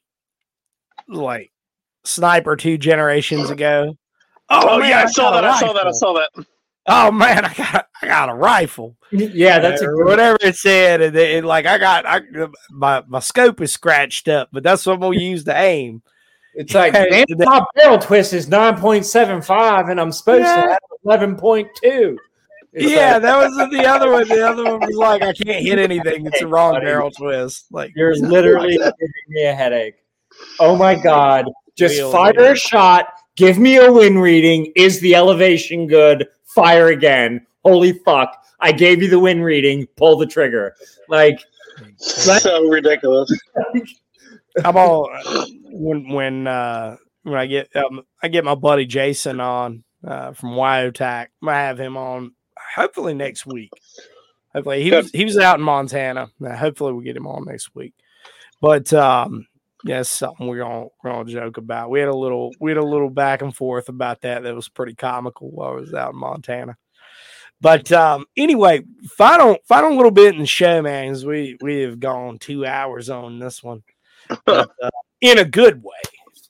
like 1.08 1.50
sniper 2.04 2.56
two 2.56 2.78
generations 2.78 3.50
oh. 3.50 3.52
ago. 3.52 3.96
Oh, 4.48 4.68
oh, 4.68 4.78
man, 4.80 4.90
yeah, 4.90 5.02
I 5.02 5.06
saw 5.06 5.30
got 5.30 5.44
a 5.44 5.46
that. 5.46 5.50
I 5.54 5.60
saw 5.60 5.72
that. 5.72 5.80
I 5.80 5.84
rifle. 5.84 5.92
saw 5.94 6.12
that. 6.14 6.46
Oh 6.86 7.12
man, 7.12 7.44
I 7.44 7.54
got 7.54 7.86
I 8.02 8.06
got 8.06 8.28
a 8.28 8.34
rifle. 8.34 8.96
Yeah, 9.12 9.58
that's 9.58 9.82
a 9.82 9.86
uh, 9.86 9.90
or 9.90 10.04
whatever 10.04 10.38
it 10.40 10.54
said, 10.54 11.00
and 11.00 11.16
it, 11.16 11.44
like 11.44 11.66
I 11.66 11.78
got 11.78 12.06
I 12.06 12.20
my 12.70 13.02
my 13.08 13.18
scope 13.18 13.60
is 13.60 13.72
scratched 13.72 14.28
up, 14.28 14.48
but 14.52 14.62
that's 14.62 14.86
what 14.86 14.94
I'm 14.94 15.00
gonna 15.00 15.18
use 15.18 15.42
to 15.44 15.56
aim. 15.56 16.00
It's 16.54 16.74
like 16.74 16.92
Yeah, 16.94 17.06
man, 17.10 17.24
my 17.38 17.64
barrel 17.74 17.98
twist 17.98 18.32
is 18.32 18.46
nine 18.48 18.76
point 18.78 19.04
seven 19.04 19.42
five, 19.42 19.88
and 19.88 20.00
I'm 20.00 20.12
supposed 20.12 20.44
Yeah. 20.44 20.62
to 20.62 20.68
have 20.70 20.78
eleven 21.04 21.36
point 21.36 21.68
two. 21.82 22.18
yeah, 22.72 23.18
that 23.18 23.36
was 23.36 23.70
the 23.70 23.84
other 23.84 24.12
one. 24.12 24.28
The 24.28 24.48
other 24.48 24.64
one 24.64 24.78
was 24.80 24.94
like 24.96 25.22
I 25.22 25.32
can't 25.32 25.64
hit 25.64 25.78
anything. 25.80 26.26
It's 26.26 26.40
a 26.42 26.46
wrong 26.48 26.74
buddy. 26.74 26.86
barrel 26.86 27.10
twist. 27.10 27.66
Like 27.72 27.92
you're 27.96 28.14
literally 28.14 28.76
giving 28.76 28.94
me 29.28 29.44
a 29.44 29.54
headache. 29.54 29.96
Oh 30.60 30.76
my 30.76 30.94
god! 30.94 31.46
Just 31.80 31.96
Real 31.96 32.12
fire 32.12 32.32
dude. 32.34 32.42
a 32.52 32.54
shot. 32.56 33.06
Give 33.36 33.58
me 33.58 33.76
a 33.78 33.90
win 33.90 34.18
reading. 34.18 34.70
Is 34.76 35.00
the 35.00 35.14
elevation 35.14 35.86
good? 35.86 36.28
Fire 36.44 36.88
again. 36.88 37.46
Holy 37.64 37.92
fuck! 38.04 38.36
I 38.60 38.70
gave 38.72 39.02
you 39.02 39.08
the 39.08 39.18
win 39.18 39.42
reading. 39.42 39.86
Pull 39.96 40.18
the 40.18 40.26
trigger. 40.26 40.74
Like 41.08 41.40
So 41.96 42.68
ridiculous. 42.68 43.30
I'm 44.64 44.76
all 44.76 45.08
when 45.70 46.08
when 46.10 46.46
uh 46.46 46.96
when 47.22 47.38
I 47.38 47.46
get 47.46 47.74
um, 47.76 48.02
I 48.22 48.28
get 48.28 48.44
my 48.44 48.54
buddy 48.54 48.84
Jason 48.84 49.40
on 49.40 49.84
uh, 50.06 50.32
from 50.32 50.50
Wyotac. 50.50 51.28
I 51.46 51.52
have 51.54 51.80
him 51.80 51.96
on 51.96 52.32
hopefully 52.76 53.14
next 53.14 53.46
week. 53.46 53.70
Hopefully 54.54 54.82
he 54.82 54.90
Good. 54.90 55.04
was 55.04 55.12
he 55.12 55.24
was 55.24 55.38
out 55.38 55.58
in 55.58 55.64
Montana. 55.64 56.30
Uh, 56.44 56.56
hopefully 56.56 56.92
we 56.92 57.04
get 57.04 57.16
him 57.16 57.26
on 57.26 57.44
next 57.46 57.74
week. 57.74 57.94
But 58.60 58.92
um, 58.92 59.46
yeah, 59.84 60.00
it's 60.00 60.08
something 60.10 60.46
we're 60.46 60.58
gonna 60.58 60.86
we're 61.02 61.10
gonna 61.12 61.30
joke 61.30 61.56
about. 61.56 61.90
We 61.90 62.00
had 62.00 62.08
a 62.08 62.14
little 62.16 62.52
we 62.60 62.70
had 62.70 62.78
a 62.78 62.84
little 62.84 63.10
back 63.10 63.42
and 63.42 63.54
forth 63.54 63.88
about 63.88 64.20
that. 64.22 64.42
That 64.42 64.54
was 64.54 64.68
pretty 64.68 64.94
comical 64.94 65.50
while 65.50 65.70
I 65.70 65.74
was 65.76 65.94
out 65.94 66.12
in 66.12 66.18
Montana. 66.20 66.76
But 67.62 67.90
um, 67.92 68.24
anyway, 68.36 68.82
final 69.16 69.58
final 69.68 69.94
little 69.94 70.10
bit 70.10 70.34
in 70.34 70.40
the 70.40 70.46
show, 70.46 70.80
man. 70.82 71.08
'cause 71.12 71.24
we 71.26 71.56
we 71.60 71.80
have 71.80 72.00
gone 72.00 72.38
two 72.38 72.64
hours 72.64 73.10
on 73.10 73.38
this 73.38 73.62
one, 73.62 73.82
but, 74.46 74.70
uh, 74.82 74.90
in 75.20 75.38
a 75.38 75.44
good 75.44 75.82
way. 75.82 75.92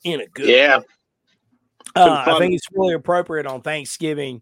In 0.04 0.20
a 0.20 0.26
good 0.26 0.48
Yeah. 0.48 0.80
uh, 1.96 2.24
I 2.26 2.38
think 2.38 2.54
it's 2.54 2.68
really 2.72 2.94
appropriate 2.94 3.46
on 3.46 3.60
Thanksgiving, 3.60 4.40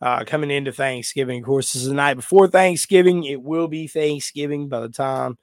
uh, 0.00 0.24
coming 0.24 0.50
into 0.50 0.72
Thanksgiving. 0.72 1.40
Of 1.40 1.46
course, 1.46 1.72
this 1.72 1.82
is 1.82 1.88
the 1.88 1.94
night 1.94 2.14
before 2.14 2.46
Thanksgiving. 2.48 3.24
It 3.24 3.42
will 3.42 3.68
be 3.68 3.86
Thanksgiving 3.86 4.68
by 4.68 4.80
the 4.80 4.88
time 4.88 5.36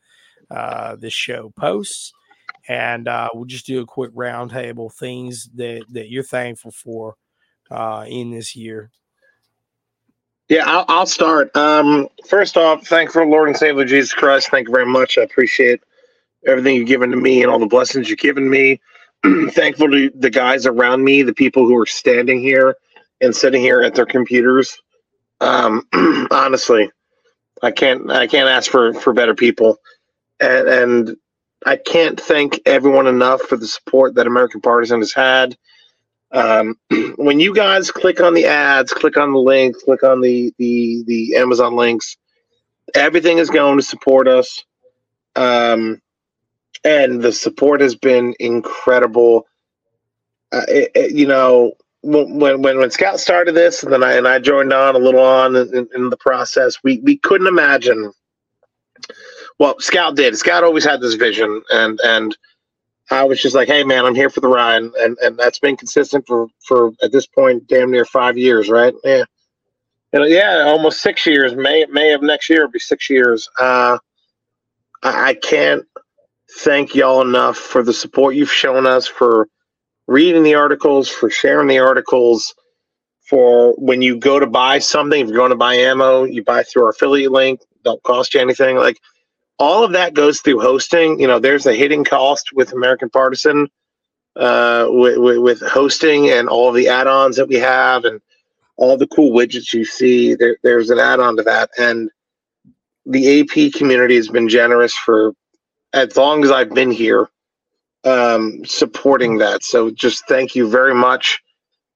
uh, 0.49 0.95
this 0.95 1.13
show 1.13 1.51
posts, 1.59 2.13
and 2.67 3.07
uh, 3.07 3.29
we'll 3.33 3.45
just 3.45 3.65
do 3.65 3.81
a 3.81 3.85
quick 3.85 4.13
roundtable 4.13 4.93
things 4.93 5.49
that 5.55 5.83
that 5.89 6.09
you're 6.09 6.23
thankful 6.23 6.71
for 6.71 7.15
uh, 7.69 8.05
in 8.07 8.31
this 8.31 8.55
year. 8.55 8.91
Yeah, 10.49 10.63
I'll, 10.65 10.85
I'll 10.89 11.05
start. 11.05 11.55
Um, 11.55 12.09
first 12.27 12.57
off, 12.57 12.85
thank 12.85 13.11
for 13.11 13.25
Lord 13.25 13.47
and 13.47 13.57
Savior 13.57 13.85
Jesus 13.85 14.13
Christ. 14.13 14.49
Thank 14.49 14.67
you 14.67 14.73
very 14.73 14.85
much. 14.85 15.17
I 15.17 15.21
appreciate 15.21 15.81
everything 16.45 16.75
you've 16.75 16.87
given 16.87 17.09
to 17.11 17.17
me 17.17 17.41
and 17.41 17.49
all 17.49 17.59
the 17.59 17.65
blessings 17.65 18.09
you've 18.09 18.19
given 18.19 18.49
me. 18.49 18.81
Thankful 19.51 19.89
to 19.91 20.11
the 20.15 20.29
guys 20.29 20.65
around 20.65 21.03
me, 21.03 21.21
the 21.21 21.33
people 21.33 21.65
who 21.65 21.77
are 21.77 21.85
standing 21.85 22.41
here 22.41 22.75
and 23.21 23.35
sitting 23.35 23.61
here 23.61 23.81
at 23.81 23.95
their 23.95 24.05
computers. 24.05 24.77
Um, 25.39 25.87
honestly, 26.31 26.91
I 27.61 27.71
can't 27.71 28.09
I 28.11 28.27
can't 28.27 28.49
ask 28.49 28.69
for 28.69 28.93
for 28.93 29.13
better 29.13 29.35
people, 29.35 29.77
and 30.39 30.67
and 30.67 31.17
I 31.65 31.77
can't 31.77 32.19
thank 32.19 32.59
everyone 32.65 33.07
enough 33.07 33.41
for 33.43 33.57
the 33.57 33.67
support 33.67 34.15
that 34.15 34.27
American 34.27 34.61
Partisan 34.61 34.99
has 35.01 35.13
had. 35.13 35.55
Um, 36.31 36.75
when 37.17 37.39
you 37.39 37.55
guys 37.55 37.91
click 37.91 38.21
on 38.21 38.33
the 38.35 38.45
ads, 38.47 38.93
click 38.93 39.17
on 39.17 39.33
the 39.33 39.39
links, 39.39 39.83
click 39.83 40.03
on 40.03 40.21
the 40.21 40.53
the 40.59 41.03
the 41.07 41.37
Amazon 41.37 41.75
links, 41.75 42.17
everything 42.95 43.39
is 43.39 43.49
going 43.49 43.77
to 43.77 43.83
support 43.83 44.27
us. 44.27 44.63
Um, 45.35 46.01
and 46.83 47.21
the 47.21 47.31
support 47.31 47.81
has 47.81 47.95
been 47.95 48.35
incredible. 48.39 49.47
Uh, 50.51 50.65
it, 50.69 50.91
it- 50.95 51.11
you 51.13 51.27
know, 51.27 51.73
when 52.03 52.39
when 52.39 52.79
when 52.79 52.91
Scout 52.91 53.19
started 53.19 53.55
this, 53.55 53.83
and 53.83 53.93
then 53.93 54.03
I 54.03 54.13
and 54.13 54.27
I 54.27 54.39
joined 54.39 54.73
on 54.73 54.95
a 54.95 54.99
little 54.99 55.21
on 55.21 55.55
in, 55.55 55.87
in 55.95 56.09
the 56.09 56.17
process, 56.17 56.77
we 56.83 56.99
we 57.01 57.17
couldn't 57.17 57.47
imagine. 57.47 58.11
Well, 59.61 59.79
Scout 59.79 60.15
did. 60.15 60.35
Scout 60.35 60.63
always 60.63 60.83
had 60.83 61.01
this 61.01 61.13
vision, 61.13 61.61
and 61.69 61.99
and 62.03 62.35
I 63.11 63.23
was 63.23 63.39
just 63.39 63.53
like, 63.53 63.67
"Hey, 63.67 63.83
man, 63.83 64.05
I'm 64.05 64.15
here 64.15 64.31
for 64.31 64.39
the 64.39 64.47
ride," 64.47 64.81
and 64.81 65.19
and 65.19 65.37
that's 65.37 65.59
been 65.59 65.77
consistent 65.77 66.25
for 66.25 66.47
for 66.65 66.93
at 67.03 67.11
this 67.11 67.27
point, 67.27 67.67
damn 67.67 67.91
near 67.91 68.03
five 68.03 68.39
years, 68.39 68.69
right? 68.69 68.91
Yeah, 69.03 69.23
and 70.13 70.27
yeah, 70.31 70.63
almost 70.65 71.03
six 71.03 71.27
years. 71.27 71.53
May 71.55 71.85
May 71.91 72.11
of 72.11 72.23
next 72.23 72.49
year 72.49 72.63
will 72.63 72.71
be 72.71 72.79
six 72.79 73.07
years. 73.07 73.47
Uh, 73.59 73.99
I, 75.03 75.25
I 75.25 75.33
can't 75.35 75.85
thank 76.61 76.95
y'all 76.95 77.21
enough 77.21 77.57
for 77.57 77.83
the 77.83 77.93
support 77.93 78.33
you've 78.33 78.51
shown 78.51 78.87
us 78.87 79.05
for 79.05 79.47
reading 80.07 80.41
the 80.41 80.55
articles, 80.55 81.07
for 81.07 81.29
sharing 81.29 81.67
the 81.67 81.77
articles, 81.77 82.55
for 83.29 83.73
when 83.73 84.01
you 84.01 84.17
go 84.17 84.39
to 84.39 84.47
buy 84.47 84.79
something, 84.79 85.21
if 85.21 85.27
you're 85.27 85.37
going 85.37 85.51
to 85.51 85.55
buy 85.55 85.75
ammo, 85.75 86.23
you 86.23 86.43
buy 86.43 86.63
through 86.63 86.85
our 86.85 86.89
affiliate 86.89 87.31
link, 87.31 87.61
don't 87.83 88.01
cost 88.01 88.33
you 88.33 88.41
anything. 88.41 88.75
Like 88.77 88.97
all 89.61 89.83
of 89.83 89.91
that 89.91 90.15
goes 90.15 90.41
through 90.41 90.59
hosting. 90.59 91.19
You 91.19 91.27
know, 91.27 91.37
there's 91.37 91.67
a 91.67 91.73
hidden 91.73 92.03
cost 92.03 92.51
with 92.51 92.73
American 92.73 93.11
Partisan, 93.11 93.67
uh, 94.35 94.87
with, 94.89 95.39
with, 95.39 95.61
hosting 95.61 96.31
and 96.31 96.49
all 96.49 96.71
the 96.71 96.87
add-ons 96.87 97.35
that 97.35 97.47
we 97.47 97.55
have 97.57 98.03
and 98.03 98.19
all 98.75 98.97
the 98.97 99.05
cool 99.05 99.31
widgets 99.31 99.71
you 99.71 99.85
see. 99.85 100.33
There, 100.33 100.57
there's 100.63 100.89
an 100.89 100.97
add-on 100.97 101.37
to 101.37 101.43
that, 101.43 101.69
and 101.77 102.09
the 103.05 103.41
AP 103.41 103.73
community 103.73 104.15
has 104.15 104.29
been 104.29 104.49
generous 104.49 104.95
for 104.95 105.33
as 105.93 106.17
long 106.17 106.43
as 106.43 106.49
I've 106.49 106.73
been 106.73 106.89
here, 106.89 107.29
um, 108.03 108.65
supporting 108.65 109.37
that. 109.39 109.63
So 109.63 109.91
just 109.91 110.27
thank 110.27 110.55
you 110.55 110.69
very 110.69 110.95
much. 110.95 111.39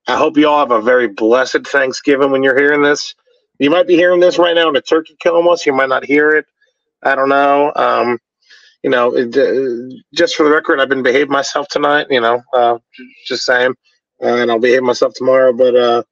I 0.08 0.18
hope 0.18 0.38
you 0.38 0.48
all 0.48 0.60
have 0.60 0.70
a 0.70 0.82
very 0.84 1.08
blessed 1.08 1.66
Thanksgiving 1.66 2.30
when 2.30 2.44
you're 2.44 2.60
hearing 2.60 2.84
this. 2.84 3.16
You 3.58 3.72
might 3.72 3.88
be 3.88 3.96
hearing 3.96 4.20
this 4.20 4.38
right 4.38 4.54
now 4.54 4.70
in 4.70 4.76
a 4.76 4.82
turkey 4.82 5.18
coma, 5.24 5.58
so 5.58 5.72
you 5.72 5.76
might 5.76 5.90
not 5.90 6.06
hear 6.06 6.30
it. 6.32 6.46
I 7.06 7.14
don't 7.16 7.30
know. 7.30 7.72
Um, 7.76 8.18
you 8.84 8.90
know, 8.90 9.16
it, 9.16 9.36
uh, 9.38 9.96
just 10.14 10.36
for 10.36 10.44
the 10.44 10.52
record, 10.52 10.80
I've 10.80 10.90
been 10.90 11.04
behaving 11.04 11.32
myself 11.32 11.68
tonight. 11.70 12.08
You 12.10 12.20
know, 12.20 12.42
uh, 12.54 12.80
just 13.28 13.46
saying, 13.46 13.74
and 14.20 14.52
I'll 14.52 14.60
behave 14.60 14.84
myself 14.84 15.14
tomorrow. 15.14 15.54
But 15.54 15.76
uh, 15.76 16.04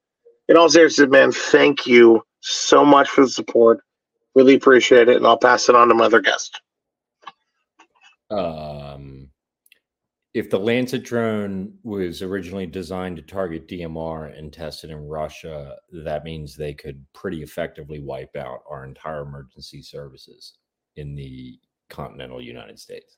in 0.48 0.56
all 0.56 0.70
seriousness, 0.70 1.10
man, 1.10 1.32
thank 1.32 1.88
you 1.88 2.22
so 2.42 2.86
much 2.86 3.10
for 3.10 3.22
the 3.22 3.30
support. 3.30 3.80
Really 4.36 4.56
appreciate 4.56 5.10
it, 5.10 5.18
and 5.18 5.26
I'll 5.26 5.38
pass 5.38 5.68
it 5.68 5.76
on 5.76 5.88
to 5.88 5.96
my 5.96 6.06
other 6.06 6.22
guest. 6.22 6.62
Um, 8.30 9.30
if 10.34 10.50
the 10.50 10.60
Lancet 10.60 11.04
drone 11.04 11.74
was 11.84 12.24
originally 12.24 12.66
designed 12.66 13.18
to 13.18 13.22
target 13.24 13.68
DMR 13.68 14.38
and 14.38 14.52
tested 14.52 14.90
in 14.90 15.08
Russia, 15.08 15.76
that 15.92 16.24
means 16.24 16.56
they 16.56 16.74
could 16.74 17.04
pretty 17.14 17.44
effectively 17.44 18.00
wipe 18.00 18.36
out 18.36 18.64
our 18.70 18.84
entire 18.84 19.22
emergency 19.22 19.84
services 19.84 20.54
in 20.96 21.16
the 21.16 21.60
continental 21.90 22.42
United 22.42 22.80
States. 22.80 23.18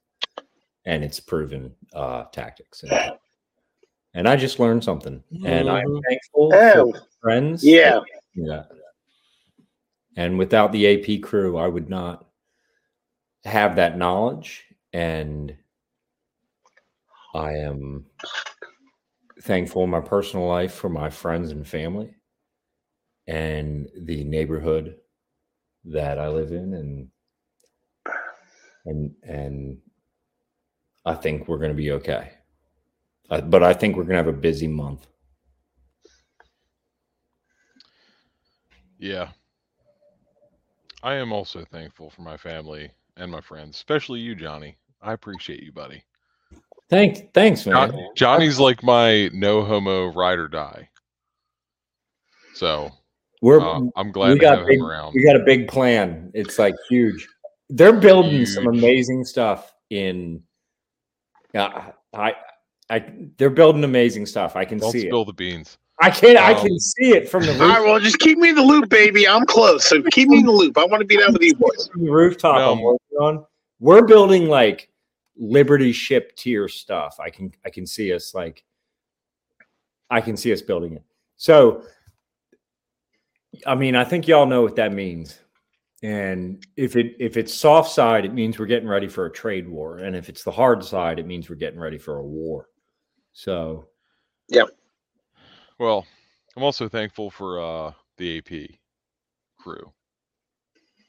And 0.85 1.03
it's 1.03 1.19
proven 1.19 1.73
uh, 1.93 2.25
tactics. 2.25 2.83
And, 2.83 3.11
and 4.13 4.27
I 4.29 4.35
just 4.35 4.59
learned 4.59 4.83
something. 4.83 5.23
And 5.43 5.69
I'm 5.69 5.87
Mhm. 5.87 6.01
thankful 6.07 6.51
Oh, 6.53 6.91
for 6.93 7.01
friends. 7.21 7.63
yeah. 7.63 7.99
Yeah. 8.35 8.63
And 10.17 10.37
without 10.37 10.71
the 10.71 10.85
AP 10.87 11.21
crew, 11.21 11.57
I 11.57 11.67
would 11.67 11.89
not 11.89 12.27
have 13.43 13.75
that 13.75 13.97
knowledge. 13.97 14.63
And 14.93 15.57
I 17.33 17.53
am 17.53 18.05
thankful 19.41 19.83
in 19.83 19.89
my 19.89 19.99
personal 20.01 20.47
life 20.47 20.73
for 20.73 20.89
my 20.89 21.09
friends 21.09 21.51
and 21.51 21.67
family 21.67 22.15
and 23.27 23.89
the 23.97 24.23
neighborhood 24.23 24.97
that 25.83 26.17
I 26.17 26.29
live 26.29 26.51
in 26.51 26.73
and 26.75 27.09
and 28.85 29.13
and 29.23 29.77
I 31.05 31.13
think 31.13 31.47
we're 31.47 31.57
going 31.57 31.71
to 31.71 31.75
be 31.75 31.91
okay. 31.91 32.31
Uh, 33.29 33.41
but 33.41 33.63
I 33.63 33.73
think 33.73 33.95
we're 33.95 34.03
going 34.03 34.17
to 34.17 34.23
have 34.23 34.27
a 34.27 34.33
busy 34.33 34.67
month. 34.67 35.07
Yeah. 38.99 39.29
I 41.03 41.15
am 41.15 41.31
also 41.31 41.63
thankful 41.71 42.09
for 42.09 42.21
my 42.23 42.37
family 42.37 42.89
and 43.17 43.31
my 43.31 43.41
friends, 43.41 43.75
especially 43.75 44.19
you, 44.19 44.33
Johnny. 44.35 44.77
I 45.01 45.13
appreciate 45.13 45.61
you, 45.61 45.71
buddy. 45.71 46.03
Thanks, 46.89 47.21
thanks, 47.33 47.65
man. 47.65 47.91
John, 47.91 47.99
Johnny's 48.15 48.59
like 48.59 48.83
my 48.83 49.29
no 49.33 49.63
homo 49.63 50.07
ride 50.13 50.39
or 50.39 50.47
die. 50.47 50.89
So 52.55 52.91
We're 53.41 53.59
uh, 53.59 53.81
I'm 53.95 54.11
glad 54.11 54.29
we 54.29 54.35
to 54.35 54.39
got 54.39 54.57
have 54.59 54.67
big, 54.67 54.79
him 54.79 54.85
around. 54.85 55.13
we 55.13 55.23
got 55.23 55.35
a 55.35 55.43
big 55.43 55.67
plan. 55.67 56.31
It's 56.33 56.57
like 56.57 56.75
huge. 56.89 57.27
They're 57.69 57.93
building 57.93 58.45
some 58.45 58.67
amazing 58.67 59.25
stuff 59.25 59.73
in. 59.89 60.43
Uh, 61.53 61.91
I, 62.13 62.33
I, 62.89 63.05
they're 63.37 63.49
building 63.49 63.83
amazing 63.83 64.25
stuff. 64.25 64.55
I 64.55 64.65
can 64.65 64.77
Don't 64.77 64.91
see 64.91 64.99
it. 64.99 65.09
spill 65.09 65.25
the 65.25 65.33
beans. 65.33 65.77
I 66.01 66.09
can, 66.09 66.37
I 66.37 66.53
Um, 66.53 66.65
can 66.67 66.79
see 66.79 67.11
it 67.13 67.29
from 67.29 67.43
the, 67.45 67.53
All 67.61 67.67
right, 67.69 67.77
roof, 67.79 67.85
well, 67.87 67.99
just 67.99 68.19
keep 68.19 68.37
me 68.37 68.49
in 68.49 68.55
the 68.55 68.61
loop, 68.61 68.89
baby. 68.89 69.27
I'm 69.27 69.45
close, 69.45 69.85
so 69.87 70.01
keep 70.11 70.27
me 70.27 70.39
in 70.39 70.45
the 70.45 70.51
loop. 70.51 70.77
I 70.77 70.85
want 70.85 70.99
to 71.01 71.05
be 71.07 71.17
down 71.17 71.33
with 71.33 71.41
you 71.41 71.55
boys. 71.55 71.87
from 71.91 72.03
the 72.05 72.11
rooftop. 72.11 72.55
I'm 72.57 72.61
Um, 72.77 72.81
working 72.81 73.17
on. 73.19 73.45
We're 73.79 74.05
building 74.05 74.47
like 74.47 74.89
Liberty 75.37 75.91
ship 75.91 76.35
tier 76.35 76.67
stuff. 76.67 77.17
I 77.19 77.29
can, 77.29 77.51
I 77.65 77.69
can 77.69 77.85
see 77.87 78.13
us 78.13 78.33
like. 78.33 78.63
I 80.09 80.21
can 80.21 80.37
see 80.37 80.53
us 80.53 80.61
building 80.61 80.93
it. 80.93 81.03
So, 81.37 81.83
I 83.65 83.73
mean, 83.75 83.95
I 83.95 84.03
think 84.03 84.27
y'all 84.27 84.45
know 84.45 84.61
what 84.61 84.75
that 84.75 84.93
means. 84.93 85.39
And 86.05 86.63
if 86.77 86.95
it 86.95 87.15
if 87.19 87.35
it's 87.35 87.51
soft 87.51 87.89
side, 87.89 88.25
it 88.25 88.33
means 88.33 88.59
we're 88.59 88.67
getting 88.67 88.87
ready 88.87 89.07
for 89.07 89.25
a 89.25 89.31
trade 89.31 89.67
war. 89.67 89.97
And 89.97 90.15
if 90.15 90.29
it's 90.29 90.43
the 90.43 90.51
hard 90.51 90.85
side, 90.85 91.17
it 91.17 91.25
means 91.25 91.49
we're 91.49 91.55
getting 91.55 91.79
ready 91.79 91.97
for 91.97 92.17
a 92.17 92.23
war. 92.23 92.69
So 93.33 93.87
yeah. 94.47 94.65
Well, 95.79 96.05
I'm 96.55 96.61
also 96.61 96.87
thankful 96.87 97.31
for 97.31 97.59
uh 97.59 97.91
the 98.17 98.37
AP 98.37 98.77
crew. 99.57 99.91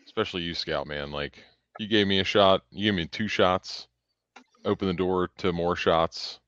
Especially 0.06 0.40
you, 0.40 0.54
Scout 0.54 0.86
man. 0.86 1.10
Like 1.10 1.44
you 1.78 1.88
gave 1.88 2.06
me 2.06 2.20
a 2.20 2.24
shot, 2.24 2.62
you 2.70 2.84
gave 2.84 2.94
me 2.94 3.06
two 3.06 3.28
shots, 3.28 3.88
opened 4.64 4.88
the 4.88 4.94
door 4.94 5.28
to 5.36 5.52
more 5.52 5.76
shots. 5.76 6.40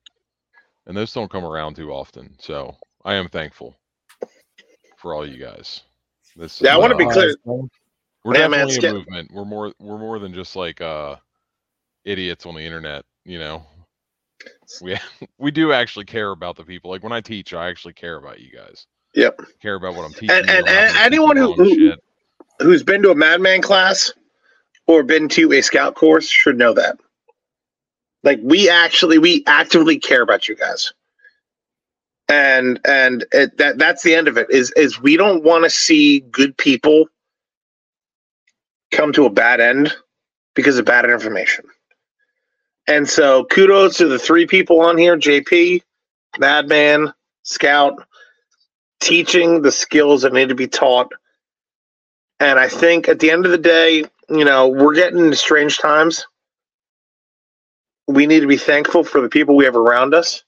and 0.87 0.97
those 0.97 1.13
don't 1.13 1.31
come 1.31 1.45
around 1.45 1.75
too 1.75 1.91
often. 1.91 2.35
So 2.39 2.75
I 3.05 3.13
am 3.13 3.29
thankful 3.29 3.77
for 4.97 5.13
all 5.13 5.23
you 5.23 5.37
guys. 5.37 5.83
This 6.35 6.59
Yeah, 6.61 6.73
I 6.73 6.77
want 6.79 6.97
to 6.97 7.05
uh, 7.05 7.07
be 7.07 7.13
clear. 7.13 7.35
We're 8.23 8.35
Yeah, 8.35 8.47
man, 8.47 8.67
definitely 8.67 8.75
skip- 8.75 8.91
a 8.91 8.93
movement. 8.93 9.31
We're 9.33 9.45
more 9.45 9.73
we're 9.79 9.97
more 9.97 10.19
than 10.19 10.33
just 10.33 10.55
like 10.55 10.81
uh 10.81 11.15
idiots 12.05 12.45
on 12.45 12.55
the 12.55 12.61
internet, 12.61 13.05
you 13.25 13.39
know. 13.39 13.65
We 14.81 14.97
we 15.37 15.51
do 15.51 15.71
actually 15.73 16.05
care 16.05 16.31
about 16.31 16.55
the 16.55 16.63
people. 16.63 16.91
Like 16.91 17.03
when 17.03 17.13
I 17.13 17.21
teach, 17.21 17.53
I 17.53 17.69
actually 17.69 17.93
care 17.93 18.17
about 18.17 18.39
you 18.39 18.51
guys. 18.51 18.85
Yep. 19.15 19.41
Care 19.61 19.75
about 19.75 19.95
what 19.95 20.05
I'm 20.05 20.13
teaching. 20.13 20.31
And- 20.31 20.49
and- 20.49 20.67
and 20.67 20.97
anyone 20.97 21.35
who- 21.37 21.53
who 21.53 21.93
who's 22.61 22.83
been 22.83 23.01
to 23.03 23.11
a 23.11 23.15
Madman 23.15 23.61
class 23.61 24.11
or 24.85 25.01
been 25.03 25.29
to 25.29 25.53
a 25.53 25.61
scout 25.61 25.95
course 25.95 26.27
should 26.27 26.57
know 26.57 26.73
that. 26.73 26.97
Like 28.23 28.39
we 28.43 28.69
actually, 28.69 29.17
we 29.17 29.43
actively 29.47 29.97
care 29.97 30.21
about 30.21 30.49
you 30.49 30.55
guys. 30.55 30.91
And 32.27 32.79
and 32.85 33.25
it, 33.31 33.57
that 33.57 33.77
that's 33.77 34.03
the 34.03 34.13
end 34.13 34.27
of 34.27 34.37
it. 34.37 34.47
Is 34.51 34.71
is 34.75 35.01
we 35.01 35.15
don't 35.17 35.43
want 35.43 35.63
to 35.63 35.69
see 35.69 36.19
good 36.19 36.55
people 36.57 37.05
come 38.91 39.13
to 39.13 39.25
a 39.25 39.29
bad 39.29 39.59
end 39.59 39.93
because 40.55 40.77
of 40.77 40.85
bad 40.85 41.09
information. 41.09 41.65
And 42.87 43.07
so 43.07 43.45
kudos 43.45 43.97
to 43.97 44.07
the 44.07 44.19
three 44.19 44.47
people 44.47 44.81
on 44.81 44.97
here, 44.97 45.15
JP, 45.15 45.81
Madman, 46.39 47.13
Scout, 47.43 48.03
teaching 48.99 49.61
the 49.61 49.71
skills 49.71 50.23
that 50.23 50.33
need 50.33 50.49
to 50.49 50.55
be 50.55 50.67
taught. 50.67 51.11
And 52.39 52.59
I 52.59 52.67
think 52.67 53.07
at 53.07 53.19
the 53.19 53.31
end 53.31 53.45
of 53.45 53.51
the 53.51 53.57
day, 53.57 54.05
you 54.29 54.45
know, 54.45 54.67
we're 54.67 54.95
getting 54.95 55.19
into 55.19 55.35
strange 55.35 55.77
times. 55.77 56.25
We 58.07 58.25
need 58.25 58.39
to 58.39 58.47
be 58.47 58.57
thankful 58.57 59.03
for 59.03 59.21
the 59.21 59.29
people 59.29 59.55
we 59.55 59.65
have 59.65 59.75
around 59.75 60.13
us. 60.13 60.43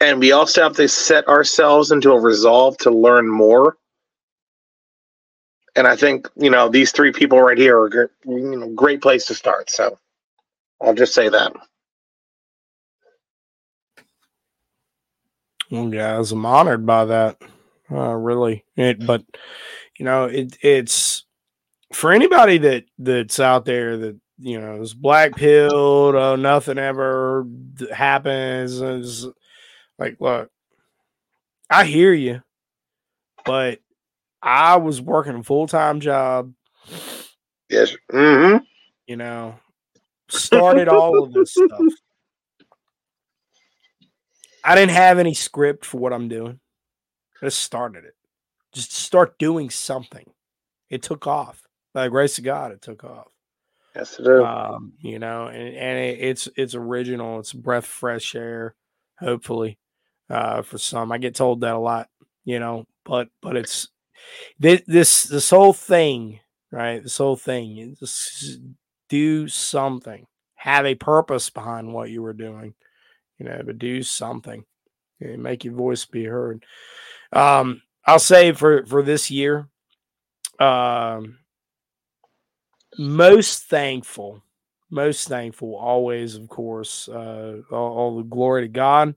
And 0.00 0.18
we 0.18 0.32
also 0.32 0.62
have 0.62 0.76
to 0.76 0.88
set 0.88 1.26
ourselves 1.28 1.92
into 1.92 2.12
a 2.12 2.20
resolve 2.20 2.76
to 2.78 2.90
learn 2.90 3.28
more. 3.28 3.76
And 5.74 5.86
I 5.86 5.96
think, 5.96 6.28
you 6.36 6.50
know, 6.50 6.68
these 6.68 6.92
three 6.92 7.12
people 7.12 7.40
right 7.40 7.56
here 7.56 7.78
are 7.78 8.10
you 8.24 8.56
know, 8.56 8.68
great 8.68 9.00
place 9.00 9.26
to 9.26 9.34
start. 9.34 9.70
So 9.70 9.98
I'll 10.80 10.94
just 10.94 11.14
say 11.14 11.28
that. 11.28 11.52
Well, 15.70 15.88
guys, 15.88 16.32
I'm 16.32 16.44
honored 16.44 16.84
by 16.84 17.06
that. 17.06 17.40
Uh, 17.90 18.14
really, 18.14 18.64
it, 18.76 19.06
but 19.06 19.24
you 19.98 20.04
know, 20.04 20.24
it 20.24 20.56
it's 20.60 21.24
for 21.92 22.12
anybody 22.12 22.58
that 22.58 22.84
that's 22.98 23.40
out 23.40 23.64
there 23.64 23.96
that 23.96 24.18
you 24.38 24.60
know 24.60 24.82
is 24.82 24.92
black 24.92 25.34
pilled. 25.34 26.14
Oh, 26.14 26.36
nothing 26.36 26.78
ever 26.78 27.46
happens. 27.90 28.82
Is 28.82 29.26
like, 29.98 30.16
look, 30.20 30.50
I 31.70 31.84
hear 31.84 32.12
you, 32.12 32.42
but 33.46 33.78
I 34.42 34.76
was 34.76 35.00
working 35.00 35.36
a 35.36 35.42
full 35.42 35.66
time 35.66 36.00
job. 36.00 36.52
Yes. 37.68 37.94
hmm 38.10 38.56
You 39.06 39.16
know, 39.16 39.54
started 40.28 40.88
all 40.88 41.22
of 41.22 41.32
this 41.32 41.52
stuff. 41.52 41.70
I 44.64 44.74
didn't 44.74 44.92
have 44.92 45.18
any 45.18 45.34
script 45.34 45.84
for 45.84 45.98
what 45.98 46.12
I'm 46.12 46.28
doing. 46.28 46.60
I 47.40 47.46
just 47.46 47.60
started 47.60 48.04
it. 48.04 48.14
Just 48.72 48.92
start 48.92 49.38
doing 49.38 49.70
something. 49.70 50.24
It 50.88 51.02
took 51.02 51.26
off. 51.26 51.62
By 51.92 52.04
the 52.04 52.10
grace 52.10 52.38
of 52.38 52.44
God, 52.44 52.72
it 52.72 52.80
took 52.80 53.04
off. 53.04 53.26
Yes, 53.94 54.18
it 54.18 54.26
is. 54.26 54.40
Um, 54.40 54.94
you 55.00 55.18
know, 55.18 55.48
and, 55.48 55.76
and 55.76 55.98
it, 55.98 56.18
it's 56.20 56.48
it's 56.56 56.74
original. 56.74 57.40
It's 57.40 57.52
breath 57.52 57.84
fresh 57.84 58.34
air, 58.34 58.74
hopefully. 59.18 59.78
Uh, 60.30 60.62
for 60.62 60.78
some. 60.78 61.12
I 61.12 61.18
get 61.18 61.34
told 61.34 61.60
that 61.60 61.74
a 61.74 61.78
lot, 61.78 62.08
you 62.44 62.58
know, 62.58 62.86
but 63.04 63.28
but 63.42 63.56
it's 63.56 63.88
this 64.58 64.82
this 64.86 65.22
this 65.24 65.50
whole 65.50 65.72
thing, 65.72 66.40
right? 66.70 67.02
This 67.02 67.18
whole 67.18 67.36
thing, 67.36 67.96
just 67.98 68.60
do 69.08 69.48
something. 69.48 70.26
Have 70.54 70.86
a 70.86 70.94
purpose 70.94 71.50
behind 71.50 71.92
what 71.92 72.10
you 72.10 72.22
were 72.22 72.32
doing, 72.32 72.74
you 73.38 73.46
know, 73.46 73.60
but 73.64 73.78
do 73.78 74.02
something. 74.02 74.64
and 75.20 75.42
make 75.42 75.64
your 75.64 75.74
voice 75.74 76.04
be 76.04 76.24
heard. 76.24 76.64
Um, 77.32 77.82
I'll 78.06 78.18
say 78.18 78.52
for 78.52 78.84
for 78.86 79.02
this 79.02 79.30
year, 79.30 79.68
um, 80.58 81.38
most 82.98 83.64
thankful, 83.64 84.42
most 84.90 85.28
thankful, 85.28 85.76
always, 85.76 86.36
of 86.36 86.48
course, 86.48 87.08
uh, 87.08 87.58
all, 87.70 87.98
all 87.98 88.16
the 88.18 88.24
glory 88.24 88.62
to 88.62 88.68
God 88.68 89.14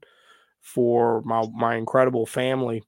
for 0.62 1.22
my 1.24 1.46
my 1.54 1.76
incredible 1.76 2.26
family 2.26 2.84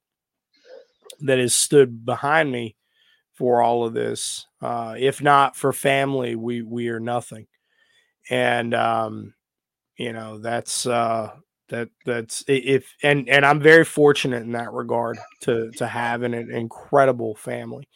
that 1.22 1.40
has 1.40 1.54
stood 1.54 2.06
behind 2.06 2.52
me 2.52 2.76
for 3.34 3.62
all 3.62 3.86
of 3.86 3.94
this. 3.94 4.48
Uh, 4.62 4.96
if 4.98 5.22
not 5.22 5.56
for 5.56 5.72
family, 5.72 6.36
we 6.36 6.62
we 6.62 6.90
are 6.90 7.00
nothing. 7.00 7.48
And 8.30 8.74
um, 8.74 9.34
you 9.98 10.14
know 10.14 10.40
that's 10.40 10.86
uh, 10.86 11.32
that 11.70 11.90
that's 12.06 12.44
if 12.48 12.96
and 13.04 13.30
and 13.30 13.46
I'm 13.46 13.60
very 13.60 13.86
fortunate 13.86 14.44
in 14.44 14.54
that 14.54 14.74
regard 14.74 15.18
to 15.42 15.72
to 15.72 15.88
have 15.88 16.24
an, 16.24 16.34
an 16.34 16.52
incredible 16.52 17.36
family 17.36 17.88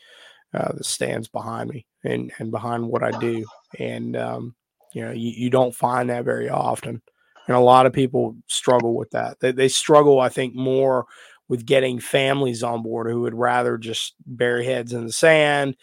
uh, 0.54 0.74
that 0.74 0.86
stands 0.86 1.28
behind 1.28 1.70
me 1.70 1.86
and 2.04 2.32
and 2.40 2.52
behind 2.52 2.88
what 2.88 3.04
I 3.04 3.12
do. 3.12 3.46
And 3.80 4.16
um, 4.16 4.56
you 4.94 5.04
know 5.04 5.12
you, 5.12 5.32
you 5.32 5.50
don't 5.50 5.76
find 5.76 6.10
that 6.10 6.26
very 6.26 6.50
often. 6.50 7.02
And 7.48 7.58
a 7.58 7.60
lot 7.60 7.88
of 7.88 7.94
people 7.94 8.36
struggle 8.48 8.94
with 8.94 9.10
that. 9.12 9.40
They, 9.40 9.52
they 9.52 9.68
struggle, 9.68 10.20
I 10.20 10.30
think, 10.30 10.54
more 10.54 11.08
with 11.52 11.66
getting 11.66 12.00
families 12.00 12.64
on 12.64 12.82
board 12.82 13.12
who 13.12 13.20
would 13.20 13.36
rather 13.36 13.78
just 13.78 14.16
bury 14.26 14.66
heads 14.66 14.94
in 14.94 15.06
the 15.06 15.12
sand. 15.12 15.76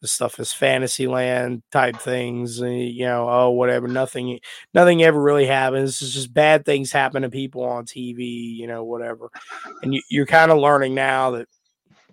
The 0.00 0.08
stuff 0.08 0.40
is 0.40 0.50
fantasy 0.50 1.06
land 1.06 1.62
type 1.70 1.98
things, 1.98 2.62
uh, 2.62 2.64
you 2.64 3.04
know. 3.04 3.28
Oh, 3.28 3.50
whatever. 3.50 3.86
Nothing, 3.86 4.40
nothing 4.72 5.02
ever 5.02 5.20
really 5.20 5.44
happens. 5.44 6.00
It's 6.00 6.14
just 6.14 6.32
bad 6.32 6.64
things 6.64 6.90
happen 6.90 7.20
to 7.20 7.28
people 7.28 7.62
on 7.64 7.84
TV, 7.84 8.56
you 8.56 8.66
know, 8.66 8.82
whatever. 8.82 9.28
And 9.82 9.92
you, 9.92 10.00
you're 10.08 10.24
kind 10.24 10.50
of 10.50 10.56
learning 10.56 10.94
now 10.94 11.32
that, 11.32 11.48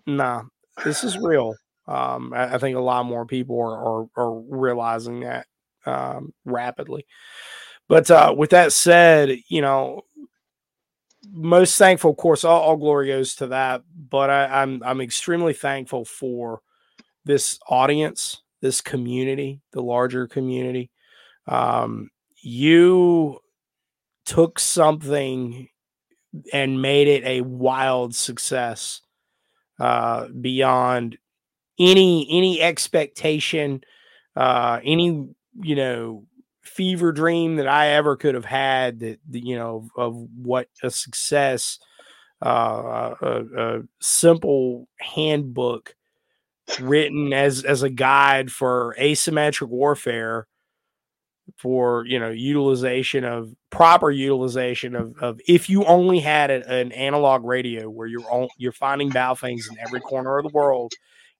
nah, 0.06 0.44
this 0.84 1.06
is 1.06 1.18
real. 1.18 1.56
Um, 1.88 2.34
I, 2.36 2.56
I 2.56 2.58
think 2.58 2.76
a 2.76 2.82
lot 2.82 3.06
more 3.06 3.26
people 3.26 3.58
are 3.58 4.02
are, 4.02 4.08
are 4.18 4.42
realizing 4.50 5.22
that 5.22 5.48
um, 5.86 6.34
rapidly. 6.44 7.06
But 7.88 8.12
uh, 8.12 8.36
with 8.38 8.50
that 8.50 8.74
said, 8.74 9.38
you 9.48 9.62
know, 9.62 10.02
most 11.32 11.78
thankful, 11.78 12.12
of 12.12 12.18
course, 12.18 12.44
all, 12.44 12.62
all 12.62 12.78
glory 12.78 13.08
goes 13.08 13.36
to 13.36 13.48
that. 13.48 13.84
But 14.10 14.30
I, 14.30 14.62
I'm 14.62 14.82
I'm 14.84 15.02
extremely 15.02 15.54
thankful 15.54 16.06
for 16.06 16.62
this 17.26 17.60
audience, 17.68 18.42
this 18.62 18.82
community, 18.82 19.62
the 19.74 19.82
larger 19.82 20.28
community. 20.28 20.90
Um, 21.48 22.10
you 22.42 23.40
took 24.26 24.60
something 24.60 25.70
and 26.54 26.82
made 26.82 27.08
it 27.08 27.24
a 27.24 27.42
wild 27.42 28.16
success 28.16 29.02
uh, 29.80 30.28
beyond 30.28 31.18
any 31.80 32.28
any 32.30 32.62
expectation, 32.62 33.82
uh, 34.36 34.80
any 34.84 35.28
you 35.62 35.76
know 35.76 36.26
fever 36.78 37.12
dream 37.12 37.58
that 37.58 37.68
I 37.68 37.90
ever 37.90 38.16
could 38.16 38.36
have 38.36 38.46
had 38.46 39.02
that 39.02 39.20
you 39.32 39.58
know 39.58 39.90
of 39.98 40.16
what 40.38 40.70
a 40.84 40.92
success 40.92 41.80
uh, 42.46 43.16
a, 43.22 43.44
a 43.58 43.82
simple 44.00 44.88
handbook 45.02 45.96
written 46.80 47.34
as 47.34 47.64
as 47.66 47.84
a 47.84 47.90
guide 47.90 48.52
for 48.52 48.96
asymmetric 49.00 49.70
warfare 49.70 50.48
for 51.58 52.06
you 52.06 52.20
know 52.20 52.30
utilization 52.30 53.24
of 53.24 53.52
proper 53.70 54.12
utilization 54.12 54.96
of, 54.96 55.16
of 55.20 55.40
if 55.48 55.70
you 55.70 55.86
only 55.86 56.20
had 56.20 56.52
a- 56.52 56.70
an 56.70 56.92
analog 56.92 57.46
radio 57.46 57.90
where 57.90 58.08
you're 58.08 58.30
on, 58.30 58.50
you're 58.58 58.72
finding 58.74 59.10
Baofengs 59.10 59.70
in 59.72 59.78
every 59.80 60.02
corner 60.02 60.38
of 60.38 60.44
the 60.44 60.54
world 60.54 60.92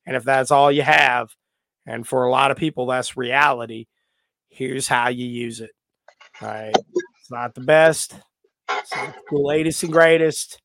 and 0.06 0.16
if 0.16 0.24
that's 0.24 0.52
all 0.52 0.72
you 0.72 0.82
have 0.82 1.30
and 1.86 2.08
for 2.08 2.26
a 2.26 2.32
lot 2.32 2.52
of 2.52 2.58
people 2.58 2.86
that's 2.86 3.18
reality 3.18 3.86
here's 4.58 4.88
how 4.88 5.10
you 5.10 5.26
use 5.26 5.62
it 5.62 5.72
all 6.42 6.48
right? 6.48 6.76
It's 6.76 7.32
not 7.32 7.54
the 7.54 7.62
best 7.62 8.16
it's 8.70 8.96
not 8.96 9.16
the 9.30 9.38
latest 9.38 9.84
and 9.84 9.92
greatest 9.92 10.60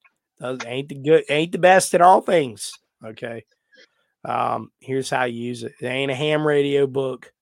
ain't 0.66 0.88
the 0.88 0.94
good 0.96 1.24
ain't 1.28 1.52
the 1.52 1.58
best 1.58 1.94
at 1.94 2.00
all 2.00 2.20
things 2.20 2.72
okay? 3.04 3.44
Um 4.24 4.70
here's 4.80 5.10
how 5.10 5.24
you 5.24 5.42
use 5.42 5.62
it. 5.62 5.72
It 5.80 5.86
ain't 5.86 6.10
a 6.10 6.14
ham 6.14 6.46
radio 6.46 6.86
book. 6.86 7.32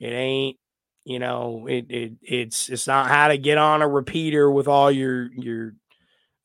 It 0.00 0.12
ain't 0.12 0.56
you 1.04 1.18
know 1.18 1.66
it, 1.68 1.86
it 1.90 2.12
it's 2.22 2.68
it's 2.70 2.86
not 2.86 3.08
how 3.08 3.28
to 3.28 3.36
get 3.36 3.58
on 3.58 3.82
a 3.82 3.88
repeater 3.88 4.50
with 4.50 4.68
all 4.68 4.90
your 4.90 5.30
your 5.34 5.74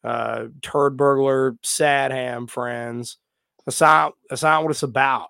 uh 0.03 0.45
turd 0.61 0.97
burglar 0.97 1.55
sad 1.63 2.11
ham 2.11 2.47
friends. 2.47 3.17
That's 3.65 3.79
not 3.81 4.13
that's 4.29 4.43
not 4.43 4.63
what 4.63 4.71
it's 4.71 4.83
about 4.83 5.29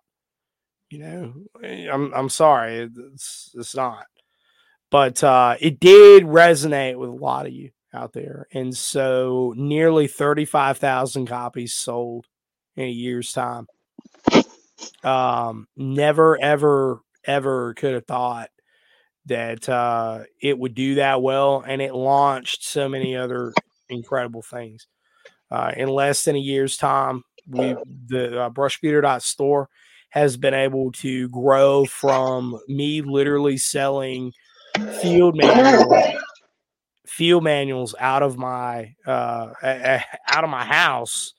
you 0.89 0.99
know 0.99 1.33
Eh, 1.63 1.87
i'm 1.91 2.13
i'm 2.13 2.29
sorry 2.29 2.89
it's 3.05 3.51
it's 3.55 3.75
not 3.75 4.05
but 4.91 5.23
uh 5.23 5.55
it 5.59 5.79
did 5.79 6.23
resonate 6.23 6.97
with 6.97 7.09
a 7.09 7.13
lot 7.13 7.45
of 7.45 7.53
you 7.53 7.71
out 7.93 8.13
there. 8.13 8.47
And 8.53 8.75
so 8.75 9.53
nearly 9.55 10.07
35,000 10.07 11.25
copies 11.27 11.73
sold 11.73 12.25
in 12.75 12.85
a 12.85 12.91
year's 12.91 13.33
time. 13.33 13.67
Um, 15.03 15.67
never, 15.75 16.39
ever, 16.41 17.01
ever 17.25 17.73
could 17.73 17.93
have 17.93 18.05
thought 18.05 18.49
that 19.25 19.67
uh, 19.67 20.21
it 20.41 20.57
would 20.57 20.75
do 20.75 20.95
that 20.95 21.21
well. 21.21 21.63
And 21.65 21.81
it 21.81 21.93
launched 21.93 22.63
so 22.63 22.89
many 22.89 23.15
other 23.15 23.53
incredible 23.89 24.41
things. 24.41 24.87
Uh, 25.51 25.71
in 25.75 25.89
less 25.89 26.25
than 26.25 26.35
a 26.35 26.39
year's 26.39 26.77
time, 26.77 27.23
we 27.47 27.75
the 28.07 28.39
uh, 28.43 28.49
brushbeater.store 28.51 29.67
has 30.09 30.37
been 30.37 30.53
able 30.53 30.91
to 30.91 31.29
grow 31.29 31.85
from 31.85 32.59
me 32.67 33.01
literally 33.01 33.57
selling 33.57 34.33
field 35.01 35.35
manuals 35.35 36.15
field 37.05 37.43
manuals 37.43 37.95
out 37.99 38.23
of 38.23 38.37
my 38.37 38.93
uh 39.05 39.47
out 40.29 40.43
of 40.43 40.49
my 40.49 40.63
house 40.63 41.33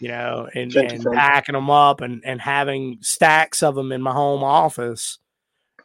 you 0.00 0.08
know 0.08 0.48
and, 0.54 0.74
and 0.76 1.04
packing 1.12 1.54
them 1.54 1.70
up 1.70 2.00
and 2.00 2.22
and 2.24 2.40
having 2.40 2.98
stacks 3.00 3.62
of 3.62 3.74
them 3.74 3.92
in 3.92 4.00
my 4.00 4.12
home 4.12 4.42
office 4.44 5.18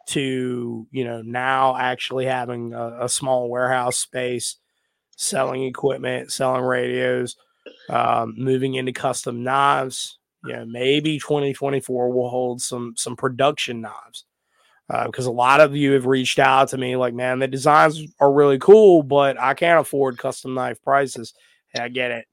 to 0.06 0.88
you 0.91 1.03
know 1.03 1.22
now 1.22 1.76
actually 1.76 2.26
having 2.26 2.74
a, 2.74 3.03
a 3.06 3.10
small 3.10 3.49
warehouse 3.49 3.98
space 3.98 4.57
selling 5.15 5.64
equipment 5.64 6.32
selling 6.32 6.64
radios 6.64 7.36
um, 7.90 8.34
moving 8.38 8.76
into 8.76 8.91
custom 8.91 9.44
knives 9.44 10.20
yeah, 10.45 10.64
maybe 10.65 11.20
2024 11.20 12.11
will 12.11 12.30
hold 12.30 12.61
some 12.61 12.94
some 12.98 13.15
production 13.15 13.82
knives 13.82 14.26
because 15.06 15.28
uh, 15.28 15.32
a 15.32 15.34
lot 15.34 15.61
of 15.61 15.76
you 15.76 15.94
have 15.94 16.06
reached 16.06 16.40
out 16.40 16.70
to 16.70 16.78
me 16.78 16.95
like, 16.95 17.14
man, 17.14 17.40
the 17.40 17.48
designs 17.48 18.02
are 18.20 18.32
really 18.32 18.60
cool, 18.60 19.02
but 19.02 19.40
I 19.40 19.53
can't 19.53 19.80
afford 19.80 20.18
custom 20.18 20.53
knife 20.53 20.82
prices. 20.82 21.34
I 21.76 21.88
get 21.88 22.11
it. 22.11 22.26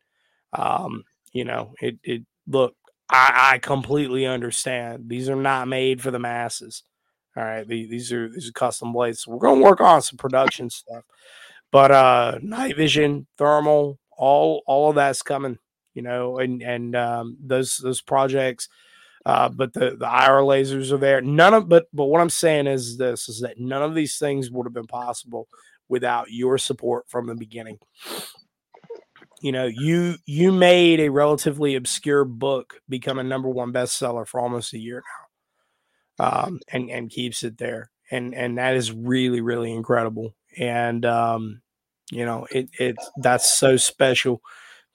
Um, 0.53 1.05
you 1.33 1.45
know, 1.45 1.75
it 1.81 1.99
it 2.03 2.23
look, 2.49 2.75
I, 3.09 3.53
I 3.55 3.59
completely 3.59 4.27
understand. 4.27 5.09
These 5.09 5.29
are 5.29 5.37
not 5.37 5.69
made 5.69 6.03
for 6.03 6.11
the 6.11 6.19
masses. 6.19 6.83
All 7.37 7.45
right, 7.45 7.67
these 7.67 8.13
are 8.13 8.29
these 8.29 8.49
are 8.49 8.53
custom 8.53 8.93
blades. 8.93 9.23
So 9.23 9.31
we're 9.31 9.39
gonna 9.39 9.63
work 9.63 9.81
on 9.81 10.03
some 10.03 10.19
production 10.19 10.69
stuff, 10.69 11.05
but 11.71 11.93
uh, 11.93 12.39
night 12.43 12.77
vision, 12.77 13.29
thermal, 13.39 14.01
all 14.19 14.63
all 14.67 14.91
of 14.91 14.97
that's 14.97 15.23
coming 15.23 15.59
you 15.95 16.03
know, 16.03 16.39
and 16.39 16.63
and 16.63 16.95
um, 16.97 17.37
those 17.41 17.79
those 17.79 18.01
projects. 18.01 18.69
Uh, 19.27 19.51
but 19.51 19.73
the 19.75 19.97
the 19.99 20.07
IR 20.07 20.43
lasers 20.43 20.93
are 20.93 20.99
there. 20.99 21.21
None 21.21 21.53
of 21.53 21.69
but 21.69 21.87
but 21.93 22.07
what 22.07 22.21
I'm 22.21 22.31
saying 22.31 22.67
is 22.67 22.97
this 22.97 23.29
is 23.29 23.41
that 23.41 23.61
none 23.61 23.83
of 23.83 23.95
these 23.95 24.19
things 24.19 24.51
would 24.51 24.67
have 24.67 24.73
been 24.73 24.87
possible 24.87 25.47
without 25.89 26.31
your 26.31 26.57
support 26.57 27.05
from 27.09 27.27
the 27.27 27.35
beginning. 27.35 27.79
You 29.43 29.53
know, 29.53 29.67
you 29.67 30.17
you 30.25 30.53
made 30.53 31.01
a 31.01 31.11
relatively 31.11 31.75
obscure 31.75 32.25
book 32.25 32.81
become 32.89 33.19
a 33.19 33.25
number 33.25 33.49
one 33.49 33.73
bestseller 33.73 34.27
for 34.27 34.41
almost 34.41 34.73
a 34.73 34.79
year 34.79 35.03
now, 36.19 36.45
um, 36.47 36.61
and 36.69 36.91
and 36.91 37.11
keeps 37.11 37.43
it 37.43 37.59
there, 37.59 37.91
and 38.11 38.35
and 38.35 38.59
that 38.59 38.77
is 38.77 38.93
really 38.93 39.41
really 39.41 39.73
incredible. 39.73 40.35
And 40.59 41.05
um, 41.05 41.63
you 42.11 42.25
know, 42.25 42.47
it 42.51 42.71
it 42.79 42.97
that's 43.19 43.53
so 43.53 43.77
special 43.77 44.41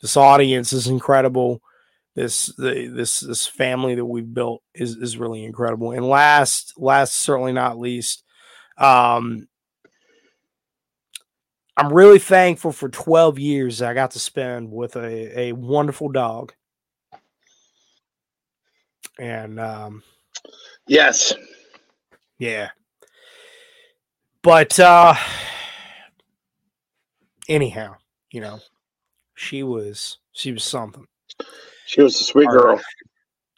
this 0.06 0.18
audience 0.18 0.72
is 0.72 0.86
incredible. 0.86 1.64
This 2.14 2.46
the, 2.58 2.92
this 2.94 3.22
this 3.22 3.48
family 3.48 3.96
that 3.96 4.06
we've 4.06 4.32
built 4.32 4.62
is 4.76 4.96
is 4.98 5.18
really 5.18 5.44
incredible. 5.44 5.94
And 5.94 6.08
last 6.08 6.76
last 6.78 7.16
certainly 7.16 7.54
not 7.54 7.80
least, 7.80 8.24
um, 8.78 9.48
I'm 11.76 11.92
really 11.92 12.20
thankful 12.20 12.72
for 12.72 12.88
12 12.88 13.40
years 13.40 13.82
I 13.82 13.96
got 13.96 14.12
to 14.12 14.20
spend 14.20 14.72
with 14.72 14.96
a, 14.96 15.40
a 15.40 15.52
wonderful 15.54 16.10
dog. 16.10 16.54
And 19.18 19.60
um, 19.60 20.04
yes, 20.86 21.34
yeah. 22.38 22.70
But 24.44 24.80
uh, 24.80 25.16
anyhow, 27.50 27.96
you 28.30 28.42
know, 28.42 28.60
she 29.36 29.64
was 29.64 30.18
she 30.32 30.52
was 30.52 30.64
something. 30.64 31.06
She 31.86 32.02
was 32.02 32.20
a 32.20 32.24
sweet 32.24 32.48
our, 32.48 32.58
girl. 32.58 32.82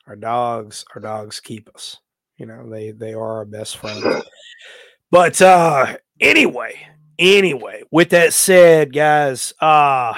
Our 0.08 0.16
dogs, 0.16 0.86
our 0.94 1.02
dogs 1.02 1.40
keep 1.40 1.70
us. 1.74 1.98
You 2.38 2.46
know, 2.46 2.70
they 2.70 2.92
they 2.92 3.14
are 3.14 3.38
our 3.38 3.46
best 3.46 3.78
friends. 3.78 4.04
but 5.12 5.42
uh 5.42 5.98
anyway, 6.20 6.88
anyway, 7.18 7.84
with 7.92 8.10
that 8.10 8.34
said, 8.34 8.94
guys, 8.94 9.54
uh 9.62 10.14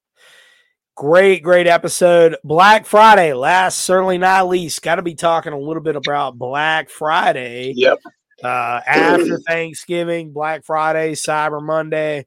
great, 0.96 1.42
great 1.42 1.66
episode. 1.66 2.36
Black 2.44 2.86
Friday, 2.86 3.32
last 3.32 3.78
certainly 3.78 4.18
not 4.18 4.48
least. 4.48 4.82
Got 4.82 4.96
to 4.96 5.02
be 5.02 5.14
talking 5.14 5.52
a 5.52 5.58
little 5.58 5.82
bit 5.82 5.96
about 5.96 6.38
Black 6.38 6.88
Friday. 6.88 7.72
Yep. 7.76 7.98
Uh, 8.42 8.80
after 8.86 9.38
Thanksgiving, 9.40 10.32
Black 10.32 10.64
Friday, 10.64 11.14
Cyber 11.14 11.60
Monday. 11.60 12.26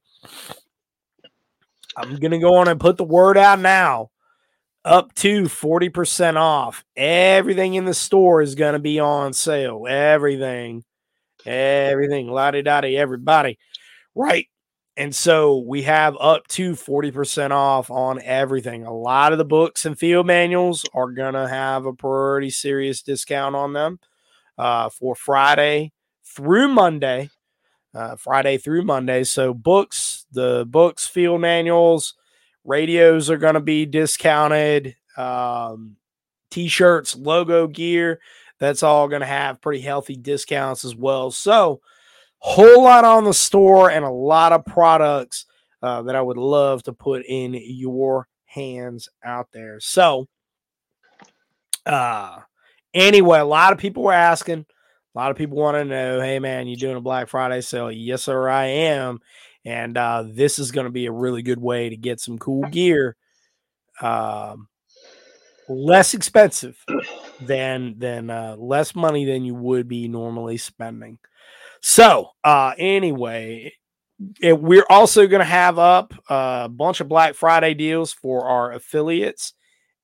I'm 2.01 2.15
going 2.17 2.31
to 2.31 2.39
go 2.39 2.55
on 2.55 2.67
and 2.67 2.80
put 2.80 2.97
the 2.97 3.03
word 3.03 3.38
out 3.38 3.59
now. 3.59 4.09
Up 4.83 5.13
to 5.15 5.43
40% 5.43 6.38
off. 6.38 6.83
Everything 6.95 7.75
in 7.75 7.85
the 7.85 7.93
store 7.93 8.41
is 8.41 8.55
going 8.55 8.73
to 8.73 8.80
be 8.80 8.99
on 8.99 9.31
sale. 9.33 9.85
Everything. 9.88 10.83
Everything. 11.45 12.27
Lottie 12.27 12.63
dottie, 12.63 12.97
everybody. 12.97 13.59
Right. 14.15 14.47
And 14.97 15.15
so 15.15 15.59
we 15.59 15.83
have 15.83 16.17
up 16.19 16.47
to 16.49 16.73
40% 16.73 17.51
off 17.51 17.89
on 17.89 18.21
everything. 18.23 18.85
A 18.85 18.93
lot 18.93 19.31
of 19.31 19.38
the 19.38 19.45
books 19.45 19.85
and 19.85 19.97
field 19.97 20.27
manuals 20.27 20.83
are 20.93 21.11
going 21.11 21.33
to 21.33 21.47
have 21.47 21.85
a 21.85 21.93
pretty 21.93 22.49
serious 22.49 23.01
discount 23.01 23.55
on 23.55 23.73
them 23.73 23.99
uh, 24.57 24.89
for 24.89 25.15
Friday 25.15 25.91
through 26.23 26.67
Monday 26.69 27.30
uh, 27.93 28.15
Friday 28.15 28.57
through 28.57 28.83
Monday. 28.83 29.23
So 29.23 29.53
books, 29.53 30.25
the 30.31 30.65
books, 30.69 31.07
field 31.07 31.41
manuals, 31.41 32.15
radios 32.63 33.29
are 33.29 33.37
going 33.37 33.55
to 33.55 33.61
be 33.61 33.85
discounted. 33.85 34.95
Um, 35.17 35.97
t-shirts, 36.49 37.15
logo 37.15 37.67
gear, 37.67 38.19
that's 38.59 38.83
all 38.83 39.07
going 39.07 39.21
to 39.21 39.27
have 39.27 39.61
pretty 39.61 39.81
healthy 39.81 40.15
discounts 40.15 40.85
as 40.85 40.95
well. 40.95 41.31
So 41.31 41.81
whole 42.39 42.83
lot 42.83 43.05
on 43.05 43.23
the 43.23 43.33
store 43.33 43.91
and 43.91 44.03
a 44.03 44.09
lot 44.09 44.51
of 44.51 44.65
products 44.65 45.45
uh, 45.81 46.01
that 46.03 46.15
I 46.15 46.21
would 46.21 46.37
love 46.37 46.83
to 46.83 46.93
put 46.93 47.25
in 47.25 47.53
your 47.53 48.27
hands 48.45 49.09
out 49.23 49.47
there. 49.53 49.79
So 49.79 50.27
uh 51.85 52.39
anyway, 52.93 53.39
a 53.39 53.45
lot 53.45 53.73
of 53.73 53.79
people 53.79 54.03
were 54.03 54.13
asking 54.13 54.65
a 55.14 55.19
lot 55.19 55.31
of 55.31 55.38
people 55.38 55.57
want 55.57 55.75
to 55.75 55.85
know, 55.85 56.22
hey 56.22 56.40
man, 56.40 56.67
you 56.67 56.77
doing 56.77 56.95
a 56.95 57.01
Black 57.01 57.27
Friday 57.27 57.61
sale? 57.61 57.91
Yes, 57.91 58.23
sir, 58.23 58.48
I 58.48 58.65
am. 58.65 59.19
And 59.65 59.98
uh, 59.98 60.23
this 60.27 60.57
is 60.57 60.72
going 60.72 60.85
to 60.85 60.91
be 60.91 61.06
a 61.06 61.11
really 61.11 61.43
good 61.43 61.61
way 61.61 61.90
to 61.90 61.98
get 61.98 62.19
some 62.19 62.40
cool 62.40 62.64
gear, 62.69 63.15
um, 64.01 64.67
less 65.69 66.14
expensive 66.14 66.83
than 67.41 67.95
than 67.99 68.30
uh, 68.30 68.56
less 68.57 68.95
money 68.95 69.25
than 69.25 69.43
you 69.43 69.53
would 69.53 69.88
be 69.88 70.07
normally 70.07 70.57
spending. 70.57 71.19
So, 71.81 72.30
uh, 72.43 72.73
anyway, 72.77 73.73
it, 74.41 74.59
we're 74.59 74.85
also 74.90 75.27
going 75.27 75.41
to 75.41 75.45
have 75.45 75.77
up 75.77 76.14
a 76.30 76.69
bunch 76.69 77.01
of 77.01 77.09
Black 77.09 77.35
Friday 77.35 77.73
deals 77.73 78.14
for 78.14 78.48
our 78.48 78.72
affiliates 78.72 79.53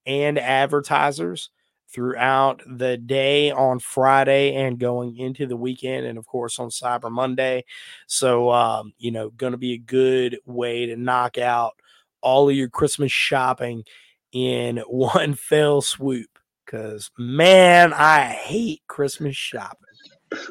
and 0.05 0.37
advertisers 0.37 1.49
throughout 1.97 2.61
the 2.67 2.95
day 2.95 3.49
on 3.49 3.79
Friday 3.79 4.53
and 4.53 4.77
going 4.77 5.17
into 5.17 5.47
the 5.47 5.57
weekend, 5.57 6.05
and 6.05 6.19
of 6.19 6.27
course 6.27 6.59
on 6.59 6.69
Cyber 6.69 7.11
Monday. 7.11 7.65
So, 8.05 8.51
um, 8.51 8.93
you 8.99 9.09
know, 9.09 9.31
going 9.31 9.53
to 9.53 9.57
be 9.57 9.73
a 9.73 9.79
good 9.79 10.37
way 10.45 10.85
to 10.85 10.95
knock 10.95 11.39
out 11.39 11.73
all 12.21 12.49
of 12.49 12.55
your 12.55 12.69
Christmas 12.69 13.11
shopping 13.11 13.83
in 14.31 14.77
one 14.87 15.33
fell 15.33 15.81
swoop. 15.81 16.29
Because, 16.63 17.09
man, 17.17 17.93
I 17.93 18.25
hate 18.25 18.83
Christmas 18.87 19.35
shopping. 19.35 19.79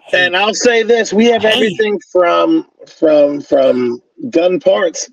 Hate 0.07 0.19
and 0.19 0.37
I'll 0.37 0.53
say 0.53 0.83
this: 0.83 1.13
we 1.13 1.27
have 1.27 1.45
everything 1.45 2.01
from 2.11 2.67
from 2.89 3.41
from 3.41 4.01
gun 4.31 4.59
parts 4.59 5.09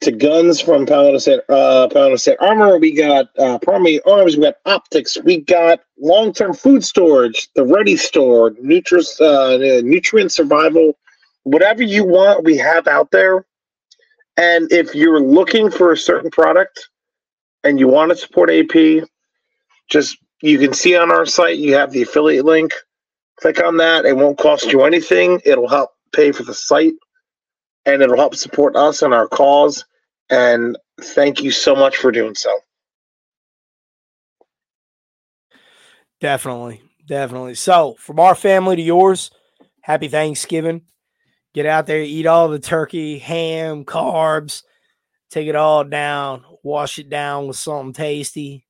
to 0.00 0.12
guns 0.12 0.60
from 0.60 0.86
Palisade, 0.86 1.40
uh, 1.48 1.88
Palisade 1.88 2.36
Armor. 2.40 2.78
We 2.78 2.94
got 2.94 3.26
uh, 3.38 3.58
Primary 3.58 4.00
Arms. 4.02 4.36
We 4.36 4.42
got 4.42 4.56
optics. 4.64 5.18
We 5.24 5.38
got 5.40 5.80
long 5.98 6.32
term 6.32 6.54
food 6.54 6.84
storage, 6.84 7.48
the 7.54 7.64
Ready 7.64 7.96
Store, 7.96 8.54
nutrients, 8.60 9.20
uh, 9.20 9.58
nutrient 9.82 10.32
survival. 10.32 10.96
Whatever 11.42 11.82
you 11.82 12.04
want, 12.04 12.44
we 12.44 12.56
have 12.56 12.86
out 12.86 13.10
there. 13.10 13.46
And 14.36 14.70
if 14.72 14.94
you're 14.94 15.20
looking 15.20 15.70
for 15.70 15.92
a 15.92 15.96
certain 15.96 16.30
product 16.30 16.88
and 17.64 17.78
you 17.78 17.88
want 17.88 18.10
to 18.10 18.16
support 18.16 18.50
AP, 18.50 19.06
just 19.90 20.16
you 20.40 20.58
can 20.58 20.72
see 20.72 20.96
on 20.96 21.10
our 21.10 21.26
site, 21.26 21.58
you 21.58 21.74
have 21.74 21.90
the 21.92 22.02
affiliate 22.02 22.44
link. 22.44 22.72
Click 23.40 23.62
on 23.62 23.76
that. 23.78 24.04
It 24.04 24.16
won't 24.16 24.38
cost 24.38 24.72
you 24.72 24.82
anything. 24.82 25.40
It'll 25.44 25.68
help 25.68 25.90
pay 26.12 26.32
for 26.32 26.42
the 26.42 26.54
site 26.54 26.94
and 27.86 28.02
it'll 28.02 28.16
help 28.16 28.34
support 28.34 28.76
us 28.76 29.02
and 29.02 29.14
our 29.14 29.28
cause. 29.28 29.84
And 30.30 30.76
thank 31.00 31.42
you 31.42 31.50
so 31.50 31.74
much 31.74 31.96
for 31.96 32.12
doing 32.12 32.34
so. 32.34 32.52
Definitely. 36.20 36.82
Definitely. 37.06 37.54
So, 37.54 37.96
from 37.98 38.20
our 38.20 38.34
family 38.34 38.76
to 38.76 38.82
yours, 38.82 39.30
happy 39.80 40.08
Thanksgiving. 40.08 40.82
Get 41.54 41.66
out 41.66 41.86
there, 41.86 42.00
eat 42.00 42.26
all 42.26 42.48
the 42.48 42.60
turkey, 42.60 43.18
ham, 43.18 43.84
carbs, 43.84 44.62
take 45.30 45.48
it 45.48 45.56
all 45.56 45.82
down, 45.82 46.44
wash 46.62 47.00
it 47.00 47.08
down 47.10 47.48
with 47.48 47.56
something 47.56 47.92
tasty, 47.92 48.64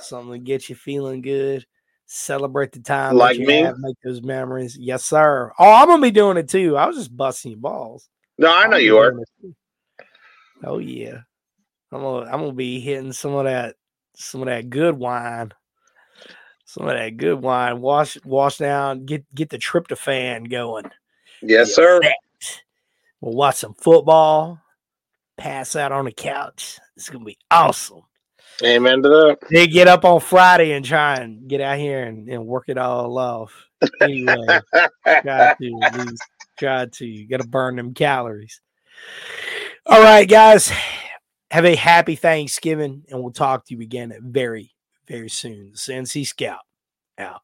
something 0.00 0.32
to 0.32 0.38
get 0.38 0.68
you 0.68 0.74
feeling 0.74 1.22
good. 1.22 1.64
Celebrate 2.06 2.72
the 2.72 2.80
time, 2.80 3.16
Like 3.16 3.38
me? 3.38 3.60
have, 3.62 3.78
make 3.78 3.96
those 4.04 4.22
memories. 4.22 4.76
Yes, 4.76 5.04
sir. 5.04 5.52
Oh, 5.58 5.72
I'm 5.72 5.86
gonna 5.86 6.02
be 6.02 6.10
doing 6.10 6.36
it 6.36 6.48
too. 6.48 6.76
I 6.76 6.86
was 6.86 6.96
just 6.96 7.16
busting 7.16 7.52
your 7.52 7.60
balls. 7.60 8.08
No, 8.38 8.54
I 8.54 8.66
know 8.66 8.76
you 8.76 8.98
are. 8.98 9.14
Oh 10.64 10.78
yeah, 10.78 11.20
I'm 11.92 12.00
gonna 12.00 12.26
I'm 12.26 12.40
gonna 12.40 12.52
be 12.52 12.80
hitting 12.80 13.12
some 13.12 13.34
of 13.34 13.44
that 13.44 13.76
some 14.14 14.42
of 14.42 14.46
that 14.46 14.68
good 14.70 14.96
wine, 14.96 15.52
some 16.64 16.88
of 16.88 16.94
that 16.94 17.16
good 17.16 17.40
wine. 17.40 17.80
Wash 17.80 18.18
wash 18.24 18.58
down, 18.58 19.06
get 19.06 19.24
get 19.34 19.50
the 19.50 19.58
tryptophan 19.58 20.50
going. 20.50 20.90
Yes, 21.42 21.74
sir. 21.74 22.00
We'll 23.20 23.34
watch 23.34 23.56
some 23.56 23.74
football, 23.74 24.60
pass 25.36 25.74
out 25.76 25.92
on 25.92 26.04
the 26.04 26.12
couch. 26.12 26.78
It's 26.96 27.08
gonna 27.08 27.24
be 27.24 27.38
awesome. 27.50 28.02
Amen 28.64 29.02
to 29.02 29.08
that. 29.08 29.38
They 29.50 29.66
get 29.66 29.88
up 29.88 30.04
on 30.04 30.20
Friday 30.20 30.72
and 30.72 30.84
try 30.84 31.16
and 31.16 31.46
get 31.46 31.60
out 31.60 31.78
here 31.78 32.04
and, 32.04 32.28
and 32.28 32.46
work 32.46 32.64
it 32.68 32.78
all 32.78 33.18
off. 33.18 33.52
Anyway, 34.00 34.34
to 34.74 34.90
at 35.04 35.60
least 35.60 36.22
try 36.56 36.86
to. 36.86 37.06
You 37.06 37.28
gotta 37.28 37.46
burn 37.46 37.76
them 37.76 37.94
calories. 37.94 38.60
All 39.86 40.02
right, 40.02 40.28
guys. 40.28 40.72
Have 41.50 41.64
a 41.64 41.76
happy 41.76 42.16
Thanksgiving, 42.16 43.04
and 43.08 43.22
we'll 43.22 43.32
talk 43.32 43.66
to 43.66 43.74
you 43.74 43.80
again 43.80 44.12
very, 44.20 44.72
very 45.06 45.28
soon. 45.28 45.72
The 45.72 45.92
NC 45.92 46.26
Scout 46.26 46.58
out. 47.18 47.42